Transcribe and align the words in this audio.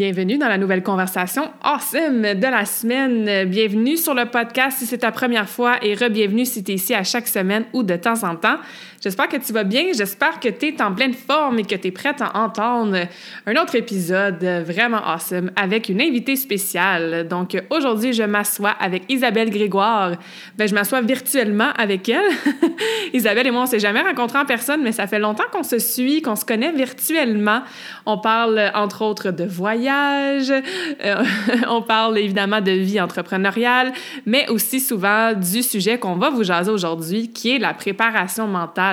Bienvenue 0.00 0.38
dans 0.38 0.48
la 0.48 0.56
nouvelle 0.56 0.82
conversation 0.82 1.42
awesome 1.62 2.22
de 2.22 2.46
la 2.46 2.64
semaine. 2.64 3.46
Bienvenue 3.46 3.98
sur 3.98 4.14
le 4.14 4.24
podcast 4.24 4.78
si 4.78 4.86
c'est 4.86 4.96
ta 4.96 5.12
première 5.12 5.46
fois 5.46 5.76
et 5.84 5.94
re-bienvenue 5.94 6.46
si 6.46 6.64
tu 6.64 6.72
es 6.72 6.76
ici 6.76 6.94
à 6.94 7.04
chaque 7.04 7.28
semaine 7.28 7.66
ou 7.74 7.82
de 7.82 7.96
temps 7.96 8.24
en 8.24 8.34
temps. 8.34 8.56
J'espère 9.02 9.28
que 9.28 9.38
tu 9.38 9.54
vas 9.54 9.64
bien. 9.64 9.84
J'espère 9.94 10.40
que 10.40 10.48
tu 10.50 10.66
es 10.66 10.82
en 10.82 10.94
pleine 10.94 11.14
forme 11.14 11.58
et 11.58 11.64
que 11.64 11.74
tu 11.74 11.88
es 11.88 11.90
prête 11.90 12.20
à 12.20 12.36
entendre 12.36 12.98
un 13.46 13.56
autre 13.56 13.74
épisode 13.74 14.44
vraiment 14.44 15.02
awesome 15.02 15.50
avec 15.56 15.88
une 15.88 16.02
invitée 16.02 16.36
spéciale. 16.36 17.26
Donc 17.26 17.56
aujourd'hui, 17.70 18.12
je 18.12 18.24
m'assois 18.24 18.74
avec 18.78 19.04
Isabelle 19.08 19.48
Grégoire. 19.48 20.16
Ben, 20.58 20.68
je 20.68 20.74
m'assois 20.74 21.00
virtuellement 21.00 21.70
avec 21.78 22.10
elle. 22.10 22.30
Isabelle 23.14 23.46
et 23.46 23.50
moi, 23.50 23.62
on 23.62 23.66
s'est 23.66 23.78
jamais 23.78 24.02
rencontrés 24.02 24.38
en 24.38 24.44
personne, 24.44 24.82
mais 24.82 24.92
ça 24.92 25.06
fait 25.06 25.18
longtemps 25.18 25.44
qu'on 25.50 25.62
se 25.62 25.78
suit, 25.78 26.20
qu'on 26.20 26.36
se 26.36 26.44
connaît 26.44 26.72
virtuellement. 26.72 27.62
On 28.04 28.18
parle 28.18 28.70
entre 28.74 29.02
autres 29.02 29.30
de 29.30 29.44
voyage, 29.44 30.50
euh, 30.50 31.24
on 31.68 31.80
parle 31.80 32.18
évidemment 32.18 32.60
de 32.60 32.72
vie 32.72 33.00
entrepreneuriale, 33.00 33.94
mais 34.26 34.46
aussi 34.50 34.78
souvent 34.78 35.32
du 35.32 35.62
sujet 35.62 35.98
qu'on 35.98 36.16
va 36.16 36.28
vous 36.28 36.44
jaser 36.44 36.70
aujourd'hui, 36.70 37.30
qui 37.32 37.56
est 37.56 37.58
la 37.58 37.72
préparation 37.72 38.46
mentale 38.46 38.89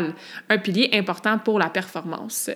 un 0.49 0.57
pilier 0.57 0.89
important 0.93 1.37
pour 1.37 1.59
la 1.59 1.69
performance. 1.69 2.49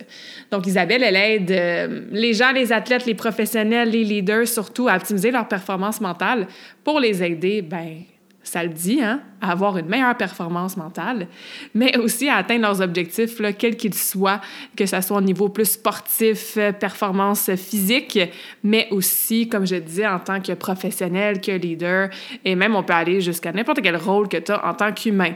Donc, 0.52 0.68
Isabelle, 0.68 1.04
elle 1.04 1.16
aide 1.16 1.52
euh, 1.52 2.02
les 2.12 2.34
gens, 2.34 2.52
les 2.52 2.72
athlètes, 2.72 3.06
les 3.06 3.16
professionnels, 3.16 3.90
les 3.90 4.04
leaders, 4.04 4.48
surtout 4.48 4.88
à 4.88 4.96
optimiser 4.96 5.32
leur 5.32 5.48
performance 5.48 6.02
mentale 6.02 6.48
pour 6.84 7.00
les 7.00 7.24
aider, 7.24 7.62
ben, 7.62 8.04
ça 8.44 8.64
le 8.64 8.70
dit, 8.70 9.02
hein, 9.02 9.22
à 9.40 9.52
avoir 9.52 9.78
une 9.78 9.86
meilleure 9.86 10.18
performance 10.18 10.76
mentale, 10.76 11.28
mais 11.76 11.96
aussi 11.98 12.28
à 12.28 12.38
atteindre 12.38 12.64
leurs 12.64 12.82
objectifs, 12.82 13.40
là, 13.40 13.54
quels 13.54 13.76
qu'ils 13.76 13.94
soient, 13.94 14.42
que 14.76 14.86
ce 14.86 15.00
soit 15.02 15.18
au 15.18 15.22
niveau 15.22 15.50
plus 15.50 15.72
sportif, 15.72 16.56
euh, 16.58 16.72
performance 16.72 17.54
physique, 17.56 18.20
mais 18.64 18.88
aussi, 18.92 19.48
comme 19.48 19.66
je 19.66 19.76
disais, 19.76 20.08
en 20.08 20.20
tant 20.20 20.42
que 20.42 20.54
professionnel, 20.54 21.40
que 21.40 21.52
leader, 21.52 22.10
et 22.44 22.56
même 22.56 22.76
on 22.76 22.84
peut 22.84 22.94
aller 22.94 23.22
jusqu'à 23.22 23.52
n'importe 23.52 23.82
quel 23.82 23.96
rôle 23.96 24.28
que 24.28 24.38
tu 24.38 24.52
as 24.52 24.66
en 24.66 24.74
tant 24.74 24.92
qu'humain. 24.92 25.34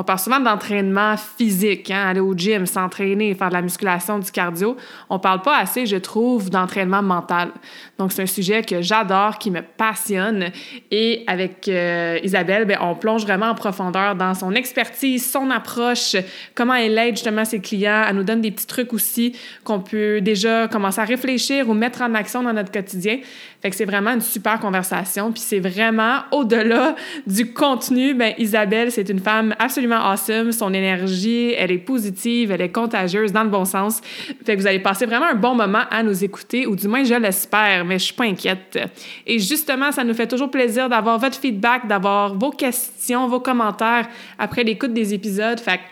On 0.00 0.02
parle 0.02 0.18
souvent 0.18 0.40
d'entraînement 0.40 1.14
physique, 1.18 1.90
hein, 1.90 2.06
aller 2.08 2.20
au 2.20 2.32
gym, 2.34 2.64
s'entraîner, 2.64 3.34
faire 3.34 3.50
de 3.50 3.52
la 3.52 3.60
musculation, 3.60 4.18
du 4.18 4.30
cardio. 4.30 4.74
On 5.10 5.18
parle 5.18 5.42
pas 5.42 5.58
assez, 5.58 5.84
je 5.84 5.96
trouve, 5.96 6.48
d'entraînement 6.48 7.02
mental. 7.02 7.50
Donc, 7.98 8.10
c'est 8.10 8.22
un 8.22 8.26
sujet 8.26 8.62
que 8.62 8.80
j'adore, 8.80 9.36
qui 9.36 9.50
me 9.50 9.60
passionne. 9.60 10.52
Et 10.90 11.22
avec 11.26 11.68
euh, 11.68 12.18
Isabelle, 12.24 12.64
ben, 12.64 12.78
on 12.80 12.94
plonge 12.94 13.24
vraiment 13.24 13.50
en 13.50 13.54
profondeur 13.54 14.14
dans 14.14 14.32
son 14.32 14.54
expertise, 14.54 15.30
son 15.30 15.50
approche, 15.50 16.16
comment 16.54 16.76
elle 16.76 16.96
aide 16.96 17.16
justement 17.16 17.44
ses 17.44 17.60
clients. 17.60 18.04
Elle 18.08 18.16
nous 18.16 18.24
donne 18.24 18.40
des 18.40 18.52
petits 18.52 18.66
trucs 18.66 18.94
aussi 18.94 19.36
qu'on 19.64 19.80
peut 19.80 20.22
déjà 20.22 20.66
commencer 20.66 21.02
à 21.02 21.04
réfléchir 21.04 21.68
ou 21.68 21.74
mettre 21.74 22.00
en 22.00 22.14
action 22.14 22.42
dans 22.42 22.54
notre 22.54 22.72
quotidien. 22.72 23.18
Fait 23.60 23.68
que 23.68 23.76
c'est 23.76 23.84
vraiment 23.84 24.12
une 24.12 24.22
super 24.22 24.58
conversation. 24.60 25.30
Puis 25.30 25.42
c'est 25.42 25.60
vraiment 25.60 26.20
au-delà 26.32 26.96
du 27.26 27.52
contenu. 27.52 28.14
Ben, 28.14 28.32
Isabelle, 28.38 28.90
c'est 28.90 29.10
une 29.10 29.20
femme 29.20 29.54
absolument 29.58 29.89
awesome. 29.96 30.52
Son 30.52 30.72
énergie, 30.72 31.54
elle 31.56 31.70
est 31.70 31.78
positive, 31.78 32.50
elle 32.50 32.60
est 32.60 32.72
contagieuse 32.72 33.32
dans 33.32 33.44
le 33.44 33.50
bon 33.50 33.64
sens. 33.64 34.00
Fait 34.44 34.56
que 34.56 34.60
vous 34.60 34.66
allez 34.66 34.80
passer 34.80 35.06
vraiment 35.06 35.26
un 35.26 35.34
bon 35.34 35.54
moment 35.54 35.82
à 35.90 36.02
nous 36.02 36.24
écouter, 36.24 36.66
ou 36.66 36.76
du 36.76 36.88
moins 36.88 37.04
je 37.04 37.14
l'espère, 37.14 37.84
mais 37.84 37.98
je 37.98 38.04
suis 38.04 38.14
pas 38.14 38.24
inquiète. 38.24 38.78
Et 39.26 39.38
justement, 39.38 39.92
ça 39.92 40.04
nous 40.04 40.14
fait 40.14 40.26
toujours 40.28 40.50
plaisir 40.50 40.88
d'avoir 40.88 41.18
votre 41.18 41.38
feedback, 41.38 41.86
d'avoir 41.86 42.34
vos 42.34 42.50
questions, 42.50 43.28
vos 43.28 43.40
commentaires 43.40 44.08
après 44.38 44.64
l'écoute 44.64 44.92
des 44.92 45.14
épisodes. 45.14 45.60
Fait 45.60 45.78
que 45.78 45.82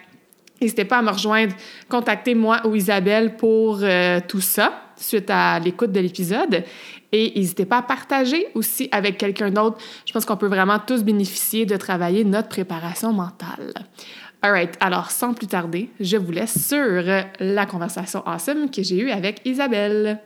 N'hésitez 0.60 0.84
pas 0.84 0.98
à 0.98 1.02
me 1.02 1.10
rejoindre, 1.10 1.54
contactez 1.88 2.34
moi 2.34 2.60
ou 2.64 2.74
Isabelle 2.74 3.36
pour 3.36 3.78
euh, 3.80 4.18
tout 4.26 4.40
ça 4.40 4.72
suite 4.96 5.30
à 5.30 5.60
l'écoute 5.60 5.92
de 5.92 6.00
l'épisode. 6.00 6.64
Et 7.12 7.32
n'hésitez 7.34 7.64
pas 7.64 7.78
à 7.78 7.82
partager 7.82 8.46
aussi 8.54 8.88
avec 8.92 9.16
quelqu'un 9.16 9.50
d'autre. 9.50 9.78
Je 10.06 10.12
pense 10.12 10.24
qu'on 10.24 10.36
peut 10.36 10.48
vraiment 10.48 10.78
tous 10.78 11.02
bénéficier 11.02 11.64
de 11.64 11.76
travailler 11.76 12.24
notre 12.24 12.48
préparation 12.48 13.12
mentale. 13.12 13.72
Alright, 14.42 14.76
alors 14.80 15.10
sans 15.10 15.34
plus 15.34 15.46
tarder, 15.46 15.90
je 15.98 16.16
vous 16.16 16.30
laisse 16.30 16.68
sur 16.68 17.02
la 17.40 17.66
conversation 17.66 18.22
awesome 18.26 18.70
que 18.70 18.82
j'ai 18.82 18.98
eue 18.98 19.10
avec 19.10 19.40
Isabelle. 19.44 20.20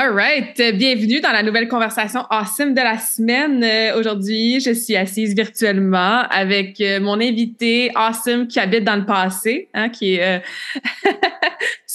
All 0.00 0.12
right. 0.12 0.54
Bienvenue 0.76 1.20
dans 1.20 1.32
la 1.32 1.42
nouvelle 1.42 1.66
conversation 1.66 2.20
awesome 2.30 2.72
de 2.72 2.80
la 2.80 2.98
semaine. 2.98 3.64
Euh, 3.64 3.98
aujourd'hui, 3.98 4.60
je 4.60 4.72
suis 4.72 4.94
assise 4.94 5.34
virtuellement 5.34 6.20
avec 6.30 6.80
euh, 6.80 7.00
mon 7.00 7.14
invité 7.14 7.90
awesome 7.96 8.46
qui 8.46 8.60
habite 8.60 8.84
dans 8.84 8.94
le 8.94 9.04
passé, 9.04 9.68
hein, 9.74 9.88
qui 9.88 10.14
est 10.14 10.36
euh, 10.36 11.10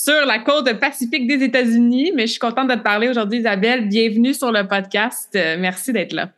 sur 0.04 0.26
la 0.26 0.40
côte 0.40 0.80
pacifique 0.80 1.28
des 1.28 1.44
États-Unis. 1.44 2.12
Mais 2.16 2.24
je 2.24 2.32
suis 2.32 2.40
contente 2.40 2.70
de 2.70 2.76
te 2.76 2.84
parler 2.84 3.08
aujourd'hui, 3.08 3.40
Isabelle. 3.40 3.88
Bienvenue 3.88 4.34
sur 4.34 4.52
le 4.52 4.68
podcast. 4.68 5.38
merci 5.60 5.94
d'être 5.94 6.14
là. 6.14 6.30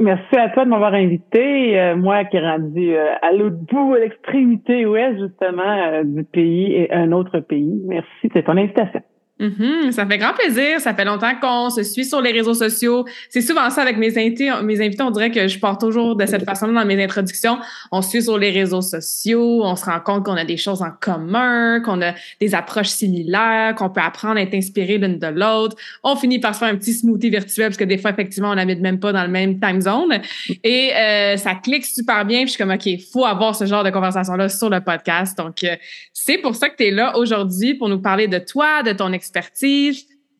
Merci 0.00 0.36
à 0.36 0.48
toi 0.48 0.64
de 0.64 0.70
m'avoir 0.70 0.94
invité. 0.94 1.94
moi 1.96 2.24
qui 2.24 2.36
est 2.36 2.40
rendu 2.40 2.96
à 2.96 3.32
l'autre 3.32 3.58
bout, 3.70 3.94
à 3.94 3.98
l'extrémité 4.00 4.86
ouest, 4.86 5.20
justement, 5.20 6.02
du 6.02 6.24
pays 6.24 6.72
et 6.72 6.92
un 6.92 7.12
autre 7.12 7.40
pays. 7.40 7.80
Merci 7.86 8.28
de 8.34 8.40
ton 8.40 8.56
invitation. 8.56 9.02
Mm-hmm. 9.40 9.90
ça 9.90 10.06
fait 10.06 10.18
grand 10.18 10.32
plaisir. 10.32 10.80
Ça 10.80 10.94
fait 10.94 11.04
longtemps 11.04 11.34
qu'on 11.40 11.68
se 11.68 11.82
suit 11.82 12.04
sur 12.04 12.20
les 12.20 12.30
réseaux 12.30 12.54
sociaux. 12.54 13.04
C'est 13.30 13.40
souvent 13.40 13.68
ça 13.70 13.82
avec 13.82 13.96
mes 13.96 14.16
invités. 14.16 14.50
Mes 14.62 14.80
invités, 14.80 15.02
on 15.02 15.10
dirait 15.10 15.32
que 15.32 15.48
je 15.48 15.58
pars 15.58 15.76
toujours 15.76 16.14
de 16.14 16.24
cette 16.24 16.44
façon 16.44 16.68
dans 16.68 16.84
mes 16.84 17.02
introductions. 17.02 17.58
On 17.90 18.00
se 18.00 18.10
suit 18.10 18.22
sur 18.22 18.38
les 18.38 18.50
réseaux 18.50 18.80
sociaux. 18.80 19.62
On 19.64 19.74
se 19.74 19.84
rend 19.84 19.98
compte 19.98 20.24
qu'on 20.24 20.36
a 20.36 20.44
des 20.44 20.56
choses 20.56 20.82
en 20.82 20.90
commun, 21.00 21.80
qu'on 21.80 22.00
a 22.00 22.14
des 22.40 22.54
approches 22.54 22.88
similaires, 22.88 23.74
qu'on 23.74 23.90
peut 23.90 24.00
apprendre 24.00 24.36
à 24.36 24.42
être 24.42 24.54
inspiré 24.54 24.98
l'une 24.98 25.18
de 25.18 25.26
l'autre. 25.26 25.76
On 26.04 26.14
finit 26.14 26.38
par 26.38 26.54
se 26.54 26.60
faire 26.60 26.68
un 26.68 26.76
petit 26.76 26.92
smoothie 26.92 27.30
virtuel 27.30 27.68
parce 27.68 27.76
que 27.76 27.84
des 27.84 27.98
fois, 27.98 28.12
effectivement, 28.12 28.50
on 28.50 28.54
n'habite 28.54 28.80
même 28.80 29.00
pas 29.00 29.12
dans 29.12 29.24
le 29.24 29.30
même 29.30 29.58
time 29.58 29.80
zone. 29.80 30.20
Et 30.62 30.92
euh, 30.94 31.36
ça 31.38 31.56
clique 31.56 31.84
super 31.84 32.24
bien. 32.24 32.38
Puis 32.40 32.46
je 32.46 32.50
suis 32.52 32.58
comme, 32.58 32.70
OK, 32.70 32.86
il 32.86 33.02
faut 33.02 33.24
avoir 33.24 33.56
ce 33.56 33.66
genre 33.66 33.82
de 33.82 33.90
conversation-là 33.90 34.48
sur 34.48 34.70
le 34.70 34.80
podcast. 34.80 35.36
Donc, 35.36 35.64
euh, 35.64 35.74
c'est 36.12 36.38
pour 36.38 36.54
ça 36.54 36.68
que 36.68 36.76
tu 36.76 36.84
es 36.84 36.90
là 36.92 37.16
aujourd'hui 37.18 37.74
pour 37.74 37.88
nous 37.88 38.00
parler 38.00 38.28
de 38.28 38.38
toi, 38.38 38.84
de 38.84 38.92
ton 38.92 39.12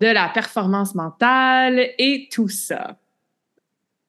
de 0.00 0.12
la 0.12 0.28
performance 0.32 0.94
mentale 0.94 1.80
et 1.98 2.28
tout 2.32 2.48
ça. 2.48 2.96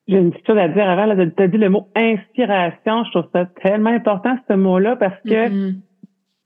J'ai 0.07 0.17
une 0.17 0.31
petite 0.31 0.45
chose 0.45 0.57
à 0.57 0.67
dire 0.67 0.87
avant. 0.87 1.15
Tu 1.15 1.43
as 1.43 1.47
dit 1.47 1.57
le 1.57 1.69
mot 1.69 1.87
inspiration. 1.95 3.03
Je 3.05 3.11
trouve 3.11 3.29
ça 3.33 3.45
tellement 3.63 3.89
important, 3.89 4.37
ce 4.47 4.53
mot-là, 4.53 4.95
parce 4.97 5.19
que 5.23 5.49
mm-hmm. 5.49 5.75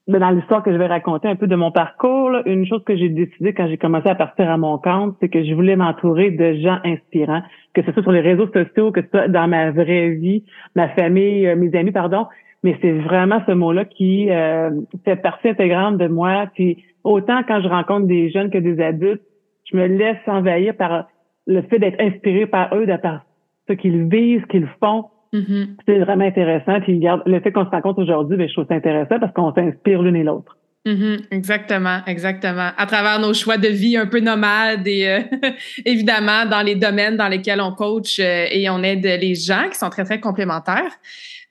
ben, 0.08 0.20
dans 0.20 0.30
l'histoire 0.30 0.64
que 0.64 0.72
je 0.72 0.78
vais 0.78 0.88
raconter 0.88 1.28
un 1.28 1.36
peu 1.36 1.48
de 1.48 1.56
mon 1.56 1.72
parcours, 1.72 2.32
une 2.46 2.66
chose 2.66 2.84
que 2.86 2.96
j'ai 2.96 3.10
décidé 3.10 3.54
quand 3.54 3.68
j'ai 3.68 3.78
commencé 3.78 4.08
à 4.08 4.16
partir 4.16 4.50
à 4.50 4.58
mon 4.58 4.78
compte, 4.78 5.18
c'est 5.20 5.28
que 5.28 5.44
je 5.44 5.54
voulais 5.54 5.76
m'entourer 5.76 6.32
de 6.32 6.54
gens 6.62 6.80
inspirants, 6.86 7.44
que 7.74 7.82
ce 7.84 7.92
soit 7.92 8.04
sur 8.04 8.14
les 8.14 8.22
réseaux 8.22 8.48
sociaux, 8.54 8.92
que 8.92 9.02
ce 9.02 9.08
soit 9.10 9.28
dans 9.28 9.48
ma 9.50 9.72
vraie 9.72 10.12
vie, 10.12 10.46
ma 10.76 10.88
famille, 10.90 11.46
euh, 11.46 11.56
mes 11.58 11.78
amis, 11.78 11.92
pardon 11.92 12.28
mais 12.64 12.78
c'est 12.82 12.92
vraiment 12.92 13.42
ce 13.48 13.54
mot-là 13.54 13.86
qui 13.86 14.30
euh, 14.30 14.72
fait 15.06 15.16
partie 15.16 15.50
intégrante 15.50 15.98
de 15.98 16.08
moi. 16.08 16.48
Puis 16.54 16.84
autant 17.04 17.42
quand 17.48 17.62
je 17.62 17.68
rencontre 17.68 18.08
des 18.08 18.30
jeunes 18.30 18.50
que 18.50 18.58
des 18.58 18.82
adultes, 18.82 19.22
je 19.72 19.78
me 19.78 19.86
laisse 19.86 20.18
envahir 20.28 20.76
par 20.76 21.08
le 21.48 21.62
fait 21.64 21.80
d'être 21.80 22.00
inspiré 22.00 22.46
par 22.46 22.74
eux, 22.76 22.86
de 22.86 22.96
par 22.98 23.26
ce 23.68 23.74
qu'ils 23.74 24.08
vivent, 24.10 24.42
ce 24.42 24.48
qu'ils 24.48 24.70
font. 24.80 25.06
Mm-hmm. 25.34 25.68
C'est 25.88 26.00
vraiment 26.00 26.26
intéressant. 26.26 26.80
Puis 26.82 27.00
le 27.26 27.40
fait 27.40 27.52
qu'on 27.52 27.66
se 27.66 27.70
rencontre 27.70 28.02
aujourd'hui, 28.02 28.38
ben, 28.38 28.48
je 28.48 28.54
trouve 28.54 28.66
ça 28.68 28.76
intéressant 28.76 29.20
parce 29.20 29.34
qu'on 29.34 29.54
s'inspire 29.54 30.02
l'une 30.02 30.16
et 30.16 30.24
l'autre. 30.24 30.58
Mm-hmm. 30.86 31.26
exactement, 31.32 32.00
exactement. 32.08 32.70
À 32.78 32.86
travers 32.86 33.20
nos 33.20 33.34
choix 33.34 33.58
de 33.58 33.68
vie 33.68 33.98
un 33.98 34.08
peu 34.08 34.22
nomades 34.22 34.88
et 34.88 35.08
euh, 35.10 35.20
évidemment 35.86 36.46
dans 36.46 36.62
les 36.62 36.76
domaines 36.76 37.18
dans 37.18 37.28
lesquels 37.28 37.60
on 37.60 37.74
coach 37.74 38.18
euh, 38.20 38.46
et 38.50 38.70
on 38.70 38.82
aide 38.82 39.04
les 39.04 39.36
gens 39.36 39.68
qui 39.70 39.78
sont 39.78 39.90
très, 39.90 40.06
très 40.06 40.22
complémentaires. 40.22 40.92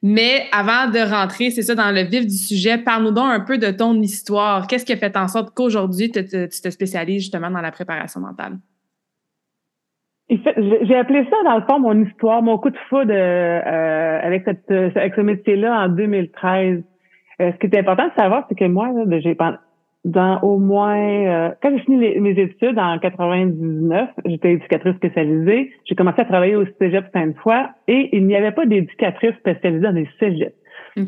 Mais 0.03 0.47
avant 0.53 0.91
de 0.91 0.99
rentrer, 0.99 1.51
c'est 1.51 1.63
ça, 1.63 1.75
dans 1.75 1.91
le 1.91 2.03
vif 2.03 2.25
du 2.25 2.37
sujet, 2.37 2.79
parle-nous 2.79 3.11
donc 3.11 3.27
un 3.27 3.41
peu 3.41 3.59
de 3.59 3.71
ton 3.71 3.95
histoire. 3.95 4.69
Qu'est-ce 4.69 4.85
qui 4.85 4.93
a 4.93 4.97
fait 4.97 5.17
en 5.17 5.27
sorte 5.27 5.53
qu'aujourd'hui, 5.55 6.11
tu 6.11 6.25
te, 6.25 6.71
spécialises 6.71 7.23
justement 7.23 7.51
dans 7.51 7.61
la 7.61 7.73
préparation 7.73 8.21
mentale? 8.21 8.59
J'ai 10.31 10.95
appelé 10.95 11.27
ça, 11.31 11.37
dans 11.45 11.57
le 11.57 11.65
fond, 11.69 11.81
mon 11.81 12.05
histoire, 12.05 12.43
mon 12.43 12.59
coup 12.59 12.71
de 12.71 12.77
foudre 12.89 13.13
euh, 13.13 14.21
avec, 14.23 14.45
cette, 14.45 14.71
avec 14.71 15.15
ce 15.15 15.21
métier-là 15.23 15.87
en 15.87 15.89
2013. 15.89 16.85
Euh, 17.41 17.53
ce 17.53 17.59
qui 17.59 17.67
est 17.67 17.79
important 17.79 18.07
de 18.07 18.13
savoir, 18.17 18.45
c'est 18.49 18.55
que 18.55 18.67
moi, 18.67 18.91
j'ai 19.21 19.35
dans 20.09 20.41
au 20.41 20.59
moins 20.59 20.97
euh, 20.99 21.51
quand 21.63 21.71
j'ai 21.71 21.83
fini 21.85 22.19
mes 22.19 22.31
études 22.31 22.79
en 22.79 22.99
99, 22.99 24.09
j'étais 24.25 24.53
éducatrice 24.53 24.97
spécialisée. 24.97 25.73
J'ai 25.85 25.95
commencé 25.95 26.21
à 26.21 26.25
travailler 26.25 26.57
au 26.57 26.65
Cégep 26.79 27.07
Sainte-Foy 27.13 27.69
et 27.89 28.09
il 28.17 28.27
n'y 28.27 28.35
avait 28.35 28.53
pas 28.53 28.65
d'éducatrice 28.65 29.35
spécialisée 29.41 29.83
dans 29.83 29.93
les 29.93 30.09
cégeps. 30.19 30.55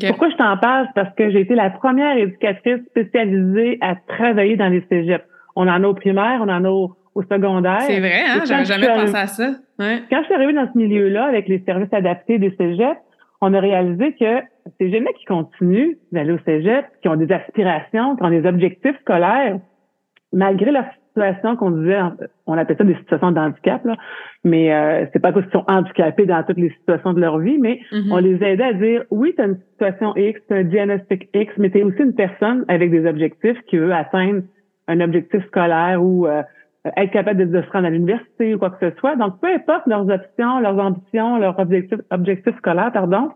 Pourquoi 0.07 0.29
je 0.29 0.35
t'en 0.37 0.55
parle? 0.57 0.87
Parce 0.95 1.13
que 1.15 1.31
j'ai 1.31 1.41
été 1.41 1.55
la 1.55 1.69
première 1.69 2.15
éducatrice 2.15 2.79
spécialisée 2.91 3.77
à 3.81 3.95
travailler 3.95 4.55
dans 4.55 4.69
les 4.69 4.85
cégeps. 4.89 5.25
On 5.55 5.67
en 5.67 5.83
a 5.83 5.87
au 5.87 5.93
primaire, 5.93 6.39
on 6.41 6.49
en 6.49 6.63
a 6.63 6.69
au, 6.69 6.95
secondaire. 7.29 7.81
C'est 7.81 7.99
vrai, 7.99 8.21
hein? 8.25 8.43
J'avais 8.45 8.65
jamais 8.65 8.87
pensé 8.87 9.15
à 9.15 9.27
ça. 9.27 9.51
Quand 9.77 10.19
je 10.19 10.25
suis 10.25 10.33
arrivée 10.33 10.53
dans 10.53 10.71
ce 10.71 10.77
milieu-là 10.77 11.25
avec 11.25 11.47
les 11.49 11.61
services 11.65 11.91
adaptés 11.91 12.39
des 12.39 12.55
cégeps, 12.57 12.97
on 13.41 13.53
a 13.53 13.59
réalisé 13.59 14.13
que 14.13 14.39
ces 14.79 14.91
jeunes 14.91 15.07
qui 15.17 15.25
continuent 15.25 15.95
d'aller 16.11 16.33
au 16.33 16.39
cégep, 16.45 16.85
qui 17.01 17.07
ont 17.07 17.15
des 17.15 17.31
aspirations, 17.31 18.15
qui 18.15 18.23
ont 18.23 18.29
des 18.29 18.45
objectifs 18.45 18.99
scolaires, 19.01 19.59
malgré 20.33 20.71
leur 20.71 20.85
situation 21.07 21.55
qu'on 21.57 21.71
disait, 21.71 21.99
on 22.47 22.57
appelle 22.57 22.77
ça 22.77 22.83
des 22.83 22.95
situations 22.95 23.31
d'handicap, 23.31 23.83
là, 23.83 23.97
mais 24.43 24.73
euh, 24.73 25.05
c'est 25.11 25.19
pas 25.19 25.31
parce 25.31 25.45
qu'ils 25.45 25.59
sont 25.59 25.65
handicapés 25.67 26.25
dans 26.25 26.41
toutes 26.43 26.57
les 26.57 26.69
situations 26.69 27.13
de 27.13 27.19
leur 27.19 27.37
vie, 27.39 27.57
mais 27.57 27.79
mm-hmm. 27.91 28.11
on 28.11 28.17
les 28.17 28.43
aidait 28.43 28.63
à 28.63 28.73
dire, 28.73 29.03
oui, 29.11 29.33
tu 29.35 29.41
as 29.41 29.47
une 29.47 29.59
situation 29.71 30.15
X, 30.15 30.39
tu 30.47 30.53
as 30.53 30.57
un 30.57 30.63
diagnostic 30.63 31.29
X, 31.33 31.53
mais 31.57 31.69
tu 31.69 31.79
es 31.79 31.83
aussi 31.83 32.01
une 32.01 32.15
personne 32.15 32.63
avec 32.69 32.91
des 32.91 33.05
objectifs 33.05 33.61
qui 33.67 33.77
veut 33.77 33.93
atteindre 33.93 34.43
un 34.87 35.01
objectif 35.01 35.45
scolaire 35.47 36.01
ou 36.01 36.27
euh, 36.27 36.43
être 36.97 37.11
capable 37.11 37.49
de, 37.49 37.61
se 37.61 37.69
rendre 37.71 37.87
à 37.87 37.89
l'université 37.89 38.55
ou 38.55 38.59
quoi 38.59 38.71
que 38.71 38.89
ce 38.89 38.95
soit. 38.97 39.15
Donc, 39.15 39.39
peu 39.39 39.47
importe 39.47 39.85
leurs 39.87 40.09
options, 40.09 40.59
leurs 40.59 40.79
ambitions, 40.79 41.37
leurs 41.37 41.59
objectifs, 41.59 41.99
objectifs 42.09 42.57
scolaires, 42.57 42.91
pardon, 42.91 43.31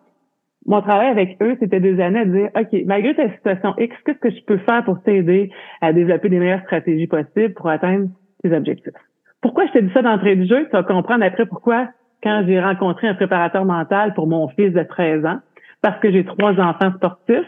mon 0.66 0.82
travail 0.82 1.08
avec 1.08 1.38
eux, 1.42 1.56
c'était 1.60 1.80
des 1.80 2.00
années 2.02 2.20
à 2.20 2.26
dire, 2.26 2.50
OK, 2.56 2.82
malgré 2.86 3.14
ta 3.16 3.30
situation 3.30 3.74
X, 3.78 3.96
qu'est-ce 4.06 4.18
que 4.18 4.32
je 4.32 4.44
peux 4.46 4.58
faire 4.60 4.84
pour 4.84 5.02
t'aider 5.04 5.52
à 5.82 5.94
développer 5.94 6.30
les 6.30 6.40
meilleures 6.40 6.64
stratégies 6.64 7.08
possibles 7.08 7.54
pour 7.54 7.70
atteindre 7.70 8.10
tes 8.42 8.52
objectifs? 8.52 8.94
Pourquoi 9.42 9.68
je 9.68 9.74
t'ai 9.74 9.82
dit 9.84 9.94
ça 9.94 10.02
d'entrée 10.02 10.36
de 10.36 10.46
jeu? 10.46 10.66
Tu 10.66 10.72
vas 10.72 10.84
comprendre 10.84 11.24
après 11.24 11.46
pourquoi, 11.46 11.90
quand 12.24 12.44
j'ai 12.48 12.60
rencontré 12.60 13.08
un 13.08 13.14
préparateur 13.14 13.64
mental 13.64 14.14
pour 14.16 14.26
mon 14.26 14.48
fils 14.50 14.74
de 14.74 14.82
13 14.82 15.26
ans, 15.26 15.40
parce 15.82 16.00
que 16.00 16.12
j'ai 16.12 16.26
trois 16.26 16.60
enfants 16.60 16.92
sportifs 16.96 17.46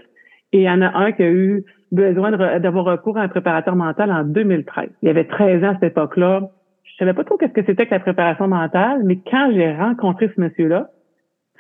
et 0.54 0.60
il 0.60 0.64
y 0.64 0.70
en 0.70 0.82
a 0.84 0.96
un 0.96 1.12
qui 1.12 1.24
a 1.24 1.30
eu 1.30 1.64
besoin 1.92 2.32
d'avoir 2.60 2.86
recours 2.86 3.18
à 3.18 3.22
un 3.22 3.28
préparateur 3.30 3.76
mental 3.76 4.12
en 4.12 4.24
2013. 4.26 4.90
Il 5.02 5.10
avait 5.10 5.26
13 5.26 5.64
ans 5.64 5.70
à 5.70 5.74
cette 5.76 5.92
époque-là. 5.92 6.42
Je 6.84 6.96
savais 6.98 7.14
pas 7.14 7.24
trop 7.24 7.38
qu'est-ce 7.38 7.54
que 7.54 7.66
c'était 7.66 7.88
que 7.88 7.96
la 7.96 8.00
préparation 8.00 8.48
mentale, 8.48 9.02
mais 9.04 9.18
quand 9.30 9.50
j'ai 9.54 9.72
rencontré 9.74 10.30
ce 10.36 10.40
monsieur-là, 10.40 10.90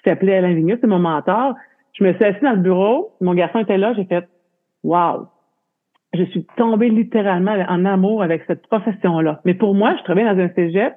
s'appelait 0.09 0.38
Alain 0.38 0.54
Vigneault, 0.54 0.77
c'est 0.81 0.88
mon 0.88 1.00
mentor, 1.00 1.56
je 1.94 2.04
me 2.04 2.13
suis 2.13 2.24
assis 2.24 2.44
dans 2.44 2.51
le 2.54 2.62
bureau, 2.62 3.12
mon 3.21 3.33
garçon 3.33 3.59
était 3.59 3.77
là, 3.77 3.94
j'ai 3.94 4.06
fait 4.06 4.27
Wow! 4.83 5.27
Je 6.13 6.24
suis 6.24 6.45
tombée 6.56 6.89
littéralement 6.89 7.51
en 7.68 7.86
amour 7.86 8.24
avec 8.24 8.44
cette 8.48 8.65
profession-là. 8.68 9.42
Mais 9.45 9.54
pour 9.54 9.75
moi, 9.75 9.95
je 9.98 10.04
travaillais 10.04 10.33
dans 10.33 10.42
un 10.42 10.50
cégep, 10.50 10.94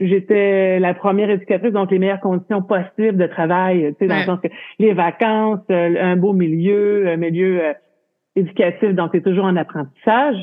j'étais 0.00 0.78
la 0.78 0.94
première 0.94 1.30
éducatrice, 1.30 1.72
donc 1.72 1.90
les 1.90 1.98
meilleures 1.98 2.20
conditions 2.20 2.62
possibles 2.62 3.16
de 3.16 3.26
travail, 3.26 3.94
tu 3.98 4.04
sais, 4.04 4.06
dans 4.06 4.18
le 4.18 4.24
sens 4.24 4.40
que 4.40 4.48
les 4.78 4.92
vacances, 4.92 5.60
euh, 5.70 5.94
un 6.00 6.16
beau 6.16 6.32
milieu, 6.32 7.08
un 7.08 7.16
milieu 7.16 7.64
euh, 7.64 7.72
éducatif, 8.36 8.90
donc 8.94 9.10
c'est 9.12 9.22
toujours 9.22 9.46
en 9.46 9.56
apprentissage. 9.56 10.36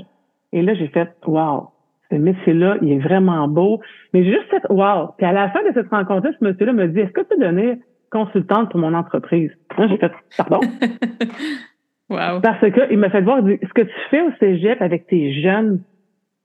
Et 0.51 0.61
là, 0.61 0.73
j'ai 0.73 0.87
fait, 0.87 1.09
wow, 1.25 1.69
ce 2.12 2.16
métier-là, 2.16 2.78
il 2.81 2.94
est 2.94 3.00
vraiment 3.00 3.48
beau. 3.48 3.81
Mais 4.13 4.24
j'ai 4.24 4.31
juste 4.31 4.50
fait, 4.50 4.62
wow. 4.69 5.10
Puis 5.18 5.25
à 5.25 5.31
la 5.31 5.50
fin 5.50 5.63
de 5.63 5.72
cette 5.74 5.90
rencontre 5.90 6.30
ce 6.40 6.46
monsieur-là 6.46 6.74
me 6.74 6.88
dit, 6.88 7.00
est-ce 7.00 7.12
que 7.12 7.22
tu 7.22 7.28
peux 7.36 7.42
donner 7.42 7.80
consultante 8.12 8.72
pour 8.72 8.80
mon 8.80 8.94
entreprise? 8.94 9.52
Là, 9.78 9.88
j'ai 9.88 9.98
fait, 9.98 10.12
pardon? 10.38 10.60
wow. 12.10 12.40
Parce 12.42 12.62
que 12.62 12.92
il 12.92 12.98
m'a 12.98 13.10
fait 13.10 13.22
voir, 13.22 13.40
ce 13.40 13.74
que 13.74 13.81
tu 13.81 13.96
fais 14.10 14.22
au 14.22 14.31
cégep 14.40 14.81
avec 14.81 15.07
tes 15.07 15.34
jeunes 15.42 15.81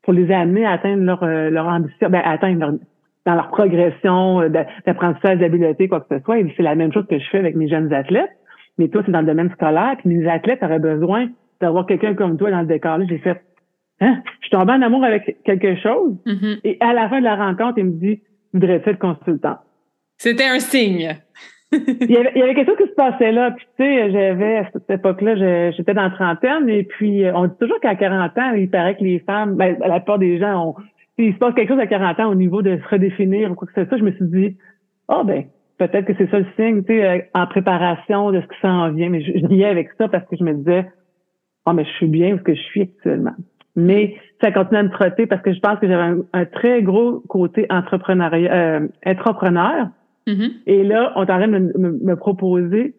pour 0.03 0.13
les 0.13 0.33
amener 0.33 0.65
à 0.65 0.73
atteindre 0.73 1.05
leur, 1.05 1.23
euh, 1.23 1.51
leur 1.51 1.67
ambition, 1.67 2.09
ben, 2.09 2.23
atteindre 2.25 2.61
leur, 2.61 2.73
dans 3.27 3.35
leur 3.35 3.49
progression 3.49 4.41
euh, 4.41 4.49
d'apprentissage 4.49 5.39
d'habileté, 5.39 5.89
quoi 5.89 6.01
que 6.01 6.17
ce 6.17 6.23
soit. 6.25 6.37
C'est 6.57 6.63
la 6.63 6.75
même 6.75 6.93
chose 6.93 7.07
que 7.07 7.19
je 7.19 7.29
fais 7.31 7.39
avec 7.39 7.55
mes 7.55 7.69
jeunes 7.69 7.93
athlètes. 7.93 8.31
Mais 8.79 8.89
toi, 8.89 9.03
c'est 9.05 9.13
dans 9.13 9.21
le 9.21 9.27
domaine 9.27 9.51
scolaire, 9.51 9.97
puis 9.99 10.09
mes 10.09 10.27
athlètes 10.29 10.63
auraient 10.63 10.79
besoin 10.79 11.29
d'avoir 11.61 11.85
quelqu'un 11.87 12.15
comme 12.15 12.39
toi 12.39 12.51
dans 12.51 12.61
le 12.61 12.67
décor. 12.67 12.99
J'ai 13.09 13.19
fait, 13.19 13.43
hein? 14.01 14.23
Je 14.41 14.47
suis 14.47 14.51
tombée 14.51 14.73
en 14.73 14.83
amour 14.83 15.05
avec 15.05 15.43
quelque 15.45 15.77
chose. 15.77 16.17
Mm-hmm. 16.27 16.61
Et 16.65 16.77
à 16.81 16.93
la 16.93 17.09
fin 17.09 17.21
de 17.21 17.25
la 17.25 17.37
rencontre, 17.37 17.79
il 17.79 17.85
me 17.87 17.93
dit, 17.93 18.23
voudrais-tu 18.53 18.91
être 18.91 18.99
consultant? 18.99 19.59
C'était 20.19 20.45
un 20.45 20.59
signe. 20.59 21.17
il, 21.73 22.11
y 22.11 22.17
avait, 22.17 22.33
il, 22.35 22.41
y 22.41 22.43
avait, 22.43 22.55
quelque 22.55 22.69
chose 22.69 22.79
qui 22.79 22.91
se 22.91 22.95
passait 22.95 23.33
là. 23.33 23.53
Puis, 23.53 23.65
tu 23.79 23.85
sais, 23.85 24.11
j'avais, 24.11 24.57
à 24.59 24.71
cette 24.73 24.91
époque-là, 24.91 25.71
j'étais 25.71 25.95
dans 25.95 26.03
la 26.03 26.11
trentaine. 26.11 26.69
Et 26.69 26.83
puis, 26.83 27.23
on 27.33 27.47
dit 27.47 27.55
toujours 27.61 27.79
qu'à 27.81 27.95
40 27.95 28.37
ans, 28.39 28.53
il 28.53 28.69
paraît 28.69 28.97
que 28.97 29.05
les 29.05 29.21
femmes, 29.21 29.55
ben, 29.55 29.77
la 29.79 30.01
plupart 30.01 30.19
des 30.19 30.39
gens 30.39 30.69
ont, 30.69 30.75
il 31.17 31.33
se 31.33 31.39
passe 31.39 31.55
quelque 31.55 31.69
chose 31.69 31.81
à 31.81 31.87
40 31.87 32.21
ans 32.21 32.31
au 32.31 32.35
niveau 32.35 32.63
de 32.63 32.77
se 32.77 32.89
redéfinir 32.89 33.51
ou 33.51 33.55
quoi 33.55 33.69
que 33.69 33.81
ce 33.81 33.89
soit. 33.89 33.99
Je 33.99 34.03
me 34.03 34.13
suis 34.13 34.25
dit, 34.25 34.57
ah, 35.09 35.19
oh, 35.21 35.25
ben, 35.25 35.45
peut-être 35.79 36.07
que 36.07 36.15
c'est 36.19 36.31
ça 36.31 36.39
le 36.39 36.47
signe, 36.57 36.83
tu 36.83 36.93
sais, 36.93 37.07
euh, 37.07 37.19
en 37.35 37.47
préparation 37.47 38.33
de 38.33 38.41
ce 38.41 38.47
qui 38.47 38.61
s'en 38.61 38.91
vient. 38.93 39.09
Mais 39.09 39.23
je, 39.23 39.33
je 39.33 39.65
avec 39.65 39.91
ça 39.97 40.09
parce 40.09 40.27
que 40.29 40.37
je 40.37 40.45
me 40.45 40.55
disais, 40.55 40.87
ah, 41.67 41.71
oh, 41.71 41.73
mais 41.73 41.85
je 41.85 41.91
suis 41.91 42.09
bien 42.09 42.35
où 42.35 42.39
ce 42.39 42.43
que 42.43 42.55
je 42.55 42.61
suis 42.63 42.83
actuellement. 42.83 43.35
Mais 43.77 44.17
ça 44.41 44.51
continue 44.53 44.79
à 44.79 44.83
me 44.83 44.91
trotter 44.91 45.27
parce 45.27 45.43
que 45.43 45.53
je 45.53 45.61
pense 45.61 45.79
que 45.79 45.87
j'avais 45.87 46.21
un, 46.33 46.45
très 46.47 46.83
gros 46.83 47.21
côté 47.29 47.67
entrepreneurial, 47.71 48.51
euh, 48.53 48.89
entrepreneur. 49.07 49.89
Mm-hmm. 50.27 50.51
Et 50.67 50.85
là, 50.85 51.13
on 51.17 51.25
est 51.25 51.31
en 51.31 51.39
train 51.39 51.49
de 51.49 51.59
me, 51.79 52.17
proposer, 52.17 52.95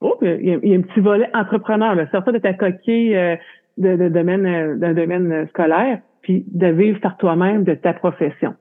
oh, 0.00 0.16
il 0.22 0.48
y, 0.48 0.52
a, 0.52 0.78
un 0.78 0.82
petit 0.82 1.00
volet 1.00 1.28
entrepreneur, 1.34 1.94
là, 1.94 2.08
sortir 2.10 2.32
de 2.32 2.38
ta 2.38 2.54
coquille 2.54 3.14
euh, 3.16 3.36
de, 3.76 4.08
domaine, 4.08 4.46
euh, 4.46 4.76
d'un 4.76 4.94
domaine 4.94 5.46
scolaire, 5.48 6.00
puis 6.22 6.44
de 6.48 6.66
vivre 6.68 7.00
par 7.00 7.16
toi-même 7.18 7.64
de 7.64 7.74
ta 7.74 7.92
profession. 7.92 8.54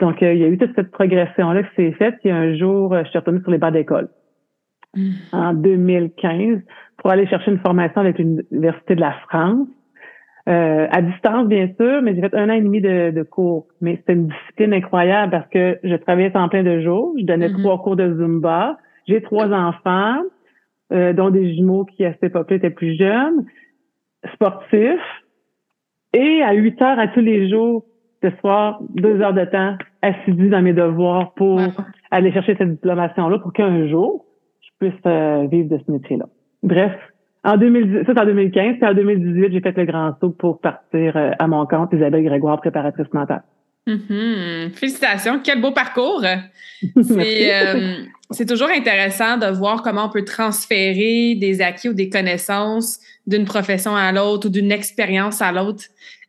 Donc, 0.00 0.20
il 0.20 0.38
y 0.38 0.44
a 0.44 0.48
eu 0.48 0.58
toute 0.58 0.74
cette 0.74 0.90
progression-là 0.90 1.62
qui 1.62 1.74
s'est 1.76 1.92
faite. 1.92 2.16
Y 2.24 2.30
a 2.30 2.36
un 2.36 2.56
jour, 2.56 2.96
je 2.96 3.08
suis 3.08 3.18
retournée 3.18 3.40
sur 3.40 3.50
les 3.50 3.58
bancs 3.58 3.72
d'école 3.72 4.08
mm. 4.96 5.10
en 5.32 5.54
2015 5.54 6.58
pour 6.98 7.10
aller 7.10 7.26
chercher 7.26 7.50
une 7.50 7.60
formation 7.60 8.00
avec 8.00 8.18
l'Université 8.18 8.94
de 8.94 9.00
la 9.00 9.12
France. 9.28 9.68
Euh, 10.48 10.88
à 10.90 11.02
distance, 11.02 11.46
bien 11.46 11.68
sûr, 11.78 12.02
mais 12.02 12.14
j'ai 12.14 12.20
fait 12.20 12.34
un 12.34 12.50
an 12.50 12.54
et 12.54 12.60
demi 12.60 12.80
de, 12.80 13.22
cours. 13.22 13.66
Mais 13.80 13.96
c'était 13.96 14.14
une 14.14 14.28
discipline 14.28 14.74
incroyable 14.74 15.30
parce 15.30 15.48
que 15.48 15.78
je 15.84 15.94
travaillais 15.94 16.36
en 16.36 16.48
plein 16.48 16.62
de 16.62 16.80
jours. 16.80 17.14
Je 17.18 17.24
donnais 17.24 17.48
mm-hmm. 17.48 17.62
trois 17.62 17.82
cours 17.82 17.96
de 17.96 18.14
Zumba. 18.16 18.76
J'ai 19.06 19.20
trois 19.22 19.48
enfants, 19.52 20.18
euh, 20.92 21.12
dont 21.12 21.30
des 21.30 21.54
jumeaux 21.54 21.84
qui, 21.84 22.04
à 22.04 22.12
cette 22.12 22.24
époque-là, 22.24 22.56
étaient 22.56 22.70
plus 22.70 22.96
jeunes, 22.96 23.44
sportifs. 24.34 25.22
Et 26.12 26.42
à 26.42 26.52
8 26.52 26.82
heures 26.82 26.98
à 26.98 27.08
tous 27.08 27.20
les 27.20 27.48
jours, 27.48 27.84
ce 28.22 28.30
soir, 28.40 28.80
deux 28.90 29.20
heures 29.20 29.34
de 29.34 29.44
temps 29.44 29.76
assidu 30.02 30.48
dans 30.48 30.62
mes 30.62 30.72
devoirs 30.72 31.32
pour 31.34 31.60
aller 32.10 32.32
chercher 32.32 32.54
cette 32.56 32.70
diplomation-là 32.70 33.38
pour 33.38 33.52
qu'un 33.52 33.88
jour, 33.88 34.26
je 34.60 34.68
puisse 34.78 35.00
euh, 35.06 35.46
vivre 35.50 35.68
de 35.68 35.80
ce 35.84 35.90
métier-là. 35.90 36.26
Bref, 36.62 36.92
en 37.44 37.56
2010, 37.56 38.06
ça, 38.06 38.12
c'est 38.14 38.20
en 38.20 38.26
2015. 38.26 38.76
Puis 38.78 38.88
en 38.88 38.94
2018, 38.94 39.52
j'ai 39.52 39.60
fait 39.60 39.76
le 39.76 39.84
grand 39.84 40.14
saut 40.20 40.30
pour 40.30 40.60
partir 40.60 41.16
euh, 41.16 41.30
à 41.38 41.46
mon 41.46 41.66
compte, 41.66 41.92
Isabelle 41.92 42.24
Grégoire, 42.24 42.60
préparatrice 42.60 43.12
mentale. 43.12 43.42
Mm-hmm. 43.86 44.70
Félicitations. 44.74 45.40
Quel 45.42 45.60
beau 45.60 45.72
parcours. 45.72 46.24
Euh, 46.98 47.94
c'est 48.32 48.46
toujours 48.46 48.68
intéressant 48.68 49.36
de 49.36 49.46
voir 49.46 49.82
comment 49.82 50.06
on 50.06 50.08
peut 50.08 50.24
transférer 50.24 51.36
des 51.36 51.60
acquis 51.60 51.88
ou 51.88 51.92
des 51.92 52.10
connaissances 52.10 52.98
d'une 53.24 53.44
profession 53.44 53.94
à 53.94 54.10
l'autre 54.10 54.48
ou 54.48 54.50
d'une 54.50 54.72
expérience 54.72 55.40
à 55.40 55.52
l'autre. 55.52 55.84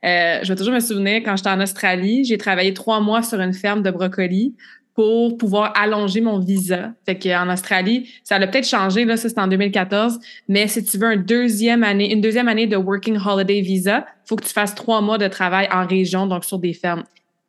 Euh, 0.06 0.40
je 0.44 0.50
vais 0.50 0.56
toujours 0.56 0.76
me 0.76 0.80
souvenir 0.80 1.24
quand 1.24 1.36
j'étais 1.38 1.50
en 1.50 1.60
Australie, 1.60 2.24
j'ai 2.24 2.38
travaillé 2.38 2.74
trois 2.74 3.00
mois 3.00 3.24
sur 3.24 3.40
une 3.40 3.54
ferme 3.54 3.82
de 3.82 3.90
brocolis 3.90 4.54
pour 4.96 5.38
pouvoir 5.38 5.74
allonger 5.76 6.22
mon 6.22 6.40
visa. 6.40 6.92
Fait 7.06 7.18
qu'en 7.18 7.52
Australie, 7.52 8.10
ça 8.24 8.36
a 8.36 8.48
peut-être 8.48 8.68
changé, 8.68 9.06
là, 9.06 9.18
ça 9.18 9.30
c'est 9.30 9.40
en 9.40 9.48
2014, 9.48 10.20
mais 10.48 10.68
si 10.68 10.84
tu 10.84 10.98
veux 10.98 11.08
un 11.08 11.18
deuxième 11.18 11.84
année, 11.84 12.12
une 12.12 12.22
deuxième 12.22 12.48
année 12.48 12.68
de 12.68 12.78
Working 12.78 13.18
Holiday 13.18 13.62
Visa, 13.62 14.06
faut 14.26 14.36
que 14.36 14.44
tu 14.44 14.54
fasses 14.54 14.76
trois 14.76 15.02
mois 15.02 15.18
de 15.18 15.28
travail 15.28 15.68
en 15.72 15.86
région, 15.88 16.28
donc 16.28 16.46
sur 16.46 16.60
des 16.60 16.74
fermes. 16.74 17.04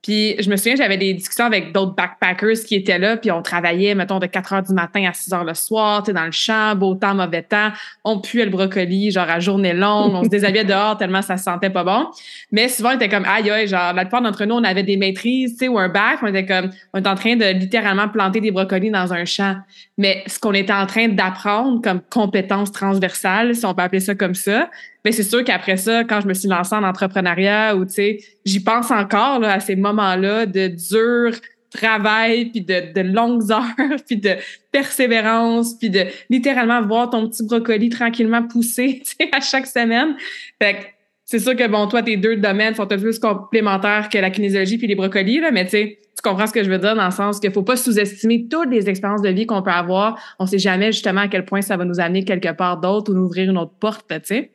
Puis 0.05 0.37
je 0.39 0.51
me 0.51 0.57
souviens, 0.57 0.77
j'avais 0.77 0.99
des 0.99 1.15
discussions 1.15 1.47
avec 1.47 1.73
d'autres 1.73 1.95
backpackers 1.95 2.63
qui 2.67 2.75
étaient 2.75 2.99
là, 2.99 3.17
puis 3.17 3.31
on 3.31 3.41
travaillait, 3.41 3.95
mettons, 3.95 4.19
de 4.19 4.27
4 4.27 4.53
heures 4.53 4.63
du 4.63 4.75
matin 4.75 5.09
à 5.09 5.15
6 5.15 5.33
heures 5.33 5.45
le 5.45 5.55
soir, 5.55 6.03
tu 6.03 6.13
dans 6.13 6.27
le 6.27 6.31
champ, 6.31 6.77
beau 6.77 6.95
temps, 6.95 7.15
mauvais 7.15 7.43
temps. 7.43 7.71
On 8.05 8.21
puait 8.21 8.45
le 8.45 8.51
brocoli, 8.51 9.11
genre 9.11 9.31
à 9.31 9.41
journée 9.41 9.73
longue. 9.73 10.15
On 10.15 10.23
se 10.23 10.29
déshabillait 10.29 10.65
dehors 10.65 10.99
tellement 10.99 11.23
ça 11.23 11.39
se 11.39 11.45
sentait 11.45 11.71
pas 11.71 11.85
bon. 11.85 12.07
Mais 12.53 12.69
souvent, 12.69 12.91
on 12.91 12.97
était 12.97 13.09
comme, 13.09 13.25
aïe, 13.25 13.51
aïe, 13.51 13.67
genre, 13.67 13.95
la 13.95 14.03
plupart 14.03 14.21
d'entre 14.21 14.45
nous, 14.45 14.57
on 14.57 14.65
avait 14.65 14.83
des 14.83 14.99
maîtrises, 14.99 15.53
tu 15.53 15.59
sais, 15.61 15.69
ou 15.69 15.79
un 15.79 15.89
bac. 15.89 16.19
On 16.23 16.27
était 16.27 16.45
comme, 16.45 16.71
on 16.93 16.99
était 16.99 17.09
en 17.09 17.15
train 17.15 17.37
de 17.37 17.47
littéralement 17.47 18.09
planter 18.09 18.41
des 18.41 18.51
brocolis 18.51 18.91
dans 18.91 19.15
un 19.15 19.25
champ. 19.25 19.57
Mais 19.97 20.23
ce 20.27 20.39
qu'on 20.39 20.53
était 20.53 20.75
en 20.75 20.85
train 20.85 21.09
d'apprendre 21.09 21.81
comme 21.81 22.03
compétence 22.11 22.73
transversale, 22.73 23.55
si 23.55 23.65
on 23.65 23.75
peut 23.75 23.83
appeler 23.83 24.01
ça 24.01 24.15
comme 24.15 24.35
ça, 24.35 24.69
mais 25.05 25.13
c'est 25.13 25.23
sûr 25.23 25.45
qu'après 25.45 25.77
ça, 25.77 26.05
quand 26.05 26.21
je 26.21 26.27
me 26.27 26.35
suis 26.35 26.49
lancée 26.49 26.75
en 26.75 26.83
entrepreneuriat, 26.83 27.77
ou 27.77 27.85
tu 27.85 27.93
sais, 27.93 28.19
j'y 28.45 28.61
pense 28.61 28.91
encore 28.91 29.39
là, 29.39 29.53
à 29.53 29.61
ces 29.61 29.77
moments-là 29.77 30.47
de 30.47 30.69
dur 30.69 31.39
travail, 31.71 32.47
puis 32.47 32.61
de, 32.63 32.93
de 32.95 33.01
longues 33.01 33.51
heures, 33.53 34.01
puis 34.07 34.17
de 34.17 34.37
persévérance, 34.73 35.75
puis 35.79 35.91
de 35.91 36.05
littéralement 36.31 36.81
voir 36.83 37.11
ton 37.11 37.29
petit 37.29 37.45
brocoli 37.45 37.89
tranquillement 37.89 38.43
pousser 38.43 39.03
à 39.33 39.41
chaque 39.41 39.67
semaine. 39.67 40.17
Fait 40.63 40.75
que 40.75 40.79
c'est 41.25 41.39
sûr 41.39 41.57
que, 41.57 41.67
bon, 41.67 41.87
toi, 41.89 42.03
tes 42.03 42.17
deux 42.17 42.37
domaines 42.37 42.75
sont 42.75 42.83
un 42.83 42.87
peu 42.87 42.99
plus 42.99 43.19
complémentaires 43.19 44.09
que 44.11 44.19
la 44.19 44.31
kinésiologie 44.31 44.79
puis 44.79 44.87
les 44.87 44.95
brocolis, 44.95 45.41
là, 45.41 45.51
mais 45.51 45.65
tu 45.65 45.71
sais, 45.71 45.99
tu 46.17 46.23
comprends 46.23 46.47
ce 46.47 46.53
que 46.53 46.63
je 46.63 46.71
veux 46.71 46.79
dire 46.79 46.95
dans 46.95 47.07
le 47.07 47.11
sens 47.11 47.41
qu'il 47.41 47.51
faut 47.51 47.63
pas 47.63 47.77
sous-estimer 47.77 48.47
toutes 48.49 48.71
les 48.71 48.89
expériences 48.89 49.23
de 49.23 49.31
vie 49.31 49.47
qu'on 49.47 49.63
peut 49.63 49.71
avoir. 49.71 50.19
On 50.39 50.47
sait 50.47 50.59
jamais 50.59 50.93
justement 50.93 51.23
à 51.23 51.29
quel 51.29 51.45
point 51.45 51.61
ça 51.61 51.77
va 51.77 51.85
nous 51.85 51.99
amener 51.99 52.25
quelque 52.25 52.53
part 52.53 52.79
d'autre 52.79 53.11
ou 53.11 53.15
nous 53.15 53.25
ouvrir 53.25 53.51
une 53.51 53.59
autre 53.59 53.75
porte, 53.81 54.07
tu 54.09 54.21
sais. 54.23 54.51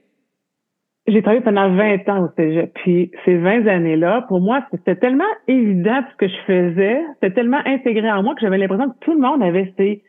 J'ai 1.09 1.21
travaillé 1.21 1.43
pendant 1.43 1.69
20 1.73 2.09
ans 2.09 2.25
au 2.25 2.29
cégep. 2.35 2.71
Puis 2.75 3.11
ces 3.25 3.37
20 3.37 3.67
années-là, 3.67 4.25
pour 4.27 4.41
moi, 4.41 4.65
c'était 4.71 4.95
tellement 4.95 5.23
évident 5.47 6.01
ce 6.11 6.15
que 6.17 6.27
je 6.27 6.37
faisais, 6.45 7.01
c'était 7.15 7.33
tellement 7.33 7.61
intégré 7.65 8.11
en 8.11 8.23
moi 8.23 8.35
que 8.35 8.41
j'avais 8.41 8.57
l'impression 8.57 8.89
que 8.89 8.99
tout 9.01 9.13
le 9.13 9.19
monde 9.19 9.41
avait 9.41 9.73
ces... 9.77 10.03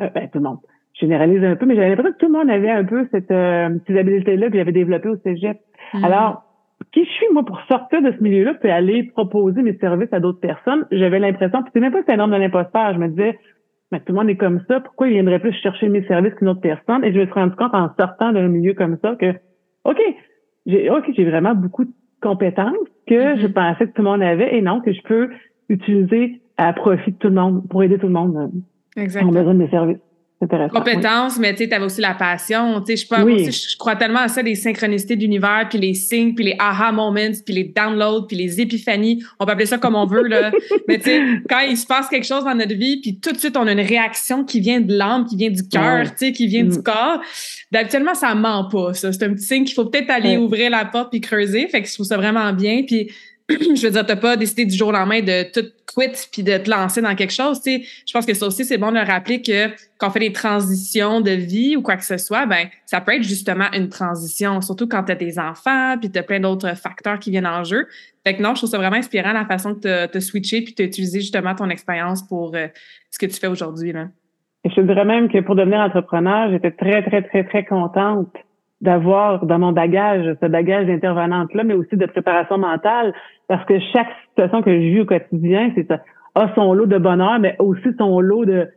Euh, 0.00 0.08
ben, 0.14 0.28
tout 0.28 0.38
le 0.38 0.44
monde. 0.44 0.58
Je 0.94 1.00
généralise 1.00 1.42
un 1.42 1.56
peu, 1.56 1.66
mais 1.66 1.74
j'avais 1.74 1.90
l'impression 1.90 2.12
que 2.12 2.18
tout 2.18 2.32
le 2.32 2.38
monde 2.38 2.50
avait 2.50 2.70
un 2.70 2.84
peu 2.84 3.06
cette, 3.10 3.30
euh, 3.30 3.70
ces 3.86 3.98
habiletés-là 3.98 4.48
que 4.50 4.56
j'avais 4.56 4.72
développées 4.72 5.08
au 5.08 5.16
cégep. 5.16 5.58
Mm-hmm. 5.92 6.04
Alors, 6.04 6.44
qui 6.92 7.04
je 7.04 7.10
suis, 7.10 7.26
moi, 7.32 7.44
pour 7.44 7.60
sortir 7.62 8.02
de 8.02 8.12
ce 8.12 8.22
milieu-là, 8.22 8.54
puis 8.54 8.70
aller 8.70 9.04
proposer 9.04 9.62
mes 9.62 9.76
services 9.78 10.12
à 10.12 10.20
d'autres 10.20 10.40
personnes, 10.40 10.86
j'avais 10.92 11.18
l'impression, 11.18 11.62
puis 11.62 11.70
c'est 11.74 11.80
même 11.80 11.92
pas 11.92 12.00
que 12.00 12.04
c'est 12.06 12.14
un 12.14 12.18
nombre 12.18 12.34
de 12.34 12.40
l'imposteur, 12.40 12.94
je 12.94 12.98
me 12.98 13.08
disais, 13.08 13.38
mais 13.90 14.00
tout 14.00 14.12
le 14.12 14.14
monde 14.14 14.30
est 14.30 14.36
comme 14.36 14.60
ça, 14.68 14.80
pourquoi 14.80 15.08
il 15.08 15.14
viendrait 15.14 15.40
plus 15.40 15.52
chercher 15.52 15.88
mes 15.88 16.04
services 16.06 16.34
qu'une 16.34 16.48
autre 16.48 16.60
personne? 16.60 17.04
Et 17.04 17.12
je 17.12 17.18
me 17.18 17.24
suis 17.24 17.34
rendu 17.34 17.56
compte 17.56 17.74
en 17.74 17.90
sortant 17.98 18.32
d'un 18.32 18.48
milieu 18.48 18.74
comme 18.74 18.98
ça 19.02 19.16
que, 19.16 19.34
OK, 19.84 20.00
j'ai 20.66 20.90
OK, 20.90 21.04
j'ai 21.14 21.24
vraiment 21.24 21.54
beaucoup 21.54 21.84
de 21.84 21.92
compétences 22.20 22.72
que 23.06 23.14
mm-hmm. 23.14 23.40
je 23.40 23.46
pensais 23.46 23.86
que 23.86 23.92
tout 23.92 24.02
le 24.02 24.08
monde 24.10 24.22
avait 24.22 24.56
et 24.56 24.62
non 24.62 24.80
que 24.80 24.92
je 24.92 25.02
peux 25.02 25.30
utiliser 25.68 26.40
à 26.56 26.72
profit 26.72 27.12
de 27.12 27.16
tout 27.16 27.28
le 27.28 27.34
monde 27.34 27.68
pour 27.68 27.82
aider 27.82 27.98
tout 27.98 28.06
le 28.06 28.12
monde 28.12 28.36
euh, 28.36 29.00
Exactement. 29.00 29.30
en 29.30 29.34
besoin 29.34 29.54
de 29.54 29.58
mes 29.58 29.68
services. 29.68 29.98
Compétences, 30.72 31.38
mais 31.38 31.54
tu 31.54 31.64
avais 31.72 31.84
aussi 31.84 32.00
la 32.00 32.14
passion. 32.14 32.80
Tu 32.80 32.96
sais, 32.96 33.06
je, 33.08 33.50
je, 33.50 33.76
crois 33.76 33.96
tellement 33.96 34.20
à 34.20 34.28
ça, 34.28 34.42
les 34.42 34.54
synchronicités 34.54 35.16
d'univers, 35.16 35.66
puis 35.68 35.78
les 35.78 35.94
signes, 35.94 36.34
puis 36.34 36.44
les 36.44 36.56
aha 36.58 36.92
moments, 36.92 37.32
puis 37.44 37.54
les 37.54 37.64
downloads, 37.64 38.26
puis 38.26 38.36
les 38.36 38.60
épiphanies. 38.60 39.22
On 39.38 39.46
peut 39.46 39.52
appeler 39.52 39.66
ça 39.66 39.78
comme 39.78 39.94
on 39.94 40.06
veut, 40.06 40.22
là. 40.22 40.50
mais 40.88 40.98
tu 40.98 41.04
sais, 41.04 41.22
quand 41.48 41.60
il 41.60 41.76
se 41.76 41.86
passe 41.86 42.08
quelque 42.08 42.26
chose 42.26 42.44
dans 42.44 42.54
notre 42.54 42.74
vie, 42.74 43.00
puis 43.00 43.18
tout 43.18 43.32
de 43.32 43.38
suite, 43.38 43.56
on 43.56 43.66
a 43.66 43.72
une 43.72 43.80
réaction 43.80 44.44
qui 44.44 44.60
vient 44.60 44.80
de 44.80 44.94
l'âme, 44.94 45.26
qui 45.26 45.36
vient 45.36 45.50
du 45.50 45.66
cœur, 45.66 46.04
tu 46.10 46.26
sais, 46.26 46.32
qui 46.32 46.46
vient 46.46 46.64
du 46.64 46.78
mm. 46.78 46.82
corps. 46.82 47.20
Habituellement, 47.74 48.14
ça 48.14 48.34
ment 48.34 48.68
pas, 48.68 48.94
ça. 48.94 49.12
C'est 49.12 49.24
un 49.24 49.32
petit 49.34 49.44
signe 49.44 49.64
qu'il 49.64 49.74
faut 49.74 49.86
peut-être 49.86 50.10
aller 50.10 50.36
ouvrir 50.36 50.70
la 50.70 50.84
porte 50.84 51.10
puis 51.10 51.20
creuser. 51.20 51.66
Fait 51.68 51.82
que 51.82 51.88
je 51.88 51.94
trouve 51.94 52.06
ça 52.06 52.16
vraiment 52.16 52.52
bien. 52.52 52.82
Puis 52.86 53.10
je 53.50 53.86
veux 53.86 53.90
dire, 53.90 54.06
t'as 54.06 54.16
pas 54.16 54.36
décidé 54.36 54.64
du 54.64 54.74
jour 54.74 54.88
au 54.88 54.92
lendemain 54.92 55.20
de 55.20 55.42
tout 55.52 55.68
quit 55.86 56.28
puis 56.32 56.42
de 56.42 56.56
te 56.56 56.70
lancer 56.70 57.02
dans 57.02 57.14
quelque 57.14 57.32
chose. 57.32 57.60
Tu 57.60 57.82
sais, 57.82 57.82
je 58.06 58.12
pense 58.12 58.24
que 58.24 58.32
ça 58.32 58.46
aussi, 58.46 58.64
c'est 58.64 58.78
bon 58.78 58.90
de 58.90 58.98
rappeler 58.98 59.42
que 59.42 59.68
quand 59.98 60.08
on 60.08 60.10
fait 60.10 60.20
des 60.20 60.32
transitions 60.32 61.20
de 61.20 61.30
vie 61.30 61.76
ou 61.76 61.82
quoi 61.82 61.96
que 61.96 62.04
ce 62.04 62.16
soit, 62.16 62.46
ben 62.46 62.68
ça 62.86 63.02
peut 63.02 63.14
être 63.14 63.22
justement 63.22 63.66
une 63.74 63.90
transition, 63.90 64.62
surtout 64.62 64.88
quand 64.88 65.04
tu 65.04 65.12
as 65.12 65.16
des 65.16 65.38
enfants 65.38 65.96
puis 66.00 66.10
tu 66.10 66.18
as 66.18 66.22
plein 66.22 66.40
d'autres 66.40 66.74
facteurs 66.74 67.18
qui 67.18 67.30
viennent 67.30 67.46
en 67.46 67.64
jeu. 67.64 67.86
Fait 68.26 68.34
que 68.34 68.42
non, 68.42 68.54
je 68.54 68.60
trouve 68.60 68.70
ça 68.70 68.78
vraiment 68.78 68.96
inspirant 68.96 69.32
la 69.32 69.44
façon 69.44 69.74
que 69.74 70.06
tu 70.06 70.16
as 70.16 70.20
switché 70.22 70.62
puis 70.62 70.74
tu 70.74 70.82
as 70.82 70.86
utilisé 70.86 71.20
justement 71.20 71.54
ton 71.54 71.68
expérience 71.68 72.26
pour 72.26 72.54
euh, 72.54 72.68
ce 73.10 73.18
que 73.18 73.26
tu 73.26 73.38
fais 73.38 73.48
aujourd'hui. 73.48 73.92
Là. 73.92 74.08
Je 74.64 74.80
dirais 74.80 75.04
même 75.04 75.28
que 75.28 75.40
pour 75.40 75.54
devenir 75.54 75.80
entrepreneur, 75.80 76.50
j'étais 76.50 76.70
très, 76.70 77.02
très, 77.02 77.20
très, 77.20 77.44
très 77.44 77.64
contente 77.66 78.34
d'avoir 78.84 79.46
dans 79.46 79.58
mon 79.58 79.72
bagage 79.72 80.36
ce 80.40 80.46
bagage 80.46 80.86
d'intervenante-là, 80.86 81.64
mais 81.64 81.74
aussi 81.74 81.96
de 81.96 82.06
préparation 82.06 82.58
mentale, 82.58 83.14
parce 83.48 83.64
que 83.64 83.78
chaque 83.92 84.08
situation 84.28 84.62
que 84.62 84.70
je 84.70 84.86
vis 84.92 85.00
au 85.00 85.06
quotidien, 85.06 85.72
c'est 85.74 85.88
ça, 85.88 86.00
a 86.34 86.54
son 86.54 86.74
lot 86.74 86.86
de 86.86 86.98
bonheur, 86.98 87.38
mais 87.40 87.56
aussi 87.58 87.88
son 87.98 88.20
lot 88.20 88.44
de 88.44 88.68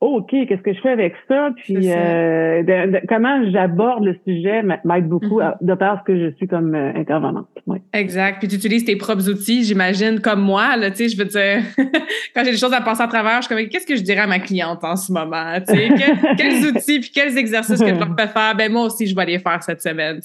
OK, 0.00 0.30
qu'est-ce 0.30 0.60
que 0.60 0.74
je 0.74 0.80
fais 0.80 0.90
avec 0.90 1.14
ça? 1.28 1.50
Puis 1.56 1.90
euh, 1.90 2.62
comment 3.08 3.50
j'aborde 3.50 4.04
le 4.04 4.16
sujet 4.26 4.62
m'aide 4.62 5.08
beaucoup 5.08 5.40
mm-hmm. 5.40 5.56
de 5.62 5.74
par 5.74 6.00
ce 6.00 6.04
que 6.04 6.18
je 6.18 6.34
suis 6.36 6.46
comme 6.46 6.74
euh, 6.74 6.92
intervenante. 6.94 7.46
Exact. 7.92 8.38
Puis 8.38 8.48
tu 8.48 8.56
utilises 8.56 8.84
tes 8.84 8.96
propres 8.96 9.30
outils, 9.30 9.64
j'imagine, 9.64 10.20
comme 10.20 10.42
moi. 10.42 10.76
Là, 10.76 10.88
je 10.88 11.16
veux 11.16 11.24
dire, 11.24 11.62
quand 12.34 12.44
j'ai 12.44 12.50
des 12.50 12.56
choses 12.58 12.74
à 12.74 12.82
passer 12.82 13.02
à 13.02 13.06
travers, 13.06 13.40
je 13.40 13.46
suis 13.46 13.54
comme 13.54 13.66
qu'est-ce 13.68 13.86
que 13.86 13.96
je 13.96 14.02
dirais 14.02 14.20
à 14.20 14.26
ma 14.26 14.40
cliente 14.40 14.82
en 14.82 14.96
ce 14.96 15.12
moment? 15.12 15.54
quels 16.36 16.66
outils 16.66 17.00
puis 17.00 17.10
quels 17.14 17.38
exercices 17.38 17.80
que 17.80 17.88
je 17.88 17.98
leur 17.98 18.14
fais 18.18 18.26
faire? 18.26 18.54
Ben 18.56 18.70
moi 18.70 18.86
aussi, 18.86 19.06
je 19.06 19.16
vais 19.16 19.24
les 19.24 19.38
faire 19.38 19.62
cette 19.62 19.80
semaine. 19.80 20.20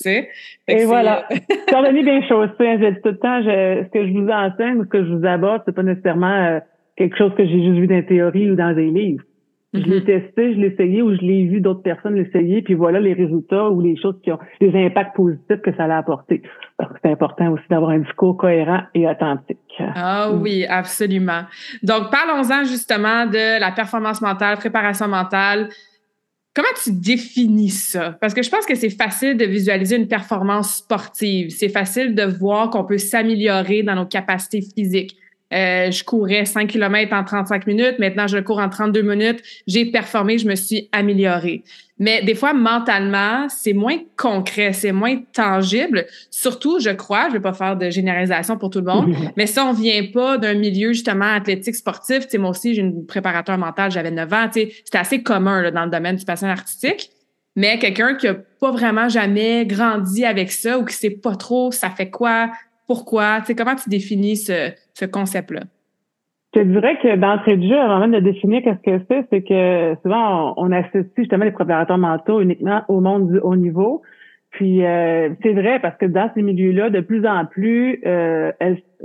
Et 0.67 0.85
voilà. 0.85 1.25
Cordonnier 1.69 2.03
bien 2.03 2.21
chaussé, 2.27 2.51
je 2.59 2.89
dis 2.89 3.01
tout 3.01 3.09
le 3.09 3.17
temps, 3.17 3.41
je, 3.43 3.83
ce 3.85 3.89
que 3.91 4.07
je 4.07 4.11
vous 4.11 4.29
enseigne 4.29 4.79
ou 4.79 4.83
ce 4.83 4.89
que 4.89 5.05
je 5.05 5.13
vous 5.13 5.25
aborde, 5.25 5.61
c'est 5.65 5.75
pas 5.75 5.83
nécessairement 5.83 6.27
euh, 6.27 6.59
quelque 6.97 7.17
chose 7.17 7.31
que 7.37 7.45
j'ai 7.45 7.63
juste 7.63 7.79
vu 7.79 7.87
dans 7.87 7.95
la 7.95 8.03
théorie 8.03 8.51
ou 8.51 8.55
dans 8.55 8.73
des 8.73 8.87
livres. 8.87 9.23
Je 9.71 9.79
l'ai 9.81 9.99
mm-hmm. 9.99 10.05
testé, 10.05 10.53
je 10.55 10.59
l'ai 10.59 10.67
essayé 10.67 11.01
ou 11.03 11.15
je 11.15 11.21
l'ai 11.21 11.45
vu 11.45 11.61
d'autres 11.61 11.83
personnes 11.83 12.15
l'essayer, 12.15 12.63
puis 12.63 12.73
voilà 12.73 12.99
les 12.99 13.13
résultats 13.13 13.69
ou 13.69 13.81
les 13.81 13.95
choses 13.97 14.15
qui 14.23 14.31
ont 14.31 14.39
les 14.59 14.85
impacts 14.85 15.15
positifs 15.15 15.61
que 15.63 15.75
ça 15.75 15.83
a 15.83 15.97
apporté. 15.97 16.41
Parce 16.77 16.91
que 16.91 16.97
c'est 17.03 17.11
important 17.11 17.51
aussi 17.51 17.63
d'avoir 17.69 17.91
un 17.91 17.99
discours 17.99 18.35
cohérent 18.35 18.81
et 18.95 19.07
authentique. 19.07 19.59
Ah 19.79 20.31
mm. 20.31 20.41
oui, 20.41 20.65
absolument. 20.67 21.43
Donc, 21.83 22.09
parlons-en 22.09 22.63
justement 22.63 23.27
de 23.27 23.59
la 23.59 23.71
performance 23.71 24.21
mentale, 24.21 24.57
préparation 24.57 25.07
mentale. 25.07 25.69
Comment 26.55 26.69
tu 26.83 26.91
définis 26.91 27.69
ça? 27.69 28.17
Parce 28.19 28.33
que 28.33 28.41
je 28.41 28.49
pense 28.49 28.65
que 28.65 28.73
c'est 28.73 28.89
facile 28.89 29.37
de 29.37 29.45
visualiser 29.45 29.97
une 29.97 30.07
performance 30.07 30.77
sportive. 30.77 31.51
C'est 31.51 31.69
facile 31.69 32.15
de 32.15 32.23
voir 32.23 32.71
qu'on 32.71 32.85
peut 32.85 32.97
s'améliorer 32.97 33.83
dans 33.83 33.93
nos 33.93 34.07
capacités 34.07 34.61
physiques. 34.61 35.15
Euh, 35.51 35.89
je 35.89 36.03
courais 36.03 36.45
5 36.45 36.67
km 36.67 37.13
en 37.13 37.23
35 37.23 37.65
minutes. 37.65 37.95
Maintenant, 37.99 38.27
je 38.27 38.37
cours 38.37 38.59
en 38.59 38.69
32 38.69 39.01
minutes. 39.01 39.41
J'ai 39.67 39.85
performé, 39.85 40.37
je 40.37 40.47
me 40.47 40.55
suis 40.55 40.89
améliorée. 40.91 41.63
Mais 41.97 42.21
des 42.23 42.35
fois, 42.35 42.53
mentalement, 42.53 43.47
c'est 43.49 43.73
moins 43.73 43.97
concret, 44.15 44.71
c'est 44.71 44.93
moins 44.93 45.17
tangible. 45.33 46.05
Surtout, 46.31 46.79
je 46.79 46.91
crois, 46.91 47.27
je 47.27 47.33
vais 47.33 47.41
pas 47.41 47.53
faire 47.53 47.75
de 47.75 47.89
généralisation 47.89 48.57
pour 48.57 48.69
tout 48.69 48.79
le 48.79 48.85
monde, 48.85 49.13
mais 49.35 49.47
si 49.47 49.59
on 49.59 49.73
vient 49.73 50.05
pas 50.13 50.37
d'un 50.37 50.53
milieu 50.53 50.93
justement 50.93 51.33
athlétique 51.33 51.75
sportif, 51.75 52.21
tu 52.21 52.29
sais, 52.29 52.37
moi 52.37 52.51
aussi, 52.51 52.73
j'ai 52.73 52.81
une 52.81 53.05
préparateur 53.05 53.57
mental, 53.57 53.91
j'avais 53.91 54.11
9 54.11 54.33
ans, 54.33 54.45
tu 54.45 54.61
sais, 54.61 54.71
c'était 54.85 54.97
assez 54.97 55.23
commun 55.23 55.61
là, 55.61 55.71
dans 55.71 55.83
le 55.83 55.91
domaine 55.91 56.15
du 56.15 56.23
patient 56.23 56.47
artistique. 56.47 57.11
Mais 57.55 57.77
quelqu'un 57.77 58.15
qui 58.15 58.27
a 58.27 58.35
pas 58.35 58.71
vraiment 58.71 59.09
jamais 59.09 59.65
grandi 59.65 60.23
avec 60.23 60.51
ça 60.51 60.79
ou 60.79 60.85
qui 60.85 60.95
sait 60.95 61.09
pas 61.09 61.35
trop 61.35 61.71
ça 61.71 61.89
fait 61.89 62.09
quoi, 62.09 62.51
pourquoi? 62.89 63.41
Tu 63.45 63.53
comment 63.53 63.75
tu 63.75 63.87
définis 63.87 64.35
ce, 64.35 64.71
ce 64.95 65.05
concept-là? 65.05 65.61
Je 66.55 66.61
dirais 66.61 66.97
que 66.97 67.15
d'entrée 67.15 67.57
de 67.57 67.67
jeu, 67.67 67.79
avant 67.79 67.99
même 67.99 68.13
de 68.13 68.19
définir 68.19 68.63
qu'est-ce 68.63 68.81
que 68.81 69.05
c'est, 69.07 69.27
c'est 69.29 69.43
que 69.43 69.95
souvent 70.01 70.55
on, 70.57 70.71
associe 70.71 71.05
justement 71.15 71.45
les 71.45 71.51
préparateurs 71.51 71.99
mentaux 71.99 72.41
uniquement 72.41 72.81
au 72.87 72.99
monde 72.99 73.31
du 73.31 73.37
haut 73.37 73.55
niveau. 73.55 74.01
Puis 74.49 74.83
euh, 74.83 75.29
c'est 75.43 75.53
vrai 75.53 75.79
parce 75.79 75.95
que 75.97 76.07
dans 76.07 76.31
ces 76.33 76.41
milieux-là, 76.41 76.89
de 76.89 77.01
plus 77.01 77.23
en 77.27 77.45
plus, 77.45 78.01
euh, 78.07 78.51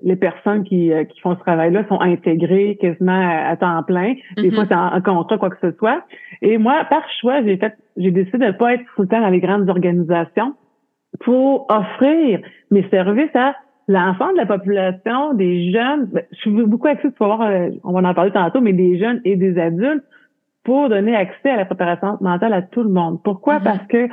les 0.03 0.17
personnes 0.17 0.65
qui, 0.65 0.91
euh, 0.91 1.05
qui 1.05 1.21
font 1.21 1.35
ce 1.35 1.41
travail-là 1.41 1.87
sont 1.91 2.01
intégrées 2.01 2.79
quasiment 2.81 3.29
à, 3.47 3.55
temps 3.59 3.83
plein. 3.83 4.15
Des 4.39 4.51
fois, 4.51 4.65
mm-hmm. 4.65 4.69
c'est 5.03 5.09
en, 5.11 5.15
contrat, 5.15 5.37
quoi 5.37 5.51
que 5.51 5.59
ce 5.61 5.77
soit. 5.77 6.03
Et 6.41 6.57
moi, 6.57 6.87
par 6.89 7.03
choix, 7.21 7.43
j'ai 7.43 7.59
fait, 7.59 7.75
j'ai 7.99 8.11
décidé 8.11 8.39
de 8.39 8.45
ne 8.47 8.53
pas 8.53 8.73
être 8.73 8.85
tout 8.97 9.03
le 9.03 9.09
temps 9.09 9.21
dans 9.21 9.29
les 9.29 9.41
grandes 9.41 9.69
organisations 9.69 10.55
pour 11.21 11.67
offrir 11.71 12.41
mes 12.71 12.89
services 12.89 13.37
à 13.37 13.55
l'ensemble 13.89 14.35
de 14.35 14.39
la 14.39 14.47
population, 14.47 15.35
des 15.35 15.73
jeunes, 15.73 16.07
ben, 16.07 16.25
je 16.33 16.37
suis 16.37 16.51
beaucoup 16.51 16.87
axée, 16.89 17.11
tu 17.11 17.19
voir, 17.19 17.43
euh, 17.43 17.71
on 17.83 17.93
va 17.93 18.09
en 18.09 18.15
parler 18.15 18.33
tantôt, 18.33 18.61
mais 18.61 18.73
des 18.73 18.99
jeunes 18.99 19.21
et 19.25 19.37
des 19.37 19.59
adultes 19.59 20.05
pour 20.65 20.89
donner 20.89 21.15
accès 21.15 21.51
à 21.51 21.57
la 21.57 21.65
préparation 21.65 22.17
mentale 22.21 22.53
à 22.53 22.63
tout 22.63 22.83
le 22.83 22.89
monde. 22.89 23.23
Pourquoi? 23.23 23.59
Mm-hmm. 23.59 23.65
Parce 23.65 23.87
que 23.89 24.09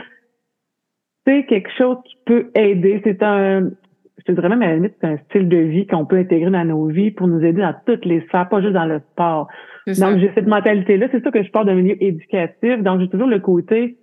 c'est 1.25 1.46
quelque 1.46 1.70
chose 1.78 1.98
qui 2.06 2.18
peut 2.25 2.51
aider. 2.56 3.01
C'est 3.04 3.24
un, 3.24 3.70
je 4.18 4.24
te 4.25 4.32
dirais 4.34 4.50
même 4.50 4.62
à 4.62 4.68
la 4.68 4.75
limite, 4.75 4.96
c'est 5.00 5.08
un 5.08 5.18
style 5.30 5.48
de 5.48 5.58
vie 5.58 5.88
qu'on 5.88 6.06
peut 6.06 6.18
intégrer 6.18 6.51
dans 6.51 6.66
nos 6.66 6.88
vies 6.88 7.12
pour 7.12 7.28
nous 7.28 7.44
aider 7.44 7.62
dans 7.62 7.75
toutes 7.86 8.06
les 8.06 8.22
sphères, 8.22 8.50
pas 8.50 8.62
juste 8.62 8.74
dans 8.74 8.86
le 8.86 9.00
sport. 9.12 9.48
Donc, 9.88 10.20
j'ai 10.20 10.32
cette 10.36 10.48
mentalité-là. 10.48 11.08
C'est 11.12 11.24
ça 11.24 11.32
que 11.32 11.42
je 11.42 11.50
pars 11.51 11.66
d'un 11.66 11.75
milieu 11.75 12.01
éducatif. 12.04 12.84
Donc, 12.84 13.00
j'ai 13.00 13.10
toujours 13.10 13.28
le 13.28 13.40
côté, 13.40 13.98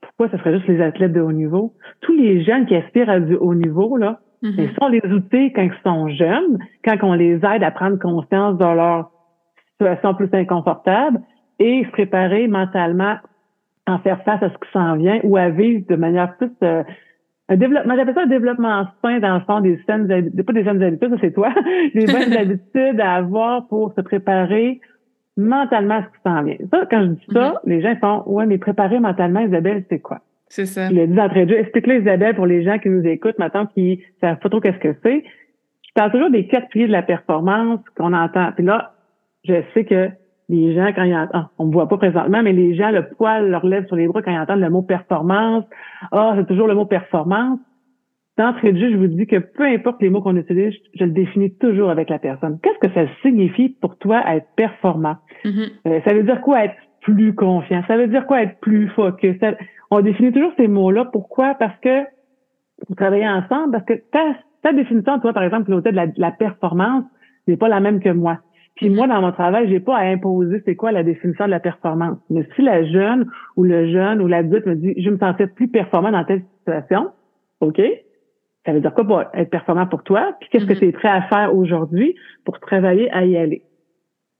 pourquoi 0.00 0.28
ce 0.30 0.38
serait 0.38 0.54
juste 0.54 0.66
les 0.68 0.80
athlètes 0.80 1.12
de 1.12 1.20
haut 1.20 1.32
niveau? 1.32 1.74
Tous 2.00 2.16
les 2.16 2.42
jeunes 2.42 2.66
qui 2.66 2.74
aspirent 2.74 3.10
à 3.10 3.20
du 3.20 3.36
haut 3.36 3.54
niveau, 3.54 3.96
là, 3.96 4.20
Mm-hmm. 4.44 4.90
Les 4.90 5.12
outils 5.12 5.52
quand 5.52 5.62
ils 5.62 5.72
sont 5.82 6.08
jeunes, 6.10 6.58
quand 6.84 6.96
on 7.02 7.14
les 7.14 7.36
aide 7.36 7.62
à 7.62 7.70
prendre 7.70 7.98
conscience 7.98 8.58
de 8.58 8.64
leur 8.64 9.10
situation 9.72 10.14
plus 10.14 10.28
inconfortable 10.32 11.20
et 11.58 11.84
se 11.84 11.90
préparer 11.90 12.46
mentalement 12.46 13.16
à 13.86 13.98
faire 13.98 14.22
face 14.24 14.42
à 14.42 14.50
ce 14.50 14.54
qui 14.54 14.72
s'en 14.72 14.96
vient 14.96 15.20
ou 15.24 15.36
à 15.36 15.48
vivre 15.48 15.84
de 15.88 15.96
manière 15.96 16.36
plus 16.36 16.50
euh, 16.62 16.82
un 17.48 17.56
développement, 17.56 17.94
j'appelle 17.96 18.14
ça 18.14 18.22
un 18.22 18.26
développement 18.26 18.86
sain 19.02 19.18
dans 19.18 19.34
le 19.34 19.40
fond 19.40 19.60
des 19.60 19.78
saines 19.86 20.08
pas 20.08 20.52
des 20.52 20.64
saines 20.64 20.82
habitudes, 20.82 21.10
ça 21.10 21.16
c'est 21.20 21.32
toi, 21.32 21.52
des 21.94 22.06
bonnes 22.06 22.32
habitudes 22.36 23.00
à 23.00 23.14
avoir 23.14 23.66
pour 23.68 23.92
se 23.94 24.00
préparer 24.00 24.80
mentalement 25.36 25.96
à 25.96 26.02
ce 26.02 26.06
qui 26.06 26.22
s'en 26.24 26.42
vient. 26.42 26.56
Ça, 26.70 26.86
quand 26.90 27.02
je 27.02 27.08
dis 27.08 27.26
ça, 27.32 27.50
mm-hmm. 27.50 27.58
les 27.66 27.82
gens 27.82 27.96
font 28.00 28.22
Ouais, 28.26 28.46
mais 28.46 28.58
préparer 28.58 29.00
mentalement, 29.00 29.40
Isabelle, 29.40 29.84
c'est 29.90 29.98
quoi? 29.98 30.20
C'est 30.54 30.66
ça. 30.66 30.88
Je 30.88 30.94
le 30.94 31.08
dis 31.08 31.14
d'entrée 31.14 31.46
de 31.46 31.50
jeu. 31.50 31.58
Explique-le, 31.58 32.00
Isabelle, 32.02 32.36
pour 32.36 32.46
les 32.46 32.62
gens 32.62 32.78
qui 32.78 32.88
nous 32.88 33.04
écoutent 33.04 33.40
maintenant, 33.40 33.66
qui 33.66 33.96
ne 33.96 34.20
savent 34.20 34.38
pas 34.38 34.48
trop 34.48 34.60
qu'est-ce 34.60 34.78
que 34.78 34.94
c'est. 35.02 35.24
Je 35.82 35.92
parle 35.96 36.12
toujours 36.12 36.30
des 36.30 36.46
quatre 36.46 36.68
piliers 36.68 36.86
de 36.86 36.92
la 36.92 37.02
performance 37.02 37.80
qu'on 37.96 38.12
entend. 38.12 38.52
Puis 38.54 38.64
là, 38.64 38.92
je 39.42 39.54
sais 39.74 39.84
que 39.84 40.10
les 40.48 40.72
gens, 40.72 40.92
quand 40.94 41.02
ils 41.02 41.16
entendent, 41.16 41.48
on 41.58 41.66
me 41.66 41.72
voit 41.72 41.88
pas 41.88 41.96
présentement, 41.96 42.40
mais 42.44 42.52
les 42.52 42.76
gens, 42.76 42.92
le 42.92 43.08
poil 43.08 43.50
leur 43.50 43.66
lève 43.66 43.88
sur 43.88 43.96
les 43.96 44.06
bras 44.06 44.22
quand 44.22 44.30
ils 44.30 44.38
entendent 44.38 44.60
le 44.60 44.70
mot 44.70 44.82
performance. 44.82 45.64
Ah, 46.12 46.34
c'est 46.36 46.46
toujours 46.46 46.68
le 46.68 46.76
mot 46.76 46.86
performance. 46.86 47.58
D'entrée 48.38 48.72
de 48.72 48.78
jeu, 48.78 48.92
je 48.92 48.96
vous 48.96 49.08
dis 49.08 49.26
que 49.26 49.38
peu 49.38 49.64
importe 49.64 50.00
les 50.02 50.08
mots 50.08 50.22
qu'on 50.22 50.36
utilise, 50.36 50.72
je 50.94 51.04
le 51.04 51.10
définis 51.10 51.52
toujours 51.56 51.90
avec 51.90 52.10
la 52.10 52.20
personne. 52.20 52.60
Qu'est-ce 52.62 52.78
que 52.78 52.94
ça 52.94 53.08
signifie 53.22 53.70
pour 53.80 53.98
toi 53.98 54.22
être 54.28 54.46
performant? 54.54 55.16
Mm-hmm. 55.44 55.70
Euh, 55.88 56.00
ça 56.06 56.14
veut 56.14 56.22
dire 56.22 56.40
quoi 56.42 56.64
être 56.64 56.76
plus 57.00 57.34
confiant? 57.34 57.82
Ça 57.88 57.96
veut 57.96 58.06
dire 58.06 58.24
quoi 58.26 58.42
être 58.42 58.60
plus 58.60 58.88
focus? 58.90 59.36
On 59.94 60.02
définit 60.02 60.32
toujours 60.32 60.52
ces 60.56 60.68
mots-là. 60.68 61.06
Pourquoi? 61.06 61.54
Parce 61.54 61.78
que 61.80 62.04
vous 62.88 62.94
travaillez 62.94 63.28
ensemble, 63.28 63.72
parce 63.72 63.84
que 63.84 63.94
ta, 64.10 64.34
ta 64.62 64.72
définition, 64.72 65.18
toi, 65.20 65.32
par 65.32 65.42
exemple, 65.42 65.70
l'hôtel 65.70 65.92
de 65.92 65.96
la, 65.96 66.06
de 66.06 66.20
la 66.20 66.30
performance, 66.30 67.04
n'est 67.46 67.56
pas 67.56 67.68
la 67.68 67.80
même 67.80 68.00
que 68.00 68.08
moi. 68.08 68.38
Puis 68.76 68.90
moi, 68.90 69.06
dans 69.06 69.20
mon 69.20 69.30
travail, 69.30 69.68
j'ai 69.68 69.80
pas 69.80 69.96
à 69.96 70.02
imposer 70.02 70.62
c'est 70.64 70.74
quoi 70.74 70.90
la 70.90 71.04
définition 71.04 71.44
de 71.44 71.50
la 71.50 71.60
performance. 71.60 72.18
Mais 72.30 72.46
si 72.56 72.62
la 72.62 72.84
jeune 72.84 73.30
ou 73.56 73.62
le 73.62 73.92
jeune 73.92 74.20
ou 74.20 74.26
l'adulte 74.26 74.66
me 74.66 74.74
dit 74.74 74.94
je 75.00 75.10
me 75.10 75.18
sentais 75.18 75.46
plus 75.46 75.68
performant 75.68 76.10
dans 76.10 76.24
telle 76.24 76.42
situation, 76.58 77.10
OK, 77.60 77.80
ça 78.66 78.72
veut 78.72 78.80
dire 78.80 78.92
quoi 78.94 79.04
pour 79.04 79.22
être 79.32 79.50
performant 79.50 79.86
pour 79.86 80.02
toi? 80.02 80.34
Puis 80.40 80.48
qu'est-ce 80.50 80.66
que 80.66 80.72
mm-hmm. 80.72 80.78
tu 80.78 80.88
es 80.88 80.92
prêt 80.92 81.08
à 81.08 81.22
faire 81.22 81.54
aujourd'hui 81.54 82.16
pour 82.44 82.58
travailler 82.58 83.10
à 83.12 83.24
y 83.24 83.36
aller? 83.36 83.62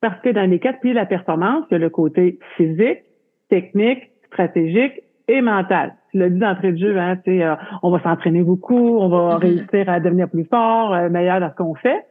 Parce 0.01 0.21
que 0.21 0.31
dans 0.31 0.51
les 0.51 0.59
quatre 0.59 0.81
piliers 0.81 0.95
de 0.95 0.99
la 0.99 1.07
performance, 1.07 1.65
il 1.71 1.75
y 1.75 1.77
a 1.77 1.79
le 1.79 1.91
côté 1.91 2.39
physique, 2.57 3.05
technique, 3.49 4.11
stratégique 4.27 5.04
et 5.29 5.41
mental. 5.41 5.95
Tu 6.11 6.19
l'as 6.19 6.29
dit 6.29 6.39
d'entrée 6.39 6.73
de 6.73 6.79
jeu, 6.79 6.99
hein, 6.99 7.17
euh, 7.27 7.57
on 7.83 7.91
va 7.91 8.03
s'entraîner 8.03 8.43
beaucoup, 8.43 8.99
on 8.99 9.09
va 9.09 9.17
mm-hmm. 9.17 9.41
réussir 9.41 9.89
à 9.89 10.01
devenir 10.01 10.29
plus 10.29 10.45
fort, 10.45 10.95
euh, 10.95 11.09
meilleur 11.09 11.41
dans 11.41 11.51
ce 11.51 11.57
qu'on 11.57 11.75
fait, 11.75 12.05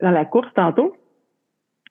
dans 0.00 0.10
la 0.10 0.24
course 0.24 0.48
tantôt. 0.54 0.94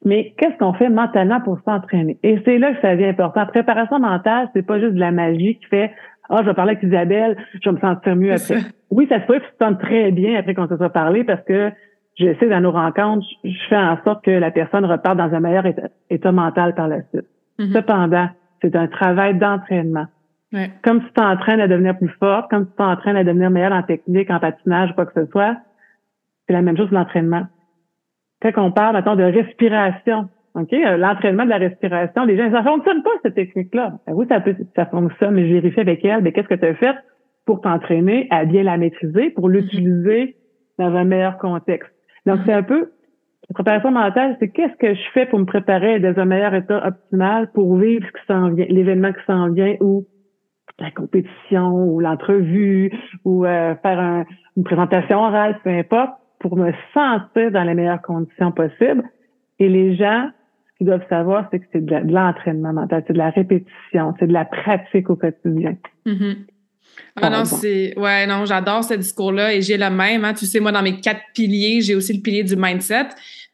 Mais 0.03 0.33
qu'est-ce 0.37 0.57
qu'on 0.57 0.73
fait 0.73 0.89
mentalement 0.89 1.41
pour 1.41 1.59
s'entraîner? 1.65 2.19
Et 2.23 2.39
c'est 2.45 2.57
là 2.57 2.73
que 2.73 2.81
ça 2.81 2.95
devient 2.95 3.07
important. 3.07 3.45
Préparation 3.47 3.99
mentale, 3.99 4.49
c'est 4.53 4.65
pas 4.65 4.79
juste 4.79 4.93
de 4.93 4.99
la 4.99 5.11
magie 5.11 5.57
qui 5.57 5.65
fait 5.65 5.91
Ah, 6.29 6.41
je 6.41 6.47
vais 6.47 6.53
parler 6.53 6.73
avec 6.73 6.83
Isabelle, 6.83 7.37
je 7.53 7.69
vais 7.69 7.75
me 7.75 7.79
sentir 7.79 8.15
mieux 8.15 8.33
après. 8.33 8.59
Oui, 8.91 9.07
ça 9.09 9.21
se 9.21 9.25
peut 9.25 9.39
que 9.39 9.45
tu 9.45 9.51
te 9.57 9.63
sens 9.63 9.77
très 9.79 10.11
bien 10.11 10.37
après 10.39 10.53
qu'on 10.53 10.67
se 10.67 10.77
soit 10.77 10.89
parlé 10.89 11.23
parce 11.23 11.43
que 11.43 11.71
je 12.17 12.33
sais 12.39 12.47
dans 12.47 12.61
nos 12.61 12.71
rencontres, 12.71 13.25
je 13.43 13.67
fais 13.67 13.77
en 13.77 13.97
sorte 14.03 14.23
que 14.23 14.31
la 14.31 14.51
personne 14.51 14.85
reparte 14.85 15.17
dans 15.17 15.33
un 15.33 15.39
meilleur 15.39 15.65
état, 16.09 16.31
mental 16.31 16.75
par 16.75 16.87
la 16.87 17.01
suite. 17.09 17.25
Mm-hmm. 17.59 17.73
Cependant, 17.73 18.29
c'est 18.61 18.75
un 18.75 18.87
travail 18.87 19.37
d'entraînement. 19.37 20.05
Comme 20.83 21.03
tu 21.03 21.11
t'entraînes 21.13 21.59
à 21.59 21.67
devenir 21.67 21.97
plus 21.97 22.13
forte, 22.19 22.49
comme 22.49 22.67
tu 22.67 22.75
t'entraînes 22.77 23.17
à 23.17 23.23
devenir 23.23 23.49
meilleur 23.49 23.73
en 23.73 23.83
technique, 23.83 24.29
en 24.29 24.39
patinage, 24.39 24.93
quoi 24.95 25.05
que 25.05 25.13
ce 25.13 25.29
soit, 25.31 25.57
c'est 26.47 26.53
la 26.53 26.61
même 26.61 26.77
chose 26.77 26.89
que 26.89 26.95
l'entraînement 26.95 27.47
quand 28.53 28.67
on 28.67 28.71
parle, 28.71 28.93
maintenant 28.93 29.15
de 29.15 29.23
respiration, 29.23 30.29
OK? 30.55 30.73
Euh, 30.73 30.97
l'entraînement 30.97 31.45
de 31.45 31.49
la 31.49 31.57
respiration, 31.57 32.25
les 32.25 32.37
gens, 32.37 32.51
ça 32.51 32.63
fonctionne 32.63 33.03
pas, 33.03 33.11
cette 33.23 33.35
technique-là. 33.35 33.93
Ben 34.07 34.13
oui, 34.13 34.25
ça 34.29 34.39
peut, 34.39 34.55
ça 34.75 34.85
fonctionne, 34.85 35.35
mais 35.35 35.47
je 35.47 35.53
vérifie 35.53 35.79
avec 35.79 36.03
elle, 36.05 36.21
mais 36.21 36.31
qu'est-ce 36.31 36.47
que 36.47 36.55
tu 36.55 36.65
as 36.65 36.75
fait 36.75 36.95
pour 37.45 37.61
t'entraîner 37.61 38.27
à 38.31 38.45
bien 38.45 38.63
la 38.63 38.77
maîtriser, 38.77 39.29
pour 39.31 39.49
l'utiliser 39.49 40.35
dans 40.79 40.93
un 40.95 41.03
meilleur 41.03 41.37
contexte? 41.37 41.91
Donc, 42.25 42.39
c'est 42.45 42.53
un 42.53 42.63
peu, 42.63 42.91
la 43.49 43.53
préparation 43.53 43.91
mentale, 43.91 44.37
c'est 44.39 44.49
qu'est-ce 44.49 44.75
que 44.77 44.93
je 44.93 45.09
fais 45.13 45.25
pour 45.27 45.39
me 45.39 45.45
préparer 45.45 45.99
dans 45.99 46.17
un 46.19 46.25
meilleur 46.25 46.53
état 46.53 46.85
optimal 46.87 47.51
pour 47.53 47.77
vivre 47.77 48.05
ce 48.05 48.19
qui 48.19 48.27
s'en 48.27 48.49
vient, 48.49 48.65
l'événement 48.69 49.13
qui 49.13 49.25
s'en 49.27 49.51
vient 49.51 49.75
ou 49.79 50.05
la 50.79 50.91
compétition 50.91 51.71
ou 51.73 51.99
l'entrevue 51.99 52.91
ou 53.23 53.45
euh, 53.45 53.75
faire 53.81 54.25
une 54.57 54.63
présentation 54.63 55.19
orale, 55.19 55.59
peu 55.63 55.69
importe 55.69 56.11
pour 56.39 56.57
me 56.57 56.71
sentir 56.93 57.51
dans 57.51 57.63
les 57.63 57.73
meilleures 57.73 58.01
conditions 58.01 58.51
possibles. 58.51 59.03
Et 59.59 59.69
les 59.69 59.95
gens, 59.95 60.29
ce 60.67 60.77
qu'ils 60.77 60.87
doivent 60.87 61.07
savoir, 61.09 61.47
c'est 61.51 61.59
que 61.59 61.65
c'est 61.71 61.85
de 61.85 62.11
l'entraînement 62.11 62.73
mental, 62.73 63.03
c'est 63.07 63.13
de 63.13 63.17
la 63.17 63.29
répétition, 63.29 64.13
c'est 64.19 64.27
de 64.27 64.33
la 64.33 64.45
pratique 64.45 65.09
au 65.09 65.15
quotidien. 65.15 65.77
Mm-hmm. 66.05 66.35
Ah 67.21 67.29
non, 67.29 67.45
c'est. 67.45 67.97
Ouais, 67.97 68.27
non, 68.27 68.45
j'adore 68.45 68.83
ce 68.83 68.93
discours-là 68.93 69.53
et 69.53 69.61
j'ai 69.61 69.77
le 69.77 69.89
même. 69.89 70.25
Hein. 70.25 70.33
Tu 70.33 70.45
sais, 70.45 70.59
moi, 70.59 70.71
dans 70.71 70.83
mes 70.83 70.99
quatre 70.99 71.21
piliers, 71.33 71.81
j'ai 71.81 71.95
aussi 71.95 72.13
le 72.13 72.21
pilier 72.21 72.43
du 72.43 72.55
mindset. 72.55 73.07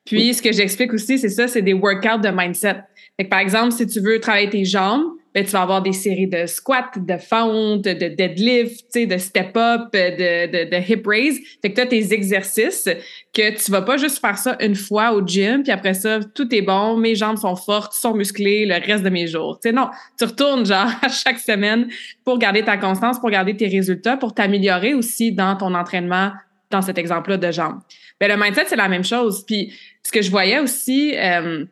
Puis, 0.05 0.33
ce 0.33 0.41
que 0.41 0.51
j'explique 0.51 0.93
aussi, 0.93 1.17
c'est 1.17 1.29
ça, 1.29 1.47
c'est 1.47 1.61
des 1.61 1.73
workouts 1.73 2.21
de 2.21 2.29
mindset. 2.29 2.81
Fait 3.17 3.25
que, 3.25 3.29
par 3.29 3.39
exemple, 3.39 3.71
si 3.71 3.85
tu 3.85 3.99
veux 3.99 4.19
travailler 4.19 4.49
tes 4.49 4.65
jambes, 4.65 5.03
ben, 5.33 5.45
tu 5.45 5.51
vas 5.51 5.61
avoir 5.61 5.81
des 5.81 5.93
séries 5.93 6.27
de 6.27 6.45
squats, 6.45 6.91
de 6.97 7.17
fente, 7.17 7.83
de 7.83 7.93
deadlift, 7.93 8.97
de 8.97 9.17
step-up, 9.17 9.93
de, 9.93 10.47
de, 10.47 10.69
de, 10.69 10.91
hip 10.91 11.03
raise. 11.05 11.39
Fait 11.61 11.69
que 11.71 11.75
tu 11.75 11.81
as 11.81 11.85
tes 11.85 12.13
exercices 12.13 12.89
que 13.33 13.57
tu 13.57 13.71
vas 13.71 13.81
pas 13.81 13.95
juste 13.95 14.19
faire 14.19 14.37
ça 14.37 14.57
une 14.59 14.75
fois 14.75 15.13
au 15.13 15.25
gym, 15.25 15.63
puis 15.63 15.71
après 15.71 15.93
ça, 15.93 16.19
tout 16.35 16.53
est 16.53 16.61
bon, 16.61 16.97
mes 16.97 17.15
jambes 17.15 17.37
sont 17.37 17.55
fortes, 17.55 17.93
sont 17.93 18.13
musclées 18.13 18.65
le 18.65 18.75
reste 18.85 19.03
de 19.03 19.09
mes 19.09 19.27
jours. 19.27 19.57
sais 19.63 19.71
non, 19.71 19.89
tu 20.17 20.25
retournes 20.25 20.65
genre 20.65 20.89
à 21.01 21.07
chaque 21.07 21.39
semaine 21.39 21.87
pour 22.25 22.37
garder 22.37 22.63
ta 22.63 22.77
constance, 22.77 23.19
pour 23.19 23.29
garder 23.29 23.55
tes 23.55 23.67
résultats, 23.67 24.17
pour 24.17 24.33
t'améliorer 24.33 24.93
aussi 24.93 25.31
dans 25.31 25.55
ton 25.55 25.73
entraînement, 25.73 26.31
dans 26.69 26.81
cet 26.81 26.97
exemple-là 26.97 27.37
de 27.37 27.51
jambes. 27.51 27.79
Ben, 28.19 28.29
le 28.29 28.41
mindset, 28.41 28.65
c'est 28.67 28.75
la 28.75 28.89
même 28.89 29.03
chose. 29.03 29.45
Puis 29.45 29.73
ce 30.03 30.11
que 30.11 30.21
je 30.21 30.29
voyais 30.29 30.59
aussi... 30.59 31.15
Euh, 31.17 31.65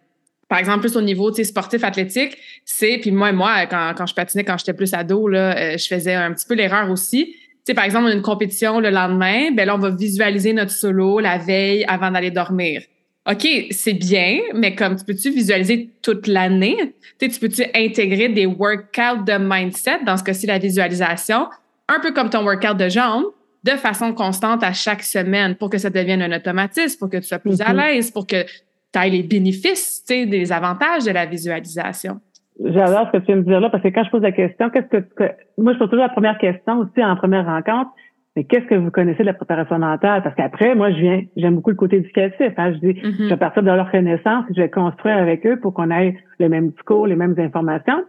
par 0.49 0.57
exemple, 0.57 0.79
plus 0.79 0.97
au 0.97 1.01
niveau 1.01 1.31
sportif 1.31 1.83
athlétique, 1.83 2.35
c'est, 2.65 2.97
puis 2.97 3.11
moi, 3.11 3.31
moi, 3.31 3.67
quand, 3.67 3.93
quand 3.95 4.07
je 4.07 4.15
patinais, 4.15 4.43
quand 4.43 4.57
j'étais 4.57 4.73
plus 4.73 4.93
ado, 4.95 5.27
là, 5.27 5.55
euh, 5.55 5.77
je 5.77 5.87
faisais 5.87 6.15
un 6.15 6.33
petit 6.33 6.47
peu 6.47 6.55
l'erreur 6.55 6.89
aussi. 6.89 7.35
sais, 7.63 7.75
par 7.75 7.85
exemple, 7.85 8.09
une 8.09 8.23
compétition 8.23 8.79
le 8.79 8.89
lendemain, 8.89 9.51
ben 9.51 9.65
là, 9.65 9.75
on 9.75 9.77
va 9.77 9.91
visualiser 9.91 10.53
notre 10.53 10.71
solo 10.71 11.19
la 11.19 11.37
veille 11.37 11.85
avant 11.87 12.09
d'aller 12.09 12.31
dormir. 12.31 12.81
OK, 13.29 13.47
c'est 13.69 13.93
bien, 13.93 14.39
mais 14.55 14.73
comme 14.73 14.95
tu 14.95 15.05
peux-tu 15.05 15.29
visualiser 15.29 15.91
toute 16.01 16.25
l'année? 16.25 16.95
Tu 17.19 17.29
peux-tu 17.29 17.63
intégrer 17.75 18.29
des 18.29 18.47
workouts 18.47 19.23
de 19.23 19.37
mindset, 19.37 19.99
dans 20.03 20.17
ce 20.17 20.23
cas-ci, 20.23 20.47
la 20.47 20.57
visualisation, 20.57 21.47
un 21.87 21.99
peu 21.99 22.11
comme 22.11 22.31
ton 22.31 22.43
workout 22.43 22.75
de 22.75 22.89
jambes, 22.89 23.25
de 23.63 23.71
façon 23.71 24.13
constante 24.13 24.63
à 24.63 24.73
chaque 24.73 25.03
semaine 25.03 25.55
pour 25.55 25.69
que 25.69 25.77
ça 25.77 25.91
devienne 25.91 26.23
un 26.23 26.35
automatisme, 26.35 26.97
pour 26.97 27.09
que 27.09 27.17
tu 27.17 27.23
sois 27.23 27.39
plus 27.39 27.61
à 27.61 27.71
mm-hmm. 27.71 27.93
l'aise, 27.93 28.09
pour 28.09 28.25
que 28.25 28.45
tu 28.93 28.99
as 28.99 29.07
les 29.07 29.23
bénéfices, 29.23 30.03
tu 30.07 30.13
sais, 30.13 30.25
des 30.25 30.51
avantages 30.51 31.05
de 31.05 31.11
la 31.11 31.25
visualisation. 31.25 32.19
J'adore 32.63 33.07
ce 33.07 33.17
que 33.17 33.17
tu 33.19 33.27
viens 33.27 33.37
de 33.37 33.41
dire 33.43 33.59
là, 33.61 33.69
parce 33.69 33.81
que 33.81 33.87
quand 33.87 34.03
je 34.03 34.09
pose 34.09 34.21
la 34.21 34.33
question, 34.33 34.69
qu'est-ce 34.69 34.87
que, 34.87 35.23
moi, 35.57 35.73
je 35.73 35.79
pose 35.79 35.89
toujours 35.89 36.05
la 36.05 36.09
première 36.09 36.37
question 36.37 36.79
aussi 36.79 37.03
en 37.03 37.15
première 37.15 37.45
rencontre, 37.45 37.91
mais 38.35 38.43
qu'est-ce 38.43 38.65
que 38.65 38.75
vous 38.75 38.91
connaissez 38.91 39.19
de 39.19 39.27
la 39.27 39.33
préparation 39.33 39.79
mentale? 39.79 40.21
Parce 40.23 40.35
qu'après, 40.35 40.75
moi, 40.75 40.91
je 40.91 40.97
viens, 40.97 41.21
j'aime 41.37 41.55
beaucoup 41.55 41.69
le 41.69 41.75
côté 41.75 41.97
éducatif. 41.97 42.51
Hein? 42.57 42.73
Je 42.73 42.79
dis, 42.79 42.99
mm-hmm. 42.99 43.23
je 43.23 43.29
vais 43.29 43.37
partir 43.37 43.63
de 43.63 43.67
leur 43.67 43.89
connaissance, 43.89 44.45
je 44.55 44.61
vais 44.61 44.69
construire 44.69 45.17
avec 45.17 45.45
eux 45.45 45.57
pour 45.59 45.73
qu'on 45.73 45.89
ait 45.89 46.17
le 46.39 46.49
même 46.49 46.69
discours, 46.69 47.07
les 47.07 47.15
mêmes 47.15 47.35
informations. 47.37 48.03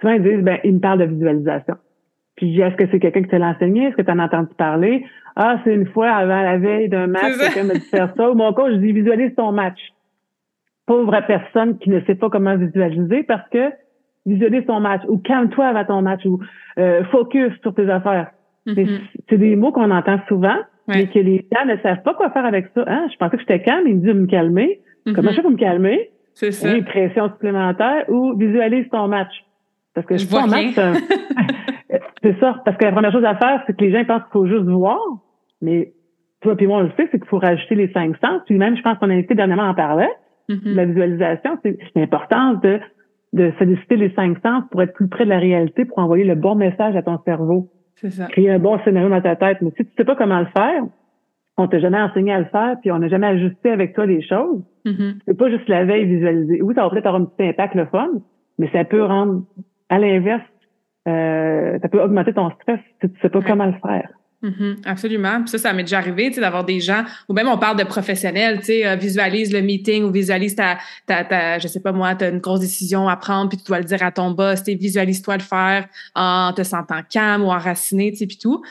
souvent, 0.00 0.14
ils 0.14 0.22
disent, 0.22 0.42
ben, 0.42 0.58
ils 0.64 0.74
me 0.74 0.80
parlent 0.80 1.00
de 1.00 1.04
visualisation. 1.04 1.74
Puis 2.36 2.48
je 2.48 2.54
dis, 2.54 2.60
est-ce 2.62 2.76
que 2.76 2.90
c'est 2.90 2.98
quelqu'un 2.98 3.22
qui 3.22 3.28
te 3.28 3.36
l'a 3.36 3.50
enseigné? 3.50 3.84
Est-ce 3.84 3.96
que 3.96 4.02
tu 4.02 4.10
en 4.10 4.18
as 4.18 4.24
entendu 4.24 4.54
parler? 4.56 5.04
Ah, 5.36 5.58
c'est 5.62 5.74
une 5.74 5.86
fois 5.86 6.10
avant 6.10 6.42
la 6.42 6.58
veille 6.58 6.88
d'un 6.88 7.06
match, 7.06 7.36
quelqu'un 7.38 7.64
m'a 7.64 7.74
dit 7.74 7.80
faire 7.80 8.12
ça. 8.16 8.30
Ou 8.30 8.34
mon 8.34 8.52
coach, 8.52 8.72
je 8.72 8.78
dis, 8.78 8.92
visualise 8.92 9.34
ton 9.34 9.52
match 9.52 9.78
pauvre 10.86 11.18
personne 11.26 11.78
qui 11.78 11.90
ne 11.90 12.00
sait 12.02 12.14
pas 12.14 12.28
comment 12.30 12.56
visualiser 12.56 13.22
parce 13.22 13.48
que 13.50 13.70
visualiser 14.26 14.64
son 14.66 14.80
match 14.80 15.02
ou 15.08 15.18
calme-toi 15.18 15.66
avant 15.66 15.84
ton 15.84 16.02
match 16.02 16.24
ou 16.24 16.40
euh, 16.78 17.04
focus 17.04 17.52
sur 17.62 17.74
tes 17.74 17.88
affaires. 17.90 18.30
Mm-hmm. 18.66 19.00
C'est 19.28 19.38
des 19.38 19.56
mots 19.56 19.72
qu'on 19.72 19.90
entend 19.90 20.18
souvent, 20.28 20.56
mais 20.88 21.06
que 21.06 21.18
les 21.18 21.46
gens 21.52 21.66
ne 21.66 21.76
savent 21.78 22.02
pas 22.02 22.14
quoi 22.14 22.30
faire 22.30 22.44
avec 22.44 22.68
ça. 22.74 22.84
Hein? 22.86 23.06
Je 23.12 23.16
pensais 23.16 23.36
que 23.36 23.42
j'étais 23.42 23.62
calme, 23.62 23.86
ils 23.86 23.96
me 23.96 24.00
disent 24.00 24.14
de 24.14 24.20
me 24.20 24.26
calmer. 24.26 24.80
Comment 25.04 25.16
mm-hmm. 25.18 25.30
je 25.30 25.36
fais 25.36 25.42
pour 25.42 25.50
me 25.50 25.56
calmer? 25.56 26.10
C'est 26.32 26.52
ça. 26.52 26.74
Une 26.74 26.84
pression 26.84 27.28
supplémentaire 27.28 28.04
ou 28.08 28.36
visualise 28.36 28.88
ton 28.90 29.08
match. 29.08 29.32
Parce 29.94 30.06
que 30.06 30.16
je 30.16 30.26
vois 30.26 30.46
match, 30.46 30.74
c'est 32.22 32.38
ça. 32.40 32.60
Parce 32.64 32.76
que 32.76 32.84
la 32.84 32.92
première 32.92 33.12
chose 33.12 33.24
à 33.24 33.36
faire, 33.36 33.62
c'est 33.66 33.76
que 33.76 33.84
les 33.84 33.92
gens 33.92 34.04
pensent 34.04 34.22
qu'il 34.22 34.32
faut 34.32 34.46
juste 34.46 34.64
voir, 34.64 34.98
mais 35.62 35.92
toi 36.40 36.56
puis 36.56 36.66
moi 36.66 36.78
on 36.78 36.82
le 36.82 36.90
sait, 36.96 37.08
c'est 37.12 37.18
qu'il 37.18 37.28
faut 37.28 37.38
rajouter 37.38 37.76
les 37.76 37.92
cinq 37.92 38.16
sens. 38.16 38.42
Puis 38.46 38.56
même, 38.56 38.76
je 38.76 38.82
pense 38.82 38.98
qu'on 38.98 39.10
a 39.10 39.14
été 39.14 39.34
dernièrement 39.34 39.68
en 39.68 39.74
Mm-hmm. 40.48 40.74
La 40.74 40.84
visualisation, 40.84 41.58
c'est 41.62 41.78
l'importance 41.94 42.60
de, 42.60 42.80
de 43.32 43.52
solliciter 43.58 43.96
les 43.96 44.10
cinq 44.14 44.38
sens 44.42 44.64
pour 44.70 44.82
être 44.82 44.94
plus 44.94 45.08
près 45.08 45.24
de 45.24 45.30
la 45.30 45.38
réalité, 45.38 45.84
pour 45.84 45.98
envoyer 45.98 46.24
le 46.24 46.34
bon 46.34 46.54
message 46.54 46.96
à 46.96 47.02
ton 47.02 47.18
cerveau. 47.24 47.70
C'est 47.96 48.10
ça. 48.10 48.26
Créer 48.26 48.50
un 48.50 48.58
bon 48.58 48.78
scénario 48.84 49.08
dans 49.08 49.20
ta 49.20 49.36
tête. 49.36 49.58
Mais 49.62 49.70
si 49.76 49.84
tu 49.84 49.92
sais 49.96 50.04
pas 50.04 50.16
comment 50.16 50.40
le 50.40 50.46
faire, 50.46 50.82
on 51.56 51.68
t'a 51.68 51.78
jamais 51.78 52.00
enseigné 52.00 52.32
à 52.32 52.40
le 52.40 52.46
faire, 52.46 52.76
puis 52.80 52.90
on 52.90 52.98
n'a 52.98 53.08
jamais 53.08 53.28
ajusté 53.28 53.70
avec 53.70 53.94
toi 53.94 54.06
les 54.06 54.22
choses. 54.22 54.62
Mm-hmm. 54.84 55.14
C'est 55.26 55.38
pas 55.38 55.50
juste 55.50 55.68
la 55.68 55.84
veille 55.84 56.04
visualiser. 56.06 56.62
Oui, 56.62 56.74
ça 56.74 56.82
va 56.82 56.90
peut-être 56.90 57.06
avoir 57.06 57.22
un 57.22 57.26
petit 57.26 57.48
impact 57.48 57.74
le 57.74 57.86
fun, 57.86 58.10
mais 58.58 58.68
ça 58.72 58.84
peut 58.84 59.02
rendre, 59.02 59.42
à 59.88 59.98
l'inverse, 59.98 60.42
euh, 61.06 61.78
ça 61.80 61.88
peut 61.88 62.02
augmenter 62.02 62.32
ton 62.32 62.50
stress 62.50 62.80
si 63.00 63.10
tu 63.10 63.20
sais 63.20 63.28
pas 63.28 63.40
comment 63.42 63.66
le 63.66 63.74
faire. 63.86 64.08
Mm-hmm. 64.44 64.76
absolument. 64.84 65.40
Puis 65.40 65.48
ça, 65.48 65.58
ça 65.58 65.72
m'est 65.72 65.84
déjà 65.84 65.96
arrivé, 65.96 66.28
tu 66.28 66.34
sais, 66.34 66.40
d'avoir 66.42 66.64
des 66.64 66.78
gens, 66.78 67.02
ou 67.30 67.32
même 67.32 67.48
on 67.48 67.56
parle 67.56 67.78
de 67.78 67.84
professionnels, 67.84 68.58
tu 68.58 68.66
sais, 68.66 68.86
euh, 68.86 68.94
visualise 68.94 69.50
le 69.50 69.62
meeting 69.62 70.04
ou 70.04 70.10
visualise 70.10 70.54
ta, 70.54 70.76
ta, 71.06 71.24
ta, 71.24 71.58
je 71.58 71.66
sais 71.66 71.80
pas 71.80 71.92
moi, 71.92 72.14
tu 72.14 72.26
as 72.26 72.28
une 72.28 72.40
grosse 72.40 72.60
décision 72.60 73.08
à 73.08 73.16
prendre, 73.16 73.48
puis 73.48 73.56
tu 73.56 73.64
dois 73.64 73.78
le 73.78 73.86
dire 73.86 74.02
à 74.02 74.12
ton 74.12 74.32
boss, 74.32 74.62
tu 74.62 74.74
visualise-toi 74.74 75.38
le 75.38 75.42
faire 75.42 75.86
en 76.14 76.52
te 76.52 76.62
sentant 76.62 77.00
calme 77.08 77.44
ou 77.44 77.46
enraciné, 77.46 78.12
tu 78.12 78.18
sais, 78.18 78.26
puis 78.26 78.36
tout. 78.36 78.62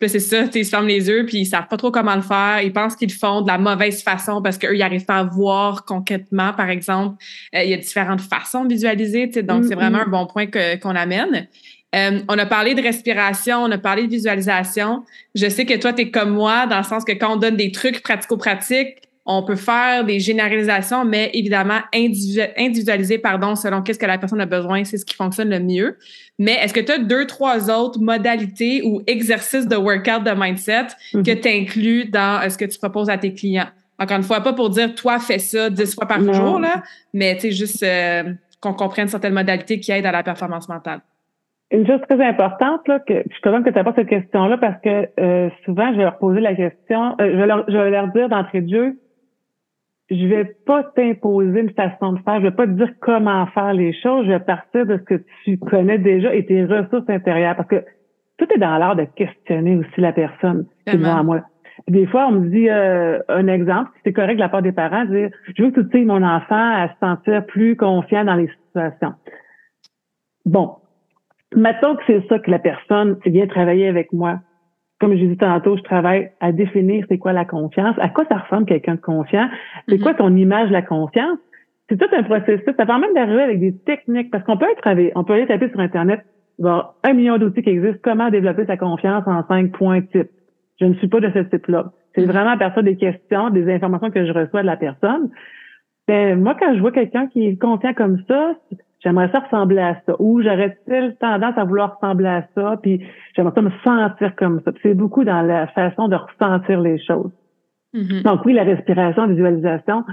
Puis 0.00 0.08
c'est 0.08 0.18
ça, 0.18 0.46
ils 0.52 0.64
se 0.64 0.70
ferment 0.70 0.88
les 0.88 1.06
yeux, 1.08 1.26
puis 1.26 1.38
ils 1.38 1.46
savent 1.46 1.68
pas 1.68 1.76
trop 1.76 1.92
comment 1.92 2.16
le 2.16 2.22
faire. 2.22 2.60
Ils 2.62 2.72
pensent 2.72 2.96
qu'ils 2.96 3.10
le 3.10 3.14
font 3.14 3.42
de 3.42 3.48
la 3.48 3.58
mauvaise 3.58 4.02
façon 4.02 4.42
parce 4.42 4.58
qu'eux, 4.58 4.74
ils 4.74 4.82
arrivent 4.82 5.04
pas 5.04 5.18
à 5.18 5.24
voir 5.24 5.84
concrètement, 5.84 6.54
par 6.54 6.70
exemple. 6.70 7.22
Euh, 7.54 7.62
il 7.62 7.70
y 7.70 7.74
a 7.74 7.76
différentes 7.76 8.22
façons 8.22 8.64
de 8.64 8.72
visualiser, 8.72 9.28
tu 9.28 9.34
sais, 9.34 9.42
donc 9.44 9.64
c'est 9.64 9.76
vraiment 9.76 9.98
un 9.98 10.08
bon 10.08 10.26
point 10.26 10.46
qu'on 10.46 10.96
amène. 10.96 11.46
Euh, 11.94 12.20
on 12.28 12.38
a 12.38 12.46
parlé 12.46 12.74
de 12.74 12.82
respiration, 12.82 13.58
on 13.64 13.70
a 13.70 13.78
parlé 13.78 14.04
de 14.04 14.10
visualisation. 14.10 15.04
Je 15.34 15.48
sais 15.48 15.64
que 15.64 15.76
toi, 15.76 15.92
tu 15.92 16.02
es 16.02 16.10
comme 16.10 16.30
moi, 16.30 16.66
dans 16.66 16.78
le 16.78 16.84
sens 16.84 17.04
que 17.04 17.12
quand 17.12 17.34
on 17.34 17.36
donne 17.36 17.56
des 17.56 17.72
trucs 17.72 18.02
pratico-pratiques, 18.02 18.96
on 19.26 19.42
peut 19.42 19.56
faire 19.56 20.04
des 20.04 20.18
généralisations, 20.18 21.04
mais 21.04 21.30
évidemment 21.34 21.80
individualiser 21.94 23.18
pardon, 23.18 23.54
selon 23.54 23.82
qu'est-ce 23.82 23.98
que 23.98 24.06
la 24.06 24.18
personne 24.18 24.40
a 24.40 24.46
besoin, 24.46 24.82
c'est 24.84 24.98
ce 24.98 25.04
qui 25.04 25.14
fonctionne 25.14 25.50
le 25.50 25.60
mieux. 25.60 25.98
Mais 26.38 26.54
est-ce 26.54 26.72
que 26.72 26.80
tu 26.80 26.90
as 26.90 26.98
deux, 26.98 27.26
trois 27.26 27.70
autres 27.70 28.00
modalités 28.00 28.82
ou 28.82 29.02
exercices 29.06 29.68
de 29.68 29.76
workout 29.76 30.24
de 30.24 30.32
mindset 30.32 30.86
mm-hmm. 31.12 31.22
que 31.22 31.30
tu 31.32 31.48
inclus 31.48 32.04
dans 32.06 32.42
euh, 32.42 32.48
ce 32.48 32.56
que 32.56 32.64
tu 32.64 32.78
proposes 32.78 33.10
à 33.10 33.18
tes 33.18 33.34
clients? 33.34 33.68
Encore 33.98 34.16
une 34.16 34.22
fois, 34.22 34.40
pas 34.40 34.54
pour 34.54 34.70
dire 34.70 34.94
toi 34.94 35.18
fais 35.18 35.38
ça 35.38 35.68
dix 35.68 35.94
fois 35.94 36.08
par 36.08 36.20
jour, 36.32 36.58
là, 36.58 36.82
mais 37.12 37.34
tu 37.34 37.42
sais, 37.42 37.52
juste 37.52 37.82
euh, 37.82 38.32
qu'on 38.58 38.72
comprenne 38.72 39.08
certaines 39.08 39.34
modalités 39.34 39.78
qui 39.78 39.92
aident 39.92 40.06
à 40.06 40.12
la 40.12 40.22
performance 40.22 40.68
mentale. 40.68 41.02
Une 41.72 41.86
chose 41.86 42.00
très 42.08 42.20
importante, 42.24 42.86
là, 42.88 42.98
que 42.98 43.22
je 43.30 43.40
te 43.40 43.48
demande 43.48 43.64
que 43.64 43.70
tu 43.70 43.84
pas 43.84 43.92
cette 43.94 44.08
question-là 44.08 44.58
parce 44.58 44.80
que 44.80 45.08
euh, 45.20 45.50
souvent, 45.64 45.92
je 45.92 45.98
vais 45.98 46.02
leur 46.02 46.18
poser 46.18 46.40
la 46.40 46.54
question, 46.54 47.14
je, 47.20 47.24
vais 47.24 47.46
leur, 47.46 47.64
je 47.68 47.76
vais 47.76 47.90
leur 47.90 48.08
dire 48.08 48.28
d'entrée 48.28 48.62
de 48.62 48.68
jeu, 48.68 48.98
je 50.10 50.26
vais 50.26 50.44
pas 50.66 50.82
t'imposer 50.82 51.60
une 51.60 51.70
façon 51.70 52.14
de 52.14 52.18
faire, 52.22 52.38
je 52.38 52.46
vais 52.46 52.50
pas 52.50 52.66
te 52.66 52.72
dire 52.72 52.90
comment 53.00 53.46
faire 53.48 53.72
les 53.72 53.92
choses, 53.92 54.26
je 54.26 54.32
vais 54.32 54.40
partir 54.40 54.84
de 54.84 54.96
ce 54.96 55.02
que 55.02 55.22
tu 55.44 55.58
connais 55.58 55.98
déjà 55.98 56.34
et 56.34 56.44
tes 56.44 56.64
ressources 56.64 57.08
intérieures 57.08 57.54
parce 57.54 57.68
que 57.68 57.84
tout 58.36 58.52
est 58.52 58.58
dans 58.58 58.76
l'art 58.76 58.96
de 58.96 59.04
questionner 59.04 59.76
aussi 59.76 60.00
la 60.00 60.12
personne 60.12 60.66
qui 60.86 60.94
est 60.96 60.98
devant 60.98 61.22
moi. 61.22 61.42
Des 61.88 62.06
fois, 62.06 62.26
on 62.26 62.32
me 62.32 62.48
dit 62.48 62.68
euh, 62.68 63.20
un 63.28 63.46
exemple, 63.46 63.90
c'est 64.04 64.12
correct 64.12 64.34
de 64.34 64.40
la 64.40 64.48
part 64.48 64.62
des 64.62 64.72
parents, 64.72 65.04
de 65.04 65.14
dire 65.14 65.30
je 65.56 65.62
veux 65.62 65.70
que 65.70 65.80
tu 65.80 66.04
mon 66.04 66.22
enfant 66.22 66.56
à 66.56 66.88
se 66.88 66.98
sentir 66.98 67.46
plus 67.46 67.76
confiant 67.76 68.24
dans 68.24 68.34
les 68.34 68.48
situations. 68.66 69.14
Bon, 70.44 70.76
mettons 71.54 71.96
que 71.96 72.02
c'est 72.06 72.26
ça 72.28 72.38
que 72.38 72.50
la 72.50 72.58
personne 72.58 73.18
vient 73.24 73.46
travailler 73.46 73.88
avec 73.88 74.12
moi 74.12 74.40
comme 75.00 75.16
je 75.16 75.24
dit 75.24 75.36
tantôt, 75.36 75.76
je 75.78 75.82
travaille 75.82 76.30
à 76.40 76.52
définir 76.52 77.04
c'est 77.08 77.18
quoi 77.18 77.32
la 77.32 77.46
confiance, 77.46 77.96
à 77.98 78.10
quoi 78.10 78.26
ça 78.28 78.36
ressemble 78.36 78.66
quelqu'un 78.66 78.96
de 78.96 79.00
confiant, 79.00 79.48
c'est 79.88 79.98
quoi 79.98 80.12
mhm. 80.12 80.18
ton 80.18 80.36
image 80.36 80.68
de 80.68 80.74
la 80.74 80.82
confiance? 80.82 81.38
C'est 81.88 81.96
tout 81.98 82.14
un 82.14 82.22
processus. 82.22 82.62
Ça 82.76 82.86
permet 82.86 83.06
même 83.06 83.14
d'arriver 83.14 83.42
avec 83.42 83.58
des 83.58 83.76
techniques, 83.78 84.30
parce 84.30 84.44
qu'on 84.44 84.58
peut 84.58 84.66
être 84.70 85.12
on 85.16 85.24
peut 85.24 85.32
aller 85.32 85.46
taper 85.46 85.70
sur 85.70 85.80
Internet, 85.80 86.20
avoir 86.60 86.94
un 87.02 87.14
million 87.14 87.38
d'outils 87.38 87.62
qui 87.62 87.70
existent, 87.70 87.98
comment 88.04 88.28
développer 88.28 88.66
sa 88.66 88.76
confiance 88.76 89.24
en 89.26 89.44
cinq 89.48 89.72
points 89.72 90.02
types. 90.02 90.30
Je 90.78 90.84
ne 90.84 90.94
suis 90.94 91.08
pas 91.08 91.20
de 91.20 91.30
ce 91.32 91.40
type-là. 91.40 91.92
C'est 92.14 92.22
mhm. 92.22 92.30
vraiment 92.30 92.50
à 92.50 92.58
partir 92.58 92.82
des 92.82 92.96
questions, 92.96 93.48
des 93.50 93.72
informations 93.72 94.10
que 94.10 94.24
je 94.26 94.32
reçois 94.32 94.60
de 94.60 94.66
la 94.66 94.76
personne. 94.76 95.30
Ben, 96.06 96.38
moi, 96.38 96.56
quand 96.60 96.74
je 96.74 96.80
vois 96.80 96.92
quelqu'un 96.92 97.26
qui 97.28 97.46
est 97.46 97.56
confiant 97.56 97.94
comme 97.94 98.18
ça, 98.28 98.54
j'aimerais 99.00 99.30
ça 99.32 99.40
ressembler 99.40 99.80
à 99.80 100.00
ça, 100.06 100.14
ou 100.18 100.42
j'aurais-t-il 100.42 101.16
tendance 101.20 101.56
à 101.56 101.64
vouloir 101.64 101.96
ressembler 101.96 102.28
à 102.28 102.46
ça, 102.54 102.78
puis 102.82 103.04
j'aimerais 103.34 103.54
ça 103.54 103.62
me 103.62 103.70
sentir 103.84 104.36
comme 104.36 104.60
ça. 104.64 104.72
C'est 104.82 104.94
beaucoup 104.94 105.24
dans 105.24 105.42
la 105.42 105.66
façon 105.68 106.08
de 106.08 106.16
ressentir 106.16 106.80
les 106.80 106.98
choses. 107.02 107.32
Mm-hmm. 107.94 108.22
Donc 108.22 108.44
oui, 108.44 108.52
la 108.52 108.64
respiration, 108.64 109.26
la 109.26 109.32
visualisation, 109.32 110.04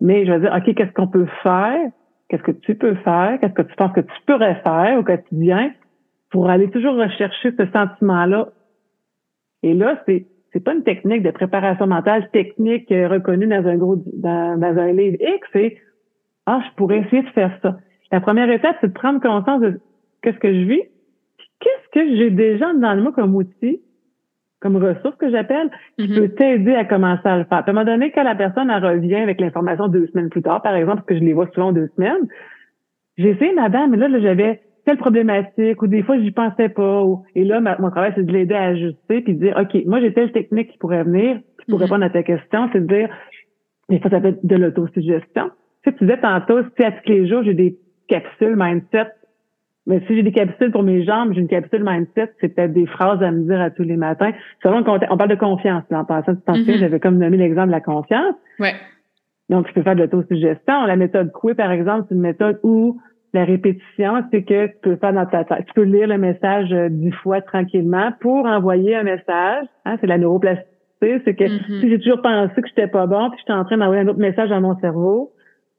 mais 0.00 0.26
je 0.26 0.32
vais 0.32 0.40
dire, 0.40 0.52
OK, 0.54 0.74
qu'est-ce 0.74 0.92
qu'on 0.92 1.08
peut 1.08 1.28
faire? 1.42 1.90
Qu'est-ce 2.28 2.42
que 2.42 2.52
tu 2.52 2.74
peux 2.74 2.94
faire? 2.96 3.38
Qu'est-ce 3.40 3.54
que 3.54 3.62
tu 3.62 3.74
penses 3.76 3.92
que 3.92 4.00
tu 4.00 4.14
pourrais 4.26 4.60
faire 4.62 4.98
au 4.98 5.02
quotidien 5.02 5.72
pour 6.30 6.48
aller 6.48 6.70
toujours 6.70 6.96
rechercher 6.96 7.52
ce 7.56 7.66
sentiment-là? 7.66 8.48
Et 9.62 9.74
là, 9.74 10.00
c'est 10.06 10.26
c'est 10.52 10.60
pas 10.60 10.72
une 10.72 10.84
technique 10.84 11.24
de 11.24 11.32
préparation 11.32 11.88
mentale 11.88 12.30
technique 12.30 12.88
reconnue 12.88 13.48
dans 13.48 13.66
un 13.66 13.76
gros 13.76 13.96
dans, 13.96 14.58
dans 14.58 14.78
un 14.78 14.92
livre 14.92 15.16
X, 15.20 15.48
c'est 15.52 15.78
ah, 16.46 16.60
je 16.64 16.76
pourrais 16.76 16.98
essayer 16.98 17.22
de 17.22 17.28
faire 17.30 17.58
ça. 17.62 17.78
La 18.14 18.20
première 18.20 18.48
étape, 18.48 18.76
c'est 18.80 18.86
de 18.86 18.92
prendre 18.92 19.20
conscience 19.20 19.60
de 19.60 19.80
qu'est-ce 20.22 20.38
que 20.38 20.54
je 20.54 20.60
vis, 20.60 20.82
qu'est-ce 21.58 21.88
que 21.92 22.16
j'ai 22.16 22.30
déjà 22.30 22.72
dans 22.72 22.94
le 22.94 23.02
moi 23.02 23.10
comme 23.10 23.34
outil, 23.34 23.80
comme 24.60 24.76
ressource 24.76 25.16
que 25.16 25.32
j'appelle, 25.32 25.68
qui 25.98 26.06
mm-hmm. 26.06 26.14
peut 26.14 26.28
t'aider 26.28 26.74
à 26.76 26.84
commencer 26.84 27.26
à 27.26 27.38
le 27.38 27.44
faire. 27.44 27.58
à 27.58 27.64
un 27.68 27.72
moment 27.72 27.84
donné, 27.84 28.12
quand 28.12 28.22
la 28.22 28.36
personne 28.36 28.70
revient 28.70 29.16
avec 29.16 29.40
l'information 29.40 29.88
deux 29.88 30.06
semaines 30.06 30.28
plus 30.28 30.42
tard, 30.42 30.62
par 30.62 30.76
exemple, 30.76 30.98
parce 30.98 31.08
que 31.08 31.16
je 31.16 31.24
les 31.24 31.32
vois 31.32 31.48
souvent 31.54 31.72
deux 31.72 31.88
semaines, 31.96 32.28
j'ai 33.18 33.30
essayé, 33.30 33.52
madame, 33.52 33.90
mais 33.90 33.96
là, 33.96 34.06
là 34.06 34.20
j'avais 34.20 34.60
telle 34.86 34.98
problématique, 34.98 35.82
ou 35.82 35.88
des 35.88 36.04
fois, 36.04 36.16
j'y 36.20 36.30
pensais 36.30 36.68
pas. 36.68 37.04
et 37.34 37.42
là, 37.42 37.60
mon 37.80 37.90
travail, 37.90 38.12
c'est 38.14 38.24
de 38.24 38.32
l'aider 38.32 38.54
à 38.54 38.66
ajuster, 38.66 39.22
puis 39.22 39.34
de 39.34 39.40
dire, 39.40 39.56
OK, 39.60 39.76
moi, 39.86 40.00
j'ai 40.00 40.12
telle 40.12 40.30
technique 40.30 40.70
qui 40.70 40.78
pourrait 40.78 41.02
venir, 41.02 41.40
pour 41.68 41.80
mm-hmm. 41.80 41.82
répondre 41.82 42.04
à 42.04 42.10
ta 42.10 42.22
question, 42.22 42.70
c'est 42.72 42.86
de 42.86 42.86
dire, 42.86 43.08
des 43.88 43.98
fois, 43.98 44.08
ça 44.08 44.20
peut 44.20 44.28
être 44.28 44.46
de 44.46 44.54
l'autosuggestion. 44.54 45.50
Tu 45.82 45.90
sais, 45.90 45.96
tu 45.96 46.04
disais 46.04 46.20
tantôt, 46.20 46.60
si 46.76 46.84
à 46.84 46.92
tous 46.92 47.10
les 47.10 47.26
jours, 47.26 47.42
j'ai 47.42 47.54
des 47.54 47.76
capsule 48.08 48.56
mindset. 48.56 49.08
Mais 49.86 50.00
si 50.06 50.16
j'ai 50.16 50.22
des 50.22 50.32
capsules 50.32 50.70
pour 50.70 50.82
mes 50.82 51.04
jambes, 51.04 51.32
j'ai 51.34 51.40
une 51.40 51.48
capsule 51.48 51.84
mindset, 51.84 52.32
c'est 52.40 52.54
peut-être 52.54 52.72
des 52.72 52.86
phrases 52.86 53.22
à 53.22 53.30
me 53.30 53.44
dire 53.44 53.60
à 53.60 53.70
tous 53.70 53.82
les 53.82 53.96
matins. 53.96 54.32
Selon 54.62 54.78
on 54.78 55.16
parle 55.16 55.30
de 55.30 55.34
confiance. 55.34 55.84
en 55.90 56.04
passant, 56.04 56.34
tu 56.34 56.40
t'en 56.42 56.54
mm-hmm. 56.54 56.78
j'avais 56.78 57.00
comme 57.00 57.18
nommé 57.18 57.36
l'exemple 57.36 57.68
de 57.68 57.72
la 57.72 57.80
confiance. 57.80 58.34
Ouais. 58.58 58.72
Donc, 59.50 59.68
je 59.68 59.74
peux 59.74 59.82
faire 59.82 59.94
de 59.94 60.00
l'autosuggestion. 60.02 60.86
La 60.86 60.96
méthode 60.96 61.30
Coué, 61.32 61.54
par 61.54 61.70
exemple, 61.70 62.06
c'est 62.08 62.14
une 62.14 62.22
méthode 62.22 62.58
où 62.62 62.98
la 63.34 63.44
répétition, 63.44 64.24
c'est 64.30 64.42
que 64.42 64.68
tu 64.68 64.76
peux 64.82 64.96
faire 64.96 65.12
dans 65.12 65.26
ta 65.26 65.44
tête. 65.44 65.66
Tu 65.66 65.74
peux 65.74 65.82
lire 65.82 66.08
le 66.08 66.16
message 66.16 66.72
euh, 66.72 66.88
dix 66.88 67.10
fois 67.10 67.42
tranquillement 67.42 68.12
pour 68.20 68.46
envoyer 68.46 68.96
un 68.96 69.02
message. 69.02 69.66
Hein, 69.84 69.96
c'est 70.00 70.06
la 70.06 70.16
neuroplasticité. 70.16 71.20
C'est 71.26 71.34
que 71.34 71.44
mm-hmm. 71.44 71.80
si 71.80 71.90
j'ai 71.90 71.98
toujours 71.98 72.22
pensé 72.22 72.54
que 72.54 72.68
j'étais 72.68 72.86
pas 72.86 73.06
bon, 73.06 73.28
puis 73.28 73.40
j'étais 73.40 73.52
en 73.52 73.64
train 73.64 73.76
d'envoyer 73.76 74.00
un 74.00 74.08
autre 74.08 74.18
message 74.18 74.50
à 74.50 74.60
mon 74.60 74.78
cerveau, 74.78 75.32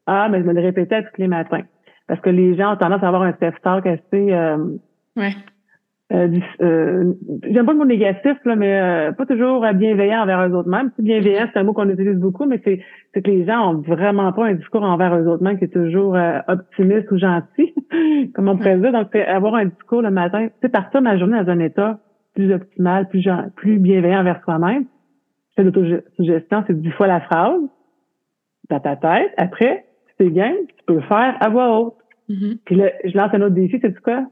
ah, 0.06 0.28
mais 0.30 0.38
je 0.38 0.44
me 0.44 0.52
le 0.52 0.60
répétais 0.60 1.02
tous 1.02 1.20
les 1.20 1.26
matins 1.26 1.62
parce 2.08 2.20
que 2.20 2.30
les 2.30 2.56
gens 2.56 2.74
ont 2.74 2.76
tendance 2.76 3.02
à 3.02 3.08
avoir 3.08 3.22
un 3.22 3.34
self-talk 3.40 3.86
assez 3.86 4.32
euh, 4.32 4.56
ouais. 5.16 5.34
Euh, 6.12 6.28
euh, 6.60 7.14
j'aime 7.42 7.66
pas 7.66 7.72
le 7.72 7.78
mot 7.78 7.84
négatif, 7.84 8.36
là, 8.44 8.54
mais 8.54 8.80
euh, 8.80 9.12
pas 9.12 9.26
toujours 9.26 9.66
bienveillant 9.74 10.22
envers 10.22 10.46
eux 10.46 10.54
autres 10.54 10.68
mêmes. 10.68 10.92
Bienveillant, 11.00 11.48
c'est 11.52 11.58
un 11.58 11.64
mot 11.64 11.72
qu'on 11.72 11.88
utilise 11.88 12.18
beaucoup, 12.18 12.46
mais 12.46 12.60
c'est, 12.64 12.80
c'est 13.12 13.22
que 13.22 13.30
les 13.30 13.44
gens 13.44 13.72
ont 13.72 13.80
vraiment 13.80 14.32
pas 14.32 14.46
un 14.46 14.54
discours 14.54 14.84
envers 14.84 15.16
eux 15.16 15.26
autres 15.26 15.42
mêmes 15.42 15.58
qui 15.58 15.64
est 15.64 15.72
toujours 15.72 16.14
euh, 16.14 16.38
optimiste 16.46 17.10
ou 17.10 17.18
gentil, 17.18 17.74
comme 18.34 18.48
on 18.48 18.56
pourrait 18.56 18.78
dire. 18.78 18.92
Donc, 18.92 19.08
c'est 19.12 19.26
avoir 19.26 19.56
un 19.56 19.64
discours 19.64 20.00
le 20.00 20.10
matin, 20.10 20.48
c'est 20.62 20.68
partir 20.68 21.02
ma 21.02 21.18
journée 21.18 21.42
dans 21.42 21.50
un 21.50 21.58
état 21.58 21.98
plus 22.36 22.52
optimal, 22.52 23.08
plus 23.08 23.28
plus 23.56 23.78
bienveillant 23.78 24.20
envers 24.20 24.40
soi-même. 24.44 24.84
C'est 25.56 25.64
l'autosuggestion, 25.64 26.62
c'est 26.66 26.80
dix 26.80 26.90
fois 26.92 27.08
la 27.08 27.20
phrase 27.20 27.62
dans 28.70 28.78
ta 28.78 28.94
tête. 28.94 29.32
Après, 29.38 29.85
c'est 30.18 30.30
game, 30.30 30.56
tu 30.68 30.84
peux 30.86 30.94
le 30.94 31.00
faire 31.02 31.36
à 31.40 31.48
voix 31.48 31.78
haute. 31.78 31.94
Mm-hmm. 32.28 32.58
Puis 32.64 32.76
là, 32.76 32.90
je 33.04 33.16
lance 33.16 33.30
un 33.32 33.42
autre 33.42 33.54
défi, 33.54 33.78
c'est 33.80 34.00
quoi? 34.00 34.24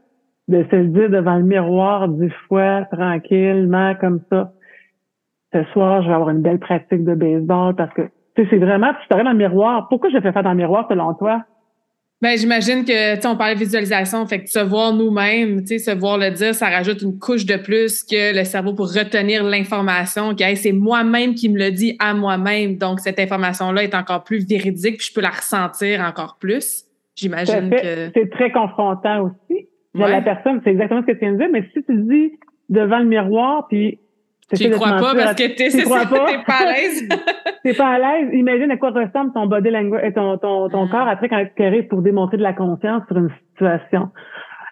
De 0.47 0.63
se 0.69 0.75
le 0.75 0.87
dire 0.87 1.09
devant 1.09 1.37
le 1.37 1.43
miroir 1.43 2.07
dix 2.07 2.31
fois, 2.47 2.85
tranquillement, 2.91 3.95
comme 3.95 4.21
ça. 4.29 4.51
Ce 5.53 5.63
soir, 5.71 6.01
je 6.01 6.07
vais 6.07 6.13
avoir 6.13 6.29
une 6.29 6.41
belle 6.41 6.59
pratique 6.59 7.03
de 7.03 7.15
baseball 7.15 7.75
parce 7.75 7.93
que, 7.93 8.01
tu 8.35 8.43
sais, 8.43 8.47
c'est 8.49 8.57
vraiment, 8.57 8.91
tu 9.01 9.07
t'arrêtes 9.07 9.25
dans 9.25 9.31
le 9.31 9.37
miroir. 9.37 9.87
Pourquoi 9.89 10.09
je 10.09 10.19
fais 10.19 10.31
faire 10.31 10.43
dans 10.43 10.51
le 10.51 10.57
miroir 10.57 10.87
selon 10.89 11.13
toi? 11.13 11.43
Ben, 12.21 12.37
j'imagine 12.37 12.85
que, 12.85 13.15
tu 13.15 13.21
sais, 13.21 13.27
on 13.27 13.35
parlait 13.35 13.55
de 13.55 13.59
visualisation, 13.59 14.25
fait 14.25 14.43
que 14.43 14.49
se 14.49 14.59
voir 14.59 14.93
nous-mêmes, 14.93 15.61
tu 15.61 15.67
sais, 15.67 15.79
se 15.79 15.91
voir 15.91 16.17
le 16.17 16.31
dire, 16.31 16.55
ça 16.55 16.69
rajoute 16.69 17.01
une 17.01 17.19
couche 17.19 17.45
de 17.45 17.57
plus 17.57 18.03
que 18.03 18.35
le 18.35 18.45
cerveau 18.45 18.73
pour 18.73 18.87
retenir 18.87 19.43
l'information, 19.43 20.33
que 20.33 20.55
c'est 20.55 20.71
moi-même 20.71 21.35
qui 21.35 21.49
me 21.49 21.59
le 21.59 21.71
dit 21.71 21.97
à 21.99 22.13
moi-même. 22.13 22.77
Donc, 22.77 23.01
cette 23.01 23.19
information-là 23.19 23.83
est 23.83 23.93
encore 23.93 24.23
plus 24.23 24.47
véridique, 24.47 24.97
puis 24.97 25.07
je 25.09 25.13
peux 25.13 25.21
la 25.21 25.29
ressentir 25.29 26.01
encore 26.01 26.37
plus. 26.39 26.85
J'imagine 27.15 27.69
que. 27.69 28.11
C'est 28.13 28.29
très 28.31 28.51
confrontant 28.51 29.23
aussi. 29.23 29.67
La 29.93 30.21
personne, 30.21 30.61
c'est 30.63 30.71
exactement 30.71 31.01
ce 31.01 31.07
que 31.07 31.11
tu 31.11 31.19
viens 31.19 31.33
de 31.33 31.37
dire, 31.37 31.49
mais 31.51 31.63
si 31.73 31.83
tu 31.83 31.95
dis 31.95 32.31
devant 32.69 32.99
le 32.99 33.05
miroir, 33.05 33.67
puis 33.67 33.99
tu 34.53 34.69
crois 34.69 34.97
pas 34.97 35.15
parce 35.15 35.35
que 35.35 35.55
t'es 35.55 35.83
pas? 35.83 36.05
pas 36.45 36.67
à 36.67 36.73
l'aise. 36.73 37.09
t'es 37.63 37.73
pas 37.73 37.87
à 37.87 37.99
l'aise? 37.99 38.29
Imagine 38.33 38.71
à 38.71 38.77
quoi 38.77 38.91
ressemble 38.91 39.33
ton 39.33 39.47
body 39.47 39.71
language, 39.71 40.13
ton, 40.13 40.37
ton, 40.37 40.69
ton 40.69 40.85
mm. 40.85 40.89
corps 40.89 41.07
après 41.07 41.29
quand 41.29 41.43
tu 41.55 41.63
arrives 41.63 41.87
pour 41.87 42.01
démontrer 42.01 42.37
de 42.37 42.43
la 42.43 42.53
confiance 42.53 43.03
sur 43.07 43.17
une 43.17 43.31
situation. 43.51 44.11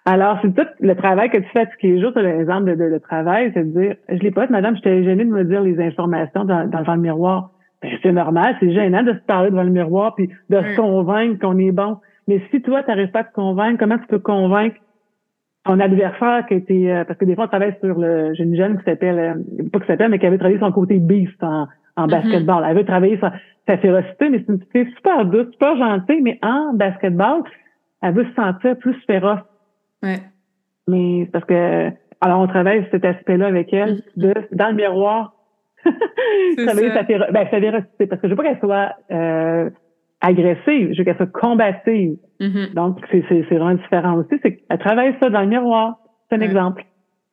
Alors, 0.06 0.38
c'est 0.42 0.54
tout 0.54 0.68
le 0.80 0.94
travail 0.94 1.30
que 1.30 1.38
tu 1.38 1.48
fais 1.52 1.64
tous 1.66 1.72
les 1.82 2.00
jours, 2.00 2.12
c'est 2.14 2.22
l'exemple 2.22 2.76
de, 2.76 2.90
de, 2.90 2.98
travail, 2.98 3.50
c'est 3.54 3.64
de 3.64 3.80
dire, 3.80 3.96
je 4.10 4.18
l'ai 4.18 4.30
pas 4.30 4.46
fait, 4.46 4.52
madame, 4.52 4.76
j'étais 4.76 5.02
gênée 5.02 5.24
de 5.24 5.30
me 5.30 5.44
dire 5.44 5.62
les 5.62 5.80
informations 5.80 6.44
dans, 6.44 6.68
dans 6.68 6.94
le 6.94 7.00
miroir. 7.00 7.50
Ben, 7.82 7.90
c'est 8.02 8.12
normal, 8.12 8.54
c'est 8.60 8.72
gênant 8.72 9.02
de 9.02 9.14
se 9.14 9.24
parler 9.26 9.50
devant 9.50 9.62
le 9.62 9.70
miroir 9.70 10.14
puis 10.14 10.28
de 10.50 10.60
se 10.60 10.76
convaincre 10.76 11.40
qu'on 11.40 11.58
est 11.58 11.72
bon. 11.72 11.98
Mais 12.28 12.40
si 12.50 12.60
toi, 12.62 12.82
tu 12.82 12.90
n'arrives 12.90 13.10
pas 13.10 13.20
à 13.20 13.24
te 13.24 13.32
convaincre, 13.32 13.78
comment 13.78 13.98
tu 13.98 14.06
peux 14.06 14.18
convaincre 14.18 14.76
ton 15.64 15.80
adversaire 15.80 16.44
qui 16.46 16.54
était 16.54 16.90
euh, 16.90 17.04
parce 17.04 17.18
que 17.18 17.24
des 17.24 17.34
fois 17.34 17.44
on 17.44 17.48
travaille 17.48 17.74
sur 17.82 17.98
le 17.98 18.34
j'ai 18.34 18.44
une 18.44 18.56
jeune 18.56 18.78
qui 18.78 18.84
s'appelle 18.84 19.18
euh, 19.18 19.68
pas 19.72 19.80
qui 19.80 19.86
s'appelle 19.86 20.10
mais 20.10 20.18
qui 20.18 20.26
avait 20.26 20.38
travaillé 20.38 20.60
son 20.60 20.72
côté 20.72 20.98
beast 20.98 21.42
en, 21.42 21.66
en 21.96 22.06
mm-hmm. 22.06 22.10
basketball. 22.10 22.64
Elle 22.68 22.76
veut 22.76 22.84
travailler 22.84 23.18
sa, 23.18 23.32
sa 23.66 23.78
férocité, 23.78 24.28
mais 24.28 24.44
c'est 24.46 24.52
une 24.52 24.60
fille 24.72 24.92
super 24.94 25.24
douce, 25.24 25.50
super 25.52 25.76
gentille, 25.76 26.20
mais 26.20 26.38
en 26.42 26.74
basketball, 26.74 27.42
elle 28.02 28.14
veut 28.14 28.26
se 28.26 28.34
sentir 28.34 28.76
plus 28.78 28.94
féroce. 29.06 29.40
Ouais. 30.02 30.20
Mais 30.86 31.28
parce 31.32 31.44
que 31.46 31.90
alors 32.20 32.40
on 32.40 32.46
travaille 32.46 32.86
cet 32.90 33.04
aspect-là 33.04 33.46
avec 33.46 33.72
elle, 33.72 33.94
mm-hmm. 33.94 34.20
de 34.20 34.34
dans 34.52 34.68
le 34.68 34.74
miroir. 34.74 35.32
travailler 36.56 36.92
sa, 36.92 37.04
féro 37.04 37.24
ben, 37.30 37.46
sa 37.50 37.60
férocité, 37.60 38.06
parce 38.06 38.20
que 38.20 38.28
je 38.28 38.32
veux 38.32 38.36
pas 38.36 38.44
qu'elle 38.44 38.58
soit 38.58 38.92
euh, 39.10 39.68
agressive, 40.20 40.92
je 40.92 40.98
veux 40.98 41.04
qu'elle 41.04 41.16
soit 41.16 41.26
combative. 41.26 42.16
Mm-hmm. 42.40 42.74
Donc, 42.74 42.98
c'est 43.10 43.40
vraiment 43.42 43.74
différent 43.74 44.16
aussi. 44.18 44.40
C'est 44.42 44.56
qu'elle 44.56 44.78
travaille 44.78 45.14
ça 45.20 45.30
dans 45.30 45.40
le 45.40 45.46
miroir. 45.46 45.98
C'est 46.28 46.36
un 46.36 46.40
exemple 46.40 46.84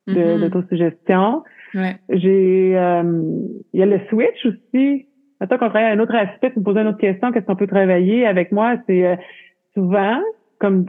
de 0.06 0.14
mm-hmm. 0.14 0.40
d'autosuggestion. 0.40 1.42
Ouais. 1.74 1.96
J'ai 2.10 2.76
euh, 2.76 3.02
il 3.72 3.80
y 3.80 3.82
a 3.82 3.86
le 3.86 4.00
switch 4.08 4.46
aussi. 4.46 5.06
Maintenant 5.40 5.58
qu'on 5.58 5.70
travaille 5.70 5.90
à 5.90 5.94
un 5.94 5.98
autre 5.98 6.14
aspect, 6.14 6.52
tu 6.52 6.60
me 6.60 6.64
poses 6.64 6.76
une 6.76 6.86
autre 6.86 6.98
question, 6.98 7.32
qu'est-ce 7.32 7.46
qu'on 7.46 7.56
peut 7.56 7.66
travailler 7.66 8.26
avec 8.26 8.52
moi? 8.52 8.76
C'est 8.86 9.06
euh, 9.06 9.16
souvent, 9.74 10.20
comme 10.60 10.86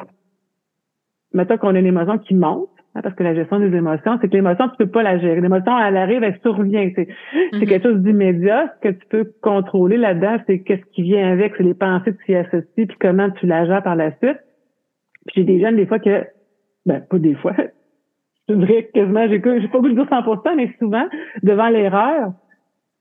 maintenant 1.33 1.57
qu'on 1.57 1.75
a 1.75 1.79
une 1.79 1.87
émotion 1.87 2.19
qui 2.19 2.35
monte, 2.35 2.69
parce 3.01 3.15
que 3.15 3.23
la 3.23 3.33
gestion 3.33 3.59
des 3.59 3.75
émotions, 3.75 4.19
c'est 4.21 4.27
que 4.27 4.33
l'émotion, 4.33 4.69
tu 4.69 4.77
peux 4.77 4.91
pas 4.91 5.01
la 5.01 5.17
gérer. 5.17 5.41
L'émotion, 5.41 5.77
elle 5.79 5.97
arrive, 5.97 6.21
elle 6.21 6.39
survient. 6.41 6.91
C'est 6.95 7.07
mm-hmm. 7.07 7.67
quelque 7.67 7.89
chose 7.89 7.99
d'immédiat. 8.01 8.71
Ce 8.75 8.89
que 8.89 8.93
tu 8.93 9.05
peux 9.07 9.33
contrôler 9.41 9.97
là-dedans, 9.97 10.37
c'est 10.45 10.59
qu'est-ce 10.59 10.85
qui 10.93 11.01
vient 11.01 11.31
avec, 11.31 11.53
c'est 11.57 11.63
les 11.63 11.73
pensées 11.73 12.13
que 12.13 12.23
tu 12.23 12.33
y 12.33 12.35
associes, 12.35 12.65
puis 12.75 12.97
comment 12.99 13.31
tu 13.31 13.47
la 13.47 13.65
gères 13.65 13.81
par 13.81 13.95
la 13.95 14.15
suite. 14.17 14.37
Puis 15.25 15.35
j'ai 15.37 15.43
des 15.43 15.59
jeunes, 15.59 15.75
des 15.75 15.87
fois, 15.87 15.97
que, 15.97 16.23
ben, 16.85 17.01
pas 17.01 17.17
des 17.17 17.33
fois, 17.35 17.55
je 18.49 18.53
dirais 18.53 18.89
quasiment, 18.93 19.27
j'ai 19.27 19.39
pas 19.39 19.79
voulu 19.79 19.95
de 19.95 20.01
dire 20.01 20.09
100%, 20.09 20.55
mais 20.55 20.71
souvent, 20.77 21.05
devant 21.41 21.69
l'erreur, 21.69 22.33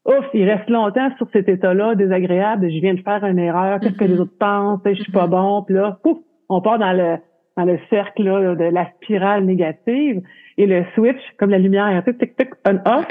ouf, 0.06 0.24
il 0.32 0.48
reste 0.48 0.70
longtemps 0.70 1.10
sur 1.18 1.28
cet 1.32 1.50
état-là, 1.50 1.96
désagréable, 1.96 2.70
je 2.70 2.80
viens 2.80 2.94
de 2.94 3.00
faire 3.00 3.22
une 3.24 3.38
erreur, 3.38 3.80
qu'est-ce 3.80 3.96
que 3.96 4.04
les 4.04 4.14
mm-hmm. 4.14 4.20
autres 4.20 4.38
pensent, 4.38 4.80
je 4.86 5.02
suis 5.02 5.12
pas 5.12 5.26
mm-hmm. 5.26 5.30
bon, 5.30 5.62
puis 5.64 5.74
là, 5.74 5.98
pouf, 6.02 6.18
on 6.48 6.62
part 6.62 6.78
dans 6.78 6.92
le 6.92 7.16
dans 7.56 7.64
le 7.64 7.78
cercle 7.90 8.22
là, 8.22 8.54
de 8.54 8.64
la 8.64 8.90
spirale 8.92 9.44
négative 9.44 10.22
et 10.58 10.66
le 10.66 10.84
switch, 10.94 11.20
comme 11.38 11.50
la 11.50 11.58
lumière, 11.58 12.02
tic, 12.04 12.18
tic, 12.18 12.36
tic, 12.36 12.48
on-off. 12.66 13.06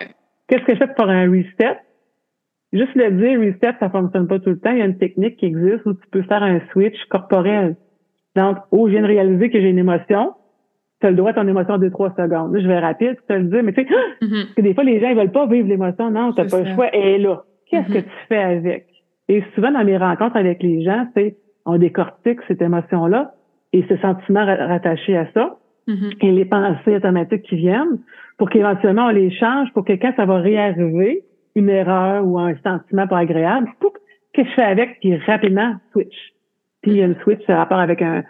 Qu'est-ce 0.47 0.63
que 0.63 0.73
je 0.73 0.79
fais 0.79 0.93
pour 0.95 1.07
un 1.07 1.29
reset? 1.29 1.77
Juste 2.73 2.95
le 2.95 3.11
dire, 3.11 3.39
reset, 3.39 3.77
ça 3.79 3.89
fonctionne 3.89 4.27
pas 4.27 4.39
tout 4.39 4.49
le 4.49 4.59
temps. 4.59 4.71
Il 4.71 4.79
y 4.79 4.81
a 4.81 4.85
une 4.85 4.97
technique 4.97 5.37
qui 5.37 5.45
existe 5.45 5.85
où 5.85 5.93
tu 5.93 6.07
peux 6.11 6.23
faire 6.23 6.43
un 6.43 6.59
switch 6.71 6.97
corporel. 7.09 7.75
Donc, 8.35 8.57
oh, 8.71 8.87
je 8.87 8.93
viens 8.93 9.01
de 9.01 9.07
réaliser 9.07 9.49
que 9.49 9.59
j'ai 9.59 9.69
une 9.69 9.79
émotion. 9.79 10.33
Tu 11.01 11.07
as 11.07 11.09
le 11.09 11.17
droit 11.17 11.31
à 11.31 11.33
ton 11.33 11.47
émotion 11.47 11.77
de 11.77 11.89
trois 11.89 12.11
secondes. 12.11 12.53
Là, 12.53 12.61
je 12.61 12.67
vais 12.67 12.79
rapide, 12.79 13.17
tu 13.17 13.25
te 13.27 13.33
le 13.33 13.43
dis, 13.43 13.61
mais 13.61 13.73
tu 13.73 13.83
sais, 13.83 13.89
mm-hmm. 14.21 14.41
parce 14.43 14.53
que 14.55 14.61
des 14.61 14.73
fois, 14.73 14.83
les 14.83 14.99
gens, 15.01 15.09
ils 15.09 15.17
veulent 15.17 15.31
pas 15.31 15.47
vivre 15.47 15.67
l'émotion. 15.67 16.11
Non, 16.11 16.31
tu 16.31 16.41
n'as 16.41 16.49
pas 16.49 16.61
le 16.61 16.73
choix. 16.73 16.87
Est 16.95 17.17
là. 17.17 17.43
Qu'est-ce 17.69 17.87
que 17.87 17.99
mm-hmm. 17.99 18.03
tu 18.03 18.27
fais 18.29 18.37
avec? 18.37 18.87
Et 19.27 19.43
souvent, 19.55 19.71
dans 19.71 19.83
mes 19.83 19.97
rencontres 19.97 20.37
avec 20.37 20.63
les 20.63 20.83
gens, 20.83 21.07
c'est, 21.15 21.37
on 21.65 21.77
décortique 21.77 22.39
cette 22.47 22.61
émotion-là 22.61 23.33
et 23.73 23.85
ce 23.87 23.97
sentiment 23.97 24.45
rattaché 24.45 25.17
à 25.17 25.27
ça 25.33 25.57
mm-hmm. 25.87 26.17
et 26.21 26.31
les 26.31 26.45
pensées 26.45 26.95
automatiques 26.95 27.43
qui 27.43 27.55
viennent 27.55 27.99
pour 28.37 28.49
qu'éventuellement 28.49 29.05
on 29.05 29.11
les 29.11 29.31
change 29.31 29.71
pour 29.73 29.85
que 29.85 29.93
quand 29.93 30.13
ça 30.15 30.25
va 30.25 30.37
réarriver, 30.37 31.23
une 31.55 31.69
erreur 31.69 32.25
ou 32.25 32.39
un 32.39 32.55
sentiment 32.63 33.07
pas 33.07 33.19
agréable, 33.19 33.69
qu'est-ce 34.33 34.43
que 34.43 34.49
je 34.49 34.55
fais 34.55 34.63
avec 34.63 34.99
puis 34.99 35.15
rapidement 35.17 35.75
switch. 35.91 36.15
Puis 36.81 36.91
il 36.91 36.97
y 36.97 37.01
a 37.01 37.05
une 37.05 37.19
switch, 37.23 37.45
ça 37.45 37.57
rapport 37.57 37.79
avec 37.79 38.01
un 38.01 38.23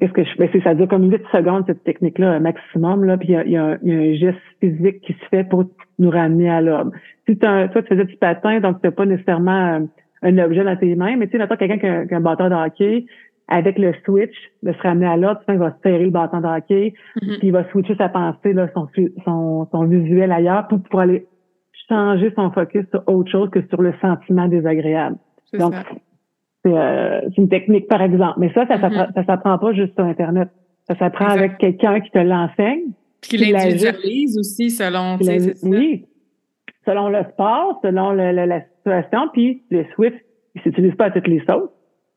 qu'est-ce 0.00 0.12
que 0.12 0.24
je 0.24 0.30
fais? 0.36 0.48
Ben, 0.48 0.62
ça 0.62 0.74
dure 0.74 0.88
comme 0.88 1.10
8 1.10 1.22
secondes 1.32 1.64
cette 1.66 1.84
technique-là, 1.84 2.40
maximum, 2.40 3.04
là, 3.04 3.16
puis 3.16 3.28
il 3.28 3.50
y 3.50 3.56
a, 3.56 3.78
un 3.82 4.14
geste 4.14 4.38
physique 4.60 5.00
qui 5.02 5.12
se 5.12 5.24
fait 5.30 5.44
pour 5.44 5.64
nous 5.98 6.10
ramener 6.10 6.50
à 6.50 6.60
l'ordre. 6.60 6.92
Si 7.28 7.38
toi, 7.38 7.68
tu 7.68 7.82
faisais 7.82 8.04
du 8.04 8.16
patin, 8.16 8.60
donc 8.60 8.80
tu 8.80 8.86
n'as 8.86 8.92
pas 8.92 9.06
nécessairement 9.06 9.86
un, 10.22 10.38
objet 10.38 10.64
dans 10.64 10.76
tes 10.76 10.94
mains, 10.94 11.16
mais 11.16 11.28
tu 11.28 11.38
sais, 11.38 11.56
quelqu'un 11.56 11.78
qui 11.78 11.86
a, 11.86 12.06
qui 12.06 12.14
a 12.14 12.16
un 12.16 12.20
bâton 12.20 12.48
de 12.48 12.54
hockey, 12.54 13.06
avec 13.48 13.78
le 13.78 13.92
switch, 14.04 14.34
de 14.62 14.72
se 14.72 14.78
ramener 14.78 15.06
à 15.06 15.16
l'autre, 15.16 15.42
il 15.48 15.58
va 15.58 15.76
serrer 15.82 16.04
le 16.04 16.10
bâton 16.10 16.40
de 16.40 16.46
hockey, 16.46 16.94
mm-hmm. 17.16 17.38
puis 17.38 17.48
il 17.48 17.52
va 17.52 17.68
switcher 17.70 17.94
sa 17.96 18.08
pensée, 18.08 18.52
là, 18.52 18.68
son, 18.74 18.88
son, 19.24 19.68
son 19.70 19.84
visuel 19.84 20.32
ailleurs 20.32 20.66
pour, 20.68 20.80
pour 20.82 21.00
aller 21.00 21.26
changer 21.88 22.32
son 22.34 22.50
focus 22.50 22.86
sur 22.90 23.02
autre 23.06 23.30
chose 23.30 23.50
que 23.50 23.60
sur 23.68 23.82
le 23.82 23.92
sentiment 24.00 24.48
désagréable. 24.48 25.16
Donc, 25.52 25.74
euh, 26.66 27.20
c'est 27.28 27.36
une 27.36 27.48
technique, 27.48 27.88
par 27.88 28.00
exemple. 28.00 28.38
Mais 28.38 28.50
ça, 28.54 28.66
ça 28.66 28.78
ça 28.80 29.24
s'apprend 29.24 29.58
pas 29.58 29.72
juste 29.74 29.94
sur 29.94 30.04
Internet. 30.04 30.48
Ça 30.88 30.96
s'apprend 30.96 31.26
avec 31.26 31.58
quelqu'un 31.58 32.00
qui 32.00 32.10
te 32.10 32.18
l'enseigne. 32.18 32.92
Qui 33.20 33.36
l'individualise 33.36 34.38
aussi 34.38 34.70
selon... 34.70 35.18
Oui, 35.62 36.06
selon 36.86 37.08
le 37.08 37.24
sport, 37.32 37.80
selon 37.82 38.12
le, 38.12 38.32
la 38.32 38.62
situation, 38.78 39.28
puis 39.32 39.62
le 39.70 39.84
switch, 39.94 40.14
il 40.54 40.62
s'utilise 40.62 40.94
pas 40.94 41.06
à 41.06 41.10
toutes 41.10 41.28
les 41.28 41.42
sauces. 41.46 41.70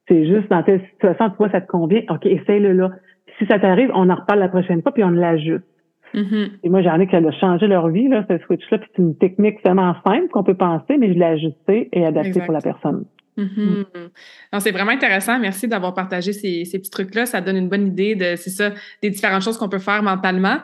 C'est 0.08 0.26
juste 0.26 0.50
dans 0.50 0.63
telle 0.63 0.82
situation, 0.91 1.30
toi, 1.32 1.50
ça 1.52 1.62
te 1.62 1.67
convient. 1.67 2.02
OK, 2.10 2.26
essaye-le 2.26 2.74
là. 2.74 2.91
si 3.38 3.46
ça 3.46 3.60
t'arrive, 3.60 3.91
on 3.93 4.10
en 4.10 4.15
reparle 4.15 4.39
la 4.39 4.48
prochaine 4.48 4.82
fois, 4.82 4.93
puis 4.93 5.04
on 5.04 5.10
l'ajuste. 5.10 5.65
Mm-hmm. 6.13 6.50
Et 6.63 6.70
moi, 6.70 6.82
j'en 6.82 7.00
ai 7.00 7.08
qui 7.08 7.15
a 7.15 7.32
changé 7.32 7.67
leur 7.67 7.89
vie, 7.89 8.08
là, 8.08 8.26
ce 8.30 8.38
switch-là. 8.39 8.78
Puis 8.80 8.89
c'est 8.96 9.02
une 9.02 9.17
technique 9.17 9.62
vraiment 9.63 9.96
simple 10.06 10.30
qu'on 10.30 10.43
peut 10.43 10.56
penser, 10.56 10.98
mais 10.98 11.13
je 11.13 11.20
l'ai 11.20 11.26
ajusté 11.26 11.89
et 11.91 12.06
adapté 12.06 12.39
pour 12.39 12.54
la 12.54 12.62
personne. 12.62 13.06
Non, 13.38 14.60
c'est 14.60 14.72
vraiment 14.72 14.91
intéressant. 14.91 15.38
Merci 15.39 15.67
d'avoir 15.67 15.93
partagé 15.93 16.34
ces, 16.34 16.65
ces 16.65 16.80
petits 16.80 16.89
trucs-là. 16.89 17.26
Ça 17.26 17.39
donne 17.39 17.58
une 17.58 17.70
bonne 17.70 17.88
idée 17.88 18.15
de, 18.15 18.36
c'est 18.36 18.50
ça, 18.50 18.72
des 19.02 19.10
différentes 19.10 19.43
choses 19.43 19.58
qu'on 19.58 19.70
peut 19.70 19.80
faire 19.80 20.02
mentalement. 20.02 20.58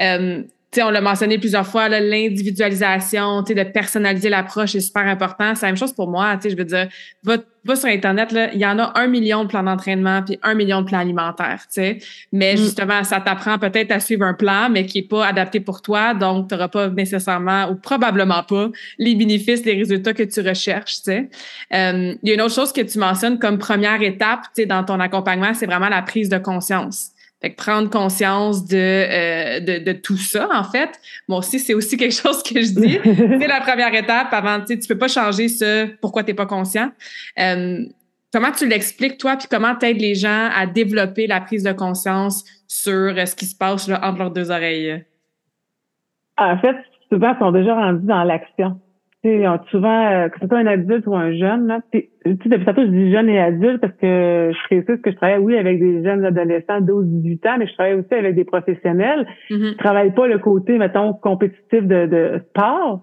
Euh, 0.00 0.42
on 0.82 0.90
l'a 0.90 1.00
mentionné 1.00 1.38
plusieurs 1.38 1.66
fois, 1.66 1.88
l'individualisation, 1.88 3.42
de 3.42 3.62
personnaliser 3.62 4.28
l'approche 4.28 4.74
est 4.74 4.80
super 4.80 5.06
important. 5.06 5.54
C'est 5.54 5.66
la 5.66 5.72
même 5.72 5.76
chose 5.76 5.92
pour 5.92 6.08
moi. 6.08 6.38
Je 6.42 6.56
veux 6.56 6.64
dire, 6.64 6.88
va, 7.22 7.36
va 7.64 7.76
sur 7.76 7.88
Internet, 7.88 8.32
là, 8.32 8.52
il 8.52 8.60
y 8.60 8.66
en 8.66 8.78
a 8.78 8.92
un 8.98 9.06
million 9.06 9.44
de 9.44 9.48
plans 9.48 9.62
d'entraînement 9.62 10.22
puis 10.22 10.38
un 10.42 10.54
million 10.54 10.82
de 10.82 10.86
plans 10.86 10.98
alimentaires. 10.98 11.64
sais. 11.68 11.98
Mais 12.32 12.54
mm. 12.54 12.58
justement, 12.58 13.04
ça 13.04 13.20
t'apprend 13.20 13.58
peut-être 13.58 13.90
à 13.90 14.00
suivre 14.00 14.24
un 14.24 14.34
plan, 14.34 14.68
mais 14.70 14.86
qui 14.86 14.98
est 14.98 15.08
pas 15.08 15.26
adapté 15.26 15.60
pour 15.60 15.82
toi. 15.82 16.14
Donc, 16.14 16.48
tu 16.48 16.54
n'auras 16.54 16.68
pas 16.68 16.88
nécessairement 16.88 17.70
ou 17.70 17.74
probablement 17.74 18.42
pas 18.42 18.68
les 18.98 19.14
bénéfices, 19.14 19.64
les 19.64 19.74
résultats 19.74 20.14
que 20.14 20.22
tu 20.22 20.40
recherches. 20.40 20.96
sais. 20.96 21.28
Euh, 21.74 22.14
il 22.22 22.28
y 22.28 22.32
a 22.32 22.34
une 22.34 22.42
autre 22.42 22.54
chose 22.54 22.72
que 22.72 22.82
tu 22.82 22.98
mentionnes 22.98 23.38
comme 23.38 23.58
première 23.58 24.02
étape 24.02 24.46
dans 24.66 24.84
ton 24.84 25.00
accompagnement, 25.00 25.54
c'est 25.54 25.66
vraiment 25.66 25.88
la 25.88 26.02
prise 26.02 26.28
de 26.28 26.38
conscience. 26.38 27.10
Fait 27.40 27.50
que 27.50 27.56
prendre 27.56 27.90
conscience 27.90 28.66
de, 28.66 28.76
euh, 28.76 29.60
de, 29.60 29.84
de, 29.84 29.92
tout 29.92 30.16
ça, 30.16 30.48
en 30.54 30.64
fait. 30.64 30.98
Moi 31.28 31.38
aussi, 31.38 31.58
c'est 31.58 31.74
aussi 31.74 31.98
quelque 31.98 32.14
chose 32.14 32.42
que 32.42 32.60
je 32.62 32.72
dis. 32.72 32.98
c'est 33.04 33.46
la 33.46 33.60
première 33.60 33.94
étape 33.94 34.28
avant, 34.32 34.60
tu 34.60 34.68
sais, 34.68 34.78
tu 34.78 34.88
peux 34.88 34.98
pas 34.98 35.08
changer 35.08 35.48
ce 35.48 35.86
pourquoi 36.00 36.22
tu 36.22 36.30
n'es 36.30 36.34
pas 36.34 36.46
conscient. 36.46 36.90
Euh, 37.38 37.84
comment 38.32 38.52
tu 38.52 38.66
l'expliques, 38.66 39.18
toi, 39.18 39.36
puis 39.36 39.48
comment 39.50 39.74
tu 39.74 39.84
aides 39.86 40.00
les 40.00 40.14
gens 40.14 40.48
à 40.54 40.66
développer 40.66 41.26
la 41.26 41.42
prise 41.42 41.62
de 41.62 41.72
conscience 41.72 42.42
sur 42.68 42.92
euh, 42.92 43.26
ce 43.26 43.36
qui 43.36 43.44
se 43.44 43.56
passe 43.56 43.86
là, 43.86 44.00
entre 44.02 44.18
leurs 44.18 44.30
deux 44.30 44.50
oreilles? 44.50 45.04
En 46.38 46.56
fait, 46.58 46.76
souvent, 47.12 47.34
ils 47.34 47.38
sont 47.38 47.52
déjà 47.52 47.74
rendus 47.74 48.06
dans 48.06 48.24
l'action 48.24 48.80
souvent, 49.70 50.06
euh, 50.06 50.28
que 50.28 50.38
ce 50.40 50.46
soit 50.46 50.58
un 50.58 50.66
adulte 50.66 51.06
ou 51.06 51.14
un 51.14 51.32
jeune, 51.32 51.66
là, 51.66 51.80
tu 51.92 52.00
sais, 52.00 52.10
depuis 52.24 52.64
tantôt, 52.64 52.82
je 52.82 52.90
dis 52.90 53.12
jeune 53.12 53.28
et 53.28 53.38
adulte 53.38 53.80
parce 53.80 53.92
que 53.94 54.52
je 54.52 54.64
précise 54.64 55.00
que 55.02 55.10
je 55.10 55.16
travaille, 55.16 55.38
oui, 55.38 55.56
avec 55.56 55.78
des 55.78 56.02
jeunes 56.04 56.24
adolescents, 56.24 56.80
12-18 56.80 57.48
ans, 57.48 57.56
mais 57.58 57.66
je 57.66 57.74
travaille 57.74 57.94
aussi 57.94 58.14
avec 58.14 58.34
des 58.34 58.44
professionnels. 58.44 59.26
Mm-hmm. 59.50 59.72
Je 59.72 59.76
travaille 59.78 60.14
pas 60.14 60.26
le 60.26 60.38
côté, 60.38 60.78
mettons, 60.78 61.12
compétitif 61.14 61.82
de, 61.82 62.06
de 62.06 62.40
sport, 62.50 63.00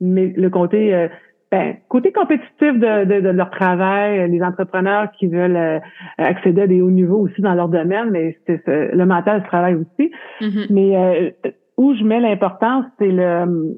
mais 0.00 0.32
le 0.36 0.50
côté, 0.50 0.94
euh, 0.94 1.08
ben, 1.50 1.76
côté 1.88 2.12
compétitif 2.12 2.72
de, 2.78 3.04
de, 3.04 3.20
de, 3.20 3.28
leur 3.28 3.50
travail, 3.50 4.30
les 4.30 4.42
entrepreneurs 4.42 5.10
qui 5.12 5.26
veulent 5.26 5.56
euh, 5.56 5.78
accéder 6.18 6.62
à 6.62 6.66
des 6.66 6.80
hauts 6.80 6.90
niveaux 6.90 7.20
aussi 7.20 7.40
dans 7.40 7.54
leur 7.54 7.68
domaine, 7.68 8.10
mais 8.10 8.38
c'est 8.46 8.62
le 8.66 9.04
mental 9.04 9.42
se 9.42 9.46
travaille 9.46 9.74
aussi. 9.74 10.10
Mm-hmm. 10.40 10.66
Mais 10.70 11.34
où 11.76 11.94
je 11.94 12.04
mets 12.04 12.20
l'importance, 12.20 12.84
c'est 12.98 13.10
le 13.10 13.76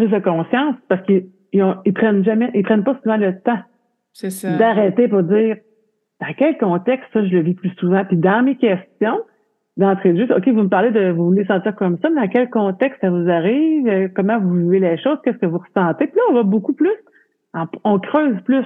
prise 0.00 0.10
de 0.10 0.18
conscience 0.18 0.76
parce 0.88 1.02
qu'ils 1.02 1.26
ils, 1.52 1.92
prennent 1.94 2.24
jamais, 2.24 2.50
ils 2.54 2.62
prennent 2.62 2.84
pas 2.84 2.98
souvent 3.02 3.16
le 3.16 3.38
temps 3.40 3.58
d'arrêter 4.58 5.08
pour 5.08 5.22
dire 5.22 5.56
dans 6.20 6.34
quel 6.36 6.58
contexte 6.58 7.06
ça 7.12 7.24
je 7.24 7.30
le 7.30 7.40
vis 7.40 7.54
plus 7.54 7.70
souvent? 7.78 8.04
Puis 8.04 8.16
dans 8.16 8.42
mes 8.42 8.56
questions, 8.56 9.20
d'entrée 9.76 10.12
de 10.12 10.26
jeu, 10.26 10.36
OK, 10.36 10.46
vous 10.48 10.62
me 10.62 10.68
parlez 10.68 10.90
de 10.90 11.10
vous 11.10 11.26
voulez 11.26 11.44
sentir 11.46 11.74
comme 11.74 11.98
ça, 11.98 12.10
mais 12.10 12.22
dans 12.22 12.28
quel 12.28 12.50
contexte 12.50 13.00
ça 13.00 13.10
vous 13.10 13.28
arrive, 13.28 13.88
euh, 13.88 14.08
comment 14.14 14.38
vous 14.38 14.54
vivez 14.54 14.78
les 14.78 14.98
choses, 14.98 15.18
qu'est-ce 15.24 15.38
que 15.38 15.46
vous 15.46 15.58
ressentez? 15.58 16.06
Puis 16.06 16.16
là, 16.16 16.22
on 16.30 16.34
va 16.34 16.42
beaucoup 16.42 16.74
plus, 16.74 16.92
on 17.84 17.98
creuse 17.98 18.40
plus. 18.44 18.64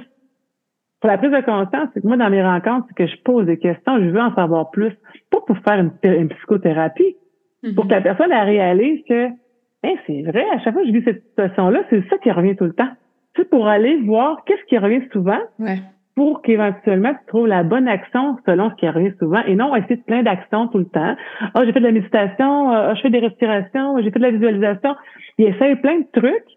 Pour 1.00 1.10
la 1.10 1.18
prise 1.18 1.30
de 1.30 1.40
conscience, 1.42 1.88
c'est 1.92 2.00
que 2.00 2.06
moi, 2.06 2.16
dans 2.16 2.30
mes 2.30 2.42
rencontres, 2.42 2.86
c'est 2.88 2.96
que 2.96 3.06
je 3.06 3.22
pose 3.22 3.46
des 3.46 3.58
questions, 3.58 3.98
je 3.98 4.08
veux 4.08 4.20
en 4.20 4.34
savoir 4.34 4.70
plus, 4.70 4.92
pas 5.30 5.40
pour 5.46 5.58
faire 5.58 5.78
une, 5.78 6.28
psychothérapie, 6.28 7.16
pour 7.74 7.86
que 7.86 7.90
la 7.90 8.00
personne 8.00 8.32
elle 8.32 8.48
réalise 8.48 9.02
que 9.08 9.28
hey, 9.84 9.98
c'est 10.06 10.22
vrai, 10.22 10.44
à 10.52 10.58
chaque 10.60 10.74
fois 10.74 10.82
que 10.82 10.88
je 10.88 10.92
vis 10.92 11.04
cette 11.04 11.22
situation-là, 11.28 11.80
c'est 11.90 12.08
ça 12.08 12.18
qui 12.18 12.30
revient 12.30 12.56
tout 12.56 12.64
le 12.64 12.72
temps. 12.72 12.90
C'est 13.36 13.48
pour 13.48 13.66
aller 13.66 14.00
voir 14.02 14.44
qu'est-ce 14.44 14.64
qui 14.64 14.78
revient 14.78 15.02
souvent 15.12 15.40
pour 16.14 16.42
qu'éventuellement 16.42 17.12
tu 17.12 17.26
trouves 17.26 17.46
la 17.48 17.64
bonne 17.64 17.88
action 17.88 18.38
selon 18.46 18.70
ce 18.70 18.76
qui 18.76 18.88
revient 18.88 19.12
souvent 19.18 19.42
et 19.46 19.56
non 19.56 19.74
essayer 19.74 19.96
de 19.96 20.02
plein 20.02 20.22
d'actions 20.22 20.68
tout 20.68 20.78
le 20.78 20.86
temps. 20.86 21.16
Ah, 21.54 21.64
j'ai 21.64 21.72
fait 21.72 21.80
de 21.80 21.86
la 21.86 21.92
méditation, 21.92 22.70
ah, 22.70 22.94
je 22.94 23.00
fais 23.00 23.10
des 23.10 23.18
respirations, 23.18 23.98
j'ai 23.98 24.10
fait 24.10 24.18
de 24.18 24.24
la 24.24 24.30
visualisation. 24.30 24.94
Ils 25.38 25.46
essayent 25.46 25.76
plein 25.76 25.98
de 25.98 26.06
trucs 26.12 26.56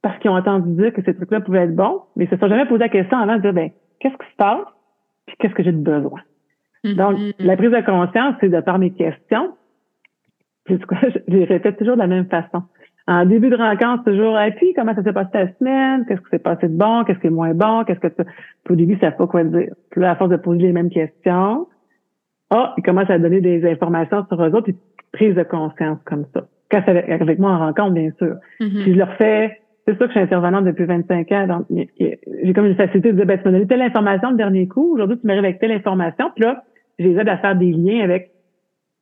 parce 0.00 0.18
qu'ils 0.18 0.30
ont 0.30 0.36
entendu 0.36 0.74
dire 0.74 0.92
que 0.92 1.02
ces 1.04 1.14
trucs-là 1.14 1.40
pouvaient 1.40 1.64
être 1.64 1.76
bons, 1.76 2.02
mais 2.16 2.24
ils 2.24 2.30
se 2.30 2.36
sont 2.36 2.48
jamais 2.48 2.66
posé 2.66 2.80
la 2.80 2.88
question 2.88 3.18
avant 3.18 3.36
de 3.36 3.42
dire, 3.42 3.52
ben, 3.52 3.70
qu'est-ce 4.00 4.14
qui 4.14 4.30
se 4.30 4.36
passe? 4.36 4.66
Puis 5.26 5.36
qu'est-ce 5.38 5.54
que 5.54 5.62
j'ai 5.62 5.72
de 5.72 5.76
besoin? 5.76 6.20
Mm-hmm. 6.84 6.96
Donc, 6.96 7.34
la 7.38 7.56
prise 7.56 7.70
de 7.70 7.80
conscience, 7.82 8.34
c'est 8.40 8.48
de 8.48 8.60
par 8.60 8.78
mes 8.78 8.90
questions. 8.90 9.52
Puis, 10.64 10.78
quoi, 10.80 10.98
je 11.02 11.18
les 11.28 11.44
répète 11.44 11.78
toujours 11.78 11.94
de 11.94 12.00
la 12.00 12.06
même 12.06 12.26
façon. 12.26 12.62
En 13.08 13.26
début 13.26 13.50
de 13.50 13.56
rencontre, 13.56 14.04
toujours, 14.04 14.38
et 14.40 14.52
puis, 14.52 14.74
comment 14.74 14.94
ça 14.94 15.02
s'est 15.02 15.12
passé 15.12 15.30
ta 15.32 15.52
semaine? 15.54 16.04
Qu'est-ce 16.06 16.20
qui 16.20 16.30
s'est 16.30 16.38
passé 16.38 16.68
de 16.68 16.76
bon? 16.76 17.02
Qu'est-ce 17.04 17.18
qui 17.18 17.26
est 17.26 17.30
moins 17.30 17.52
bon? 17.52 17.84
Qu'est-ce 17.84 18.00
que 18.00 18.08
tu... 18.08 18.22
Puis, 18.64 18.72
au 18.72 18.76
début, 18.76 18.96
ça 19.00 19.10
pas 19.10 19.26
quoi 19.26 19.42
dire. 19.44 19.74
Puis 19.90 20.00
là, 20.00 20.12
à 20.12 20.16
force 20.16 20.30
de 20.30 20.36
poser 20.36 20.62
les 20.62 20.72
mêmes 20.72 20.90
questions, 20.90 21.66
ah, 22.50 22.74
ils 22.76 22.82
commencent 22.82 23.10
à 23.10 23.18
donner 23.18 23.40
des 23.40 23.68
informations 23.68 24.24
sur 24.26 24.42
eux 24.42 24.50
autres, 24.50 24.64
puis 24.64 24.76
prise 25.12 25.34
de 25.34 25.42
conscience 25.42 25.98
comme 26.04 26.26
ça. 26.32 26.46
Quand 26.70 26.82
c'est 26.86 27.10
avec, 27.10 27.38
moi 27.38 27.50
en 27.50 27.58
rencontre, 27.58 27.92
bien 27.92 28.10
sûr. 28.18 28.36
Mm-hmm. 28.60 28.82
Puis 28.82 28.92
je 28.92 28.98
leur 28.98 29.12
fais 29.14 29.58
c'est 29.86 29.96
sûr 29.96 30.06
que 30.06 30.12
je 30.12 30.12
suis 30.12 30.20
intervenante 30.20 30.64
depuis 30.64 30.84
25 30.84 31.32
ans, 31.32 31.46
donc 31.46 31.66
j'ai 31.98 32.52
comme 32.52 32.66
une 32.66 32.76
facilité 32.76 33.12
de 33.12 33.16
dire, 33.16 33.26
ben, 33.26 33.38
tu 33.38 33.44
m'as 33.44 33.52
donné 33.52 33.66
telle 33.66 33.82
information 33.82 34.30
le 34.30 34.36
dernier 34.36 34.68
coup, 34.68 34.94
aujourd'hui 34.94 35.18
tu 35.18 35.26
m'arrives 35.26 35.44
avec 35.44 35.58
telle 35.58 35.72
information, 35.72 36.30
puis 36.34 36.44
là, 36.44 36.62
je 36.98 37.08
les 37.08 37.18
aide 37.18 37.28
à 37.28 37.38
faire 37.38 37.56
des 37.56 37.72
liens 37.72 38.04
avec 38.04 38.30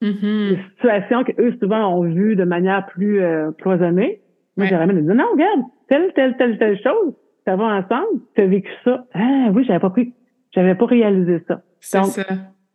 mm-hmm. 0.02 0.48
des 0.50 0.58
situations 0.74 1.24
qu'eux, 1.24 1.56
souvent, 1.60 1.94
ont 1.96 2.02
vues 2.02 2.36
de 2.36 2.44
manière 2.44 2.86
plus 2.86 3.20
euh, 3.20 3.50
cloisonnée. 3.52 4.20
Moi, 4.56 4.66
ouais. 4.66 4.70
j'aurais 4.70 4.86
de 4.86 5.00
dire, 5.00 5.14
non, 5.14 5.26
regarde, 5.32 5.60
telle, 5.88 6.12
telle, 6.14 6.36
telle, 6.36 6.58
telle 6.58 6.80
chose, 6.82 7.14
ça 7.46 7.56
va 7.56 7.64
ensemble, 7.64 8.20
tu 8.34 8.42
as 8.42 8.46
vécu 8.46 8.70
ça. 8.84 9.04
Ah 9.14 9.48
oui, 9.52 9.64
j'avais 9.66 9.80
pas 9.80 9.90
pris, 9.90 10.14
j'avais 10.52 10.74
pas 10.74 10.86
réalisé 10.86 11.42
ça. 11.46 11.62
Donc, 11.98 12.10
ça. 12.10 12.24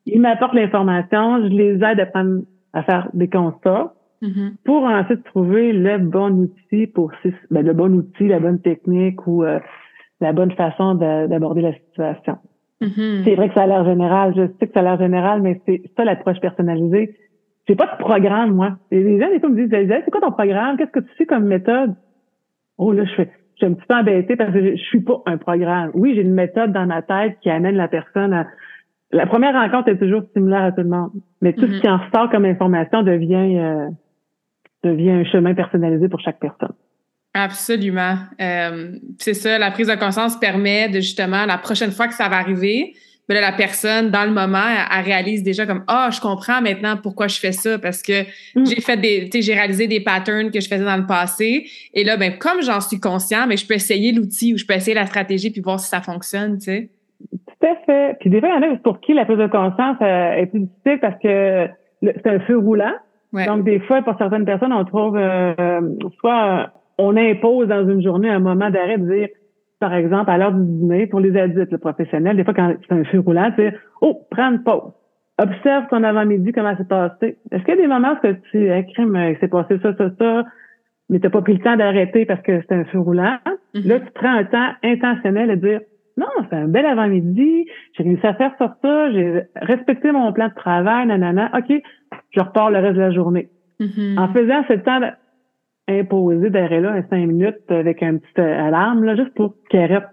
ils 0.05 0.21
m'apportent 0.21 0.55
l'information, 0.55 1.43
je 1.43 1.49
les 1.49 1.75
aide 1.83 1.99
à 1.99 2.05
prendre, 2.05 2.41
à 2.73 2.83
faire 2.83 3.09
des 3.13 3.29
constats. 3.29 3.93
Mm-hmm. 4.21 4.55
pour 4.63 4.83
ensuite 4.83 5.23
trouver 5.25 5.73
le 5.73 5.97
bon 5.97 6.45
outil 6.45 6.87
pour 6.87 7.11
ben, 7.51 7.65
le 7.65 7.73
bon 7.73 7.93
outil, 7.93 8.29
la 8.29 8.39
bonne 8.39 8.61
technique 8.61 9.27
ou 9.27 9.43
euh, 9.43 9.59
la 10.21 10.31
bonne 10.31 10.51
façon 10.51 10.95
d'aborder 10.95 11.61
la 11.61 11.73
situation. 11.73 12.37
Mm-hmm. 12.81 13.23
C'est 13.23 13.35
vrai 13.35 13.49
que 13.49 13.55
ça 13.55 13.63
a 13.63 13.67
l'air 13.67 13.85
général, 13.85 14.33
je 14.35 14.47
sais 14.59 14.67
que 14.67 14.73
ça 14.73 14.81
a 14.81 14.83
l'air 14.83 14.99
général, 14.99 15.41
mais 15.41 15.61
c'est 15.65 15.81
ça 15.95 16.03
l'approche 16.03 16.39
personnalisée. 16.39 17.15
J'ai 17.67 17.75
pas 17.75 17.87
de 17.87 17.97
programme, 17.97 18.53
moi. 18.53 18.77
Les 18.91 19.19
gens, 19.19 19.29
des 19.29 19.39
fois, 19.39 19.49
me 19.49 19.65
disent, 19.65 19.69
c'est 19.71 20.11
quoi 20.11 20.21
ton 20.21 20.31
programme? 20.31 20.77
Qu'est-ce 20.77 20.91
que 20.91 20.99
tu 20.99 21.15
fais 21.17 21.25
comme 21.25 21.45
méthode? 21.45 21.95
Oh, 22.77 22.91
là, 22.91 23.05
je 23.05 23.11
suis 23.11 23.65
un 23.65 23.73
petit 23.73 23.85
peu 23.87 23.95
embêtée 23.95 24.35
parce 24.35 24.51
que 24.51 24.61
je, 24.61 24.75
je 24.75 24.83
suis 24.83 24.99
pas 24.99 25.23
un 25.25 25.37
programme. 25.37 25.89
Oui, 25.93 26.13
j'ai 26.15 26.21
une 26.21 26.33
méthode 26.33 26.73
dans 26.73 26.85
ma 26.85 27.01
tête 27.01 27.37
qui 27.41 27.49
amène 27.49 27.75
la 27.75 27.87
personne 27.87 28.33
à, 28.33 28.45
la 29.11 29.25
première 29.25 29.53
rencontre 29.53 29.89
est 29.89 29.97
toujours 29.97 30.23
similaire 30.33 30.63
à 30.63 30.71
tout 30.71 30.81
le 30.81 30.89
monde, 30.89 31.11
mais 31.41 31.53
tout 31.53 31.61
ce 31.61 31.67
mm-hmm. 31.67 31.81
qui 31.81 31.89
en 31.89 31.99
sort 32.13 32.29
comme 32.29 32.45
information 32.45 33.03
devient 33.03 33.57
euh, 33.57 33.89
devient 34.83 35.11
un 35.11 35.23
chemin 35.23 35.53
personnalisé 35.53 36.09
pour 36.09 36.19
chaque 36.19 36.39
personne. 36.39 36.73
Absolument. 37.37 38.15
Euh, 38.39 38.93
c'est 39.19 39.33
ça, 39.33 39.59
la 39.59 39.69
prise 39.69 39.87
de 39.87 39.95
conscience 39.95 40.39
permet 40.39 40.87
de 40.87 41.01
justement, 41.01 41.45
la 41.45 41.57
prochaine 41.57 41.91
fois 41.91 42.07
que 42.07 42.13
ça 42.13 42.29
va 42.29 42.37
arriver, 42.37 42.93
ben 43.27 43.41
la 43.41 43.51
personne, 43.51 44.09
dans 44.09 44.23
le 44.23 44.31
moment, 44.31 44.63
elle, 44.89 45.03
réalise 45.03 45.43
déjà 45.43 45.65
comme 45.65 45.83
Ah, 45.87 46.09
je 46.13 46.21
comprends 46.21 46.61
maintenant 46.61 46.95
pourquoi 46.95 47.27
je 47.27 47.37
fais 47.37 47.51
ça 47.51 47.77
parce 47.77 48.01
que 48.01 48.21
mm. 48.55 48.65
j'ai 48.65 48.79
fait 48.79 48.95
des, 48.95 49.29
j'ai 49.41 49.53
réalisé 49.53 49.87
des 49.87 49.99
patterns 49.99 50.49
que 50.49 50.61
je 50.61 50.69
faisais 50.69 50.85
dans 50.85 50.95
le 50.95 51.05
passé. 51.05 51.65
Et 51.93 52.05
là, 52.05 52.15
ben, 52.15 52.37
comme 52.37 52.61
j'en 52.61 52.79
suis 52.79 53.01
conscient, 53.01 53.47
mais 53.47 53.57
je 53.57 53.67
peux 53.67 53.73
essayer 53.73 54.13
l'outil 54.13 54.53
ou 54.53 54.57
je 54.57 54.65
peux 54.65 54.73
essayer 54.73 54.93
la 54.93 55.05
stratégie 55.05 55.51
puis 55.51 55.59
voir 55.59 55.77
si 55.77 55.89
ça 55.89 55.99
fonctionne, 55.99 56.57
tu 56.57 56.65
sais. 56.65 56.89
Tout 57.31 57.67
à 57.67 57.75
fait. 57.85 58.17
Puis 58.21 58.29
des 58.29 58.39
fois, 58.39 58.47
il 58.47 58.63
y 58.63 58.69
en 58.69 58.73
a 58.73 58.77
pour 58.77 59.01
qui 59.01 59.13
la 59.13 59.25
prise 59.25 59.39
de 59.39 59.47
conscience 59.47 59.97
euh, 60.01 60.35
est 60.35 60.45
plus 60.45 60.61
difficile 60.61 60.99
parce 61.01 61.21
que 61.21 61.67
c'est 62.01 62.27
un 62.27 62.39
feu 62.41 62.57
roulant. 62.57 62.93
Donc, 63.33 63.65
des 63.65 63.81
fois, 63.81 64.01
pour 64.03 64.17
certaines 64.17 64.45
personnes, 64.45 64.71
on 64.71 64.85
trouve 64.85 65.17
euh, 65.17 65.81
soit 66.21 66.71
on 66.97 67.15
impose 67.17 67.67
dans 67.67 67.87
une 67.87 68.01
journée 68.01 68.29
un 68.29 68.39
moment 68.39 68.69
d'arrêt 68.69 68.97
de 68.97 69.05
dire, 69.05 69.27
par 69.79 69.93
exemple, 69.93 70.29
à 70.29 70.37
l'heure 70.37 70.53
du 70.53 70.63
dîner, 70.63 71.07
pour 71.07 71.19
les 71.19 71.37
adultes, 71.37 71.71
le 71.71 71.77
professionnel, 71.77 72.37
des 72.37 72.43
fois, 72.43 72.53
quand 72.53 72.73
c'est 72.87 72.95
un 72.95 73.03
feu 73.03 73.19
roulant, 73.19 73.51
sais, 73.55 73.73
oh, 74.01 74.21
prends 74.31 74.51
une 74.51 74.63
pause. 74.63 74.93
Observe 75.37 75.87
ton 75.89 76.03
avant-midi, 76.03 76.53
comment 76.53 76.73
c'est 76.77 76.87
passé. 76.87 77.37
Est-ce 77.51 77.63
qu'il 77.63 77.75
y 77.75 77.77
a 77.77 77.81
des 77.81 77.87
moments 77.87 78.13
où 78.13 78.27
tu 78.51 78.93
crime, 78.93 79.15
il 79.15 79.37
s'est 79.39 79.49
passé 79.49 79.77
ça, 79.81 79.93
ça, 79.97 80.09
ça, 80.17 80.45
mais 81.09 81.19
t'as 81.19 81.29
pas 81.29 81.41
pris 81.41 81.53
le 81.53 81.59
temps 81.59 81.75
d'arrêter 81.75 82.25
parce 82.25 82.41
que 82.41 82.61
c'est 82.61 82.73
un 82.73 82.85
feu 82.85 82.99
roulant? 82.99 83.37
Mm-hmm. 83.73 83.87
Là, 83.87 83.99
tu 83.99 84.11
prends 84.13 84.33
un 84.33 84.45
temps 84.45 84.69
intentionnel 84.83 85.49
de 85.49 85.67
dire, 85.67 85.81
non, 86.17 86.27
c'est 86.49 86.55
un 86.55 86.69
bel 86.69 86.85
avant-midi, 86.85 87.65
j'ai 87.97 88.03
réussi 88.03 88.25
à 88.25 88.33
faire 88.35 88.53
ça, 88.57 88.77
ça, 88.81 89.11
j'ai 89.11 89.41
respecté 89.57 90.13
mon 90.13 90.31
plan 90.31 90.47
de 90.47 90.53
travail, 90.53 91.07
nanana, 91.07 91.51
OK, 91.53 91.81
je 92.31 92.39
repars 92.39 92.71
le 92.71 92.79
reste 92.79 92.95
de 92.95 93.01
la 93.01 93.11
journée. 93.11 93.49
Mm-hmm. 93.81 94.17
En 94.17 94.29
faisant 94.29 94.63
ce 94.69 94.73
temps 94.75 95.01
imposé 95.87 96.49
d'arrêt-là, 96.49 96.93
un 96.93 97.03
cinq 97.03 97.27
minutes 97.27 97.69
avec 97.69 98.01
un 98.01 98.17
petit 98.17 98.39
euh, 98.39 98.67
alarme, 98.67 99.03
là, 99.03 99.15
juste 99.15 99.33
pour 99.35 99.55
qu'il 99.69 99.79
arrête. 99.79 100.05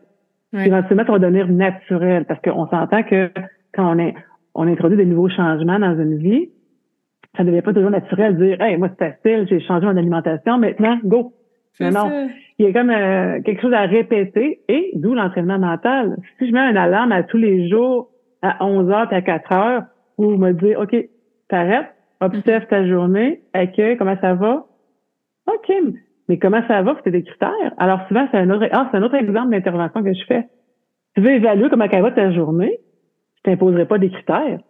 Ouais. 0.52 0.66
Éventuellement, 0.66 1.04
ça 1.06 1.12
va 1.12 1.18
devenir 1.18 1.48
naturel 1.48 2.26
parce 2.26 2.40
qu'on 2.42 2.66
s'entend 2.68 3.02
que 3.02 3.30
quand 3.74 3.94
on, 3.94 3.98
est, 3.98 4.14
on 4.54 4.68
introduit 4.68 4.98
des 4.98 5.06
nouveaux 5.06 5.30
changements 5.30 5.78
dans 5.78 5.98
une 5.98 6.18
vie, 6.18 6.50
ça 7.36 7.44
ne 7.44 7.48
devient 7.48 7.62
pas 7.62 7.72
toujours 7.72 7.90
naturel 7.90 8.36
de 8.36 8.44
dire 8.44 8.60
Hey, 8.60 8.76
moi 8.76 8.90
c'est 8.98 9.16
facile, 9.22 9.46
j'ai 9.48 9.60
changé 9.60 9.86
mon 9.86 9.96
alimentation, 9.96 10.58
maintenant, 10.58 10.98
go. 11.04 11.32
Mais 11.80 11.90
non. 11.90 12.28
Il 12.58 12.66
y 12.66 12.68
a 12.68 12.72
comme 12.72 12.90
euh, 12.90 13.40
quelque 13.40 13.62
chose 13.62 13.72
à 13.72 13.86
répéter 13.86 14.60
et 14.68 14.90
d'où 14.94 15.14
l'entraînement 15.14 15.58
mental. 15.58 16.16
Si 16.38 16.46
je 16.46 16.52
mets 16.52 16.60
un 16.60 16.76
alarme 16.76 17.12
à 17.12 17.22
tous 17.22 17.38
les 17.38 17.70
jours 17.70 18.10
à 18.42 18.62
11 18.64 18.90
heures 18.90 19.08
à 19.10 19.22
4 19.22 19.52
heures 19.52 19.82
pour 20.16 20.38
me 20.38 20.52
dire 20.52 20.78
OK, 20.80 20.94
t'arrêtes, 21.48 21.94
observe 22.20 22.66
ta 22.66 22.86
journée, 22.86 23.40
accueille, 23.54 23.96
comment 23.96 24.16
ça 24.20 24.34
va? 24.34 24.66
OK, 25.46 25.72
mais 26.28 26.38
comment 26.38 26.62
ça 26.68 26.82
va? 26.82 26.96
C'est 27.04 27.10
des 27.10 27.24
critères? 27.24 27.72
Alors 27.78 28.00
souvent, 28.08 28.26
c'est 28.30 28.38
un 28.38 28.50
autre, 28.50 28.66
ah, 28.72 28.88
c'est 28.90 28.98
un 28.98 29.02
autre 29.02 29.14
exemple 29.14 29.50
d'intervention 29.50 30.02
que 30.02 30.12
je 30.12 30.24
fais. 30.26 30.48
Tu 31.14 31.20
veux 31.20 31.32
évaluer 31.32 31.68
comment 31.68 31.86
elle 31.90 32.02
va 32.02 32.10
ta 32.12 32.30
journée? 32.32 32.78
Je 33.36 33.50
t'imposerai 33.50 33.86
pas 33.86 33.98
des 33.98 34.10
critères. 34.10 34.60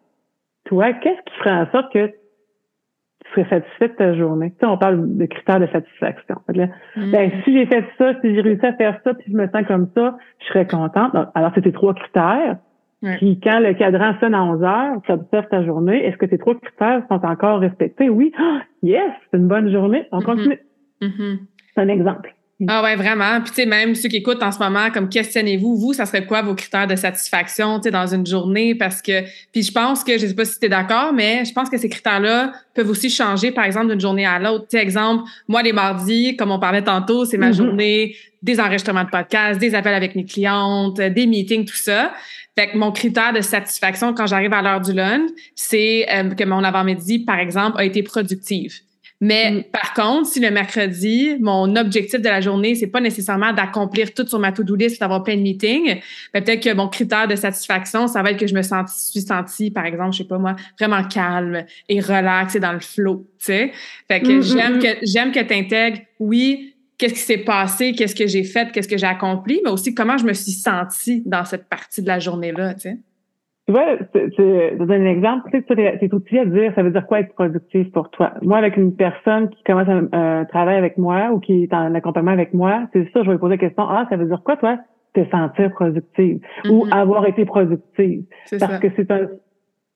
Toi, 0.65 0.93
qu'est-ce 0.95 1.23
qui 1.23 1.39
ferait 1.39 1.53
en 1.53 1.71
sorte 1.71 1.93
que 1.93 2.07
tu 2.07 3.31
serais 3.31 3.49
satisfait 3.49 3.89
de 3.89 3.95
ta 3.95 4.15
journée? 4.15 4.51
Tu 4.53 4.59
sais, 4.61 4.67
on 4.67 4.79
parle 4.79 5.17
de 5.17 5.27
critères 5.27 5.61
de 5.61 5.67
satisfaction. 5.67 6.37
Ben, 6.49 6.71
mm. 6.97 7.31
si 7.45 7.53
j'ai 7.53 7.67
fait 7.67 7.85
ça, 7.99 8.15
si 8.21 8.35
j'ai 8.35 8.41
réussi 8.41 8.65
à 8.65 8.73
faire 8.75 8.99
ça, 9.05 9.15
puis 9.15 9.31
je 9.31 9.37
me 9.37 9.47
sens 9.49 9.67
comme 9.67 9.89
ça, 9.95 10.17
je 10.41 10.47
serais 10.47 10.67
contente. 10.67 11.15
Alors, 11.35 11.53
c'était 11.55 11.73
trois 11.73 11.95
critères. 11.95 12.59
Puis 13.03 13.41
quand 13.43 13.59
le 13.59 13.75
cadran 13.75 14.15
sonne 14.21 14.35
à 14.35 14.45
11 14.45 14.63
heures, 14.63 15.03
tu 15.05 15.13
observes 15.13 15.49
ta 15.49 15.65
journée, 15.65 16.05
est-ce 16.07 16.17
que 16.17 16.27
tes 16.27 16.39
trois 16.39 16.55
critères 16.55 17.03
sont 17.09 17.25
encore 17.25 17.59
respectés? 17.59 18.09
Oui. 18.09 18.33
Ah, 18.39 18.63
yes, 18.83 19.11
c'est 19.31 19.39
une 19.39 19.49
bonne 19.49 19.73
journée. 19.73 20.07
On 20.13 20.21
mm-hmm. 20.21 20.25
continue. 20.25 20.59
Mm-hmm. 21.01 21.39
C'est 21.75 21.81
un 21.81 21.89
exemple. 21.89 22.35
Ah 22.69 22.83
ouais, 22.83 22.95
vraiment. 22.95 23.41
Puis 23.41 23.51
tu 23.51 23.57
sais, 23.57 23.67
même 23.67 23.95
ceux 23.95 24.09
qui 24.09 24.17
écoutent 24.17 24.43
en 24.43 24.53
ce 24.53 24.59
moment, 24.59 24.91
comme 24.91 25.09
questionnez-vous, 25.09 25.77
vous, 25.77 25.93
ça 25.93 26.07
serait 26.07 26.27
quoi 26.27 26.43
vos 26.43 26.55
critères 26.55 26.87
de 26.87 26.95
satisfaction, 26.95 27.79
tu 27.79 27.85
sais, 27.85 27.91
dans 27.91 28.07
une 28.07 28.25
journée? 28.25 28.75
Parce 28.75 29.03
que, 29.03 29.23
puis 29.53 29.63
je 29.63 29.73
pense 29.73 30.05
que, 30.05 30.13
je 30.17 30.27
sais 30.27 30.35
pas 30.35 30.45
si 30.45 30.61
tu 30.61 30.67
es 30.67 30.69
d'accord, 30.69 31.13
mais 31.13 31.45
je 31.45 31.53
pense 31.53 31.69
que 31.69 31.77
ces 31.77 31.89
critères-là 31.89 32.53
peuvent 32.75 32.89
aussi 32.89 33.11
changer, 33.11 33.51
par 33.51 33.65
exemple, 33.65 33.89
d'une 33.89 34.01
journée 34.01 34.27
à 34.27 34.39
l'autre. 34.39 34.67
Tu 34.69 34.77
sais, 34.77 34.83
exemple, 34.83 35.25
moi, 35.49 35.63
les 35.63 35.73
mardis, 35.73 36.37
comme 36.37 36.53
on 36.53 36.61
parlait 36.61 36.85
tantôt, 36.85 37.25
c'est 37.25 37.37
ma 37.37 37.51
mm-hmm. 37.51 37.57
journée 37.57 38.17
des 38.43 38.61
enregistrements 38.61 39.05
de 39.05 39.11
podcasts, 39.11 39.61
des 39.61 39.75
appels 39.75 39.95
avec 39.95 40.15
mes 40.15 40.25
clientes, 40.25 41.01
des 41.01 41.27
meetings, 41.27 41.65
tout 41.65 41.77
ça. 41.77 42.13
Fait 42.57 42.69
que 42.69 42.77
mon 42.77 42.93
critère 42.93 43.33
de 43.33 43.41
satisfaction 43.41 44.13
quand 44.15 44.27
j'arrive 44.27 44.53
à 44.53 44.63
l'heure 44.63 44.81
du 44.81 44.93
lunch, 44.93 45.31
c'est 45.55 46.07
euh, 46.13 46.31
que 46.31 46.45
mon 46.45 46.63
avant-midi, 46.63 47.21
par 47.21 47.39
exemple, 47.39 47.79
a 47.79 47.85
été 47.85 48.03
productive. 48.03 48.75
Mais 49.23 49.53
mm. 49.53 49.63
par 49.71 49.95
contre, 49.95 50.27
si 50.27 50.41
le 50.41 50.51
mercredi, 50.51 51.37
mon 51.41 51.77
objectif 51.77 52.21
de 52.21 52.29
la 52.29 52.41
journée, 52.41 52.75
c'est 52.75 52.89
pas 52.89 53.01
nécessairement 53.01 53.53
d'accomplir 53.53 54.13
tout 54.13 54.27
sur 54.27 54.41
ma 54.41 54.51
to-do 54.51 54.75
list, 54.75 55.01
d'avoir 55.01 55.23
plein 55.23 55.37
de 55.37 55.43
meetings, 55.43 56.01
ben, 56.35 56.43
peut-être 56.43 56.61
que 56.61 56.75
mon 56.75 56.89
critère 56.89 57.29
de 57.29 57.37
satisfaction, 57.37 58.09
ça 58.09 58.21
va 58.21 58.33
être 58.33 58.41
que 58.41 58.49
je 58.49 58.55
me 58.55 58.63
suis 58.63 59.21
sentie, 59.21 59.71
par 59.71 59.87
exemple, 59.87 60.13
je 60.13 60.19
sais 60.19 60.25
pas 60.25 60.39
moi, 60.39 60.57
vraiment 60.77 61.05
calme 61.05 61.65
et 61.89 62.01
relax 62.01 62.57
et 62.57 62.61
dans 62.61 62.73
le 62.73 62.81
flow, 62.81 63.29
tu 63.39 63.47
sais. 63.47 63.73
Fait 64.09 64.21
que 64.21 64.27
mm, 64.27 64.39
mm, 64.39 64.43
j'aime 64.43 64.79
que 64.81 64.89
j'aime 65.03 65.31
que 65.31 65.41
tu 65.41 65.55
intègres, 65.55 66.01
oui, 66.19 66.75
qu'est-ce 66.99 67.15
qui 67.15 67.21
s'est 67.21 67.39
passé, 67.39 67.93
qu'est-ce 67.93 68.17
que 68.17 68.27
j'ai 68.27 68.43
fait, 68.43 68.73
qu'est-ce 68.73 68.89
que 68.89 68.99
j'ai 68.99 69.07
accompli, 69.07 69.61
mais 69.65 69.71
aussi 69.71 69.95
comment 69.95 70.19
je 70.19 70.25
me 70.25 70.33
suis 70.33 70.51
sentie 70.51 71.23
dans 71.27 71.45
cette 71.45 71.69
partie 71.69 72.03
de 72.03 72.09
la 72.09 72.19
journée-là, 72.19 72.75
tu 72.75 72.81
sais. 72.81 72.99
Tu 73.67 73.73
vois, 73.73 73.97
je 74.15 74.77
donne 74.77 74.91
un 74.91 75.07
exemple, 75.07 75.49
tu 75.53 75.63
sais, 75.69 75.99
cet 76.01 76.13
outil 76.13 76.39
à 76.39 76.45
dire, 76.45 76.73
ça 76.75 76.83
veut 76.83 76.91
dire 76.91 77.07
quoi 77.07 77.21
être 77.21 77.33
productif 77.35 77.93
pour 77.93 78.11
toi? 78.11 78.33
Moi, 78.43 78.59
avec 78.59 78.77
une 78.77 78.97
personne 78.97 79.51
qui 79.51 79.63
commence 79.63 79.89
un, 79.89 80.45
travail 80.47 80.77
avec 80.77 80.99
moi 80.99 81.31
ou 81.33 81.39
qui 81.39 81.63
est 81.63 81.73
en 81.73 81.95
accompagnement 81.95 82.33
avec 82.33 82.55
moi, 82.55 82.89
c'est 82.93 83.05
ça, 83.13 83.23
je 83.23 83.27
vais 83.27 83.33
lui 83.33 83.39
poser 83.39 83.55
la 83.55 83.59
question, 83.59 83.85
ah, 83.89 84.07
ça 84.11 84.17
veut 84.17 84.27
dire 84.27 84.43
quoi, 84.45 84.57
toi, 84.57 84.79
te 85.15 85.25
sentir 85.31 85.71
productive 85.71 86.41
ou 86.69 86.87
mm-hmm. 86.87 86.93
avoir 86.93 87.27
été 87.27 87.45
productive? 87.45 88.25
Parce 88.59 88.79
que 88.81 88.89
c'est 88.97 89.11
un, 89.13 89.29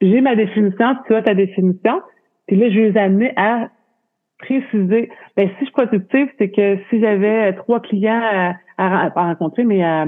j'ai 0.00 0.20
ma 0.20 0.36
définition, 0.36 0.96
tu 1.06 1.14
as 1.14 1.22
ta 1.22 1.34
définition, 1.34 2.02
puis 2.46 2.56
là, 2.56 2.70
je 2.70 2.80
les 2.80 2.96
ai 2.96 3.32
à 3.36 3.70
préciser. 4.38 5.08
Ben, 5.36 5.48
si 5.48 5.54
je 5.60 5.64
suis 5.64 5.72
productive, 5.72 6.28
c'est 6.38 6.50
que 6.50 6.78
si 6.90 7.00
j'avais 7.00 7.52
trois 7.54 7.80
clients 7.80 8.20
à, 8.78 9.08
rencontrer, 9.14 9.64
mais 9.64 9.82
à, 9.82 10.06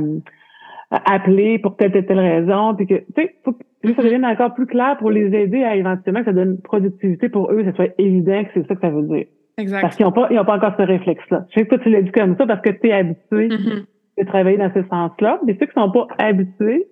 appeler 0.90 1.58
pour 1.58 1.76
telle, 1.76 1.92
telle, 1.92 2.06
telle 2.06 2.18
raison, 2.18 2.74
puis 2.74 2.86
que, 2.86 2.94
tu 2.94 3.04
sais, 3.16 3.34
faut 3.44 3.52
que 3.52 3.94
ça 3.94 4.02
devienne 4.02 4.24
encore 4.24 4.54
plus 4.54 4.66
clair 4.66 4.96
pour 4.98 5.10
les 5.10 5.34
aider 5.34 5.62
à 5.62 5.76
éventuellement 5.76 6.20
que 6.20 6.26
ça 6.26 6.32
donne 6.32 6.60
productivité 6.60 7.28
pour 7.28 7.50
eux, 7.52 7.58
que 7.58 7.64
ça 7.64 7.74
soit 7.74 7.94
évident 7.98 8.42
que 8.44 8.50
c'est 8.54 8.66
ça 8.66 8.74
que 8.74 8.80
ça 8.80 8.90
veut 8.90 9.02
dire. 9.02 9.26
Exact. 9.58 9.82
Parce 9.82 9.96
qu'ils 9.96 10.06
n'ont 10.06 10.12
pas, 10.12 10.28
ils 10.30 10.38
ont 10.38 10.44
pas 10.44 10.56
encore 10.56 10.74
ce 10.78 10.82
réflexe-là. 10.82 11.44
Je 11.50 11.54
sais 11.54 11.64
que 11.64 11.74
toi, 11.74 11.78
tu 11.78 11.90
l'as 11.90 12.02
dit 12.02 12.12
comme 12.12 12.36
ça 12.36 12.46
parce 12.46 12.62
que 12.62 12.70
tu 12.70 12.88
es 12.88 12.92
habitué 12.92 13.48
mm-hmm. 13.48 13.84
de 14.18 14.24
travailler 14.24 14.56
dans 14.56 14.72
ce 14.72 14.82
sens-là. 14.88 15.40
Mais 15.44 15.56
ceux 15.58 15.66
qui 15.66 15.72
sont 15.72 15.90
pas 15.90 16.06
habitués, 16.18 16.86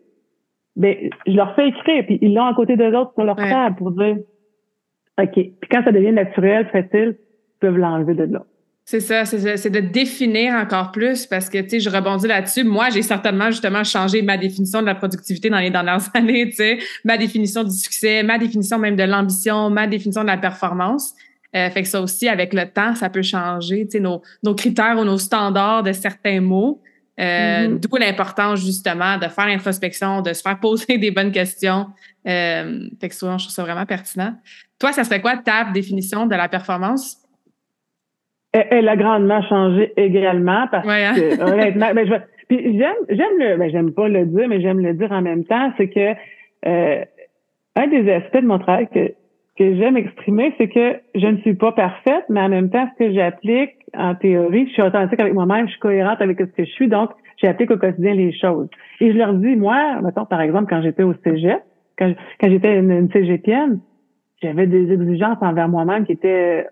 ben, 0.75 0.95
je 1.27 1.33
leur 1.33 1.55
fais 1.55 1.69
écrire, 1.69 2.05
puis 2.05 2.19
ils 2.21 2.35
l'ont 2.35 2.47
à 2.47 2.55
côté 2.55 2.77
d'eux 2.77 2.95
autres 2.95 3.15
pour 3.15 3.25
leur 3.25 3.37
table 3.37 3.77
pour 3.77 3.93
dire 3.93 4.19
OK. 5.19 5.33
Puis 5.33 5.69
quand 5.71 5.83
ça 5.85 5.93
devient 5.93 6.13
naturel, 6.13 6.67
facile, 6.67 7.17
ils 7.17 7.59
peuvent 7.61 7.79
l'enlever 7.79 8.15
de 8.15 8.25
là. 8.25 8.45
C'est 8.89 9.01
ça, 9.01 9.25
c'est 9.25 9.69
de 9.69 9.81
définir 9.81 10.55
encore 10.55 10.93
plus 10.93 11.27
parce 11.27 11.51
que, 11.51 11.59
tu 11.59 11.71
sais, 11.71 11.81
je 11.81 11.91
rebondis 11.91 12.29
là-dessus. 12.29 12.63
Moi, 12.63 12.89
j'ai 12.91 13.03
certainement 13.03 13.51
justement 13.51 13.83
changé 13.83 14.23
ma 14.23 14.37
définition 14.37 14.81
de 14.81 14.87
la 14.87 14.95
productivité 14.95 15.51
dans 15.51 15.59
les 15.59 15.71
dernières 15.71 16.09
années, 16.15 16.49
tu 16.51 16.57
sais, 16.57 16.79
ma 17.05 17.19
définition 17.19 17.65
du 17.65 17.77
succès, 17.77 18.23
ma 18.23 18.39
définition 18.39 18.79
même 18.79 18.95
de 18.95 19.03
l'ambition, 19.03 19.71
ma 19.71 19.89
définition 19.89 20.23
de 20.23 20.29
la 20.29 20.37
performance. 20.37 21.15
Euh, 21.57 21.69
fait 21.71 21.83
que 21.83 21.89
ça 21.89 22.01
aussi, 22.01 22.29
avec 22.29 22.55
le 22.55 22.71
temps, 22.71 22.95
ça 22.95 23.11
peut 23.11 23.23
changer, 23.23 23.87
tu 23.87 23.93
sais, 23.93 24.01
nos, 24.01 24.23
nos 24.45 24.55
critères 24.55 24.97
ou 25.01 25.05
nos 25.05 25.19
standards 25.19 25.83
de 25.83 25.93
certains 25.93 26.41
mots. 26.41 26.81
Euh, 27.19 27.67
mm-hmm. 27.67 27.81
D'où 27.81 27.97
l'importance 27.97 28.61
justement 28.61 29.19
de 29.19 29.27
faire 29.27 29.49
l'introspection, 29.49 30.23
de 30.23 30.33
se 30.33 30.43
faire 30.43 30.61
poser 30.61 30.99
des 30.99 31.11
bonnes 31.11 31.33
questions. 31.33 31.89
Euh, 32.29 32.89
fait 33.01 33.09
que 33.09 33.17
souvent, 33.17 33.37
je 33.37 33.47
trouve 33.47 33.55
ça 33.55 33.65
vraiment 33.65 33.87
pertinent. 33.87 34.37
Toi, 34.79 34.93
ça 34.93 35.03
serait 35.03 35.21
quoi 35.21 35.37
ta 35.39 35.65
définition 35.73 36.27
de 36.27 36.37
la 36.37 36.49
performance? 36.49 37.17
Elle, 38.71 38.89
a 38.89 38.97
grandement 38.97 39.43
changé 39.43 39.93
également 39.97 40.67
parce 40.71 40.87
hein? 40.89 41.15
que 41.15 41.43
honnêtement, 41.43 41.89
ben, 41.95 42.07
je, 42.07 42.15
puis 42.49 42.79
j'aime, 42.79 42.97
j'aime 43.09 43.39
le, 43.39 43.57
ben, 43.57 43.71
j'aime 43.71 43.93
pas 43.93 44.09
le 44.09 44.27
dire, 44.27 44.49
mais 44.49 44.61
j'aime 44.61 44.81
le 44.81 44.95
dire 44.95 45.13
en 45.13 45.23
même 45.23 45.45
temps, 45.45 45.73
c'est 45.77 45.89
que 45.89 46.15
euh, 46.67 47.05
un 47.77 47.87
des 47.89 48.11
aspects 48.13 48.41
de 48.41 48.47
mon 48.47 48.59
travail 48.59 48.89
que 48.89 49.13
que 49.57 49.75
j'aime 49.77 49.97
exprimer, 49.97 50.55
c'est 50.59 50.69
que 50.69 50.97
je 51.15 51.27
ne 51.27 51.39
suis 51.39 51.55
pas 51.55 51.73
parfaite, 51.73 52.25
mais 52.29 52.41
en 52.41 52.49
même 52.49 52.71
temps, 52.71 52.87
ce 52.93 53.05
que 53.05 53.13
j'applique 53.13 53.75
en 53.97 54.15
théorie, 54.15 54.67
je 54.67 54.73
suis 54.73 54.83
authentique 54.83 55.19
avec 55.19 55.33
moi-même, 55.33 55.67
je 55.67 55.73
suis 55.73 55.81
cohérente 55.81 56.21
avec 56.21 56.39
ce 56.39 56.45
que 56.45 56.65
je 56.65 56.71
suis, 56.71 56.89
donc 56.89 57.11
j'applique 57.39 57.71
au 57.71 57.79
quotidien 57.79 58.15
les 58.15 58.37
choses. 58.39 58.69
Et 59.01 59.13
je 59.13 59.17
leur 59.17 59.33
dis, 59.33 59.57
moi, 59.57 60.01
mettons, 60.03 60.27
par 60.27 60.43
exemple, 60.43 60.67
quand 60.69 60.83
j'étais 60.83 61.03
au 61.03 61.15
cégep, 61.25 61.63
quand, 61.99 62.13
quand 62.39 62.51
j'étais 62.51 62.79
une, 62.79 62.91
une 62.91 63.11
cégepienne, 63.11 63.81
j'avais 64.43 64.67
des 64.67 64.93
exigences 64.93 65.39
envers 65.41 65.69
moi-même 65.69 66.05
qui 66.05 66.13
étaient 66.13 66.67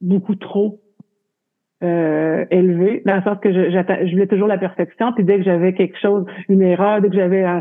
beaucoup 0.00 0.34
trop 0.34 0.80
euh, 1.82 2.44
élevées, 2.50 3.02
dans 3.04 3.16
le 3.16 3.22
sens 3.22 3.38
que 3.40 3.52
je, 3.52 3.70
je 3.70 4.10
voulais 4.12 4.26
toujours 4.26 4.48
la 4.48 4.58
perfection, 4.58 5.12
puis 5.12 5.24
dès 5.24 5.38
que 5.38 5.44
j'avais 5.44 5.74
quelque 5.74 5.98
chose, 5.98 6.24
une 6.48 6.62
erreur, 6.62 7.00
dès 7.00 7.10
que 7.10 7.16
j'avais 7.16 7.44
euh, 7.44 7.60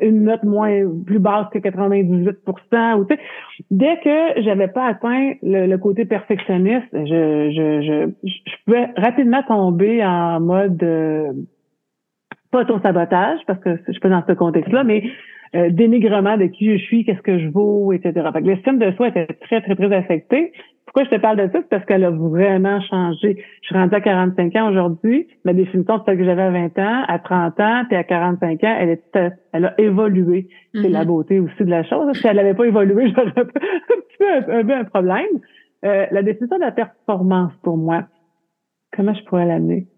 une 0.00 0.24
note 0.24 0.44
moins 0.44 0.82
plus 1.06 1.18
basse 1.18 1.46
que 1.52 1.58
98 1.58 2.38
ou 2.46 3.04
tu 3.04 3.14
sais, 3.14 3.20
dès 3.70 3.98
que 4.00 4.42
j'avais 4.42 4.68
pas 4.68 4.86
atteint 4.86 5.32
le, 5.42 5.76
côté 5.76 6.04
perfectionniste, 6.04 6.88
je, 6.92 7.50
je, 7.50 7.82
je, 7.82 8.28
je, 8.28 8.52
pouvais 8.64 8.90
rapidement 8.96 9.42
tomber 9.44 10.04
en 10.04 10.40
mode 10.40 10.82
euh, 10.82 11.32
pas 12.50 12.64
ton 12.64 12.80
sabotage 12.80 13.40
parce 13.46 13.58
que 13.60 13.76
je 13.86 13.92
suis 13.92 14.00
pas 14.00 14.08
dans 14.08 14.24
ce 14.26 14.32
contexte-là, 14.32 14.84
mais 14.84 15.04
euh, 15.54 15.70
dénigrement 15.70 16.36
de 16.36 16.44
qui 16.44 16.76
je 16.76 16.84
suis, 16.84 17.04
qu'est-ce 17.04 17.22
que 17.22 17.38
je 17.38 17.48
vaux, 17.48 17.92
etc. 17.92 18.28
L'estime 18.42 18.78
de 18.78 18.92
soi 18.92 19.08
était 19.08 19.26
très, 19.26 19.62
très, 19.62 19.74
très 19.74 19.92
affectée. 19.96 20.52
Pourquoi 20.88 21.04
je 21.04 21.10
te 21.10 21.20
parle 21.20 21.36
de 21.36 21.52
ça? 21.52 21.58
C'est 21.60 21.68
parce 21.68 21.84
qu'elle 21.84 22.02
a 22.02 22.10
vraiment 22.10 22.80
changé. 22.80 23.44
Je 23.60 23.66
suis 23.66 23.74
rendue 23.74 23.94
à 23.94 24.00
45 24.00 24.56
ans 24.56 24.70
aujourd'hui. 24.70 25.28
Ma 25.44 25.52
définition 25.52 25.98
de 25.98 26.02
celle 26.06 26.16
que 26.16 26.24
j'avais 26.24 26.42
à 26.42 26.50
20 26.50 26.78
ans, 26.78 27.04
à 27.06 27.18
30 27.18 27.60
ans, 27.60 27.82
puis 27.88 27.96
à 27.96 28.04
45 28.04 28.64
ans, 28.64 28.76
elle, 28.80 28.88
est, 28.88 29.18
elle 29.52 29.66
a 29.66 29.78
évolué. 29.78 30.48
C'est 30.72 30.88
la 30.88 31.04
mm-hmm. 31.04 31.06
beauté 31.06 31.40
aussi 31.40 31.62
de 31.62 31.68
la 31.68 31.84
chose. 31.84 32.10
Si 32.16 32.26
elle 32.26 32.36
n'avait 32.36 32.54
pas 32.54 32.64
évolué, 32.64 33.12
j'aurais 33.16 33.38
un 33.38 33.44
petit 33.44 34.16
peu 34.18 34.74
un, 34.74 34.80
un, 34.80 34.84
problème. 34.84 35.26
Euh, 35.84 36.06
la 36.10 36.22
définition 36.22 36.56
de 36.56 36.62
la 36.62 36.72
performance 36.72 37.52
pour 37.62 37.76
moi, 37.76 38.04
comment 38.96 39.12
je 39.12 39.22
pourrais 39.24 39.44
l'amener? 39.44 39.88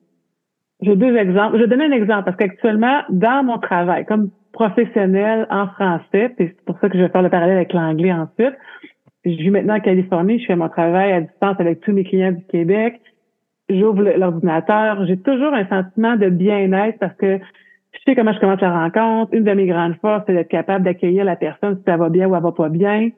J'ai 0.82 0.96
deux 0.96 1.16
exemples. 1.16 1.56
Je 1.56 1.62
vais 1.62 1.68
donner 1.68 1.84
un 1.84 1.92
exemple 1.92 2.24
parce 2.24 2.36
qu'actuellement, 2.36 3.02
dans 3.10 3.44
mon 3.44 3.58
travail, 3.58 4.06
comme 4.06 4.30
professionnel 4.52 5.46
en 5.50 5.68
français, 5.68 6.32
puis 6.36 6.48
c'est 6.48 6.64
pour 6.64 6.78
ça 6.80 6.88
que 6.88 6.98
je 6.98 7.04
vais 7.04 7.10
faire 7.10 7.22
le 7.22 7.30
parallèle 7.30 7.56
avec 7.56 7.72
l'anglais 7.72 8.12
ensuite. 8.12 8.54
Je 9.24 9.30
vis 9.30 9.50
maintenant 9.50 9.76
en 9.76 9.80
Californie, 9.80 10.38
je 10.38 10.46
fais 10.46 10.56
mon 10.56 10.68
travail 10.68 11.12
à 11.12 11.20
distance 11.20 11.56
avec 11.58 11.80
tous 11.80 11.92
mes 11.92 12.04
clients 12.04 12.32
du 12.32 12.44
Québec. 12.46 13.00
J'ouvre 13.68 14.02
l'ordinateur, 14.02 15.04
j'ai 15.06 15.18
toujours 15.18 15.52
un 15.52 15.66
sentiment 15.66 16.16
de 16.16 16.28
bien-être 16.28 16.98
parce 16.98 17.14
que 17.16 17.38
je 17.92 17.98
sais 18.06 18.14
comment 18.14 18.32
je 18.32 18.40
commence 18.40 18.60
la 18.60 18.72
rencontre. 18.72 19.34
Une 19.34 19.44
de 19.44 19.52
mes 19.52 19.66
grandes 19.66 19.96
forces, 19.96 20.24
c'est 20.26 20.32
d'être 20.32 20.48
capable 20.48 20.84
d'accueillir 20.84 21.24
la 21.24 21.36
personne 21.36 21.76
si 21.76 21.82
ça 21.84 21.96
va 21.96 22.08
bien 22.08 22.28
ou 22.28 22.34
elle 22.34 22.42
va 22.42 22.52
pas 22.52 22.68
bien. 22.68 23.10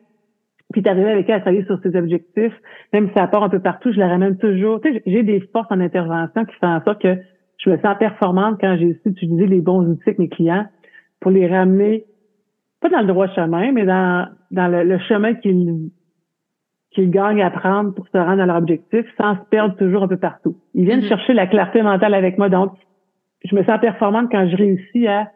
Puis 0.73 0.83
d'arriver 0.83 1.11
avec 1.11 1.29
elle 1.29 1.37
à 1.37 1.41
travailler 1.41 1.65
sur 1.67 1.79
ses 1.83 1.95
objectifs, 1.95 2.55
même 2.93 3.09
si 3.09 3.15
ça 3.15 3.27
part 3.29 3.45
un 3.45 3.49
peu 3.49 3.61
partout, 3.61 3.93
je 3.93 3.99
la 3.99 4.09
ramène 4.09 4.39
toujours. 4.39 4.81
Tu 4.81 4.93
sais, 4.93 5.03
j'ai 5.07 5.23
des 5.23 5.41
forces 5.53 5.71
en 5.71 5.81
intervention 5.81 6.45
qui 6.45 6.55
font 6.57 6.69
en 6.69 6.83
sorte 6.83 7.01
que 7.01 7.17
je 7.59 7.71
me 7.71 7.79
sens 7.79 7.97
performante 7.99 8.59
quand 8.61 8.77
j'ai 8.79 8.95
su 9.03 9.11
utiliser 9.11 9.47
les 9.47 9.61
bons 9.61 9.87
outils 9.87 10.03
avec 10.07 10.19
mes 10.19 10.29
clients 10.29 10.67
pour 11.21 11.31
les 11.31 11.47
ramener, 11.47 12.07
pas 12.83 12.89
dans 12.89 13.01
le 13.01 13.07
droit 13.07 13.29
chemin, 13.29 13.73
mais 13.73 13.85
dans, 13.85 14.29
dans 14.51 14.69
le, 14.69 14.99
chemin 14.99 15.35
qu'ils 15.35 15.91
qu'ils 16.91 17.11
gagnent 17.11 17.43
à 17.43 17.51
prendre 17.51 17.95
pour 17.95 18.07
se 18.09 18.19
rendre 18.19 18.43
à 18.43 18.47
leur 18.47 18.57
objectif 18.57 19.07
sans 19.17 19.37
se 19.37 19.41
perdre 19.49 19.75
toujours 19.77 20.03
un 20.03 20.09
peu 20.09 20.19
partout. 20.19 20.57
Ils 20.75 20.85
viennent 20.85 21.01
mm-hmm. 21.01 21.09
chercher 21.09 21.33
la 21.33 21.47
clarté 21.47 21.81
mentale 21.81 22.13
avec 22.13 22.37
moi, 22.37 22.51
donc 22.51 22.73
je 23.45 23.57
me 23.57 23.65
sens 23.65 23.81
performante 23.81 24.31
quand 24.31 24.47
je 24.47 24.57
réussis 24.57 25.07
à 25.07 25.31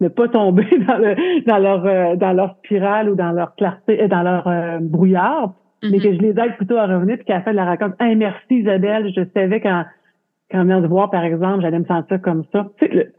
ne 0.00 0.08
pas 0.08 0.28
tomber 0.28 0.66
dans, 0.86 0.98
le, 0.98 1.44
dans 1.46 1.58
leur 1.58 1.86
euh, 1.86 2.16
dans 2.16 2.32
leur 2.32 2.56
spirale 2.58 3.08
ou 3.08 3.14
dans 3.14 3.32
leur 3.32 3.54
clarté, 3.54 4.02
euh, 4.02 4.08
dans 4.08 4.22
leur 4.22 4.46
euh, 4.46 4.78
brouillard, 4.80 5.54
mais 5.82 5.90
mm-hmm. 5.90 6.02
que 6.02 6.14
je 6.14 6.20
les 6.20 6.28
aide 6.30 6.56
plutôt 6.56 6.76
à 6.76 6.86
revenir 6.86 7.16
puis 7.16 7.24
qu'à 7.24 7.36
la 7.36 7.42
fin 7.42 7.52
de 7.52 7.56
la 7.56 7.64
raconte, 7.64 7.94
hey, 8.00 8.14
merci 8.16 8.56
Isabelle, 8.56 9.10
je 9.16 9.22
savais 9.32 9.60
quand 9.60 9.84
quand 10.50 10.60
on 10.60 10.64
vient 10.64 10.80
de 10.80 10.88
voir 10.88 11.10
par 11.10 11.24
exemple, 11.24 11.62
j'allais 11.62 11.78
me 11.78 11.86
sentir 11.86 12.20
comme 12.20 12.44
ça. 12.52 12.66
Tu 12.78 12.86
sais, 12.86 13.12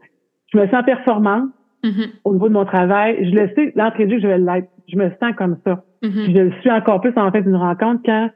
je 0.52 0.58
me 0.58 0.68
sens 0.68 0.84
performante, 0.84 1.48
Mm-hmm. 1.84 2.10
au 2.24 2.32
niveau 2.34 2.48
de 2.48 2.54
mon 2.54 2.64
travail. 2.64 3.28
Je 3.28 3.34
le 3.34 3.48
sais, 3.56 3.72
l'entrée 3.74 4.06
de 4.06 4.12
jeu, 4.12 4.20
je 4.20 4.26
vais 4.28 4.38
l'être. 4.38 4.68
Je 4.88 4.96
me 4.96 5.10
sens 5.20 5.34
comme 5.36 5.56
ça. 5.64 5.82
Mm-hmm. 6.02 6.26
Je 6.26 6.38
le 6.38 6.52
suis 6.60 6.70
encore 6.70 7.00
plus 7.00 7.12
en 7.16 7.30
fait 7.32 7.42
d'une 7.42 7.56
rencontre 7.56 8.02
quand 8.04 8.30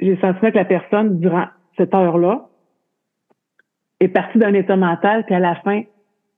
j'ai 0.00 0.16
senti 0.20 0.40
que 0.40 0.56
la 0.56 0.64
personne, 0.64 1.18
durant 1.18 1.46
cette 1.76 1.94
heure-là, 1.94 2.46
est 4.00 4.08
partie 4.08 4.38
d'un 4.38 4.54
état 4.54 4.76
mental, 4.76 5.24
puis 5.24 5.34
à 5.34 5.40
la 5.40 5.56
fin, 5.56 5.82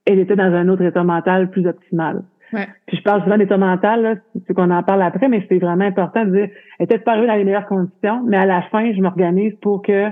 elle 0.05 0.19
était 0.19 0.35
dans 0.35 0.53
un 0.53 0.69
autre 0.69 0.83
état 0.83 1.03
mental 1.03 1.49
plus 1.49 1.67
optimal. 1.67 2.23
Ouais. 2.53 2.67
Puis 2.85 2.97
je 2.97 3.03
parle 3.03 3.23
souvent 3.23 3.37
d'état 3.37 3.57
mental, 3.57 4.21
c'est 4.47 4.53
qu'on 4.53 4.71
en 4.71 4.83
parle 4.83 5.01
après, 5.01 5.27
mais 5.27 5.45
c'est 5.49 5.57
vraiment 5.57 5.85
important 5.85 6.23
de 6.23 6.31
dire, 6.31 6.49
elle 6.79 6.85
était 6.85 6.99
pas 6.99 7.11
arrivée 7.11 7.27
dans 7.27 7.35
les 7.35 7.43
meilleures 7.43 7.65
conditions, 7.65 8.23
mais 8.25 8.37
à 8.37 8.45
la 8.45 8.61
fin, 8.63 8.93
je 8.93 9.01
m'organise 9.01 9.53
pour 9.61 9.81
que 9.81 10.09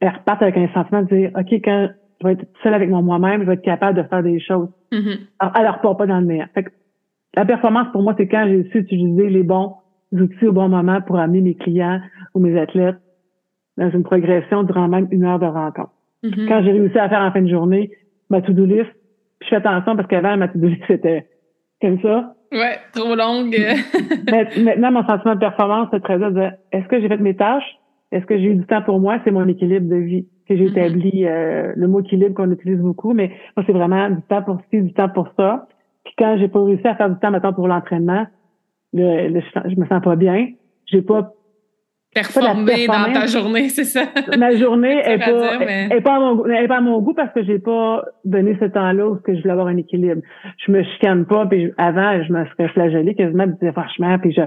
elle 0.00 0.08
reparte 0.08 0.42
avec 0.42 0.56
un 0.56 0.68
sentiment 0.72 1.02
de 1.02 1.14
dire, 1.14 1.30
OK, 1.36 1.52
quand 1.64 1.88
je 2.20 2.26
vais 2.26 2.32
être 2.34 2.46
seule 2.62 2.74
avec 2.74 2.88
moi-même, 2.88 3.42
je 3.42 3.46
vais 3.46 3.54
être 3.54 3.62
capable 3.62 3.96
de 3.96 4.02
faire 4.08 4.22
des 4.22 4.40
choses. 4.40 4.68
Mm-hmm. 4.94 5.18
Alors, 5.38 5.80
Alors, 5.80 5.96
pas 5.96 6.06
dans 6.06 6.20
le 6.20 6.26
meilleur. 6.26 6.48
Fait 6.54 6.64
que 6.64 6.70
la 7.36 7.44
performance, 7.44 7.88
pour 7.92 8.02
moi, 8.02 8.14
c'est 8.16 8.28
quand 8.28 8.46
j'ai 8.46 8.68
su 8.70 8.78
utiliser 8.78 9.28
les 9.28 9.42
bons 9.42 9.74
outils 10.12 10.46
au 10.46 10.52
bon 10.52 10.68
moment 10.68 11.00
pour 11.00 11.18
amener 11.18 11.40
mes 11.40 11.54
clients 11.54 12.00
ou 12.34 12.40
mes 12.40 12.58
athlètes 12.58 12.96
dans 13.76 13.90
une 13.90 14.04
progression 14.04 14.62
durant 14.62 14.88
même 14.88 15.08
une 15.10 15.24
heure 15.24 15.40
de 15.40 15.46
rencontre. 15.46 15.90
Mm-hmm. 16.22 16.48
Quand 16.48 16.62
j'ai 16.62 16.72
réussi 16.72 16.98
à 16.98 17.08
faire 17.08 17.20
en 17.20 17.32
fin 17.32 17.42
de 17.42 17.48
journée 17.48 17.90
ma 18.30 18.40
to-do 18.40 18.64
list, 18.64 18.90
je 19.42 19.48
fais 19.48 19.56
attention 19.56 19.96
parce 19.96 20.08
qu'avant, 20.08 20.36
ma 20.36 20.48
to-do 20.48 20.68
list, 20.68 20.82
c'était 20.86 21.26
comme 21.80 22.00
ça. 22.00 22.34
Ouais, 22.52 22.78
trop 22.92 23.16
longue. 23.16 23.56
Maintenant, 24.62 24.92
mon 24.92 25.06
sentiment 25.06 25.34
de 25.34 25.40
performance, 25.40 25.88
c'est 25.92 26.02
très 26.02 26.18
de 26.18 26.50
est-ce 26.72 26.86
que 26.86 27.00
j'ai 27.00 27.08
fait 27.08 27.16
mes 27.18 27.34
tâches? 27.34 27.78
Est-ce 28.12 28.26
que 28.26 28.38
j'ai 28.38 28.44
eu 28.44 28.54
du 28.54 28.64
temps 28.66 28.82
pour 28.82 29.00
moi? 29.00 29.18
C'est 29.24 29.32
mon 29.32 29.48
équilibre 29.48 29.88
de 29.88 29.96
vie 29.96 30.26
que 30.48 30.56
j'ai 30.56 30.66
établi. 30.66 31.26
Euh, 31.26 31.72
le 31.76 31.88
mot 31.88 32.00
équilibre 32.00 32.34
qu'on 32.34 32.50
utilise 32.50 32.78
beaucoup, 32.78 33.12
mais 33.12 33.30
moi, 33.56 33.64
c'est 33.66 33.72
vraiment 33.72 34.10
du 34.10 34.22
temps 34.22 34.42
pour 34.42 34.58
ci, 34.70 34.80
du 34.80 34.92
temps 34.92 35.08
pour 35.08 35.28
ça. 35.36 35.66
Puis 36.04 36.14
quand 36.18 36.36
j'ai 36.38 36.48
pas 36.48 36.62
réussi 36.62 36.86
à 36.86 36.94
faire 36.94 37.10
du 37.10 37.18
temps, 37.18 37.30
maintenant 37.30 37.52
pour 37.52 37.68
l'entraînement, 37.68 38.26
le, 38.92 39.40
je 39.40 39.80
me 39.80 39.86
sens 39.86 40.02
pas 40.02 40.16
bien. 40.16 40.48
J'ai 40.86 41.02
pas 41.02 41.32
performer 42.14 42.86
dans 42.86 43.12
ta 43.12 43.26
journée, 43.26 43.68
c'est 43.68 43.84
ça. 43.84 44.04
Ma 44.38 44.54
journée 44.54 44.98
est 45.04 45.18
pas, 45.18 45.60
est 45.60 46.00
pas, 46.00 46.14
à 46.14 46.20
mon, 46.20 46.46
est 46.46 46.68
pas 46.68 46.76
à 46.76 46.80
mon 46.80 47.00
goût 47.00 47.14
parce 47.14 47.32
que 47.32 47.42
j'ai 47.42 47.58
pas 47.58 48.04
donné 48.24 48.56
ce 48.60 48.66
temps-là 48.66 49.08
où 49.08 49.16
que 49.16 49.34
je 49.34 49.40
voulais 49.40 49.52
avoir 49.52 49.66
un 49.66 49.76
équilibre. 49.76 50.22
Je 50.64 50.70
me 50.70 50.82
chicane 50.84 51.26
pas, 51.26 51.46
puis 51.46 51.72
avant, 51.76 52.22
je 52.22 52.32
me 52.32 52.44
serais 52.46 52.68
flagellée 52.68 53.14
quasiment, 53.14 53.46
franchement, 53.72 54.18
puis 54.20 54.32
je, 54.32 54.42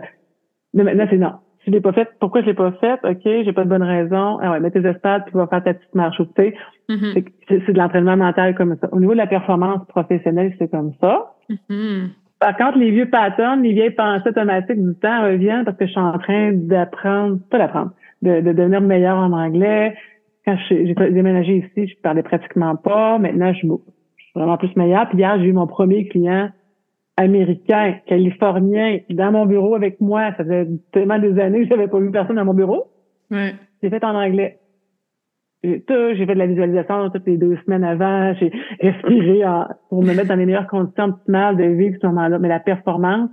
mais 0.74 0.84
maintenant, 0.84 1.08
c'est 1.10 1.18
non 1.18 1.34
je 1.68 1.72
l'ai 1.74 1.82
pas 1.82 1.92
fait? 1.92 2.08
Pourquoi 2.20 2.42
je 2.42 2.46
l'ai 2.46 2.54
pas 2.54 2.72
fait? 2.72 3.00
OK, 3.04 3.22
j'ai 3.24 3.52
pas 3.52 3.66
de 3.66 3.70
bonne 3.70 3.84
raison. 3.84 4.40
Ah 4.42 4.52
ouais, 4.52 4.60
mets 4.62 4.72
tes 4.72 4.86
espades, 4.88 5.26
puis 5.26 5.34
va 5.36 5.48
faire 5.48 5.64
ta 5.64 5.74
petite 5.74 5.94
marche. 5.94 6.18
Tu 6.18 6.26
sais, 6.38 6.54
mm-hmm. 6.90 7.24
c'est 7.50 7.74
de 7.74 7.78
l'entraînement 7.78 8.16
mental 8.16 8.56
comme 8.56 8.76
ça. 8.80 8.88
Au 8.94 9.00
niveau 9.00 9.12
de 9.12 9.18
la 9.18 9.28
performance 9.28 9.86
professionnelle, 9.88 10.56
c'est 10.58 10.72
comme 10.72 10.94
ça. 11.02 11.34
Mm-hmm. 11.50 12.08
Par 12.40 12.56
contre, 12.56 12.78
les 12.78 12.92
vieux 12.92 13.10
patterns, 13.10 13.62
les 13.64 13.74
vieilles 13.74 13.92
pensées 13.92 14.30
automatiques 14.30 14.82
du 14.82 14.96
temps 14.96 15.24
reviennent 15.24 15.66
parce 15.66 15.76
que 15.78 15.86
je 15.86 15.92
suis 15.92 16.00
en 16.00 16.18
train 16.18 16.54
d'apprendre, 16.54 17.40
pas 17.50 17.58
d'apprendre, 17.58 17.92
de, 18.22 18.40
de, 18.40 18.54
devenir 18.54 18.80
meilleur 18.80 19.18
en 19.18 19.34
anglais. 19.34 19.96
Quand 20.46 20.56
j'ai 20.70 20.94
déménagé 20.94 21.58
ici, 21.58 21.90
je 21.90 22.02
parlais 22.02 22.24
pratiquement 22.24 22.78
pas. 22.78 23.18
Maintenant, 23.18 23.52
je 23.52 23.58
suis 23.58 23.72
vraiment 24.36 24.58
plus 24.58 24.74
meilleur. 24.78 25.10
Puis 25.10 25.18
hier, 25.18 25.38
j'ai 25.40 25.48
eu 25.48 25.54
mon 25.54 25.68
premier 25.68 26.08
client 26.08 26.50
américain, 27.18 27.96
californien, 28.06 29.00
dans 29.10 29.32
mon 29.32 29.46
bureau 29.46 29.76
avec 29.76 30.00
moi. 30.00 30.32
Ça 30.38 30.44
faisait 30.44 30.68
tellement 30.92 31.20
des 31.20 31.40
années 31.40 31.64
que 31.64 31.70
j'avais 31.70 31.88
pas 31.88 32.00
vu 32.00 32.12
personne 32.12 32.36
dans 32.36 32.46
mon 32.46 32.54
bureau. 32.54 32.86
Ouais. 33.32 33.56
J'ai 33.82 33.90
fait 33.90 34.04
en 34.04 34.16
anglais. 34.16 34.60
J'ai 35.64 35.80
fait 35.80 36.26
de 36.28 36.40
la 36.40 36.46
visualisation 36.46 37.10
toutes 37.10 37.26
les 37.26 37.38
deux 37.38 37.58
semaines 37.66 37.84
avant. 37.84 38.34
J'ai 38.36 38.52
respiré 38.80 39.42
pour 39.90 40.04
me 40.04 40.14
mettre 40.14 40.28
dans 40.28 40.36
les 40.36 40.46
meilleures 40.46 40.68
conditions 40.68 41.06
optimales 41.06 41.58
de 41.58 41.64
vivre 41.64 41.98
ce 42.00 42.08
moment-là. 42.08 42.38
Mais 42.40 42.48
la 42.48 42.60
performance, 42.60 43.32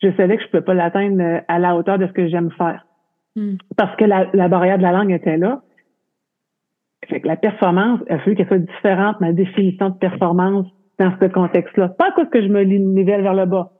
je 0.00 0.10
savais 0.12 0.36
que 0.36 0.42
je 0.42 0.46
ne 0.46 0.50
pouvais 0.52 0.64
pas 0.64 0.74
l'atteindre 0.74 1.20
euh, 1.20 1.40
à 1.48 1.58
la 1.58 1.76
hauteur 1.76 1.98
de 1.98 2.06
ce 2.06 2.12
que 2.12 2.28
j'aime 2.28 2.52
faire. 2.52 2.86
Hmm. 3.34 3.56
Parce 3.76 3.94
que 3.96 4.04
la, 4.04 4.28
la, 4.32 4.48
barrière 4.48 4.78
de 4.78 4.84
la 4.84 4.92
langue 4.92 5.10
était 5.10 5.36
là. 5.36 5.62
Fait 7.08 7.20
que 7.20 7.26
la 7.26 7.36
performance, 7.36 8.00
il 8.06 8.12
a 8.12 8.18
fallu 8.20 8.36
qu'elle 8.36 8.46
soit 8.46 8.58
différente, 8.58 9.20
ma 9.20 9.32
définition 9.32 9.90
de 9.90 9.96
performance 9.96 10.66
dans 10.98 11.12
ce 11.20 11.26
contexte-là. 11.26 11.88
Pas 11.88 12.12
cause 12.12 12.28
que 12.30 12.42
je 12.42 12.48
me 12.48 12.62
nivelle 12.62 13.22
vers 13.22 13.34
le 13.34 13.46
bas. 13.46 13.70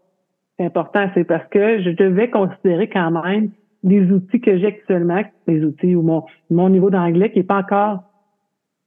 C'est 0.58 0.66
important, 0.66 1.08
c'est 1.14 1.24
parce 1.24 1.46
que 1.48 1.82
je 1.82 1.90
devais 1.90 2.30
considérer 2.30 2.88
quand 2.88 3.10
même 3.10 3.50
les 3.84 4.10
outils 4.10 4.40
que 4.40 4.58
j'ai 4.58 4.66
actuellement, 4.66 5.22
les 5.46 5.64
outils 5.64 5.94
ou 5.94 6.02
mon, 6.02 6.24
mon 6.50 6.68
niveau 6.68 6.90
d'anglais 6.90 7.30
qui 7.30 7.40
est 7.40 7.44
pas 7.44 7.58
encore 7.58 8.02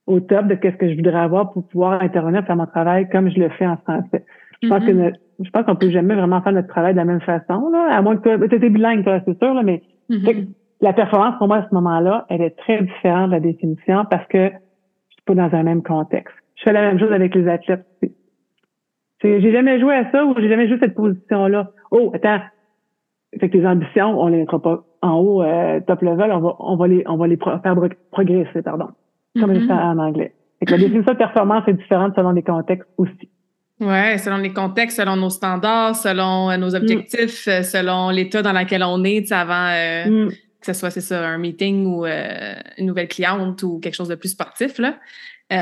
au 0.08 0.20
top 0.20 0.48
de 0.48 0.58
ce 0.62 0.76
que 0.76 0.90
je 0.90 0.96
voudrais 0.96 1.20
avoir 1.20 1.52
pour 1.52 1.66
pouvoir 1.68 2.02
intervenir 2.02 2.46
faire 2.46 2.56
mon 2.56 2.66
travail 2.66 3.08
comme 3.10 3.30
je 3.30 3.40
le 3.40 3.50
fais 3.50 3.68
en 3.68 3.78
français. 3.78 4.26
Je 4.62 4.68
pense 4.68 4.86
que 4.86 4.92
mm-hmm. 4.92 5.14
je 5.44 5.50
pense 5.50 5.66
qu'on 5.66 5.76
peut 5.76 5.90
jamais 5.90 6.16
vraiment 6.16 6.42
faire 6.42 6.54
notre 6.54 6.68
travail 6.68 6.94
de 6.94 6.98
la 6.98 7.06
même 7.06 7.22
façon, 7.22 7.70
là, 7.70 7.88
à 7.90 8.02
moins 8.02 8.18
que 8.18 8.48
tu 8.48 8.56
étais 8.56 8.70
bilingue, 8.70 9.04
toi, 9.04 9.20
c'est 9.26 9.38
sûr, 9.38 9.54
là, 9.54 9.64
mais 9.64 9.82
mm-hmm. 10.10 10.48
la 10.82 10.94
performance 10.94 11.38
pour 11.38 11.48
moi 11.48 11.58
à 11.58 11.68
ce 11.70 11.74
moment-là, 11.74 12.26
elle 12.30 12.42
est 12.42 12.58
très 12.58 12.82
différente 12.82 13.28
de 13.28 13.36
la 13.36 13.40
définition 13.40 14.06
parce 14.10 14.28
que 14.28 14.50
je 14.50 15.14
suis 15.14 15.24
pas 15.26 15.36
dans 15.36 15.56
un 15.56 15.64
même 15.64 15.82
contexte. 15.82 16.36
Je 16.58 16.64
fais 16.64 16.74
la 16.74 16.82
même 16.82 17.00
chose 17.00 17.12
avec 17.12 17.34
les 17.34 17.48
athlètes. 17.48 17.86
J'ai 19.22 19.52
jamais 19.52 19.80
joué 19.80 19.96
à 19.96 20.12
ça 20.12 20.26
ou 20.26 20.34
j'ai 20.40 20.50
jamais 20.50 20.68
joué 20.68 20.78
cette 20.80 20.96
position-là. 20.96 21.72
Oh, 21.92 22.12
attends. 22.14 22.40
Fait 23.40 23.50
que 23.50 23.58
tes 23.58 23.66
ambitions, 23.66 24.20
on 24.20 24.28
les 24.28 24.38
mettra 24.38 24.62
pas 24.62 24.84
en 25.02 25.14
haut, 25.16 25.44
euh, 25.44 25.80
top 25.88 26.02
level, 26.02 26.32
on 26.32 26.40
va, 26.40 26.56
on 26.60 26.76
va 26.76 26.88
les, 26.88 27.04
on 27.08 27.18
va 27.18 27.28
les 27.28 27.38
faire 27.38 27.76
progresser, 28.12 28.62
pardon. 28.62 28.88
Comme 29.40 29.54
mm 29.54 29.72
en 29.72 29.98
anglais. 29.98 30.34
Fait 30.60 30.66
que 30.66 30.72
la 30.72 30.78
définition 30.78 31.14
de 31.14 31.18
performance 31.18 31.64
est 31.68 31.74
différente 31.74 32.14
selon 32.16 32.32
les 32.32 32.44
contextes 32.44 32.88
aussi. 32.98 33.30
Ouais, 33.80 34.18
selon 34.18 34.38
les 34.38 34.52
contextes, 34.52 34.98
selon 34.98 35.16
nos 35.16 35.30
standards, 35.30 35.96
selon 35.96 36.52
euh, 36.52 36.58
nos 36.58 36.76
objectifs, 36.76 37.48
mm. 37.48 37.64
selon 37.64 38.10
l'état 38.10 38.42
dans 38.42 38.52
lequel 38.52 38.84
on 38.84 39.04
est 39.06 39.32
avant 39.32 39.70
euh, 39.70 40.26
mm. 40.26 40.30
que 40.30 40.66
ce 40.66 40.74
soit 40.74 40.90
c'est 40.90 41.02
ça 41.02 41.26
un 41.26 41.38
meeting 41.38 41.86
ou 41.86 42.06
une 42.06 42.86
nouvelle 42.86 43.08
cliente 43.08 43.64
ou 43.64 43.80
quelque 43.80 43.96
chose 43.96 44.10
de 44.10 44.16
plus 44.16 44.30
sportif 44.30 44.78
là. 44.78 44.96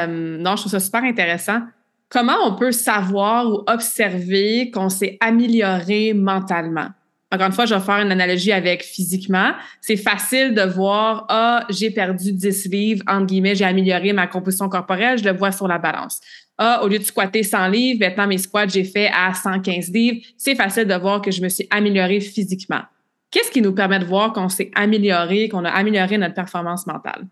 non, 0.08 0.56
je 0.56 0.62
trouve 0.62 0.72
ça 0.72 0.80
super 0.80 1.04
intéressant 1.04 1.62
comment 2.10 2.38
on 2.46 2.56
peut 2.56 2.72
savoir 2.72 3.48
ou 3.50 3.64
observer 3.68 4.72
qu'on 4.72 4.90
s'est 4.90 5.18
amélioré 5.22 6.14
mentalement? 6.14 6.90
Encore 7.32 7.46
une 7.46 7.54
fois, 7.54 7.68
je 7.68 7.76
vais 7.76 7.82
faire 7.82 8.00
une 8.00 8.12
analogie 8.12 8.52
avec 8.52 8.84
physiquement. 8.84 9.52
C'est 9.82 9.98
facile 9.98 10.56
de 10.56 10.64
voir, 10.64 11.26
ah, 11.30 11.64
j'ai 11.70 11.92
perdu 11.92 12.34
10 12.34 12.66
livres, 12.66 13.04
entre 13.08 13.28
guillemets, 13.28 13.54
j'ai 13.54 13.66
amélioré 13.66 14.14
ma 14.14 14.26
composition 14.26 14.68
corporelle, 14.68 15.20
je 15.20 15.24
le 15.24 15.38
vois 15.38 15.52
sur 15.52 15.68
la 15.68 15.78
balance. 15.78 16.20
Ah, 16.58 16.84
au 16.84 16.88
lieu 16.88 16.98
de 16.98 17.04
squatter 17.04 17.44
100 17.44 17.68
livres, 17.68 18.00
maintenant 18.00 18.26
mes 18.26 18.40
squats, 18.40 18.68
j'ai 18.68 18.84
fait 18.84 19.12
à 19.14 19.34
115 19.34 19.92
livres. 19.92 20.26
C'est 20.38 20.56
facile 20.56 20.86
de 20.86 20.96
voir 20.96 21.22
que 21.22 21.30
je 21.30 21.42
me 21.42 21.50
suis 21.50 21.68
amélioré 21.70 22.20
physiquement. 22.20 22.82
Qu'est-ce 23.30 23.52
qui 23.52 23.62
nous 23.62 23.74
permet 23.74 24.00
de 24.00 24.06
voir 24.06 24.34
qu'on 24.34 24.50
s'est 24.50 24.72
amélioré, 24.74 25.50
qu'on 25.50 25.66
a 25.66 25.70
amélioré 25.70 26.18
notre 26.18 26.34
performance 26.34 26.88
mentale? 26.88 27.28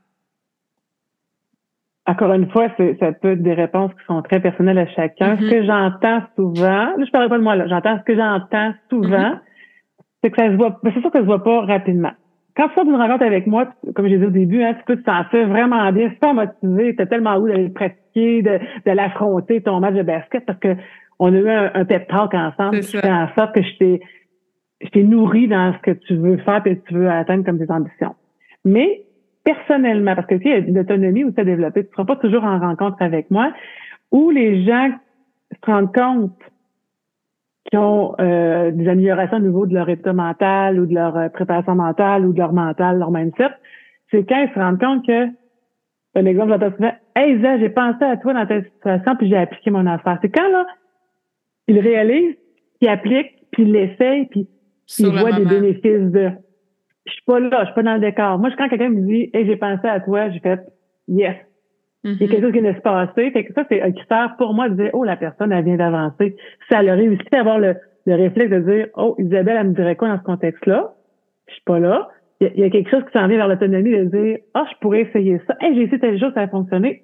Encore 2.07 2.33
une 2.33 2.49
fois, 2.51 2.69
ça 2.99 3.11
peut 3.11 3.31
être 3.31 3.43
des 3.43 3.53
réponses 3.53 3.91
qui 3.93 4.05
sont 4.05 4.21
très 4.21 4.39
personnelles 4.39 4.77
à 4.77 4.87
chacun. 4.87 5.37
Ce 5.37 5.43
mm-hmm. 5.43 5.49
que 5.49 5.65
j'entends 5.65 6.21
souvent, 6.35 6.95
là, 6.97 7.03
je 7.05 7.11
parle 7.11 7.27
pas 7.27 7.37
de 7.37 7.43
moi, 7.43 7.55
là, 7.55 7.67
j'entends 7.67 7.97
ce 7.99 8.03
que 8.03 8.15
j'entends 8.15 8.73
souvent, 8.89 9.17
mm-hmm. 9.17 9.39
c'est 10.23 10.31
que 10.31 10.41
ça 10.41 10.49
se 10.49 10.55
voit, 10.55 10.79
c'est 10.83 11.01
sûr 11.01 11.11
que 11.11 11.17
ça 11.17 11.19
se 11.19 11.25
voit 11.25 11.43
pas 11.43 11.61
rapidement. 11.61 12.11
Quand 12.55 12.69
tu 12.69 12.73
sors 12.75 12.85
d'une 12.85 12.95
rencontre 12.95 13.23
avec 13.23 13.45
moi, 13.45 13.67
comme 13.93 14.07
j'ai 14.07 14.17
dit 14.17 14.25
au 14.25 14.31
début, 14.31 14.63
hein, 14.63 14.73
tu 14.73 14.83
peux 14.85 14.95
te 14.95 15.03
sentir 15.03 15.47
vraiment 15.47 15.91
bien, 15.91 16.09
super 16.09 16.33
motivé, 16.33 16.95
t'as 16.95 17.05
tellement 17.05 17.31
envie 17.31 17.51
d'aller 17.51 17.69
pratiquer, 17.69 18.41
de, 18.41 18.59
de 18.85 18.91
l'affronter, 18.91 19.61
ton 19.61 19.79
match 19.79 19.93
de 19.93 20.01
basket, 20.01 20.45
parce 20.45 20.57
que 20.59 20.75
on 21.19 21.33
a 21.33 21.37
eu 21.37 21.49
un, 21.49 21.85
pep 21.85 22.07
talk 22.07 22.33
ensemble 22.33 22.79
qui 22.79 22.97
fait 22.97 23.11
en 23.11 23.27
sorte 23.35 23.53
que 23.53 23.61
je 23.61 23.77
t'ai, 23.77 24.01
je 24.81 24.89
t'ai 24.89 25.03
nourri 25.03 25.47
dans 25.47 25.73
ce 25.73 25.79
que 25.79 25.91
tu 25.91 26.15
veux 26.15 26.37
faire 26.37 26.61
et 26.65 26.77
que 26.77 26.87
tu 26.87 26.93
veux 26.93 27.09
atteindre 27.09 27.43
comme 27.43 27.57
des 27.57 27.69
ambitions. 27.69 28.15
Mais 28.65 29.03
personnellement, 29.47 30.13
parce 30.13 30.27
que 30.27 30.35
tu 30.35 30.43
sais, 30.43 30.59
l'autonomie 30.61 31.23
où 31.23 31.31
tu 31.31 31.39
as 31.39 31.45
développé, 31.45 31.83
tu 31.83 31.89
ne 31.89 31.93
seras 31.93 32.05
pas 32.05 32.17
toujours 32.17 32.43
en 32.43 32.59
rencontre 32.59 32.97
avec 33.01 33.31
moi, 33.31 33.53
où 34.11 34.29
les 34.29 34.65
gens 34.65 34.91
se 35.53 35.71
rendent 35.71 35.93
compte 35.93 36.37
qu'ils 37.69 37.79
ont 37.79 38.13
euh, 38.19 38.71
des 38.71 38.89
améliorations 38.89 39.37
au 39.37 39.41
niveau 39.41 39.65
de 39.65 39.73
leur 39.73 39.87
état 39.87 40.11
mental 40.11 40.79
ou 40.81 40.85
de 40.85 40.93
leur 40.93 41.15
euh, 41.15 41.29
préparation 41.29 41.75
mentale 41.75 42.25
ou 42.25 42.33
de 42.33 42.39
leur 42.39 42.51
mental, 42.51 42.99
leur 42.99 43.09
mindset, 43.09 43.51
c'est 44.11 44.27
quand 44.27 44.41
ils 44.41 44.53
se 44.53 44.59
rendent 44.59 44.81
compte 44.81 45.07
que, 45.07 45.27
un 46.15 46.25
exemple, 46.25 46.49
j'entends 46.49 46.75
souvent, 46.75 46.93
Hey 47.15 47.37
Isa, 47.37 47.57
j'ai 47.57 47.69
pensé 47.69 48.03
à 48.03 48.17
toi 48.17 48.33
dans 48.33 48.45
ta 48.45 48.61
situation, 48.61 49.15
puis 49.15 49.29
j'ai 49.29 49.37
appliqué 49.37 49.71
mon 49.71 49.85
affaire. 49.85 50.19
C'est 50.21 50.29
quand 50.29 50.49
là, 50.49 50.65
ils 51.67 51.79
réalisent, 51.79 52.35
ils 52.81 52.89
appliquent, 52.89 53.47
puis 53.51 53.63
ils 53.63 53.71
l'essayent, 53.71 54.25
puis 54.25 54.47
ils 54.99 55.19
voient 55.19 55.31
des 55.31 55.45
bénéfices 55.45 56.11
de 56.11 56.31
je 57.07 57.13
suis 57.13 57.23
pas 57.25 57.39
là, 57.39 57.59
je 57.61 57.65
suis 57.65 57.75
pas 57.75 57.83
dans 57.83 57.93
le 57.95 57.99
décor. 57.99 58.37
Moi, 58.37 58.49
quand 58.57 58.69
quelqu'un 58.69 58.89
me 58.89 59.01
dit, 59.01 59.29
hey, 59.33 59.45
j'ai 59.45 59.55
pensé 59.55 59.87
à 59.87 59.99
toi, 59.99 60.29
j'ai 60.29 60.39
fait, 60.39 60.59
yes. 61.07 61.35
Il 62.03 62.11
y 62.11 62.13
a 62.13 62.13
mm-hmm. 62.13 62.29
quelque 62.29 62.41
chose 62.41 62.53
qui 62.53 62.59
vient 62.59 62.71
de 62.71 62.77
se 62.77 62.81
passer. 62.81 63.31
Fait 63.31 63.43
que 63.45 63.53
ça, 63.53 63.63
c'est 63.69 63.81
un 63.81 63.91
critère 63.91 64.35
pour 64.37 64.53
moi 64.53 64.69
de 64.69 64.75
dire, 64.75 64.89
oh, 64.93 65.03
la 65.03 65.17
personne, 65.17 65.51
elle 65.51 65.65
vient 65.65 65.77
d'avancer. 65.77 66.35
Ça 66.69 66.77
a 66.79 66.81
réussi 66.81 67.27
à 67.33 67.39
avoir 67.39 67.59
le, 67.59 67.75
le 68.05 68.15
réflexe 68.15 68.51
de 68.51 68.59
dire, 68.59 68.87
oh, 68.95 69.15
Isabelle, 69.17 69.57
elle 69.59 69.67
me 69.69 69.73
dirait 69.73 69.95
quoi 69.95 70.09
dans 70.09 70.17
ce 70.17 70.23
contexte-là? 70.23 70.93
Je 71.47 71.53
suis 71.53 71.63
pas 71.63 71.79
là. 71.79 72.09
Il 72.39 72.51
y, 72.55 72.63
a, 72.63 72.69
quelque 72.69 72.91
chose 72.91 73.03
qui 73.05 73.11
s'en 73.13 73.27
vient 73.27 73.37
vers 73.37 73.47
l'autonomie 73.47 73.91
de 73.91 74.03
dire, 74.03 74.37
ah, 74.53 74.63
oh, 74.63 74.69
je 74.71 74.77
pourrais 74.79 75.01
essayer 75.01 75.41
ça. 75.47 75.55
Hey, 75.59 75.75
j'ai 75.75 75.83
essayé 75.83 75.99
telle 75.99 76.19
chose, 76.19 76.33
ça 76.35 76.41
a 76.41 76.47
fonctionné. 76.47 77.03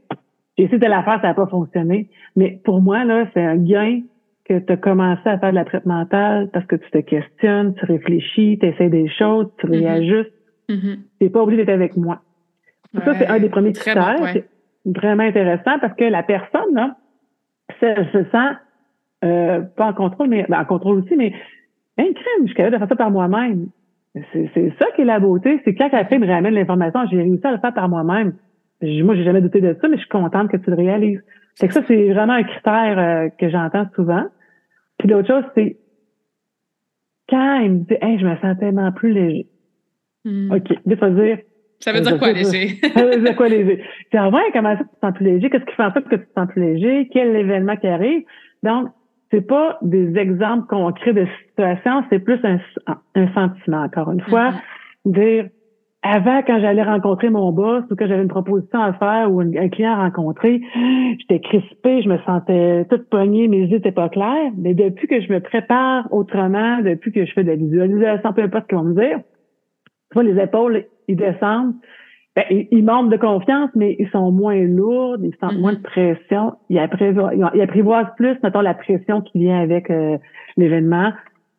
J'ai 0.58 0.66
essayé 0.66 0.80
telle 0.80 0.94
affaire, 0.94 1.20
ça 1.22 1.30
n'a 1.30 1.34
pas 1.34 1.48
fonctionné. 1.48 2.10
Mais 2.36 2.60
pour 2.64 2.82
moi, 2.82 3.04
là, 3.04 3.26
c'est 3.34 3.42
un 3.42 3.58
gain 3.58 4.02
que 4.46 4.60
tu 4.60 4.74
as 4.74 4.78
commencé 4.78 5.22
à 5.26 5.40
faire 5.40 5.52
de 5.52 5.56
la 5.56 5.66
traite 5.66 5.86
mentale 5.86 6.50
parce 6.52 6.66
que 6.66 6.76
tu 6.76 6.90
te 6.92 6.98
questionnes, 7.00 7.76
tu 7.76 7.86
réfléchis, 7.86 8.58
tu 8.60 8.68
essaies 8.68 8.90
des 8.90 9.10
choses, 9.10 9.48
tu 9.60 9.68
mm-hmm. 9.68 9.80
réajustes. 9.80 10.34
Mm-hmm. 10.70 10.96
Tu 10.96 11.24
n'es 11.24 11.30
pas 11.30 11.42
obligé 11.42 11.66
d'être 11.66 11.76
avec 11.76 11.96
moi. 11.98 12.22
Ça, 12.94 13.14
c'est 13.16 13.28
un 13.28 13.40
des 13.40 13.50
premiers 13.50 13.74
critères. 13.74 14.20
C'est 14.34 14.46
vraiment 14.86 15.24
intéressant 15.24 15.80
parce 15.80 15.96
que 15.96 16.04
la 16.04 16.24
personne, 16.24 16.74
là, 16.74 16.96
elle 17.82 18.08
se 18.12 18.24
sent 18.30 18.58
euh, 19.24 19.62
pas 19.62 19.88
en 19.88 19.94
contrôle, 19.94 20.28
mais 20.28 20.46
ben, 20.48 20.60
en 20.60 20.66
contrôle 20.66 21.00
aussi, 21.00 21.16
mais 21.16 21.34
un 21.98 22.04
crème, 22.04 22.42
je 22.42 22.48
suis 22.48 22.56
capable 22.56 22.76
de 22.76 22.80
faire 22.80 22.90
ça 22.90 22.96
par 22.96 23.12
moi-même. 23.12 23.68
C'est 24.32 24.74
ça 24.78 24.86
qui 24.96 25.02
est 25.02 25.06
la 25.06 25.20
beauté. 25.20 25.60
C'est 25.66 25.74
quand 25.74 25.90
quelqu'un 25.90 26.20
me 26.20 26.28
ramène 26.28 26.54
l'information, 26.54 27.00
j'ai 27.10 27.18
réussi 27.18 27.46
à 27.48 27.52
le 27.52 27.58
faire 27.58 27.74
par 27.74 27.90
moi-même. 27.90 28.34
Moi, 28.82 29.16
j'ai 29.16 29.24
jamais 29.24 29.42
douté 29.42 29.62
de 29.62 29.76
ça, 29.82 29.88
mais 29.88 29.96
je 29.96 30.02
suis 30.02 30.10
contente 30.10 30.52
que 30.52 30.58
tu 30.58 30.70
le 30.70 30.76
réalises. 30.76 31.22
C'est 31.56 31.68
que 31.68 31.74
ça, 31.74 31.82
c'est 31.88 32.12
vraiment 32.12 32.34
un 32.34 32.44
critère 32.44 33.00
euh, 33.00 33.30
que 33.40 33.50
j'entends 33.50 33.86
souvent. 33.96 34.26
Puis 34.98 35.08
l'autre 35.08 35.28
chose, 35.28 35.44
c'est 35.56 35.78
quand 37.30 37.60
il 37.60 37.72
me 37.72 37.80
dit 37.80 37.98
Hey, 38.02 38.20
je 38.20 38.26
me 38.26 38.36
sens 38.38 38.58
tellement 38.60 38.92
plus 38.92 39.12
léger. 39.12 39.48
Hmm. 40.26 40.52
OK. 40.52 40.70
Là, 40.86 40.96
ça 41.00 41.10
veut 41.10 41.26
dire. 41.26 41.38
Ça 41.80 41.92
veut 41.92 42.00
dire 42.00 42.18
quoi, 42.18 42.32
léger? 42.32 42.80
ça 42.94 43.06
veut 43.06 43.22
dire 43.22 43.36
quoi, 43.36 43.50
léger? 43.50 43.84
Tu 44.10 44.18
ah 44.18 44.30
ouais, 44.30 44.52
comment 44.54 44.76
ça, 44.78 44.84
tu 44.84 44.90
te 44.90 45.00
sens 45.02 45.14
plus 45.14 45.26
léger? 45.26 45.50
Qu'est-ce 45.50 45.66
qui 45.66 45.76
fait 45.76 45.84
en 45.84 45.94
sorte 45.94 46.08
que 46.08 46.16
tu 46.16 46.26
te 46.26 46.34
sens 46.34 46.48
plus 46.48 46.62
léger? 46.62 47.10
Quel 47.12 47.36
événement 47.36 47.76
qui 47.76 47.88
arrive? 47.88 48.24
Donc, 48.64 48.90
c'est 49.32 49.42
pas 49.42 49.78
des 49.82 50.16
exemples 50.18 50.68
concrets 50.68 51.14
de 51.14 51.28
situation, 51.50 52.06
c'est 52.10 52.20
plus 52.20 52.40
un, 52.44 52.60
un 53.16 53.34
sentiment, 53.34 53.84
encore 53.84 54.12
une 54.12 54.22
fois. 54.22 54.52
Mm-hmm. 54.52 55.12
Dire, 55.14 55.50
avant, 56.04 56.42
quand 56.44 56.60
j'allais 56.60 56.84
rencontrer 56.84 57.30
mon 57.30 57.52
boss 57.52 57.84
ou 57.90 57.96
que 57.96 58.06
j'avais 58.06 58.22
une 58.22 58.28
proposition 58.28 58.80
à 58.80 58.94
faire 58.94 59.32
ou 59.32 59.40
un 59.40 59.70
client 59.70 59.94
à 59.94 60.04
rencontrer, 60.04 60.62
j'étais 61.20 61.40
crispée, 61.40 62.02
je 62.02 62.10
me 62.10 62.18
sentais 62.26 62.86
toute 62.90 63.10
poignée, 63.10 63.48
mes 63.48 63.64
idées 63.64 63.76
n'étaient 63.76 63.94
pas 63.94 64.10
claires. 64.10 64.52
Mais 64.58 64.74
depuis 64.74 65.08
que 65.08 65.22
je 65.22 65.32
me 65.32 65.40
prépare 65.40 66.12
autrement, 66.12 66.82
depuis 66.82 67.14
que 67.14 67.26
je 67.26 67.32
fais 67.32 67.44
de 67.44 67.50
la 67.50 67.56
visualisation, 67.56 68.34
peu 68.34 68.42
importe 68.42 68.66
ce 68.70 68.76
vont 68.76 68.84
me 68.84 68.94
dire, 68.94 69.20
tu 70.12 70.14
vois, 70.14 70.24
les 70.24 70.42
épaules, 70.42 70.86
ils 71.08 71.16
descendent. 71.16 71.74
Ben, 72.36 72.44
ils, 72.50 72.84
montent 72.84 73.12
de 73.12 73.18
confiance, 73.18 73.70
mais 73.76 73.96
ils 74.00 74.10
sont 74.10 74.32
moins 74.32 74.60
lourds, 74.60 75.18
ils 75.22 75.36
sentent 75.40 75.60
moins 75.60 75.74
de 75.74 75.78
mm-hmm. 75.78 76.16
pression. 76.18 76.54
Ils 76.70 76.80
apprivoisent, 76.80 77.32
ils 77.54 77.62
apprivoisent 77.62 78.14
plus, 78.18 78.36
mettons, 78.44 78.62
la 78.62 78.74
pression 78.74 79.22
qui 79.22 79.38
vient 79.38 79.62
avec 79.62 79.92
euh, 79.92 80.18
l'événement. 80.58 81.12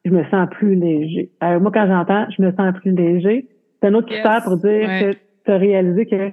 je 0.05 0.11
me 0.11 0.25
sens 0.25 0.49
plus 0.51 0.75
léger. 0.75 1.31
Euh, 1.45 1.61
moi, 1.61 1.71
quand 1.73 1.87
j'entends, 1.87 2.27
je 2.37 2.43
me 2.43 2.53
sens 2.53 2.75
plus 2.81 2.91
léger, 2.91 3.47
c'est 3.85 3.91
un 3.91 3.95
autre 3.95 4.07
critère 4.07 4.43
pour 4.45 4.57
dire 4.57 4.89
que 4.89 5.13
tu 5.13 5.51
as 5.51 5.59
réalisé 5.59 6.07
que 6.07 6.33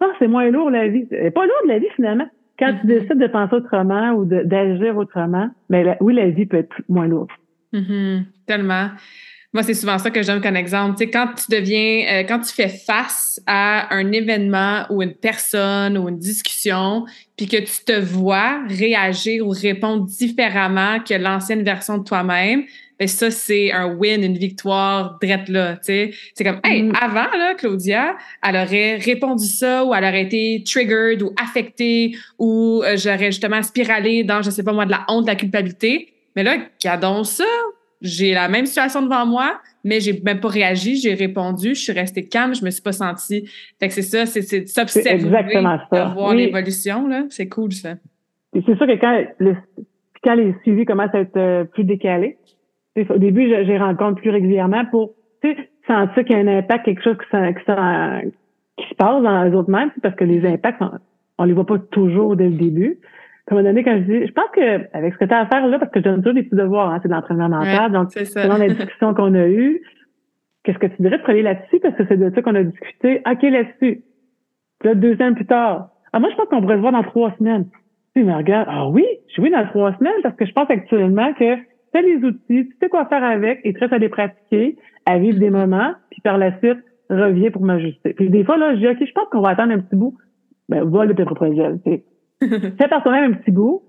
ah, 0.00 0.06
c'est 0.18 0.28
moins 0.28 0.50
lourd 0.50 0.70
la 0.70 0.88
vie. 0.88 1.06
C'est 1.10 1.30
pas 1.30 1.44
lourd 1.44 1.66
la 1.66 1.78
vie 1.78 1.90
finalement. 1.94 2.26
Quand 2.58 2.72
tu 2.80 2.86
mm-hmm. 2.86 3.00
décides 3.00 3.18
de 3.18 3.26
penser 3.26 3.56
autrement 3.56 4.12
ou 4.12 4.24
d'agir 4.24 4.96
autrement, 4.96 5.50
ben 5.68 5.96
oui, 6.00 6.14
la 6.14 6.30
vie 6.30 6.46
peut 6.46 6.58
être 6.58 6.74
moins 6.88 7.06
lourde. 7.06 7.30
Mm-hmm. 7.72 8.22
Tellement. 8.46 8.88
Moi, 9.52 9.62
c'est 9.62 9.74
souvent 9.74 9.98
ça 9.98 10.10
que 10.10 10.22
je 10.22 10.26
donne 10.26 10.40
comme 10.40 10.56
exemple. 10.56 10.96
Tu 10.96 11.04
sais, 11.04 11.10
quand 11.10 11.28
tu 11.34 11.50
deviens, 11.50 12.06
euh, 12.10 12.24
quand 12.24 12.40
tu 12.40 12.52
fais 12.52 12.68
face 12.68 13.40
à 13.46 13.94
un 13.94 14.10
événement 14.10 14.84
ou 14.90 15.02
une 15.02 15.14
personne 15.14 15.96
ou 15.98 16.08
une 16.08 16.18
discussion, 16.18 17.04
puis 17.36 17.46
que 17.46 17.58
tu 17.58 17.84
te 17.84 18.00
vois 18.00 18.62
réagir 18.68 19.46
ou 19.46 19.50
répondre 19.50 20.06
différemment 20.06 20.98
que 21.00 21.14
l'ancienne 21.14 21.62
version 21.62 21.98
de 21.98 22.04
toi-même, 22.04 22.64
ben 22.98 23.08
ça, 23.08 23.30
c'est 23.30 23.72
un 23.72 23.92
win, 23.94 24.22
une 24.22 24.36
victoire 24.36 25.18
drette 25.20 25.48
là, 25.48 25.76
tu 25.76 25.84
sais. 25.84 26.10
C'est 26.34 26.44
comme, 26.44 26.60
hey, 26.64 26.82
mm. 26.82 26.92
avant, 27.00 27.36
là, 27.36 27.54
Claudia, 27.54 28.16
elle 28.46 28.56
aurait 28.56 28.96
répondu 28.96 29.46
ça 29.46 29.84
ou 29.84 29.94
elle 29.94 30.04
aurait 30.04 30.22
été 30.22 30.62
triggered 30.64 31.22
ou 31.22 31.32
affectée 31.42 32.12
ou 32.38 32.82
euh, 32.84 32.96
j'aurais 32.96 33.32
justement 33.32 33.62
spiralé 33.62 34.22
dans, 34.22 34.42
je 34.42 34.50
sais 34.50 34.62
pas 34.62 34.72
moi, 34.72 34.86
de 34.86 34.92
la 34.92 35.04
honte, 35.08 35.24
de 35.24 35.30
la 35.30 35.36
culpabilité. 35.36 36.08
Mais 36.36 36.44
là, 36.44 36.56
gardons 36.82 37.24
ça, 37.24 37.44
j'ai 38.00 38.32
la 38.32 38.48
même 38.48 38.66
situation 38.66 39.02
devant 39.02 39.26
moi, 39.26 39.60
mais 39.82 40.00
j'ai 40.00 40.20
même 40.20 40.40
pas 40.40 40.48
réagi, 40.48 40.96
j'ai 40.96 41.14
répondu, 41.14 41.74
je 41.74 41.80
suis 41.80 41.92
restée 41.92 42.28
calme, 42.28 42.54
je 42.54 42.64
me 42.64 42.70
suis 42.70 42.82
pas 42.82 42.92
sentie. 42.92 43.48
Fait 43.80 43.88
que 43.88 43.94
c'est 43.94 44.02
ça, 44.02 44.26
c'est 44.26 44.68
s'observer, 44.68 45.10
exactement 45.10 45.78
ça. 45.90 46.04
voir 46.14 46.34
l'évolution 46.34 47.08
là, 47.08 47.24
c'est 47.30 47.48
cool 47.48 47.72
ça. 47.72 47.94
C'est 48.52 48.76
sûr 48.76 48.86
que 48.86 49.00
quand 49.00 49.24
le, 49.38 49.56
quand 50.22 50.34
les 50.34 50.54
suivis 50.62 50.84
commencent 50.84 51.14
à 51.14 51.20
être 51.20 51.36
euh, 51.36 51.64
plus 51.64 51.84
décalés, 51.84 52.36
au 52.96 53.18
début 53.18 53.48
j'ai 53.48 53.78
rencontre 53.78 54.20
plus 54.20 54.30
régulièrement 54.30 54.84
pour 54.86 55.14
sentir 55.86 56.24
qu'il 56.24 56.36
y 56.36 56.38
a 56.38 56.42
un 56.42 56.58
impact, 56.58 56.84
quelque 56.84 57.02
chose 57.02 57.16
qui, 57.18 57.36
qui, 57.36 58.32
qui 58.76 58.88
se 58.88 58.94
passe 58.94 59.22
dans 59.22 59.44
les 59.44 59.54
autres 59.54 59.70
mêmes, 59.70 59.90
parce 60.02 60.14
que 60.14 60.24
les 60.24 60.46
impacts, 60.46 60.80
on, 60.80 60.90
on 61.38 61.44
les 61.44 61.52
voit 61.52 61.66
pas 61.66 61.78
toujours 61.78 62.36
dès 62.36 62.48
le 62.48 62.56
début 62.56 62.98
à 63.46 63.52
un 63.52 63.56
moment 63.56 63.68
donné, 63.68 63.84
quand 63.84 63.96
je 63.96 64.02
dis, 64.04 64.26
je 64.26 64.32
pense 64.32 64.48
que 64.54 64.96
avec 64.96 65.12
ce 65.14 65.18
que 65.18 65.24
tu 65.26 65.34
as 65.34 65.40
à 65.40 65.46
faire 65.46 65.66
là, 65.66 65.78
parce 65.78 65.90
que 65.90 66.00
je 66.00 66.04
donne 66.04 66.22
toujours 66.22 66.34
des 66.34 66.44
petits 66.44 66.56
devoirs, 66.56 66.90
hein, 66.90 66.98
c'est 67.02 67.08
de 67.08 67.12
l'entraînement 67.12 67.50
mental, 67.50 67.92
donc 67.92 68.10
selon 68.12 68.56
la 68.56 68.68
discussion 68.74 69.12
qu'on 69.12 69.34
a 69.34 69.46
eue, 69.48 69.82
qu'est-ce 70.62 70.78
que 70.78 70.86
tu 70.86 71.02
dirais 71.02 71.18
de 71.18 71.22
travailler 71.22 71.42
là-dessus, 71.42 71.78
parce 71.80 71.94
que 71.94 72.04
c'est 72.08 72.16
de 72.16 72.34
ça 72.34 72.40
qu'on 72.40 72.54
a 72.54 72.62
discuté. 72.62 73.20
OK, 73.30 73.42
là-dessus. 73.42 74.02
Puis 74.80 74.88
là, 74.88 74.94
deux 74.94 75.14
semaines 75.14 75.34
plus 75.34 75.46
tard. 75.46 75.90
Ah, 76.12 76.20
moi, 76.20 76.30
je 76.30 76.36
pense 76.36 76.46
qu'on 76.46 76.62
pourrait 76.62 76.76
se 76.76 76.80
voir 76.80 76.92
dans 76.92 77.02
trois 77.02 77.34
semaines. 77.38 77.66
Tu 78.16 78.24
me 78.24 78.34
regardes, 78.34 78.68
ah 78.70 78.88
oui, 78.88 79.04
je 79.34 79.42
oui 79.42 79.50
dans 79.50 79.66
trois 79.66 79.94
semaines, 79.98 80.14
parce 80.22 80.36
que 80.36 80.46
je 80.46 80.52
pense 80.52 80.70
actuellement 80.70 81.34
que 81.34 81.56
tu 81.94 81.98
as 81.98 82.02
les 82.02 82.16
outils, 82.24 82.68
tu 82.68 82.76
sais 82.80 82.88
quoi 82.88 83.06
faire 83.06 83.22
avec, 83.22 83.60
et 83.64 83.72
très 83.72 83.92
à 83.92 83.98
les 83.98 84.08
pratiquer, 84.08 84.76
à 85.06 85.18
vivre 85.18 85.38
des 85.38 85.50
moments, 85.50 85.92
puis 86.10 86.20
par 86.22 86.38
la 86.38 86.58
suite, 86.58 86.78
reviens 87.10 87.50
pour 87.50 87.62
m'ajuster. 87.62 88.14
Puis 88.14 88.30
des 88.30 88.44
fois, 88.44 88.56
là, 88.56 88.74
je 88.74 88.80
dis, 88.80 88.88
OK, 88.88 88.98
je 89.00 89.12
pense 89.12 89.28
qu'on 89.30 89.40
va 89.40 89.50
attendre 89.50 89.72
un 89.72 89.78
petit 89.78 89.96
bout. 89.96 90.16
Ben, 90.68 90.82
voilà 90.82 91.14
tes 91.14 91.24
propres 91.24 91.52
gels, 91.52 91.78
Fais 92.40 92.88
par 92.88 93.02
toi-même 93.02 93.32
un 93.32 93.34
petit 93.34 93.50
bout, 93.50 93.82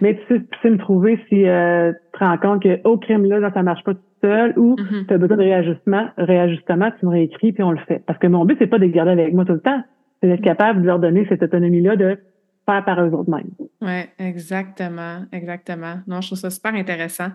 mais 0.00 0.18
tu 0.28 0.46
sais, 0.62 0.70
me 0.70 0.78
trouver 0.78 1.18
si 1.28 1.46
euh, 1.48 1.92
tu 1.92 2.18
te 2.18 2.24
rends 2.24 2.38
compte 2.38 2.62
que 2.62 2.80
au 2.84 2.98
crime 2.98 3.24
là, 3.24 3.50
ça 3.52 3.62
marche 3.62 3.82
pas 3.84 3.94
tout 3.94 4.00
seul 4.22 4.52
ou 4.56 4.76
mm-hmm. 4.76 5.06
tu 5.06 5.14
as 5.14 5.18
besoin 5.18 5.36
de 5.36 5.42
réajustement, 5.42 6.08
réajustement, 6.16 6.90
tu 6.98 7.06
me 7.06 7.10
réécris 7.10 7.52
puis 7.52 7.62
on 7.62 7.72
le 7.72 7.78
fait. 7.88 8.02
Parce 8.06 8.18
que 8.18 8.26
mon 8.26 8.44
but, 8.44 8.56
c'est 8.58 8.66
pas 8.66 8.78
de 8.78 8.84
les 8.84 8.90
garder 8.90 9.12
avec 9.12 9.34
moi 9.34 9.44
tout 9.44 9.52
le 9.52 9.60
temps, 9.60 9.82
c'est 10.20 10.28
d'être 10.28 10.42
capable 10.42 10.82
de 10.82 10.86
leur 10.86 10.98
donner 10.98 11.26
cette 11.28 11.42
autonomie-là 11.42 11.96
de 11.96 12.18
faire 12.66 12.84
par 12.84 13.00
eux 13.00 13.10
autres 13.10 13.30
mêmes. 13.30 13.50
Oui, 13.80 14.02
exactement, 14.18 15.24
exactement. 15.32 16.00
Non, 16.06 16.20
je 16.20 16.28
trouve 16.28 16.38
ça 16.38 16.50
super 16.50 16.74
intéressant. 16.74 17.30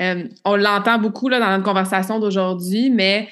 Euh, 0.00 0.24
on 0.44 0.56
l'entend 0.56 0.98
beaucoup 0.98 1.28
là, 1.28 1.38
dans 1.38 1.50
notre 1.50 1.64
conversation 1.64 2.18
d'aujourd'hui, 2.18 2.90
mais 2.90 3.28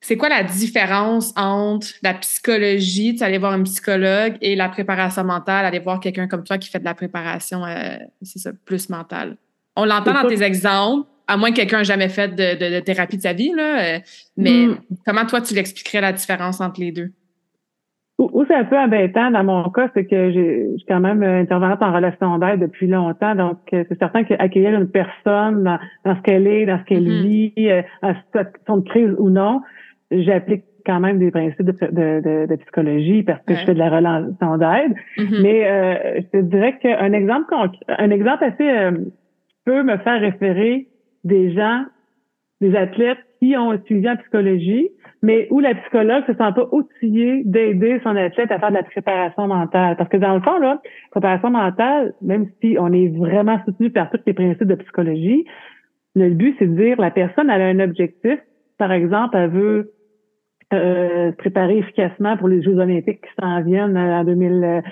c'est 0.00 0.16
quoi 0.16 0.28
la 0.28 0.42
différence 0.42 1.32
entre 1.36 1.88
la 2.02 2.12
psychologie, 2.14 3.14
tu 3.16 3.24
aller 3.24 3.38
voir 3.38 3.52
un 3.52 3.62
psychologue, 3.62 4.36
et 4.42 4.54
la 4.54 4.68
préparation 4.68 5.24
mentale, 5.24 5.64
aller 5.64 5.78
voir 5.78 5.98
quelqu'un 5.98 6.28
comme 6.28 6.44
toi 6.44 6.58
qui 6.58 6.68
fait 6.68 6.78
de 6.78 6.84
la 6.84 6.94
préparation, 6.94 7.64
euh, 7.64 7.96
c'est 8.20 8.38
ça, 8.38 8.50
plus 8.66 8.90
mentale? 8.90 9.36
On 9.76 9.86
l'entend 9.86 10.12
dans 10.12 10.28
tes 10.28 10.42
exemples, 10.42 11.08
à 11.26 11.38
moins 11.38 11.50
que 11.50 11.56
quelqu'un 11.56 11.78
n'ait 11.78 11.84
jamais 11.84 12.10
fait 12.10 12.28
de, 12.28 12.80
thérapie 12.80 13.16
de 13.16 13.22
sa 13.22 13.32
vie, 13.32 13.52
là, 13.56 13.96
euh, 13.96 13.98
mais 14.36 14.66
hmm. 14.66 14.78
comment 15.06 15.24
toi, 15.24 15.40
tu 15.40 15.54
l'expliquerais 15.54 16.02
la 16.02 16.12
différence 16.12 16.60
entre 16.60 16.80
les 16.80 16.92
deux? 16.92 17.10
Où 18.16 18.44
c'est 18.46 18.54
un 18.54 18.64
peu 18.64 18.78
embêtant 18.78 19.32
dans 19.32 19.42
mon 19.42 19.68
cas, 19.70 19.88
c'est 19.92 20.06
que 20.06 20.30
j'ai 20.30 20.68
quand 20.86 21.00
même 21.00 21.24
intervenante 21.24 21.82
en 21.82 21.92
relation 21.92 22.38
d'aide 22.38 22.60
depuis 22.60 22.86
longtemps, 22.86 23.34
donc 23.34 23.58
euh, 23.72 23.82
c'est 23.88 23.98
certain 23.98 24.22
qu'accueillir 24.22 24.78
une 24.78 24.88
personne 24.88 25.78
dans, 26.04 26.16
ce 26.16 26.22
qu'elle 26.22 26.46
est, 26.46 26.64
dans 26.64 26.78
ce 26.78 26.84
qu'elle 26.84 27.08
mm-hmm. 27.08 27.22
vit, 27.22 27.70
en 28.02 28.14
situation 28.14 28.76
de 28.76 28.88
crise 28.88 29.14
ou 29.18 29.30
non, 29.30 29.62
j'applique 30.12 30.62
quand 30.86 31.00
même 31.00 31.18
des 31.18 31.30
principes 31.30 31.62
de, 31.62 31.72
de, 31.72 32.46
de, 32.46 32.56
psychologie 32.56 33.22
parce 33.22 33.42
que 33.44 33.54
je 33.54 33.64
fais 33.64 33.74
de 33.74 33.78
la 33.78 33.90
relation 33.90 34.58
d'aide. 34.58 34.94
Mm-hmm. 35.16 35.42
Mais 35.42 35.66
euh, 35.66 36.20
je 36.20 36.38
te 36.38 36.42
dirais 36.44 36.78
qu'un 36.78 37.12
exemple 37.12 37.54
un 37.88 38.10
exemple 38.10 38.44
assez 38.44 38.68
euh, 38.68 38.92
peut 39.64 39.82
me 39.82 39.96
faire 39.98 40.20
référer 40.20 40.88
des 41.24 41.52
gens, 41.54 41.84
des 42.60 42.76
athlètes 42.76 43.18
qui 43.40 43.56
ont 43.56 43.72
étudié 43.72 44.10
en 44.10 44.16
psychologie, 44.16 44.90
mais 45.24 45.48
où 45.50 45.58
la 45.60 45.74
psychologue 45.74 46.22
se 46.26 46.32
sent 46.32 46.52
pas 46.54 46.68
outillée 46.70 47.42
d'aider 47.44 47.98
son 48.04 48.14
athlète 48.14 48.52
à 48.52 48.58
faire 48.58 48.68
de 48.68 48.74
la 48.74 48.82
préparation 48.82 49.46
mentale? 49.46 49.96
Parce 49.96 50.10
que 50.10 50.18
dans 50.18 50.34
le 50.34 50.40
fond, 50.42 50.58
là, 50.58 50.82
préparation 51.10 51.50
mentale, 51.50 52.12
même 52.20 52.46
si 52.60 52.76
on 52.78 52.92
est 52.92 53.08
vraiment 53.08 53.58
soutenu 53.64 53.90
par 53.90 54.10
tous 54.10 54.20
les 54.26 54.34
principes 54.34 54.68
de 54.68 54.74
psychologie, 54.74 55.46
le 56.14 56.28
but, 56.30 56.54
c'est 56.58 56.66
de 56.66 56.76
dire 56.76 57.00
la 57.00 57.10
personne 57.10 57.48
elle 57.48 57.62
a 57.62 57.66
un 57.66 57.80
objectif. 57.80 58.38
Par 58.76 58.92
exemple, 58.92 59.36
elle 59.36 59.50
veut 59.50 59.92
euh, 60.74 61.32
préparer 61.32 61.78
efficacement 61.78 62.36
pour 62.36 62.48
les 62.48 62.62
Jeux 62.62 62.78
olympiques 62.78 63.22
qui 63.22 63.30
s'en 63.40 63.62
viennent 63.62 63.96
euh, 63.96 64.20
en 64.20 64.24
2000, 64.24 64.82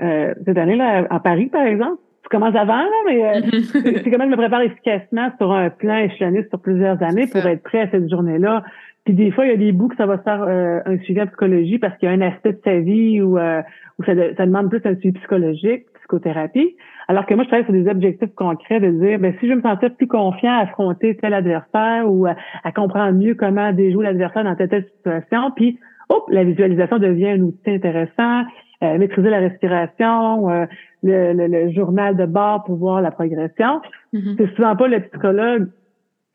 euh, 0.00 0.34
cette 0.44 0.58
année-là, 0.58 1.06
à 1.10 1.20
Paris, 1.20 1.46
par 1.46 1.64
exemple. 1.64 2.00
Tu 2.26 2.36
commences 2.36 2.56
avant, 2.56 2.82
là, 2.82 3.02
mais 3.06 3.24
euh, 3.24 3.40
c'est 3.72 4.10
quand 4.10 4.18
même 4.18 4.30
me 4.30 4.36
préparer 4.36 4.66
efficacement 4.66 5.30
sur 5.38 5.52
un 5.52 5.70
plan 5.70 5.96
échelonné 5.98 6.44
sur 6.48 6.60
plusieurs 6.60 7.00
années 7.02 7.28
pour 7.28 7.46
être 7.46 7.62
prêt 7.62 7.82
à 7.82 7.90
cette 7.90 8.10
journée-là. 8.10 8.64
Puis 9.04 9.14
des 9.14 9.30
fois, 9.30 9.46
il 9.46 9.50
y 9.52 9.54
a 9.54 9.56
des 9.56 9.70
bouts 9.70 9.86
que 9.88 9.96
ça 9.96 10.06
va 10.06 10.18
se 10.18 10.22
faire 10.24 10.42
un 10.42 10.98
suivi 11.04 11.22
en 11.22 11.26
psychologie 11.28 11.78
parce 11.78 11.96
qu'il 11.98 12.08
y 12.08 12.12
a 12.12 12.14
un 12.14 12.20
aspect 12.20 12.54
de 12.54 12.60
sa 12.64 12.80
vie 12.80 13.22
où, 13.22 13.38
où 13.38 14.04
ça, 14.04 14.12
ça 14.36 14.46
demande 14.46 14.68
plus 14.68 14.80
un 14.84 14.96
suivi 14.96 15.12
psychologique, 15.12 15.84
psychothérapie. 16.00 16.74
Alors 17.08 17.26
que 17.26 17.34
moi, 17.34 17.44
je 17.44 17.48
travaille 17.48 17.64
sur 17.64 17.72
des 17.72 17.88
objectifs 17.88 18.34
concrets 18.34 18.80
de 18.80 18.90
dire, 18.90 19.18
ben, 19.18 19.34
si 19.40 19.48
je 19.48 19.54
me 19.54 19.62
sentais 19.62 19.90
plus 19.90 20.08
confiant 20.08 20.52
à 20.52 20.62
affronter 20.62 21.16
tel 21.16 21.34
adversaire 21.34 22.04
ou 22.06 22.26
à, 22.26 22.72
comprendre 22.72 23.12
mieux 23.12 23.34
comment 23.34 23.72
déjouer 23.72 24.04
l'adversaire 24.04 24.44
dans 24.44 24.56
telle, 24.56 24.68
telle 24.68 24.86
situation, 24.96 25.52
puis, 25.54 25.78
hop, 26.08 26.24
la 26.28 26.44
visualisation 26.44 26.98
devient 26.98 27.30
un 27.30 27.40
outil 27.40 27.70
intéressant, 27.70 28.42
euh, 28.82 28.98
maîtriser 28.98 29.30
la 29.30 29.38
respiration, 29.38 30.50
euh, 30.50 30.66
le, 31.06 31.72
journal 31.72 32.16
de 32.16 32.26
bord 32.26 32.64
pour 32.64 32.76
voir 32.76 33.00
la 33.00 33.10
progression. 33.10 33.80
Mm-hmm. 34.12 34.36
C'est 34.36 34.54
souvent 34.54 34.76
pas 34.76 34.88
le 34.88 35.00
psychologue 35.00 35.68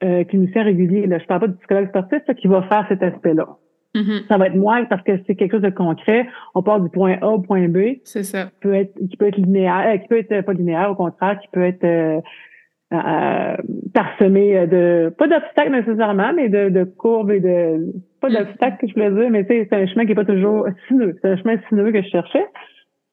euh, 0.04 0.24
clinicien 0.24 0.64
régulier, 0.64 1.06
là, 1.06 1.20
je 1.20 1.26
parle 1.26 1.42
pas 1.42 1.48
du 1.48 1.58
psychologue 1.58 1.90
sportif, 1.90 2.22
qui 2.38 2.48
va 2.48 2.64
faire 2.64 2.86
cet 2.90 3.04
aspect-là. 3.04 3.48
Mm-hmm. 3.96 4.28
Ça 4.28 4.38
va 4.38 4.48
être 4.48 4.56
moins 4.56 4.86
parce 4.86 5.04
que 5.04 5.12
c'est 5.28 5.36
quelque 5.36 5.52
chose 5.52 5.62
de 5.62 5.70
concret. 5.70 6.28
On 6.56 6.64
part 6.64 6.80
du 6.80 6.90
point 6.90 7.18
A 7.22 7.28
au 7.28 7.40
point 7.40 7.68
B. 7.68 7.98
C'est 8.04 8.24
ça. 8.24 8.46
Qui 8.46 8.52
peut 8.62 8.74
être, 8.74 8.94
qui 9.10 9.18
peut 9.18 9.28
être 9.28 9.38
linéaire, 9.38 9.86
euh, 9.88 9.98
qui 9.98 10.08
peut 10.08 10.18
être 10.18 10.46
pas 10.46 10.54
linéaire, 10.54 10.92
au 10.92 10.96
contraire, 10.96 11.40
qui 11.40 11.48
peut 11.52 11.64
être 11.64 11.84
euh, 11.84 12.22
euh, 12.94 13.58
parsemé 13.94 14.66
de, 14.68 15.14
pas 15.18 15.28
d'obstacles 15.28 15.72
nécessairement, 15.72 16.34
mais 16.34 16.50
de, 16.50 16.70
de 16.70 16.84
courbes 16.84 17.32
et 17.32 17.42
de, 17.42 17.94
pas 18.22 18.30
mm-hmm. 18.30 18.38
d'obstacles 18.38 18.78
que 18.80 18.88
je 18.88 18.94
voulais 18.94 19.12
dire, 19.12 19.30
mais 19.30 19.46
c'est 19.48 19.74
un 19.74 19.88
chemin 19.88 20.06
qui 20.06 20.14
est 20.14 20.16
pas 20.16 20.26
toujours 20.26 20.68
sinueux. 20.88 21.18
C'est 21.22 21.30
un 21.30 21.38
chemin 21.38 21.58
sinueux 21.68 21.92
que 21.92 22.02
je 22.02 22.10
cherchais. 22.10 22.46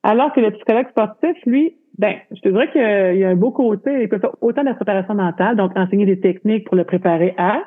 Alors 0.02 0.32
que 0.32 0.40
le 0.40 0.50
psychologue 0.52 0.88
sportif, 0.90 1.36
lui, 1.46 1.76
ben, 1.98 2.14
je 2.30 2.40
te 2.40 2.48
dirais 2.48 2.70
qu'il 2.70 3.20
y 3.20 3.24
a 3.24 3.28
un 3.28 3.36
beau 3.36 3.50
côté. 3.50 4.02
Il 4.02 4.08
peut 4.08 4.18
faire 4.18 4.34
autant 4.40 4.64
de 4.64 4.72
préparation 4.72 5.14
mentale, 5.14 5.56
donc 5.56 5.72
enseigner 5.76 6.06
des 6.06 6.20
techniques 6.20 6.66
pour 6.66 6.76
le 6.76 6.84
préparer 6.84 7.34
à, 7.36 7.64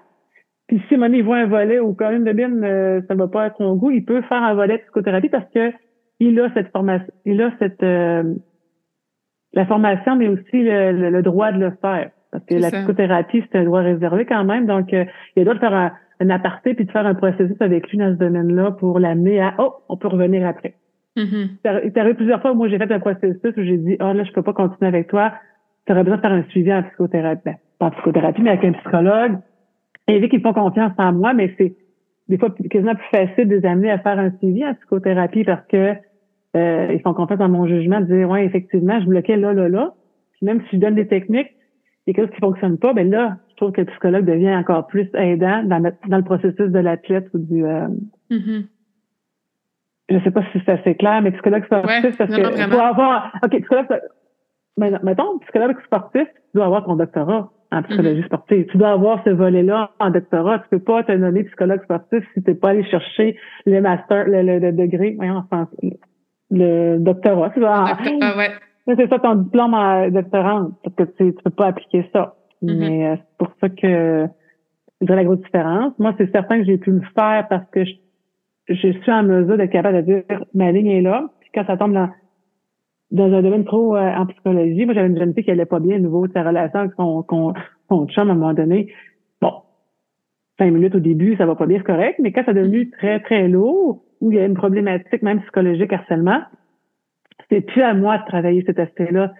puis 0.72 0.82
si 0.88 0.96
il 0.96 1.24
voit 1.24 1.36
un 1.36 1.48
volet 1.48 1.82
ou 1.82 1.94
quand 1.94 2.10
même 2.10 2.24
de 2.24 2.32
bien 2.32 2.50
euh, 2.64 3.02
ça 3.06 3.14
ne 3.14 3.20
va 3.20 3.28
pas 3.28 3.48
être 3.48 3.58
son 3.58 3.76
goût, 3.76 3.92
il 3.92 4.06
peut 4.06 4.22
faire 4.22 4.42
un 4.42 4.54
volet 4.54 4.78
de 4.78 4.84
psychothérapie 4.84 5.28
parce 5.28 5.52
que 5.54 5.74
il 6.22 6.40
a 6.40 6.50
cette 6.54 6.72
formation, 6.72 7.14
il 7.26 7.42
a 7.42 7.52
cette 7.60 7.84
euh, 7.84 8.36
la 9.52 9.66
formation, 9.66 10.16
mais 10.16 10.30
aussi 10.30 10.64
le, 10.64 11.22
droit 11.22 11.52
de 11.52 11.60
le 11.60 11.72
faire. 11.82 12.12
Parce 12.32 12.46
que 12.46 12.56
la 12.56 12.72
psychothérapie, 12.72 13.44
c'est 13.52 13.58
un 13.58 13.66
droit 13.66 13.82
réservé 13.82 14.26
quand 14.26 14.46
même. 14.46 14.66
Donc, 14.66 14.94
euh, 14.94 15.04
il 15.36 15.42
a 15.42 15.44
droit 15.44 15.56
de 15.56 15.60
faire 15.60 15.74
un, 16.22 16.30
aparté 16.30 16.74
puis 16.74 16.86
de 16.86 16.92
faire 16.92 17.06
un 17.06 17.16
processus 17.16 17.60
avec 17.60 17.90
lui 17.90 17.98
dans 17.98 18.14
ce 18.14 18.18
domaine-là 18.18 18.72
pour 18.72 18.98
l'amener 18.98 19.42
à 19.42 19.56
Oh, 19.58 19.74
on 19.90 19.98
peut 19.98 20.08
revenir 20.08 20.48
après. 20.48 20.76
Il 21.16 21.92
arrivé 21.96 22.14
plusieurs 22.14 22.42
fois 22.42 22.52
où 22.52 22.56
moi 22.56 22.70
j'ai 22.70 22.78
fait 22.78 22.92
un 22.92 23.00
processus 23.00 23.54
où 23.58 23.64
j'ai 23.64 23.78
dit 23.78 23.98
Oh 24.00 24.14
là, 24.14 24.24
je 24.24 24.32
peux 24.32 24.44
pas 24.44 24.54
continuer 24.54 24.88
avec 24.88 25.08
toi. 25.08 25.34
Tu 25.86 25.92
aurais 25.92 26.04
besoin 26.04 26.18
de 26.18 26.22
faire 26.22 26.32
un 26.32 26.44
suivi 26.50 26.74
en 26.74 26.84
psychothérapie. 26.84 27.42
Ben, 27.46 27.56
pas 27.80 27.88
en 27.88 27.92
psychothérapie, 27.92 28.42
mais 28.42 28.52
avec 28.52 28.64
un 28.64 28.74
psychologue 28.74 29.38
et 30.08 30.20
vu 30.20 30.30
qu'ils 30.30 30.42
font 30.42 30.54
confiance 30.54 30.94
en 30.98 31.14
moi, 31.14 31.34
mais 31.34 31.54
c'est 31.58 31.76
des 32.28 32.38
fois 32.38 32.50
quasiment 32.70 32.96
plus 32.96 33.10
facile 33.12 33.48
de 33.48 33.56
les 33.56 33.66
amener 33.66 33.92
à 33.92 34.00
faire 34.00 34.18
un 34.18 34.32
suivi 34.38 34.66
en 34.66 34.74
psychothérapie 34.76 35.44
parce 35.44 35.66
que 35.68 35.94
euh, 36.56 36.94
ils 36.94 37.02
font 37.02 37.14
confiance 37.14 37.40
dans 37.40 37.50
mon 37.50 37.68
jugement, 37.68 38.02
de 38.02 38.06
dire 38.06 38.30
ouais 38.30 38.46
effectivement 38.46 39.00
je 39.02 39.06
bloquais 39.06 39.38
là 39.38 39.54
là 39.54 39.70
là. 39.70 39.94
Puis 40.34 40.46
même 40.46 40.62
si 40.70 40.78
je 40.78 40.82
donne 40.82 40.96
des 40.96 41.08
techniques, 41.08 41.50
et 42.08 42.14
quelque 42.14 42.28
chose 42.28 42.36
qui 42.36 42.42
fonctionne 42.42 42.78
pas, 42.78 42.94
ben 42.94 43.10
là 43.10 43.38
trouve 43.62 43.74
que 43.74 43.82
le 43.82 43.88
psychologue 43.88 44.26
devient 44.26 44.56
encore 44.56 44.88
plus 44.88 45.08
aidant 45.14 45.64
dans 45.64 45.78
le, 45.80 45.94
dans 46.08 46.18
le 46.18 46.24
processus 46.24 46.70
de 46.72 46.80
l'athlète 46.80 47.28
ou 47.34 47.38
du. 47.38 47.64
Euh, 47.64 47.88
mm-hmm. 48.32 48.64
Je 50.12 50.24
sais 50.24 50.32
pas 50.32 50.44
si 50.52 50.62
c'est 50.66 50.72
assez 50.72 50.96
clair, 50.96 51.22
mais 51.22 51.32
psychologue 51.32 51.66
sportif, 51.66 52.18
parce 52.18 52.30
que 52.30 52.70
pour 52.70 52.82
avoir. 52.82 53.32
OK, 53.44 53.52
psychologue. 53.52 53.88
Mais, 54.78 54.92
mettons, 55.04 55.40
psychologue 55.40 55.76
sportif, 55.86 56.24
tu 56.24 56.56
dois 56.56 56.66
avoir 56.66 56.86
ton 56.86 56.96
doctorat 56.96 57.50
en 57.72 57.84
psychologie 57.84 58.22
mm-hmm. 58.22 58.26
sportive. 58.26 58.66
Tu 58.72 58.78
dois 58.78 58.92
avoir 58.92 59.24
ce 59.24 59.30
volet-là 59.30 59.92
en 60.00 60.10
doctorat. 60.10 60.60
Tu 60.60 60.70
peux 60.72 60.80
pas 60.80 61.04
te 61.04 61.12
nommer 61.12 61.44
psychologue 61.46 61.84
sportif 61.84 62.24
si 62.34 62.44
tu 62.44 62.50
n'es 62.50 62.56
pas 62.56 62.70
allé 62.70 62.84
chercher 62.86 63.38
le 63.66 63.80
master, 63.80 64.26
le, 64.28 64.72
degré, 64.72 65.14
voyons, 65.18 65.38
en 65.38 65.44
français, 65.44 66.00
le 66.50 66.98
doctorat. 66.98 67.52
Tu 67.52 67.60
dois, 67.60 67.98
ouais. 68.38 68.52
C'est 68.88 69.10
ça 69.10 69.20
ton 69.20 69.36
diplôme 69.36 69.74
en 69.74 70.10
doctorant, 70.10 70.72
parce 70.84 70.96
que 70.96 71.04
tu, 71.04 71.36
tu 71.36 71.44
peux 71.44 71.52
pas 71.52 71.68
appliquer 71.68 72.10
ça. 72.12 72.36
Mm-hmm. 72.64 72.78
Mais 72.78 73.08
euh, 73.08 73.16
c'est 73.16 73.38
pour 73.38 73.54
ça 73.62 73.70
que 73.70 74.28
je 75.02 75.06
dirais 75.06 75.18
la 75.18 75.24
grosse 75.24 75.42
différence. 75.42 75.94
Moi, 75.98 76.14
c'est 76.18 76.32
certain 76.32 76.60
que 76.60 76.66
j'ai 76.66 76.78
pu 76.78 76.92
le 76.92 77.02
faire 77.16 77.48
parce 77.50 77.70
que 77.72 77.86
je, 77.86 77.92
je 78.68 78.92
suis 78.92 79.12
en 79.12 79.24
mesure 79.24 79.58
d'être 79.58 79.72
capable 79.72 79.98
de 79.98 80.14
dire 80.14 80.24
ma 80.54 80.72
ligne 80.72 80.88
est 80.88 81.02
là. 81.02 81.30
Puis 81.40 81.50
quand 81.54 81.66
ça 81.66 81.78
tombe 81.78 81.94
dans, 81.94 82.10
dans 83.12 83.34
un 83.34 83.42
domaine 83.42 83.66
trop 83.66 83.96
euh, 83.96 84.16
en 84.16 84.26
psychologie, 84.28 84.86
moi 84.86 84.94
j'avais 84.94 85.08
une 85.08 85.18
jeune 85.18 85.34
fille 85.34 85.44
qui 85.44 85.52
allait 85.52 85.66
pas 85.66 85.80
bien 85.80 85.98
au 85.98 86.00
niveau 86.00 86.28
de 86.28 86.34
sa 86.34 86.44
relation 86.44 86.80
avec 86.80 86.94
son, 86.96 87.26
son, 87.30 87.54
son 87.90 88.08
chum 88.08 88.30
à 88.30 88.34
un 88.34 88.36
moment 88.36 88.54
donné. 88.54 88.94
Bon, 89.42 89.54
cinq 90.58 90.72
minutes 90.72 90.96
au 90.96 91.00
début, 91.00 91.36
ça 91.38 91.46
va 91.46 91.56
pas 91.56 91.66
bien, 91.66 91.78
c'est 91.80 91.84
correct, 91.84 92.20
mais 92.20 92.32
quand 92.32 92.44
ça 92.46 92.52
est 92.52 92.56
devenu 92.56 92.90
très, 92.92 93.20
très 93.20 93.48
lourd, 93.48 94.04
où 94.22 94.32
il 94.32 94.38
y 94.38 94.40
a 94.40 94.46
une 94.46 94.54
problématique 94.54 95.24
même 95.24 95.42
psychologique, 95.42 95.92
harcèlement, 95.92 96.42
c'est 97.50 97.62
plus 97.62 97.82
à 97.82 97.94
moi 97.94 98.20
de 98.20 98.26
travailler 98.26 98.64
cet 98.66 98.80
aspect-là. 98.80 99.34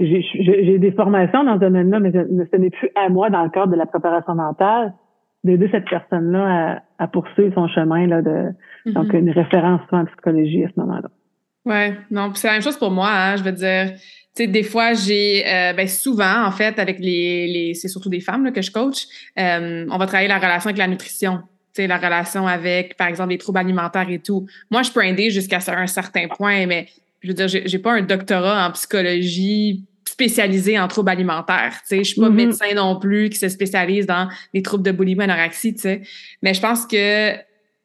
J'ai 0.00 0.78
des 0.78 0.92
formations 0.92 1.44
dans 1.44 1.54
ce 1.54 1.60
domaine-là, 1.60 2.00
mais 2.00 2.12
ce 2.12 2.56
n'est 2.56 2.70
plus 2.70 2.90
à 2.94 3.08
moi 3.08 3.30
dans 3.30 3.42
le 3.42 3.50
cadre 3.50 3.72
de 3.72 3.76
la 3.76 3.86
préparation 3.86 4.34
mentale 4.34 4.94
d'aider 5.44 5.68
cette 5.70 5.88
personne-là 5.88 6.82
à, 6.98 7.06
poursuivre 7.06 7.54
son 7.54 7.68
chemin 7.68 8.06
là, 8.06 8.22
de 8.22 8.30
mm-hmm. 8.86 8.92
donc 8.92 9.12
une 9.12 9.30
référence 9.30 9.80
en 9.92 10.04
psychologie 10.06 10.64
à 10.64 10.68
ce 10.68 10.80
moment-là. 10.80 11.08
Ouais, 11.64 11.94
non, 12.10 12.32
c'est 12.34 12.46
la 12.46 12.54
même 12.54 12.62
chose 12.62 12.78
pour 12.78 12.90
moi. 12.90 13.10
Hein, 13.10 13.36
je 13.36 13.42
veux 13.42 13.52
dire, 13.52 13.92
tu 13.92 14.00
sais, 14.44 14.46
des 14.46 14.62
fois, 14.62 14.94
j'ai, 14.94 15.44
euh, 15.46 15.72
ben 15.74 15.86
souvent, 15.86 16.46
en 16.46 16.50
fait, 16.50 16.78
avec 16.78 16.98
les, 16.98 17.46
les 17.46 17.74
c'est 17.74 17.88
surtout 17.88 18.08
des 18.08 18.20
femmes 18.20 18.44
là, 18.44 18.52
que 18.52 18.62
je 18.62 18.70
coach, 18.70 19.06
euh, 19.38 19.86
on 19.90 19.98
va 19.98 20.06
travailler 20.06 20.28
la 20.28 20.38
relation 20.38 20.68
avec 20.68 20.78
la 20.78 20.86
nutrition. 20.86 21.40
Tu 21.74 21.82
sais, 21.82 21.86
la 21.86 21.98
relation 21.98 22.46
avec, 22.46 22.96
par 22.96 23.08
exemple, 23.08 23.30
les 23.30 23.38
troubles 23.38 23.58
alimentaires 23.58 24.08
et 24.08 24.18
tout. 24.18 24.46
Moi, 24.70 24.82
je 24.82 24.90
peux 24.90 25.04
aider 25.04 25.30
jusqu'à 25.30 25.58
un 25.68 25.86
certain 25.86 26.28
point, 26.28 26.66
mais 26.66 26.86
je 27.20 27.28
veux 27.28 27.34
dire, 27.34 27.48
j'ai 27.48 27.78
pas 27.78 27.92
un 27.92 28.02
doctorat 28.02 28.66
en 28.66 28.70
psychologie 28.72 29.84
spécialisé 30.18 30.76
en 30.80 30.88
troubles 30.88 31.10
alimentaires. 31.10 31.78
Tu 31.82 31.96
sais, 31.96 31.98
je 31.98 32.10
suis 32.10 32.20
pas 32.20 32.28
mm-hmm. 32.28 32.34
médecin 32.34 32.74
non 32.74 32.98
plus 32.98 33.30
qui 33.30 33.38
se 33.38 33.48
spécialise 33.48 34.04
dans 34.04 34.28
les 34.52 34.62
troubles 34.62 34.82
de 34.82 34.90
boulimie, 34.90 35.22
anorexie, 35.22 35.74
tu 35.74 35.82
sais. 35.82 36.02
Mais 36.42 36.54
je 36.54 36.60
pense 36.60 36.86
que 36.86 37.34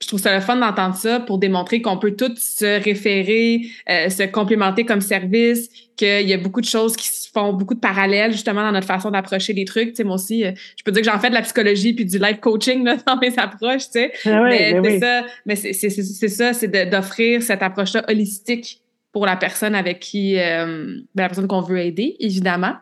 je 0.01 0.07
trouve 0.07 0.19
ça 0.19 0.33
le 0.33 0.41
fun 0.41 0.57
d'entendre 0.57 0.95
ça 0.95 1.19
pour 1.19 1.37
démontrer 1.37 1.81
qu'on 1.81 1.97
peut 1.97 2.15
tous 2.15 2.37
se 2.37 2.83
référer, 2.83 3.61
euh, 3.89 4.09
se 4.09 4.23
complémenter 4.23 4.83
comme 4.83 4.99
service, 4.99 5.69
qu'il 5.95 6.27
y 6.27 6.33
a 6.33 6.37
beaucoup 6.37 6.59
de 6.59 6.65
choses 6.65 6.97
qui 6.97 7.07
se 7.07 7.29
font, 7.29 7.53
beaucoup 7.53 7.75
de 7.75 7.79
parallèles 7.79 8.31
justement 8.31 8.63
dans 8.63 8.71
notre 8.71 8.87
façon 8.87 9.11
d'approcher 9.11 9.53
les 9.53 9.63
trucs. 9.63 9.89
Tu 9.89 9.97
sais, 9.97 10.03
moi 10.03 10.15
aussi, 10.15 10.43
euh, 10.43 10.51
je 10.75 10.83
peux 10.83 10.91
dire 10.91 11.03
que 11.03 11.09
j'en 11.09 11.19
fais 11.19 11.29
de 11.29 11.35
la 11.35 11.43
psychologie 11.43 11.93
puis 11.93 12.03
du 12.03 12.17
life 12.17 12.39
coaching 12.41 12.83
là, 12.83 12.97
dans 13.07 13.17
mes 13.17 13.37
approches, 13.37 13.85
tu 13.85 13.99
sais. 13.99 14.11
Ah 14.25 14.43
mais 14.49 14.73
ben 14.73 14.83
c'est 14.83 14.99
ça, 14.99 15.25
mais 15.45 15.55
c'est 15.55 16.29
ça, 16.29 16.53
c'est 16.53 16.89
d'offrir 16.89 17.43
cette 17.43 17.61
approche-là 17.61 18.03
holistique 18.09 18.82
pour 19.13 19.25
la 19.25 19.37
personne 19.37 19.75
avec 19.75 19.99
qui, 19.99 20.37
euh, 20.37 20.97
ben, 21.15 21.23
la 21.23 21.29
personne 21.29 21.47
qu'on 21.47 21.61
veut 21.61 21.79
aider, 21.79 22.17
évidemment. 22.19 22.73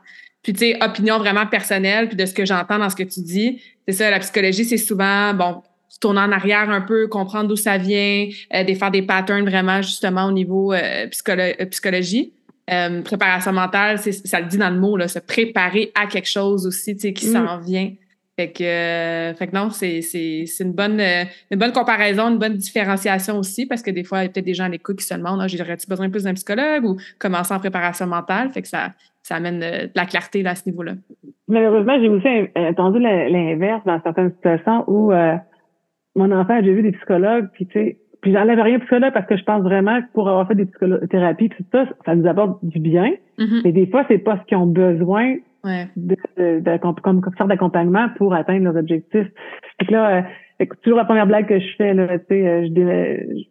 Puis, 0.42 0.54
tu 0.54 0.60
sais, 0.60 0.84
opinion 0.84 1.20
vraiment 1.20 1.46
personnelle, 1.46 2.08
puis 2.08 2.18
de 2.18 2.26
ce 2.26 2.34
que 2.34 2.46
j'entends 2.46 2.80
dans 2.80 2.90
ce 2.90 2.96
que 2.96 3.04
tu 3.04 3.20
dis, 3.20 3.62
c'est 3.88 3.94
ça, 3.94 4.10
la 4.10 4.20
psychologie, 4.20 4.66
c'est 4.66 4.78
souvent, 4.78 5.34
bon, 5.36 5.62
tourner 6.00 6.22
en 6.22 6.32
arrière 6.32 6.70
un 6.70 6.82
peu, 6.82 7.08
comprendre 7.08 7.50
d'où 7.50 7.58
ça 7.58 7.78
vient, 7.78 8.28
euh, 8.56 8.64
de 8.64 8.74
faire 8.74 8.90
des 8.90 9.04
patterns 9.04 9.48
vraiment, 9.48 9.84
justement, 9.84 10.26
au 10.26 10.32
niveau 10.32 10.74
euh, 10.74 11.06
euh 11.06 11.66
psychologie. 11.66 12.34
préparation 13.04 13.52
mentale, 13.52 14.00
ça 14.00 14.40
le 14.40 14.48
dit 14.48 14.58
dans 14.58 14.70
le 14.70 14.80
mot, 14.80 14.96
là, 14.96 15.08
se 15.10 15.20
préparer 15.20 15.92
à 15.94 16.08
quelque 16.08 16.30
chose 16.30 16.66
aussi, 16.66 16.96
tu 16.96 17.02
sais, 17.02 17.14
qui 17.14 17.28
mm. 17.28 17.34
s'en 17.34 17.60
vient. 17.60 17.92
Fait 18.42 18.52
que, 18.52 18.64
euh, 18.64 19.34
fait 19.36 19.48
que 19.48 19.56
non, 19.56 19.70
c'est, 19.70 20.02
c'est, 20.02 20.46
c'est 20.48 20.64
une 20.64 20.74
bonne, 20.74 21.00
euh, 21.00 21.26
une 21.52 21.60
bonne 21.60 21.72
comparaison, 21.72 22.30
une 22.30 22.40
bonne 22.40 22.56
différenciation 22.56 23.38
aussi, 23.38 23.68
parce 23.68 23.84
que 23.84 23.92
des 23.92 24.04
fois, 24.04 24.20
il 24.20 24.24
y 24.24 24.26
a 24.26 24.30
peut-être 24.30 24.46
des 24.46 24.56
gens 24.56 24.64
à 24.64 24.70
l'écoute 24.70 24.98
qui 24.98 25.06
se 25.06 25.14
demandent, 25.14 25.40
ah, 25.44 25.48
j'aurais-tu 25.48 25.88
besoin 25.88 26.10
plus 26.10 26.24
d'un 26.24 26.34
psychologue 26.34 26.86
ou 26.86 26.98
commencer 27.20 27.54
en 27.54 27.60
préparation 27.60 28.08
mentale? 28.08 28.50
Fait 28.50 28.64
que 28.64 28.68
ça, 28.68 28.94
ça 29.22 29.36
amène 29.36 29.62
euh, 29.62 29.84
de 29.84 29.92
la 29.96 30.06
clarté 30.06 30.42
là, 30.42 30.52
à 30.52 30.56
ce 30.56 30.68
niveau-là. 30.68 30.94
Malheureusement, 31.48 32.00
j'ai 32.00 32.10
aussi 32.10 32.28
entendu 32.56 32.98
l'inverse 33.00 33.84
dans 33.86 34.02
certaines 34.02 34.32
situations 34.32 34.86
où 34.88 35.12
mon 36.16 36.32
enfant, 36.32 36.60
j'ai 36.64 36.74
vu 36.74 36.82
des 36.82 36.94
psychologues, 36.94 37.50
puis 37.54 37.68
tu 37.68 37.74
sais, 37.74 37.98
puis 38.22 38.32
j'enlève 38.34 38.60
rien 38.60 38.80
psychologue 38.80 39.14
parce 39.14 39.26
que 39.26 39.38
je 39.38 39.44
pense 39.44 39.62
vraiment 39.62 40.02
que 40.02 40.08
pour 40.14 40.30
avoir 40.30 40.48
fait 40.48 40.56
des 40.56 40.66
psychothérapies, 40.66 41.50
tout 41.50 41.64
ça, 41.72 41.86
ça 42.06 42.16
nous 42.16 42.28
apporte 42.28 42.64
du 42.64 42.80
bien. 42.80 43.12
Mm-hmm. 43.38 43.62
Mais 43.64 43.72
des 43.72 43.88
fois, 43.88 44.06
c'est 44.08 44.20
pas 44.20 44.40
ce 44.40 44.46
qu'ils 44.46 44.58
ont 44.58 44.68
besoin 44.68 45.36
ouais. 45.64 45.88
de, 45.96 46.16
de, 46.38 46.78
comme, 46.78 47.22
sorte 47.38 47.50
d'accompagnement 47.50 48.10
pour 48.18 48.34
atteindre 48.34 48.66
leurs 48.66 48.78
objectifs. 48.78 49.28
Fait 49.80 49.86
que 49.86 49.92
là, 49.92 50.26
euh, 50.62 50.66
toujours 50.82 50.98
la 50.98 51.06
première 51.06 51.28
blague 51.28 51.48
que 51.48 51.60
je 51.60 51.76
fais, 51.78 51.94
là, 51.94 52.20
tu 52.20 52.26
sais, 52.30 52.48
euh, 52.48 52.68
je, 52.68 53.46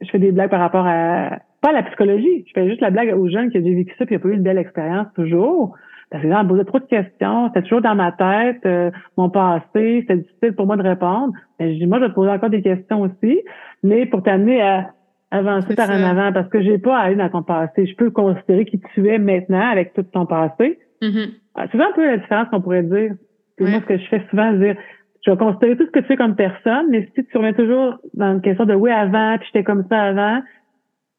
je 0.00 0.10
fais 0.10 0.18
des 0.18 0.32
blagues 0.32 0.50
par 0.50 0.60
rapport 0.60 0.86
à 0.86 1.38
pas 1.60 1.70
à 1.70 1.72
la 1.72 1.82
psychologie. 1.82 2.44
Je 2.46 2.52
fais 2.54 2.68
juste 2.68 2.80
la 2.80 2.90
blague 2.90 3.14
aux 3.16 3.28
jeunes 3.28 3.50
qui 3.50 3.58
ont 3.58 3.62
vécu 3.62 3.94
ça 3.98 4.06
puis 4.06 4.08
qui 4.08 4.14
n'ont 4.14 4.20
pas 4.20 4.28
eu 4.28 4.36
une 4.36 4.42
belle 4.42 4.58
expérience 4.58 5.06
toujours. 5.14 5.76
Parce 6.10 6.22
que 6.24 6.28
là, 6.28 6.40
on 6.40 6.44
me 6.44 6.48
posait 6.48 6.64
trop 6.64 6.80
de 6.80 6.86
questions. 6.86 7.48
C'était 7.48 7.62
toujours 7.62 7.82
dans 7.82 7.94
ma 7.94 8.10
tête, 8.12 8.64
euh, 8.66 8.90
mon 9.16 9.30
passé. 9.30 10.00
C'était 10.00 10.16
difficile 10.16 10.54
pour 10.56 10.66
moi 10.66 10.76
de 10.76 10.82
répondre. 10.82 11.32
Mais 11.58 11.74
je 11.74 11.78
dis, 11.78 11.86
moi, 11.86 11.98
je 11.98 12.04
vais 12.04 12.10
te 12.10 12.14
poser 12.14 12.30
encore 12.30 12.50
des 12.50 12.62
questions 12.62 13.02
aussi, 13.02 13.40
mais 13.82 14.06
pour 14.06 14.22
t'amener 14.22 14.60
à 14.60 14.90
avancer 15.30 15.76
par 15.76 15.88
en 15.88 16.02
avant. 16.02 16.32
Parce 16.32 16.48
que 16.48 16.62
j'ai 16.62 16.78
pas 16.78 16.98
à 16.98 17.02
aller 17.02 17.16
dans 17.16 17.28
ton 17.28 17.42
passé. 17.42 17.86
Je 17.86 17.94
peux 17.94 18.10
considérer 18.10 18.64
qui 18.64 18.80
tu 18.94 19.08
es 19.08 19.18
maintenant 19.18 19.70
avec 19.70 19.92
tout 19.92 20.02
ton 20.02 20.26
passé. 20.26 20.80
Mm-hmm. 21.00 21.28
C'est 21.56 21.80
un 21.80 21.92
peu 21.94 22.06
la 22.06 22.18
différence 22.18 22.48
qu'on 22.48 22.60
pourrait 22.60 22.82
dire. 22.82 23.12
C'est 23.58 23.68
moi 23.68 23.80
ce 23.80 23.86
que 23.86 23.98
je 23.98 24.06
fais 24.06 24.22
souvent, 24.30 24.52
dire 24.52 24.76
je 25.24 25.30
vais 25.30 25.36
considérer 25.36 25.76
tout 25.76 25.84
ce 25.84 25.90
que 25.90 26.00
tu 26.00 26.06
fais 26.06 26.16
comme 26.16 26.34
personne, 26.34 26.86
mais 26.90 27.08
si 27.14 27.24
tu 27.24 27.36
reviens 27.36 27.52
toujours 27.52 27.98
dans 28.14 28.32
une 28.32 28.40
question 28.40 28.64
de 28.64 28.74
oui 28.74 28.90
avant, 28.90 29.36
puis 29.38 29.48
j'étais 29.52 29.64
comme 29.64 29.84
ça 29.90 30.00
avant, 30.02 30.40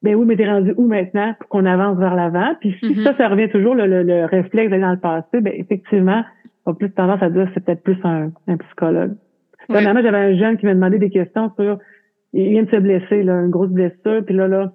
ben 0.02 0.16
oui, 0.16 0.26
mais 0.26 0.36
t'es 0.36 0.50
rendu 0.50 0.74
où 0.76 0.88
maintenant 0.88 1.36
pour 1.40 1.50
qu'on 1.50 1.66
avance 1.66 2.00
vers 2.00 2.16
l'avant? 2.16 2.56
Puis 2.60 2.76
si 2.80 2.88
mm-hmm. 2.88 3.04
ça, 3.04 3.16
ça 3.16 3.28
revient 3.28 3.50
toujours 3.50 3.76
le, 3.76 3.86
le, 3.86 4.26
réflexe 4.26 4.72
d'aller 4.72 4.82
dans 4.82 4.92
le 4.92 5.00
passé, 5.00 5.42
ben 5.42 5.54
effectivement, 5.56 6.24
on 6.66 6.72
a 6.72 6.76
plus 6.76 6.92
tendance 6.92 7.22
à 7.22 7.30
dire 7.30 7.48
c'est 7.54 7.64
peut-être 7.64 7.84
plus 7.84 7.98
un, 8.04 8.32
un 8.48 8.58
psychologue. 8.58 9.16
Dernièrement, 9.70 10.02
j'avais 10.02 10.18
un 10.18 10.36
jeune 10.36 10.58
qui 10.58 10.66
m'a 10.66 10.74
demandé 10.74 10.98
des 10.98 11.12
questions 11.12 11.52
sur 11.56 11.78
il 12.34 12.50
vient 12.50 12.64
de 12.64 12.72
se 12.72 12.78
blesser, 12.78 13.24
là, 13.24 13.42
une 13.42 13.50
grosse 13.52 13.70
blessure, 13.70 14.24
puis 14.26 14.34
là, 14.34 14.48
là, 14.48 14.72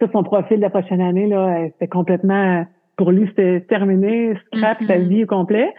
tout 0.00 0.08
son 0.12 0.22
profil 0.22 0.58
de 0.58 0.62
la 0.62 0.70
prochaine 0.70 1.00
année, 1.00 1.26
là, 1.26 1.66
c'était 1.72 1.88
complètement 1.88 2.64
pour 2.96 3.10
lui, 3.10 3.26
c'était 3.28 3.60
terminé, 3.62 4.34
scrap 4.46 4.78
sa 4.86 4.98
mm-hmm. 4.98 5.08
vie 5.08 5.24
au 5.24 5.26
complet. 5.26 5.72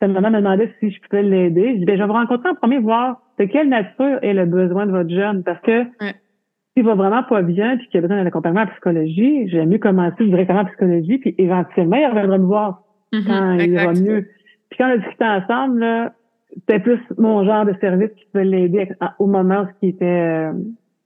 Sa 0.00 0.08
maman 0.08 0.30
me 0.30 0.38
demandait 0.38 0.72
si 0.80 0.90
je 0.90 1.00
pouvais 1.02 1.22
l'aider. 1.22 1.74
Je 1.74 1.78
dis, 1.78 1.84
ben, 1.84 1.96
je 1.96 2.02
vais 2.02 2.06
vous 2.06 2.14
rencontrer 2.14 2.48
en 2.48 2.54
premier, 2.54 2.78
voir 2.78 3.20
de 3.38 3.44
quelle 3.44 3.68
nature 3.68 4.18
est 4.22 4.34
le 4.34 4.46
besoin 4.46 4.86
de 4.86 4.92
votre 4.92 5.10
jeune. 5.10 5.42
Parce 5.44 5.60
que 5.60 5.84
s'il 6.74 6.84
va 6.84 6.94
vraiment 6.94 7.22
pas 7.22 7.42
bien 7.42 7.76
puis 7.76 7.88
qu'il 7.88 7.98
a 7.98 8.00
besoin 8.02 8.16
d'un 8.16 8.26
accompagnement 8.26 8.62
en 8.62 8.66
psychologie, 8.66 9.48
j'aime 9.48 9.68
mieux 9.68 9.78
commencer 9.78 10.24
directement 10.24 10.60
en 10.60 10.64
psychologie, 10.64 11.18
puis 11.18 11.34
éventuellement, 11.38 11.96
il 11.96 12.06
reviendra 12.06 12.38
me 12.38 12.46
voir 12.46 12.82
mm-hmm. 13.12 13.26
quand 13.26 13.52
il 13.58 13.74
va 13.74 13.92
mieux. 13.92 14.28
Puis 14.70 14.78
quand 14.78 14.88
on 14.88 14.92
a 14.92 14.96
discuté 14.96 15.24
ensemble, 15.24 15.80
là, 15.80 16.12
c'était 16.54 16.80
plus 16.80 17.00
mon 17.18 17.44
genre 17.44 17.64
de 17.64 17.74
service 17.80 18.10
qui 18.16 18.24
pouvait 18.26 18.44
l'aider 18.44 18.88
au 19.18 19.26
moment 19.26 19.62
où 19.62 19.66
il 19.82 19.90
était 19.90 20.04
euh, 20.04 20.52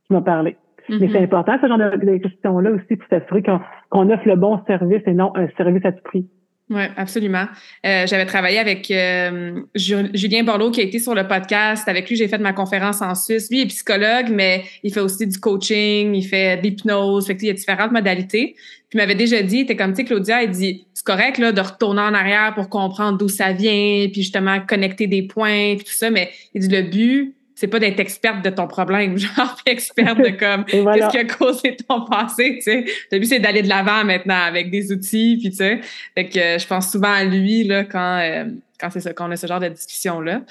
qui 0.07 0.13
m'a 0.13 0.21
parlé. 0.21 0.57
Mais 0.89 0.99
c'est 0.99 1.07
mm-hmm. 1.07 1.25
important, 1.25 1.59
ce 1.61 1.69
genre 1.69 1.79
de, 1.79 2.17
questions-là 2.19 2.71
aussi, 2.71 2.97
pour 2.97 3.09
s'assurer 3.09 3.43
qu'on 3.43 4.11
offre 4.11 4.27
le 4.29 4.37
bon 4.37 4.61
service 4.67 5.03
et 5.07 5.13
non 5.13 5.33
un 5.37 5.49
service 5.57 5.85
à 5.85 5.93
tout 5.93 6.03
prix. 6.05 6.27
Oui, 6.71 6.83
absolument. 6.97 7.47
Euh, 7.87 8.07
j'avais 8.07 8.27
travaillé 8.27 8.59
avec 8.59 8.91
euh, 8.91 9.63
Julien 9.75 10.43
Borloo 10.43 10.71
qui 10.71 10.81
a 10.81 10.85
été 10.85 10.99
sur 10.99 11.15
le 11.15 11.27
podcast. 11.27 11.89
Avec 11.89 12.11
lui, 12.11 12.17
j'ai 12.17 12.29
fait 12.29 12.39
ma 12.39 12.53
conférence 12.53 13.01
en 13.01 13.15
Suisse. 13.15 13.49
Lui 13.51 13.63
est 13.63 13.67
psychologue, 13.67 14.27
mais 14.31 14.65
il 14.83 14.93
fait 14.93 15.01
aussi 15.01 15.27
du 15.27 15.39
coaching, 15.39 16.15
il 16.15 16.23
fait 16.23 16.59
de 16.59 16.63
l'hypnose. 16.63 17.27
Fait 17.27 17.39
il 17.41 17.47
y 17.47 17.51
a 17.51 17.55
différentes 17.55 17.93
modalités. 17.93 18.55
Puis 18.55 18.95
il 18.95 18.99
m'avait 18.99 19.15
déjà 19.15 19.43
dit, 19.43 19.65
t'es 19.65 19.77
comme, 19.77 19.93
tu 19.93 19.97
sais, 19.97 20.05
Claudia, 20.05 20.43
il 20.43 20.51
dit, 20.51 20.87
c'est 20.93 21.07
correct 21.07 21.39
là, 21.39 21.53
de 21.53 21.61
retourner 21.61 22.03
en 22.03 22.13
arrière 22.13 22.53
pour 22.55 22.69
comprendre 22.69 23.17
d'où 23.17 23.29
ça 23.29 23.53
vient, 23.53 24.07
puis 24.13 24.23
justement 24.23 24.61
connecter 24.61 25.07
des 25.07 25.23
points, 25.23 25.77
puis 25.77 25.87
tout 25.87 25.93
ça. 25.93 26.11
Mais 26.11 26.31
il 26.53 26.61
dit, 26.61 26.75
le 26.75 26.83
but, 26.83 27.35
c'est 27.59 27.67
pas 27.67 27.81
d'être 27.81 27.99
experte 27.99 28.45
de 28.45 28.51
ton 28.51 28.69
problème, 28.69 29.19
genre 29.19 29.57
experte 29.67 30.19
de 30.19 30.31
comme 30.31 30.65
qu'est-ce 30.65 31.11
qui 31.11 31.19
a 31.19 31.25
causé 31.25 31.77
ton 31.77 32.05
passé, 32.05 32.55
tu 32.57 32.63
sais. 32.63 32.85
Le 33.11 33.19
but 33.19 33.27
c'est 33.27 33.41
d'aller 33.41 33.63
de 33.63 33.69
l'avant 33.69 34.05
maintenant 34.05 34.41
avec 34.41 34.71
des 34.71 34.93
outils, 34.93 35.39
puis 35.41 35.51
tu 35.51 35.57
sais. 35.57 35.81
Fait 36.15 36.29
que 36.29 36.59
je 36.59 36.67
pense 36.69 36.93
souvent 36.93 37.13
à 37.13 37.25
lui 37.25 37.65
là 37.65 37.83
quand 37.83 38.21
euh, 38.21 38.45
quand 38.81 38.91
c'est 38.91 39.01
ça, 39.01 39.13
qu'on 39.13 39.29
a 39.33 39.37
ce 39.37 39.49
genre 39.49 39.59
de 39.59 39.67
discussion-là. 39.67 40.43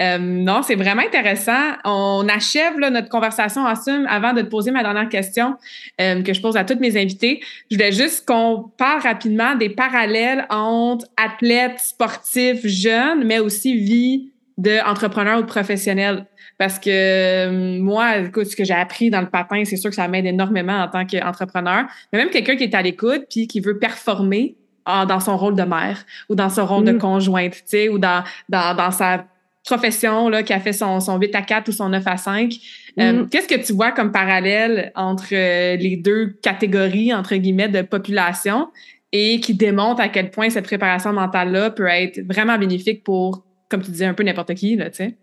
Euh, 0.00 0.16
non, 0.16 0.62
c'est 0.62 0.74
vraiment 0.74 1.02
intéressant. 1.02 1.74
On 1.84 2.26
achève 2.30 2.78
notre 2.78 3.10
conversation 3.10 3.66
en 3.66 3.74
somme 3.74 4.06
avant 4.08 4.32
de 4.32 4.40
te 4.40 4.46
poser 4.46 4.70
ma 4.70 4.82
dernière 4.82 5.10
question 5.10 5.56
euh, 6.00 6.22
que 6.22 6.32
je 6.32 6.40
pose 6.40 6.56
à 6.56 6.64
toutes 6.64 6.80
mes 6.80 6.96
invités. 6.96 7.42
Je 7.70 7.76
voulais 7.76 7.92
juste 7.92 8.26
qu'on 8.26 8.72
parle 8.78 9.02
rapidement 9.02 9.54
des 9.54 9.68
parallèles 9.68 10.46
entre 10.48 11.04
athlètes, 11.18 11.78
sportifs, 11.78 12.66
jeunes, 12.66 13.24
mais 13.24 13.38
aussi 13.38 13.76
vie 13.76 14.30
d'entrepreneur 14.56 15.40
ou 15.40 15.42
de 15.42 15.46
professionnel. 15.46 16.26
Parce 16.58 16.78
que 16.78 16.90
euh, 16.90 17.80
moi, 17.80 18.18
écoute, 18.18 18.46
ce 18.46 18.56
que 18.56 18.64
j'ai 18.64 18.74
appris 18.74 19.10
dans 19.10 19.20
le 19.20 19.28
patin, 19.28 19.64
c'est 19.64 19.76
sûr 19.76 19.90
que 19.90 19.96
ça 19.96 20.06
m'aide 20.08 20.26
énormément 20.26 20.82
en 20.82 20.88
tant 20.88 21.04
qu'entrepreneur. 21.06 21.84
Mais 22.12 22.18
même 22.18 22.30
quelqu'un 22.30 22.56
qui 22.56 22.64
est 22.64 22.74
à 22.74 22.82
l'écoute 22.82 23.24
puis 23.28 23.46
qui 23.46 23.60
veut 23.60 23.78
performer 23.78 24.56
dans 24.86 25.20
son 25.20 25.36
rôle 25.36 25.56
de 25.56 25.62
mère 25.62 26.04
ou 26.28 26.34
dans 26.34 26.50
son 26.50 26.66
rôle 26.66 26.84
de 26.84 26.92
mm. 26.92 26.98
conjointe, 26.98 27.52
tu 27.52 27.62
sais, 27.64 27.88
ou 27.88 27.98
dans, 27.98 28.22
dans, 28.48 28.76
dans 28.76 28.90
sa 28.90 29.24
profession 29.64 30.28
là, 30.28 30.42
qui 30.42 30.52
a 30.52 30.60
fait 30.60 30.72
son, 30.72 31.00
son 31.00 31.18
8 31.18 31.34
à 31.34 31.42
4 31.42 31.68
ou 31.68 31.72
son 31.72 31.88
9 31.88 32.06
à 32.06 32.16
5. 32.16 32.52
Euh, 33.00 33.12
mm. 33.12 33.28
Qu'est-ce 33.30 33.48
que 33.48 33.66
tu 33.66 33.72
vois 33.72 33.92
comme 33.92 34.12
parallèle 34.12 34.92
entre 34.94 35.28
euh, 35.32 35.76
les 35.76 35.96
deux 35.96 36.36
catégories, 36.42 37.14
entre 37.14 37.34
guillemets, 37.36 37.68
de 37.68 37.82
population 37.82 38.68
et 39.12 39.40
qui 39.40 39.54
démontre 39.54 40.00
à 40.00 40.08
quel 40.08 40.30
point 40.30 40.50
cette 40.50 40.64
préparation 40.64 41.12
mentale-là 41.12 41.70
peut 41.70 41.86
être 41.86 42.20
vraiment 42.26 42.58
bénéfique 42.58 43.04
pour, 43.04 43.44
comme 43.68 43.80
tu 43.80 43.90
disais, 43.90 44.06
un 44.06 44.14
peu 44.14 44.24
n'importe 44.24 44.54
qui, 44.54 44.76
là, 44.76 44.90
tu 44.90 44.96
sais? 44.96 45.16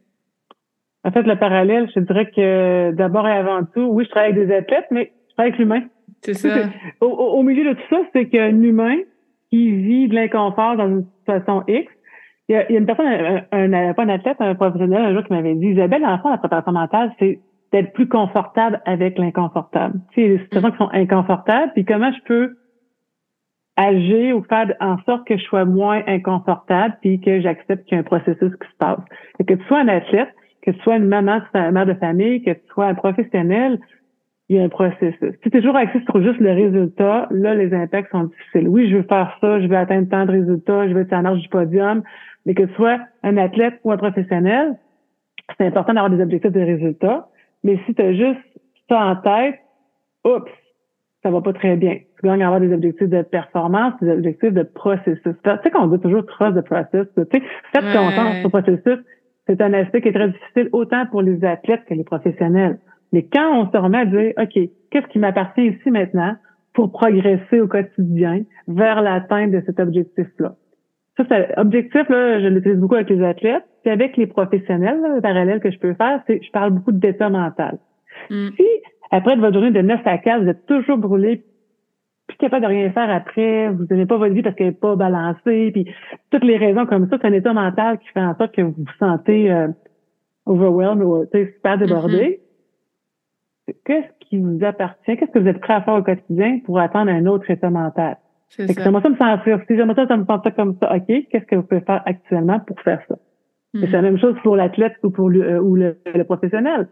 En 1.04 1.12
fait, 1.12 1.24
le 1.24 1.36
parallèle, 1.36 1.90
je 1.96 2.00
dirais 2.00 2.30
que 2.30 2.92
d'abord 2.92 3.28
et 3.28 3.32
avant 3.32 3.64
tout, 3.74 3.88
oui, 3.92 4.06
je 4.06 4.10
travaille 4.10 4.32
avec 4.32 4.48
des 4.48 4.54
athlètes, 4.54 4.86
mais 4.92 5.12
je 5.30 5.34
travaille 5.34 5.52
avec 5.52 5.60
l'humain. 5.60 5.84
C'est 6.22 6.36
ça. 6.36 6.50
Au, 7.02 7.08
au, 7.08 7.42
milieu 7.44 7.64
de 7.64 7.74
tout 7.74 7.88
ça, 7.90 8.02
c'est 8.14 8.30
qu'un 8.30 8.62
humain 8.62 8.98
qui 9.50 9.72
vit 9.72 10.08
de 10.08 10.16
l'inconfort 10.16 10.78
dans 10.78 10.88
une 10.88 11.06
situation 11.20 11.64
X, 11.68 11.92
il 12.48 12.54
y 12.54 12.58
a, 12.58 12.72
une 12.72 12.86
personne, 12.86 13.08
un, 13.08 13.94
pas 13.94 14.04
un 14.04 14.10
athlète, 14.10 14.38
un 14.40 14.56
professionnel 14.56 15.02
un 15.06 15.14
jour 15.14 15.24
qui 15.24 15.34
m'avait 15.34 15.56
dit, 15.56 15.68
Isabelle, 15.68 16.02
dans 16.02 16.12
le 16.12 16.18
fond, 16.18 16.30
la 16.30 16.38
préparation 16.38 16.72
mentale, 16.74 17.12
c'est 17.18 17.40
d'être 17.72 17.94
plus 17.94 18.08
confortable 18.08 18.82
avec 18.86 19.18
l'inconfortable. 19.18 20.00
Tu 20.12 20.22
sais, 20.22 20.28
les 20.28 20.40
situations 20.40 20.72
qui 20.72 20.78
sont 20.78 20.90
inconfortables, 20.92 21.72
puis 21.74 21.86
comment 21.86 22.12
je 22.12 22.22
peux 22.26 22.58
agir 23.78 24.36
ou 24.36 24.44
faire 24.44 24.74
en 24.82 24.98
sorte 25.06 25.26
que 25.26 25.38
je 25.38 25.44
sois 25.44 25.64
moins 25.64 26.04
inconfortable, 26.08 26.98
puis 27.02 27.22
que 27.22 27.40
j'accepte 27.40 27.86
qu'il 27.86 27.96
y 27.96 27.98
a 27.98 28.02
un 28.02 28.04
processus 28.04 28.52
qui 28.52 28.68
se 28.68 28.78
passe. 28.78 29.00
Et 29.40 29.46
que 29.46 29.54
tu 29.54 29.64
sois 29.66 29.80
un 29.80 29.88
athlète, 29.88 30.34
que 30.62 30.72
tu 30.72 30.80
sois 30.82 30.98
une 30.98 31.08
maman, 31.08 31.40
que 31.40 31.46
tu 31.46 31.52
sois 31.52 31.62
une 31.62 31.72
mère 31.72 31.86
de 31.86 31.94
famille, 31.96 32.44
que 32.44 32.52
tu 32.52 32.62
sois 32.74 32.88
un 32.88 32.94
professionnel, 32.94 33.80
il 34.50 34.58
y 34.58 34.60
a 34.60 34.64
un 34.64 34.70
processus. 34.70 35.34
Si 35.44 35.50
tu 35.50 35.58
es 35.58 35.62
toujours 35.62 35.78
axé 35.78 36.02
sur 36.02 36.22
juste 36.22 36.40
le 36.40 36.52
résultat, 36.52 37.28
là, 37.32 37.56
les 37.56 37.74
impacts 37.74 38.12
sont 38.12 38.26
difficiles. 38.26 38.68
Oui, 38.68 38.90
je 38.90 38.98
veux 38.98 39.04
faire 39.04 39.38
ça, 39.40 39.62
je 39.62 39.68
veux 39.68 39.78
atteindre 39.78 40.10
tant 40.10 40.26
de 40.26 40.32
résultats, 40.32 40.90
je 40.90 40.94
veux 40.94 41.02
être 41.02 41.14
en 41.14 41.22
marge 41.22 41.40
du 41.40 41.48
podium, 41.48 42.04
mais 42.46 42.54
que 42.54 42.64
tu 42.64 42.74
sois 42.74 43.00
un 43.24 43.38
athlète 43.38 43.80
ou 43.84 43.92
un 43.92 43.98
professionnel, 43.98 44.78
c'est 45.58 45.66
important 45.66 45.94
d'avoir 45.94 46.12
des 46.12 46.22
objectifs 46.22 46.52
de 46.52 46.60
résultats. 46.60 47.28
Mais 47.64 47.80
si 47.86 47.96
tu 47.96 48.02
as 48.02 48.14
juste 48.14 48.42
ça 48.90 49.00
en 49.00 49.16
tête, 49.18 49.60
oups, 50.26 50.52
ça 51.24 51.30
va 51.30 51.42
pas 51.42 51.54
très 51.54 51.76
bien. 51.76 52.00
Tu 52.20 52.28
gagnes 52.28 52.42
à 52.42 52.48
avoir 52.48 52.60
des 52.60 52.74
objectifs 52.74 53.08
de 53.08 53.22
performance, 53.22 53.94
des 54.02 54.12
objectifs 54.12 54.54
de 54.54 54.64
processus. 54.64 55.22
Tu 55.24 55.50
sais 55.64 55.72
qu'on 55.72 55.88
dit 55.88 56.00
toujours 56.00 56.26
trust 56.26 56.58
the 56.58 56.66
process. 56.66 57.08
Tu 57.16 57.24
sais, 57.32 57.44
faites 57.72 57.96
confiance 57.96 58.46
au 58.46 58.50
processus 58.50 59.00
c'est 59.52 59.62
un 59.62 59.74
aspect 59.74 60.02
qui 60.02 60.08
est 60.08 60.14
très 60.14 60.30
difficile 60.30 60.70
autant 60.72 61.06
pour 61.08 61.22
les 61.22 61.44
athlètes 61.44 61.84
que 61.88 61.94
les 61.94 62.04
professionnels. 62.04 62.80
Mais 63.12 63.24
quand 63.24 63.62
on 63.62 63.72
se 63.72 63.78
remet 63.78 64.00
à 64.00 64.06
dire, 64.06 64.34
OK, 64.38 64.70
qu'est-ce 64.90 65.08
qui 65.08 65.20
m'appartient 65.20 65.68
ici 65.68 65.92
maintenant 65.92 66.36
pour 66.74 66.92
progresser 66.92 67.60
au 67.60 67.68
quotidien 67.68 68.44
vers 68.68 69.02
l'atteinte 69.02 69.52
de 69.52 69.62
cet 69.66 69.80
objectif-là? 69.80 70.56
Ça, 71.18 71.26
c'est 71.28 71.58
objectif, 71.58 72.08
là, 72.08 72.40
je 72.40 72.48
l'utilise 72.48 72.80
beaucoup 72.80 72.96
avec 72.96 73.10
les 73.10 73.24
athlètes. 73.24 73.66
Puis 73.84 73.92
avec 73.92 74.16
les 74.16 74.28
professionnels, 74.28 75.00
le 75.16 75.22
parallèle 75.22 75.60
que 75.60 75.72
je 75.72 75.80
peux 75.80 75.94
faire, 75.96 76.22
c'est 76.28 76.42
je 76.42 76.52
parle 76.52 76.72
beaucoup 76.72 76.92
d'état 76.92 77.30
mental. 77.30 77.80
Mm. 78.30 78.50
Si 78.56 78.66
après 79.10 79.36
votre 79.36 79.54
journée 79.54 79.72
de 79.72 79.82
9 79.82 80.02
à 80.06 80.18
4, 80.18 80.44
vous 80.44 80.50
êtes 80.50 80.66
toujours 80.68 80.98
brûlé, 80.98 81.44
plus 82.32 82.38
capable 82.48 82.64
de 82.64 82.68
rien 82.68 82.92
faire 82.92 83.10
après, 83.10 83.70
vous 83.70 83.86
n'aimez 83.90 84.06
pas 84.06 84.18
votre 84.18 84.34
vie 84.34 84.42
parce 84.42 84.56
qu'elle 84.56 84.68
n'est 84.68 84.74
pas 84.74 84.96
balancée, 84.96 85.72
puis 85.72 85.86
toutes 86.30 86.44
les 86.44 86.58
raisons 86.58 86.86
comme 86.86 87.10
ça, 87.10 87.18
c'est 87.22 87.28
un 87.28 87.34
état 87.34 87.54
mental 87.54 88.00
qui 88.00 88.08
fait 88.10 88.22
en 88.22 88.36
sorte 88.36 88.54
que 88.54 88.62
vous 88.62 88.74
vous 88.78 88.86
sentez 89.00 89.52
euh, 89.52 89.68
overwhelmed 90.46 91.04
ou 91.04 91.26
super 91.32 91.78
débordé. 91.78 92.40
Mm-hmm. 93.68 93.76
Qu'est-ce 93.86 94.28
qui 94.28 94.38
vous 94.38 94.64
appartient? 94.64 95.18
Qu'est-ce 95.18 95.32
que 95.32 95.40
vous 95.40 95.48
êtes 95.48 95.60
prêt 95.60 95.74
à 95.74 95.82
faire 95.82 95.96
au 95.96 96.04
quotidien 96.04 96.60
pour 96.66 96.80
atteindre 96.80 97.12
un 97.12 97.26
autre 97.26 97.50
état 97.50 97.70
mental? 97.70 98.18
C'est 98.50 98.68
ça. 98.68 98.84
J'aimerais 98.84 99.02
ça 99.02 99.10
me 99.10 99.16
sentir. 99.16 99.60
Si 99.68 99.76
j'aimerais 99.76 99.96
ça, 99.96 100.08
ça 100.08 100.18
me 100.18 100.26
sentir 100.26 100.56
comme 100.56 100.76
ça. 100.82 100.94
OK, 100.94 101.06
qu'est-ce 101.06 101.46
que 101.46 101.56
vous 101.56 101.64
pouvez 101.64 101.82
faire 101.82 102.02
actuellement 102.06 102.60
pour 102.60 102.80
faire 102.82 103.02
ça? 103.08 103.16
C'est 103.74 103.88
la 103.88 103.88
mm-hmm. 103.88 104.02
même 104.02 104.18
chose 104.20 104.36
pour 104.44 104.58
l'athlète 104.58 104.96
ou 105.04 105.10
pour 105.12 105.30
le, 105.30 105.42
euh, 105.44 105.62
ou 105.62 105.76
le 105.76 106.24
professionnel. 106.26 106.90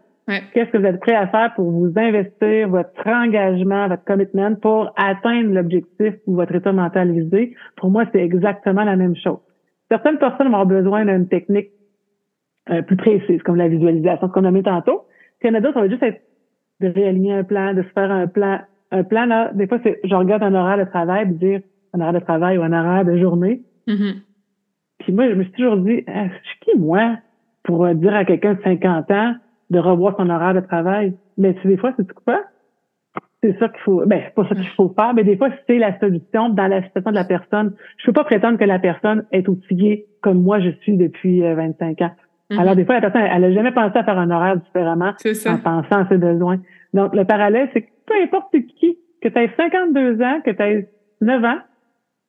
Qu'est-ce 0.52 0.70
que 0.70 0.78
vous 0.78 0.84
êtes 0.84 1.00
prêt 1.00 1.14
à 1.14 1.26
faire 1.28 1.52
pour 1.54 1.70
vous 1.70 1.92
investir 1.96 2.68
votre 2.68 3.06
engagement, 3.06 3.88
votre 3.88 4.04
commitment 4.04 4.54
pour 4.54 4.92
atteindre 4.96 5.52
l'objectif 5.52 6.14
ou 6.26 6.34
votre 6.34 6.54
état 6.54 6.72
mental 6.72 7.12
visé? 7.12 7.54
Pour 7.76 7.90
moi, 7.90 8.04
c'est 8.12 8.20
exactement 8.20 8.84
la 8.84 8.96
même 8.96 9.16
chose. 9.16 9.38
Certaines 9.90 10.18
personnes 10.18 10.48
vont 10.48 10.60
avoir 10.60 10.66
besoin 10.66 11.04
d'une 11.04 11.28
technique 11.28 11.70
euh, 12.70 12.82
plus 12.82 12.96
précise, 12.96 13.42
comme 13.42 13.56
la 13.56 13.68
visualisation, 13.68 14.28
qu'on 14.28 14.44
a 14.44 14.50
mis 14.50 14.62
tantôt. 14.62 15.06
Puis 15.40 15.48
il 15.48 15.52
y 15.52 15.54
en 15.54 15.58
a 15.58 15.60
d'autres, 15.60 15.74
ça 15.74 15.80
va 15.80 15.88
juste 15.88 16.02
être 16.02 16.20
de 16.80 16.88
réaligner 16.88 17.34
un 17.34 17.44
plan, 17.44 17.74
de 17.74 17.82
se 17.82 17.88
faire 17.88 18.10
un 18.10 18.26
plan. 18.26 18.60
Un 18.92 19.04
plan, 19.04 19.24
là, 19.24 19.50
des 19.54 19.66
fois, 19.66 19.78
c'est, 19.82 20.00
je 20.04 20.14
regarde 20.14 20.42
un 20.42 20.54
horaire 20.54 20.78
de 20.78 20.90
travail, 20.90 21.28
de 21.28 21.34
dire 21.34 21.60
un 21.92 22.00
horaire 22.00 22.12
de 22.12 22.18
travail 22.20 22.58
ou 22.58 22.62
un 22.62 22.72
horaire 22.72 23.04
de 23.04 23.18
journée. 23.18 23.62
Mm-hmm. 23.86 24.14
Puis 25.00 25.12
moi, 25.12 25.28
je 25.28 25.34
me 25.34 25.42
suis 25.44 25.52
toujours 25.52 25.76
dit, 25.78 26.04
ah, 26.06 26.26
je 26.26 26.48
suis 26.48 26.58
qui, 26.60 26.78
moi, 26.78 27.16
pour 27.62 27.86
dire 27.94 28.14
à 28.14 28.24
quelqu'un 28.24 28.54
de 28.54 28.62
50 28.62 29.10
ans, 29.10 29.34
de 29.70 29.78
revoir 29.78 30.16
son 30.16 30.28
horaire 30.28 30.54
de 30.54 30.60
travail. 30.60 31.14
Mais 31.38 31.54
des 31.64 31.76
fois, 31.76 31.92
c'est 31.96 32.12
quoi? 32.12 32.42
C'est 33.42 33.58
ça 33.58 33.68
qu'il 33.68 33.80
faut, 33.80 34.04
ben, 34.04 34.20
c'est 34.24 34.34
pas 34.34 34.46
ça 34.48 34.54
qu'il 34.54 34.68
faut 34.68 34.92
faire, 34.94 35.14
mais 35.14 35.24
des 35.24 35.36
fois, 35.36 35.48
c'est 35.66 35.78
la 35.78 35.98
solution 35.98 36.50
dans 36.50 36.66
la 36.66 36.82
situation 36.82 37.10
de 37.10 37.16
la 37.16 37.24
personne. 37.24 37.74
Je 37.96 38.06
peux 38.06 38.12
pas 38.12 38.24
prétendre 38.24 38.58
que 38.58 38.64
la 38.64 38.78
personne 38.78 39.24
est 39.32 39.48
outillée 39.48 40.06
comme 40.20 40.42
moi 40.42 40.60
je 40.60 40.70
suis 40.82 40.96
depuis 40.96 41.40
25 41.40 42.02
euh, 42.02 42.04
ans. 42.04 42.10
Mm-hmm. 42.50 42.58
Alors, 42.58 42.76
des 42.76 42.84
fois, 42.84 42.96
la 42.96 43.00
personne, 43.00 43.22
elle 43.22 43.44
a 43.44 43.52
jamais 43.52 43.72
pensé 43.72 43.96
à 43.96 44.04
faire 44.04 44.18
un 44.18 44.30
horaire 44.30 44.56
différemment 44.58 45.12
en 45.46 45.58
pensant 45.58 46.04
à 46.04 46.08
ses 46.08 46.18
besoins. 46.18 46.58
Donc, 46.92 47.14
le 47.14 47.24
parallèle, 47.24 47.70
c'est 47.72 47.82
que 47.82 47.90
peu 48.06 48.14
importe 48.22 48.50
qui, 48.50 48.98
que 49.22 49.28
tu 49.28 49.38
aies 49.38 49.50
52 49.56 50.20
ans, 50.20 50.40
que 50.44 50.50
tu 50.50 50.62
aies 50.62 50.88
9 51.22 51.44
ans, 51.44 51.58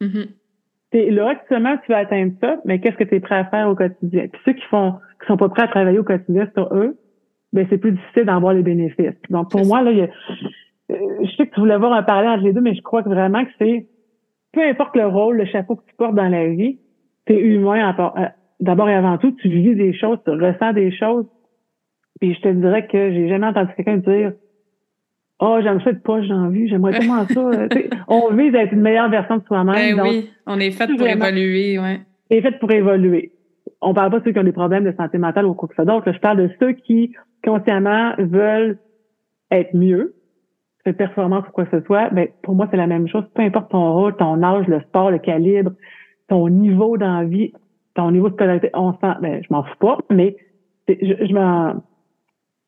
mm-hmm. 0.01 1.13
là, 1.13 1.29
actuellement, 1.29 1.75
tu 1.85 1.91
vas 1.91 1.97
atteindre 1.97 2.33
ça, 2.39 2.57
mais 2.63 2.79
qu'est-ce 2.79 2.95
que 2.95 3.03
tu 3.03 3.15
es 3.15 3.19
prêt 3.19 3.35
à 3.35 3.45
faire 3.45 3.67
au 3.67 3.75
quotidien? 3.75 4.27
Puis 4.31 4.41
ceux 4.45 4.53
qui 4.53 4.65
font, 4.69 4.93
qui 5.19 5.27
sont 5.27 5.37
pas 5.37 5.49
prêts 5.49 5.63
à 5.63 5.67
travailler 5.67 5.99
au 5.99 6.03
quotidien 6.03 6.47
sur 6.55 6.73
eux, 6.73 6.95
ben 7.53 7.65
c'est 7.69 7.77
plus 7.77 7.91
difficile 7.91 8.25
d'en 8.25 8.39
voir 8.39 8.53
les 8.53 8.63
bénéfices. 8.63 9.15
Donc 9.29 9.51
pour 9.51 9.65
moi 9.65 9.81
là, 9.81 9.91
il 9.91 9.97
y 9.97 10.01
a, 10.01 10.09
euh, 10.91 10.95
je 11.23 11.35
sais 11.35 11.47
que 11.47 11.53
tu 11.53 11.59
voulais 11.59 11.77
voir 11.77 11.93
un 11.93 12.03
parallèle 12.03 12.31
entre 12.31 12.43
les 12.43 12.53
deux, 12.53 12.61
mais 12.61 12.75
je 12.75 12.81
crois 12.81 13.03
que 13.03 13.09
vraiment 13.09 13.43
que 13.43 13.51
c'est 13.59 13.87
peu 14.53 14.61
importe 14.61 14.95
le 14.95 15.07
rôle, 15.07 15.37
le 15.37 15.45
chapeau 15.45 15.75
que 15.75 15.83
tu 15.87 15.95
portes 15.95 16.15
dans 16.15 16.27
la 16.27 16.47
vie, 16.47 16.79
tu 17.25 17.33
es 17.33 17.39
humain 17.39 17.95
euh, 17.97 18.25
d'abord 18.59 18.89
et 18.89 18.93
avant 18.93 19.17
tout, 19.17 19.31
tu 19.31 19.49
vis 19.49 19.75
des 19.75 19.93
choses, 19.93 20.17
tu 20.25 20.31
ressens 20.31 20.73
des 20.73 20.91
choses. 20.91 21.25
Puis 22.19 22.35
je 22.35 22.41
te 22.41 22.49
dirais 22.49 22.87
que 22.87 23.11
j'ai 23.11 23.29
jamais 23.29 23.47
entendu 23.47 23.71
quelqu'un 23.75 23.97
dire 23.97 24.33
Oh, 25.43 25.57
j'aime 25.63 25.81
ça 25.81 25.89
être 25.89 26.03
poche 26.03 26.27
dans 26.27 26.49
vie, 26.49 26.67
j'aimerais 26.67 26.99
tellement 26.99 27.25
ça. 27.27 27.41
on 28.07 28.31
vise 28.35 28.53
à 28.53 28.63
être 28.63 28.73
une 28.73 28.81
meilleure 28.81 29.09
version 29.09 29.37
de 29.37 29.43
soi-même. 29.45 29.97
Ben 29.97 30.03
oui, 30.03 30.29
on 30.45 30.59
est 30.59 30.69
fait 30.69 30.87
pour 30.95 31.07
évoluer, 31.07 31.79
ouais. 31.79 32.01
est 32.29 32.41
fait 32.41 32.59
pour 32.59 32.71
évoluer. 32.71 33.31
On 33.81 33.93
parle 33.93 34.11
pas 34.11 34.19
de 34.19 34.25
ceux 34.25 34.31
qui 34.31 34.39
ont 34.39 34.43
des 34.43 34.51
problèmes 34.51 34.83
de 34.83 34.93
santé 34.95 35.17
mentale 35.17 35.45
ou 35.45 35.53
quoi 35.53 35.67
que 35.67 35.73
ce 35.73 35.83
soit 35.83 35.91
d'autre. 35.91 36.11
Je 36.11 36.19
parle 36.19 36.37
de 36.37 36.49
ceux 36.59 36.73
qui 36.73 37.13
consciemment 37.43 38.13
veulent 38.19 38.77
être 39.49 39.75
mieux, 39.75 40.13
faire 40.83 40.95
performance 40.95 41.45
ou 41.47 41.51
quoi 41.51 41.65
que 41.65 41.79
ce 41.79 41.85
soit, 41.85 42.09
ben, 42.11 42.27
pour 42.43 42.55
moi, 42.55 42.67
c'est 42.69 42.77
la 42.77 42.87
même 42.87 43.07
chose. 43.07 43.23
Peu 43.33 43.41
importe 43.41 43.71
ton 43.71 43.93
rôle, 43.93 44.15
ton 44.15 44.41
âge, 44.43 44.67
le 44.67 44.81
sport, 44.81 45.11
le 45.11 45.19
calibre, 45.19 45.71
ton 46.27 46.47
niveau 46.49 46.97
d'envie, 46.97 47.53
ton 47.95 48.11
niveau 48.11 48.29
de 48.29 48.35
scolarité, 48.35 48.69
on 48.73 48.93
sent, 48.93 49.15
ben, 49.21 49.41
je 49.43 49.47
m'en 49.51 49.63
fous 49.63 49.77
pas, 49.79 49.97
mais 50.09 50.35
je, 50.87 50.95
je 51.25 51.33
m'en, 51.33 51.75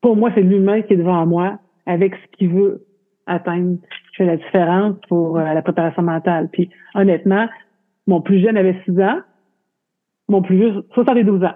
pour 0.02 0.18
moi, 0.18 0.32
c'est 0.36 0.42
l'humain 0.42 0.82
qui 0.82 0.94
est 0.94 0.98
devant 0.98 1.26
moi 1.26 1.60
avec 1.86 2.14
ce 2.16 2.38
qu'il 2.38 2.50
veut 2.50 2.86
atteindre. 3.26 3.78
Je 4.12 4.18
fais 4.18 4.26
la 4.26 4.38
différence 4.38 4.96
pour 5.08 5.38
euh, 5.38 5.54
la 5.54 5.62
préparation 5.62 6.04
mentale. 6.04 6.50
Puis, 6.52 6.70
honnêtement, 6.94 7.48
mon 8.06 8.22
plus 8.22 8.42
jeune 8.42 8.58
avait 8.58 8.76
6 8.86 9.00
ans, 9.02 9.20
mon 10.30 10.42
plus 10.42 10.58
vieux, 10.58 10.84
72 10.94 11.44
ans. 11.44 11.56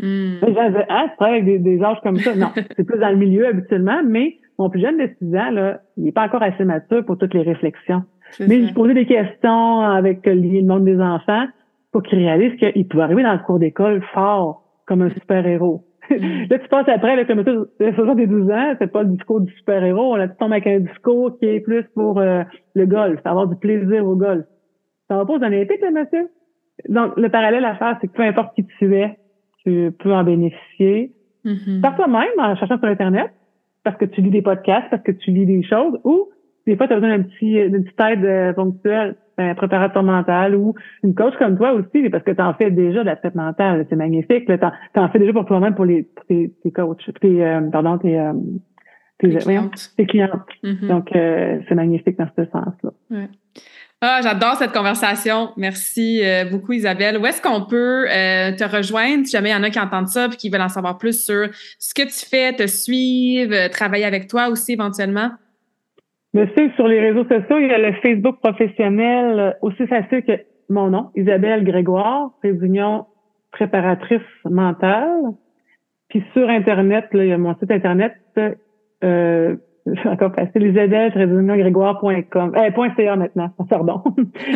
Mm. 0.00 0.38
J'avais, 0.54 0.86
ah, 0.88 1.06
tu 1.10 1.16
travailles 1.16 1.40
avec 1.40 1.62
des, 1.62 1.82
âges 1.82 2.00
comme 2.02 2.18
ça. 2.18 2.34
Non, 2.34 2.48
c'est 2.76 2.84
plus 2.84 2.98
dans 2.98 3.10
le 3.10 3.16
milieu 3.16 3.46
habituellement, 3.46 4.00
mais 4.04 4.36
mon 4.58 4.70
plus 4.70 4.80
jeune 4.80 4.98
de 4.98 5.10
6 5.18 5.36
ans, 5.36 5.50
là, 5.50 5.80
il 5.96 6.04
n'est 6.04 6.12
pas 6.12 6.24
encore 6.24 6.42
assez 6.42 6.64
mature 6.64 7.04
pour 7.04 7.18
toutes 7.18 7.34
les 7.34 7.42
réflexions. 7.42 8.02
Mais 8.40 8.66
je 8.66 8.74
posais 8.74 8.94
des 8.94 9.06
questions 9.06 9.80
avec 9.80 10.20
le 10.26 10.62
monde 10.62 10.84
des 10.84 11.00
enfants 11.00 11.46
pour 11.92 12.02
qu'il 12.02 12.18
réalise 12.18 12.54
qu'il 12.58 12.86
pouvait 12.86 13.04
arriver 13.04 13.22
dans 13.22 13.32
le 13.32 13.38
cours 13.38 13.58
d'école 13.58 14.02
fort, 14.12 14.62
comme 14.86 15.02
un 15.02 15.10
super-héros. 15.10 15.84
Mm. 16.10 16.44
là, 16.50 16.58
tu 16.58 16.68
passes 16.68 16.88
après, 16.88 17.16
là, 17.16 17.24
comme 17.24 17.44
ça, 17.44 17.50
le 17.50 18.14
des 18.14 18.26
12 18.26 18.50
ans, 18.50 18.74
c'est 18.78 18.92
pas 18.92 19.02
le 19.02 19.10
discours 19.10 19.40
du 19.40 19.52
super-héros. 19.54 20.14
On 20.14 20.20
a 20.20 20.28
tout 20.28 20.44
avec 20.44 20.66
un 20.66 20.80
discours 20.80 21.38
qui 21.38 21.46
est 21.46 21.60
plus 21.60 21.84
pour 21.94 22.18
euh, 22.18 22.42
le 22.74 22.86
golf, 22.86 23.20
avoir 23.24 23.46
du 23.48 23.56
plaisir 23.56 24.06
au 24.06 24.14
golf. 24.14 24.44
Ça 25.08 25.16
va 25.16 25.24
pas 25.24 25.34
aux 25.34 25.42
Olympiques, 25.42 25.80
là, 25.80 25.90
monsieur? 25.90 26.28
Donc, 26.88 27.16
le 27.16 27.28
parallèle 27.28 27.64
à 27.64 27.74
faire, 27.76 27.96
c'est 28.00 28.08
que 28.08 28.12
peu 28.12 28.22
importe 28.22 28.54
qui 28.54 28.66
tu 28.78 28.96
es, 28.96 29.18
tu 29.64 29.92
peux 29.98 30.12
en 30.12 30.24
bénéficier. 30.24 31.12
Mm-hmm. 31.44 31.80
Par 31.80 31.96
toi-même, 31.96 32.28
en 32.38 32.56
cherchant 32.56 32.78
sur 32.78 32.88
Internet, 32.88 33.30
parce 33.84 33.96
que 33.96 34.04
tu 34.04 34.20
lis 34.20 34.30
des 34.30 34.42
podcasts, 34.42 34.88
parce 34.90 35.02
que 35.02 35.12
tu 35.12 35.30
lis 35.30 35.46
des 35.46 35.62
choses, 35.62 35.98
ou 36.04 36.28
des 36.66 36.76
fois, 36.76 36.86
tu 36.86 36.92
as 36.92 36.96
besoin 36.96 37.16
d'un 37.16 37.24
petit, 37.24 37.54
d'une 37.70 37.84
petite 37.84 38.00
aide 38.00 38.24
euh, 38.24 38.52
ponctuelle, 38.52 39.16
un 39.38 39.54
préparateur 39.54 40.02
mental 40.02 40.54
ou 40.54 40.74
une 41.02 41.14
coach 41.14 41.34
comme 41.38 41.56
toi 41.56 41.72
aussi, 41.72 42.10
parce 42.10 42.24
que 42.24 42.32
tu 42.32 42.42
en 42.42 42.54
fais 42.54 42.70
déjà 42.70 43.00
de 43.00 43.06
la 43.06 43.16
tête 43.16 43.34
mentale. 43.34 43.86
C'est 43.88 43.96
magnifique. 43.96 44.46
Tu 44.46 45.00
en, 45.00 45.08
fais 45.08 45.18
déjà 45.18 45.32
pour 45.32 45.46
toi-même, 45.46 45.74
pour 45.74 45.84
les 45.84 46.08
tes, 46.28 46.52
tes 46.62 46.70
coachs, 46.72 47.10
tes, 47.20 47.44
euh, 47.44 47.60
pardon, 47.70 47.98
tes, 47.98 48.18
euh, 48.18 48.32
tes, 49.18 49.30
clientes. 49.36 49.92
tes 49.96 50.06
clientes. 50.06 50.32
Mm-hmm. 50.64 50.88
Donc, 50.88 51.14
euh, 51.14 51.60
c'est 51.68 51.74
magnifique 51.74 52.18
dans 52.18 52.28
ce 52.36 52.44
sens-là. 52.46 52.90
Ouais. 53.10 53.28
Ah, 54.00 54.20
j'adore 54.22 54.54
cette 54.54 54.72
conversation. 54.72 55.50
Merci 55.56 56.20
euh, 56.24 56.44
beaucoup, 56.44 56.72
Isabelle. 56.72 57.18
Où 57.18 57.26
est-ce 57.26 57.42
qu'on 57.42 57.66
peut 57.66 58.06
euh, 58.08 58.52
te 58.52 58.62
rejoindre 58.62 59.26
si 59.26 59.32
jamais 59.32 59.48
il 59.48 59.52
y 59.52 59.56
en 59.56 59.64
a 59.64 59.70
qui 59.70 59.80
entendent 59.80 60.06
ça 60.06 60.26
et 60.26 60.36
qui 60.36 60.50
veulent 60.50 60.62
en 60.62 60.68
savoir 60.68 60.98
plus 60.98 61.24
sur 61.24 61.48
ce 61.80 61.94
que 61.94 62.02
tu 62.02 62.24
fais, 62.28 62.52
te 62.52 62.68
suivre, 62.68 63.68
travailler 63.70 64.04
avec 64.04 64.28
toi 64.28 64.50
aussi 64.50 64.74
éventuellement? 64.74 65.30
Sais 66.34 66.70
sur 66.76 66.86
les 66.86 67.00
réseaux 67.00 67.24
sociaux, 67.24 67.58
il 67.58 67.66
y 67.66 67.72
a 67.72 67.78
le 67.78 67.92
Facebook 67.94 68.38
professionnel 68.40 69.40
euh, 69.40 69.52
aussi 69.62 69.86
facile 69.88 70.22
que 70.22 70.40
mon 70.68 70.90
nom, 70.90 71.10
Isabelle 71.16 71.64
Grégoire, 71.64 72.30
réunion 72.42 73.06
préparatrice 73.50 74.20
mentale. 74.44 75.32
Puis 76.08 76.22
sur 76.34 76.48
Internet, 76.48 77.06
là, 77.12 77.24
il 77.24 77.30
y 77.30 77.32
a 77.32 77.38
mon 77.38 77.56
site 77.58 77.70
Internet, 77.70 78.14
euh, 79.02 79.56
encore 80.04 80.34
facile, 80.34 80.66
isabelle-grégoire.com, 80.66 82.52
euh, 82.56 82.90
.ca 82.96 83.16
maintenant, 83.16 83.50
pardon. 83.70 84.02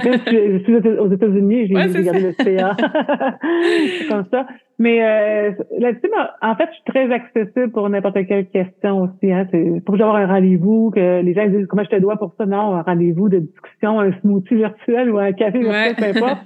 je, 0.05 0.59
suis 0.64 0.76
aux 0.76 1.11
États-Unis, 1.11 1.66
j'ai 1.68 1.74
ouais, 1.74 2.03
gardé 2.03 2.20
le 2.20 2.33
CA. 2.33 2.76
comme 4.09 4.24
ça. 4.30 4.47
Mais 4.78 5.03
euh, 5.03 5.53
là-dessus, 5.78 6.11
en 6.41 6.57
fait, 6.57 6.68
je 6.70 6.74
suis 6.74 6.85
très 6.87 7.12
accessible 7.12 7.70
pour 7.70 7.89
n'importe 7.89 8.26
quelle 8.26 8.49
question 8.49 9.03
aussi. 9.03 9.33
Hein. 9.33 9.47
C'est 9.51 9.85
pour 9.85 9.95
avoir 9.95 10.16
un 10.16 10.26
rendez-vous, 10.26 10.91
que 10.91 11.20
les 11.20 11.35
gens 11.35 11.47
disent 11.49 11.66
comment 11.66 11.85
je 11.85 11.91
te 11.91 12.01
dois 12.01 12.16
pour 12.16 12.35
ça? 12.37 12.47
Non, 12.47 12.74
un 12.74 12.83
rendez-vous 12.83 13.28
de 13.28 13.39
discussion, 13.39 14.01
un 14.01 14.12
smoothie 14.20 14.57
virtuel 14.57 15.11
ou 15.11 15.18
un 15.18 15.33
café 15.33 15.61
virtuel, 15.61 15.95
peu 15.97 16.24
importe, 16.24 16.43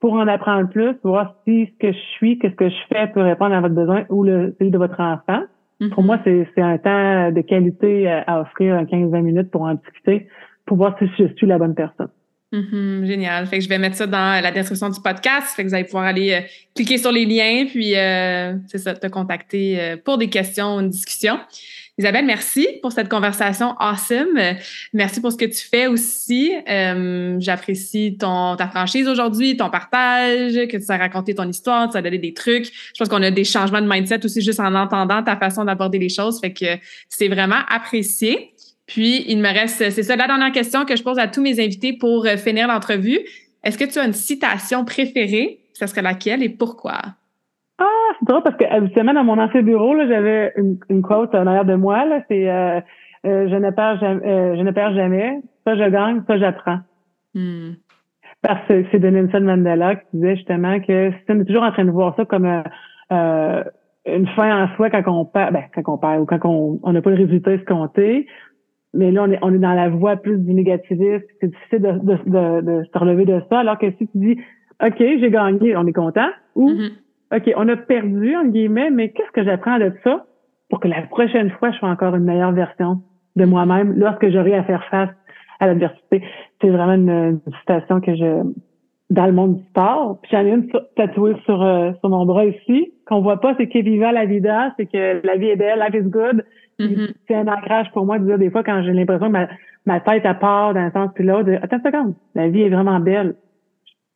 pour 0.00 0.14
en 0.14 0.26
apprendre 0.28 0.68
plus, 0.68 0.94
voir 1.04 1.36
si 1.46 1.66
ce 1.66 1.78
que 1.86 1.92
je 1.92 1.98
suis, 2.16 2.38
qu'est-ce 2.38 2.56
que 2.56 2.68
je 2.68 2.76
fais 2.88 3.06
peut 3.08 3.22
répondre 3.22 3.54
à 3.54 3.60
votre 3.60 3.74
besoin 3.74 4.04
ou 4.08 4.24
le, 4.24 4.54
celui 4.58 4.70
de 4.70 4.78
votre 4.78 5.00
enfant. 5.00 5.42
Pour 5.92 6.02
moi, 6.02 6.20
c'est 6.24 6.46
un 6.58 6.78
temps 6.78 7.30
de 7.32 7.40
qualité 7.40 8.06
à 8.08 8.42
offrir 8.42 8.76
15-20 8.82 9.22
minutes 9.22 9.50
pour 9.50 9.62
en 9.62 9.74
discuter, 9.74 10.28
pour 10.66 10.76
voir 10.76 10.94
si 10.98 11.06
je 11.18 11.34
suis 11.36 11.46
la 11.46 11.58
bonne 11.58 11.74
personne. 11.74 12.10
Mm-hmm, 12.52 13.06
génial. 13.06 13.46
Fait 13.46 13.58
que 13.58 13.64
je 13.64 13.68
vais 13.68 13.78
mettre 13.78 13.94
ça 13.94 14.08
dans 14.08 14.42
la 14.42 14.50
description 14.50 14.88
du 14.88 15.00
podcast. 15.00 15.54
Fait 15.54 15.62
que 15.62 15.68
vous 15.68 15.74
allez 15.74 15.84
pouvoir 15.84 16.04
aller 16.04 16.32
euh, 16.32 16.40
cliquer 16.74 16.98
sur 16.98 17.12
les 17.12 17.24
liens, 17.24 17.66
puis 17.66 17.96
euh, 17.96 18.56
c'est 18.66 18.78
ça, 18.78 18.92
te 18.94 19.06
contacter 19.06 19.80
euh, 19.80 19.96
pour 19.96 20.18
des 20.18 20.28
questions, 20.28 20.80
une 20.80 20.88
discussion. 20.88 21.38
Isabelle, 22.00 22.24
merci 22.24 22.66
pour 22.80 22.92
cette 22.92 23.10
conversation 23.10 23.74
awesome. 23.78 24.56
Merci 24.94 25.20
pour 25.20 25.32
ce 25.32 25.36
que 25.36 25.44
tu 25.44 25.58
fais 25.58 25.86
aussi. 25.86 26.50
J'apprécie 27.40 28.16
ton 28.18 28.56
ta 28.56 28.68
franchise 28.68 29.06
aujourd'hui, 29.06 29.58
ton 29.58 29.68
partage, 29.68 30.54
que 30.54 30.78
tu 30.78 30.90
as 30.90 30.96
raconté 30.96 31.34
ton 31.34 31.46
histoire, 31.46 31.90
tu 31.90 31.98
as 31.98 32.00
donné 32.00 32.16
des 32.16 32.32
trucs. 32.32 32.64
Je 32.64 32.98
pense 32.98 33.10
qu'on 33.10 33.22
a 33.22 33.30
des 33.30 33.44
changements 33.44 33.82
de 33.82 33.86
mindset 33.86 34.24
aussi 34.24 34.40
juste 34.40 34.60
en 34.60 34.74
entendant 34.74 35.22
ta 35.22 35.36
façon 35.36 35.66
d'aborder 35.66 35.98
les 35.98 36.08
choses. 36.08 36.40
Fait 36.40 36.54
que 36.54 36.78
c'est 37.10 37.28
vraiment 37.28 37.60
apprécié. 37.68 38.54
Puis, 38.86 39.26
il 39.28 39.36
me 39.36 39.52
reste, 39.52 39.90
c'est 39.90 40.02
ça, 40.02 40.16
la 40.16 40.26
dernière 40.26 40.52
question 40.52 40.86
que 40.86 40.96
je 40.96 41.02
pose 41.02 41.18
à 41.18 41.28
tous 41.28 41.42
mes 41.42 41.62
invités 41.62 41.92
pour 41.92 42.24
euh, 42.24 42.38
finir 42.38 42.66
l'entrevue. 42.66 43.20
Est-ce 43.62 43.76
que 43.76 43.84
tu 43.84 43.98
as 43.98 44.06
une 44.06 44.14
citation 44.14 44.86
préférée? 44.86 45.60
Ce 45.78 45.86
serait 45.86 46.00
laquelle 46.00 46.42
et 46.42 46.48
pourquoi? 46.48 47.02
Ah, 48.10 48.14
c'est 48.18 48.28
drôle 48.28 48.42
parce 48.42 48.56
que 48.56 48.64
habituellement, 48.64 49.14
dans 49.14 49.24
mon 49.24 49.38
ancien 49.38 49.62
bureau, 49.62 49.94
là, 49.94 50.06
j'avais 50.08 50.52
une, 50.56 50.78
une 50.88 51.02
quote 51.02 51.34
en 51.34 51.46
arrière 51.46 51.64
de 51.64 51.74
moi. 51.74 52.04
Là, 52.04 52.22
c'est 52.28 52.50
euh, 52.50 52.80
euh, 53.26 53.48
je 53.48 53.54
ne 53.54 53.70
perds 53.70 54.00
jamais, 54.00 54.56
je 54.56 54.62
ne 54.62 54.70
perds 54.70 54.94
jamais. 54.94 55.40
Ça, 55.64 55.76
je 55.76 55.90
gagne, 55.90 56.22
ça, 56.26 56.38
j'apprends. 56.38 56.78
Hmm. 57.34 57.72
Parce 58.42 58.66
que 58.66 58.84
c'est 58.90 58.98
de 58.98 59.08
Nelson 59.08 59.40
Mandela 59.40 59.96
qui 59.96 60.06
disait 60.14 60.36
justement 60.36 60.80
que 60.80 61.10
si 61.10 61.24
on 61.28 61.40
est 61.40 61.44
toujours 61.44 61.62
en 61.62 61.72
train 61.72 61.84
de 61.84 61.90
voir 61.90 62.16
ça 62.16 62.24
comme 62.24 62.46
une 64.06 64.26
fin 64.28 64.64
en 64.64 64.74
soi 64.76 64.88
quand 64.88 65.02
on 65.06 65.26
perd, 65.26 65.52
ben, 65.52 65.64
quand 65.74 65.94
on 65.94 65.98
perd 65.98 66.22
ou 66.22 66.24
quand 66.24 66.40
on 66.46 66.92
n'a 66.92 67.02
pas 67.02 67.10
le 67.10 67.16
résultat 67.16 67.52
escompté, 67.52 68.26
mais 68.94 69.10
là, 69.12 69.24
on 69.24 69.30
est, 69.30 69.38
on 69.42 69.54
est 69.54 69.58
dans 69.58 69.74
la 69.74 69.88
voie 69.88 70.16
plus 70.16 70.38
du 70.38 70.54
négativisme. 70.54 71.24
C'est 71.40 71.48
difficile 71.48 71.82
de, 71.82 71.92
de, 71.92 72.18
de, 72.26 72.60
de, 72.60 72.84
se 72.84 72.98
relever 72.98 73.24
de 73.24 73.40
ça. 73.48 73.60
Alors 73.60 73.78
que 73.78 73.90
si 73.92 74.08
tu 74.08 74.18
dis, 74.18 74.40
OK, 74.84 74.96
j'ai 74.98 75.30
gagné, 75.30 75.76
on 75.76 75.86
est 75.86 75.92
content. 75.92 76.28
Ou, 76.56 76.70
Mm-hmm. 76.70 76.90
OK, 77.34 77.52
on 77.56 77.68
a 77.68 77.76
perdu, 77.76 78.34
en 78.36 78.46
guillemets, 78.46 78.90
mais 78.90 79.10
qu'est-ce 79.10 79.30
que 79.30 79.44
j'apprends 79.44 79.78
de 79.78 79.92
ça 80.02 80.26
pour 80.68 80.80
que 80.80 80.88
la 80.88 81.02
prochaine 81.02 81.50
fois, 81.50 81.70
je 81.70 81.78
sois 81.78 81.88
encore 81.88 82.14
une 82.16 82.24
meilleure 82.24 82.52
version 82.52 83.02
de 83.36 83.44
moi-même 83.44 83.94
lorsque 83.96 84.28
j'aurai 84.30 84.54
à 84.54 84.64
faire 84.64 84.84
face 84.90 85.10
à 85.60 85.66
l'adversité? 85.66 86.22
C'est 86.60 86.70
vraiment 86.70 86.94
une, 86.94 87.40
citation 87.60 88.00
que 88.00 88.14
je, 88.16 88.42
dans 89.10 89.26
le 89.26 89.32
monde 89.32 89.58
du 89.58 89.64
sport. 89.66 90.18
Puis 90.22 90.32
j'en 90.32 90.44
ai 90.44 90.50
une 90.50 90.68
tatouée 90.96 91.36
sur, 91.44 91.62
euh, 91.62 91.92
sur 92.00 92.10
mon 92.10 92.26
bras 92.26 92.46
ici, 92.46 92.92
qu'on 93.06 93.20
voit 93.20 93.40
pas, 93.40 93.54
c'est 93.58 93.68
que 93.68 93.78
viva 93.78 94.10
la 94.10 94.26
vida, 94.26 94.72
c'est 94.76 94.86
que 94.86 95.24
la 95.24 95.36
vie 95.36 95.50
est 95.50 95.56
belle, 95.56 95.78
life 95.78 96.04
is 96.04 96.08
good. 96.08 96.44
Mm-hmm. 96.80 97.12
C'est 97.28 97.34
un 97.34 97.46
ancrage 97.46 97.90
pour 97.92 98.06
moi 98.06 98.18
de 98.18 98.24
dire 98.24 98.38
des 98.38 98.50
fois 98.50 98.64
quand 98.64 98.82
j'ai 98.82 98.92
l'impression 98.92 99.26
que 99.26 99.32
ma, 99.32 99.48
ma 99.86 100.00
tête 100.00 100.26
à 100.26 100.34
part 100.34 100.74
d'un 100.74 100.90
sens 100.90 101.10
puis 101.14 101.24
l'autre, 101.24 101.50
attends 101.62 101.76
une 101.76 101.84
seconde, 101.84 102.14
la 102.34 102.48
vie 102.48 102.62
est 102.62 102.70
vraiment 102.70 102.98
belle. 102.98 103.34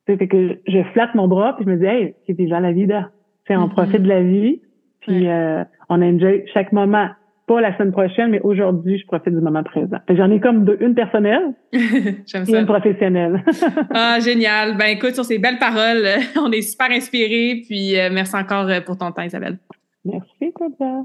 C'est 0.07 0.27
que 0.27 0.59
je 0.67 0.83
flatte 0.93 1.15
mon 1.15 1.27
bras 1.27 1.55
puis 1.55 1.65
je 1.65 1.71
me 1.71 1.77
dis 1.77 1.85
hey, 1.85 2.15
c'est 2.27 2.33
déjà 2.33 2.59
la 2.59 2.71
vie 2.71 2.85
là. 2.85 3.09
on 3.49 3.53
Mm-hmm. 3.53 3.69
profite 3.69 4.01
de 4.03 4.07
la 4.07 4.21
vie 4.21 4.61
puis 5.01 5.27
euh, 5.27 5.63
on 5.89 6.01
enjoy 6.01 6.43
chaque 6.53 6.71
moment. 6.71 7.09
Pas 7.47 7.61
la 7.61 7.77
semaine 7.77 7.91
prochaine, 7.91 8.31
mais 8.31 8.41
aujourd'hui, 8.41 8.97
je 8.97 9.05
profite 9.05 9.29
du 9.31 9.39
moment 9.39 9.61
présent. 9.61 9.97
J'en 10.09 10.31
ai 10.31 10.39
comme 10.39 10.65
deux, 10.65 10.77
une 10.81 10.95
personnelle 10.95 11.53
et 11.73 11.79
ça. 12.25 12.39
une 12.59 12.65
professionnelle. 12.65 13.43
ah, 13.93 14.17
génial. 14.19 14.77
Ben 14.77 14.87
écoute, 14.87 15.13
sur 15.13 15.23
ces 15.25 15.37
belles 15.37 15.59
paroles, 15.59 16.07
on 16.41 16.51
est 16.51 16.63
super 16.63 16.89
inspirés. 16.89 17.61
Puis 17.67 17.99
euh, 17.99 18.09
merci 18.11 18.35
encore 18.35 18.67
euh, 18.67 18.81
pour 18.81 18.97
ton 18.97 19.11
temps, 19.11 19.21
Isabelle. 19.21 19.59
Merci, 20.03 20.51
Claudia. 20.55 21.03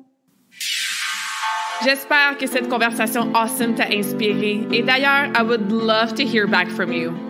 J'espère 1.85 2.39
que 2.39 2.47
cette 2.47 2.69
conversation 2.69 3.31
awesome 3.35 3.75
t'a 3.75 3.89
inspiré. 3.95 4.61
Et 4.73 4.83
d'ailleurs, 4.83 5.31
I 5.39 5.43
would 5.43 5.71
love 5.71 6.15
to 6.15 6.23
hear 6.23 6.47
back 6.47 6.69
from 6.69 6.91
you. 6.91 7.30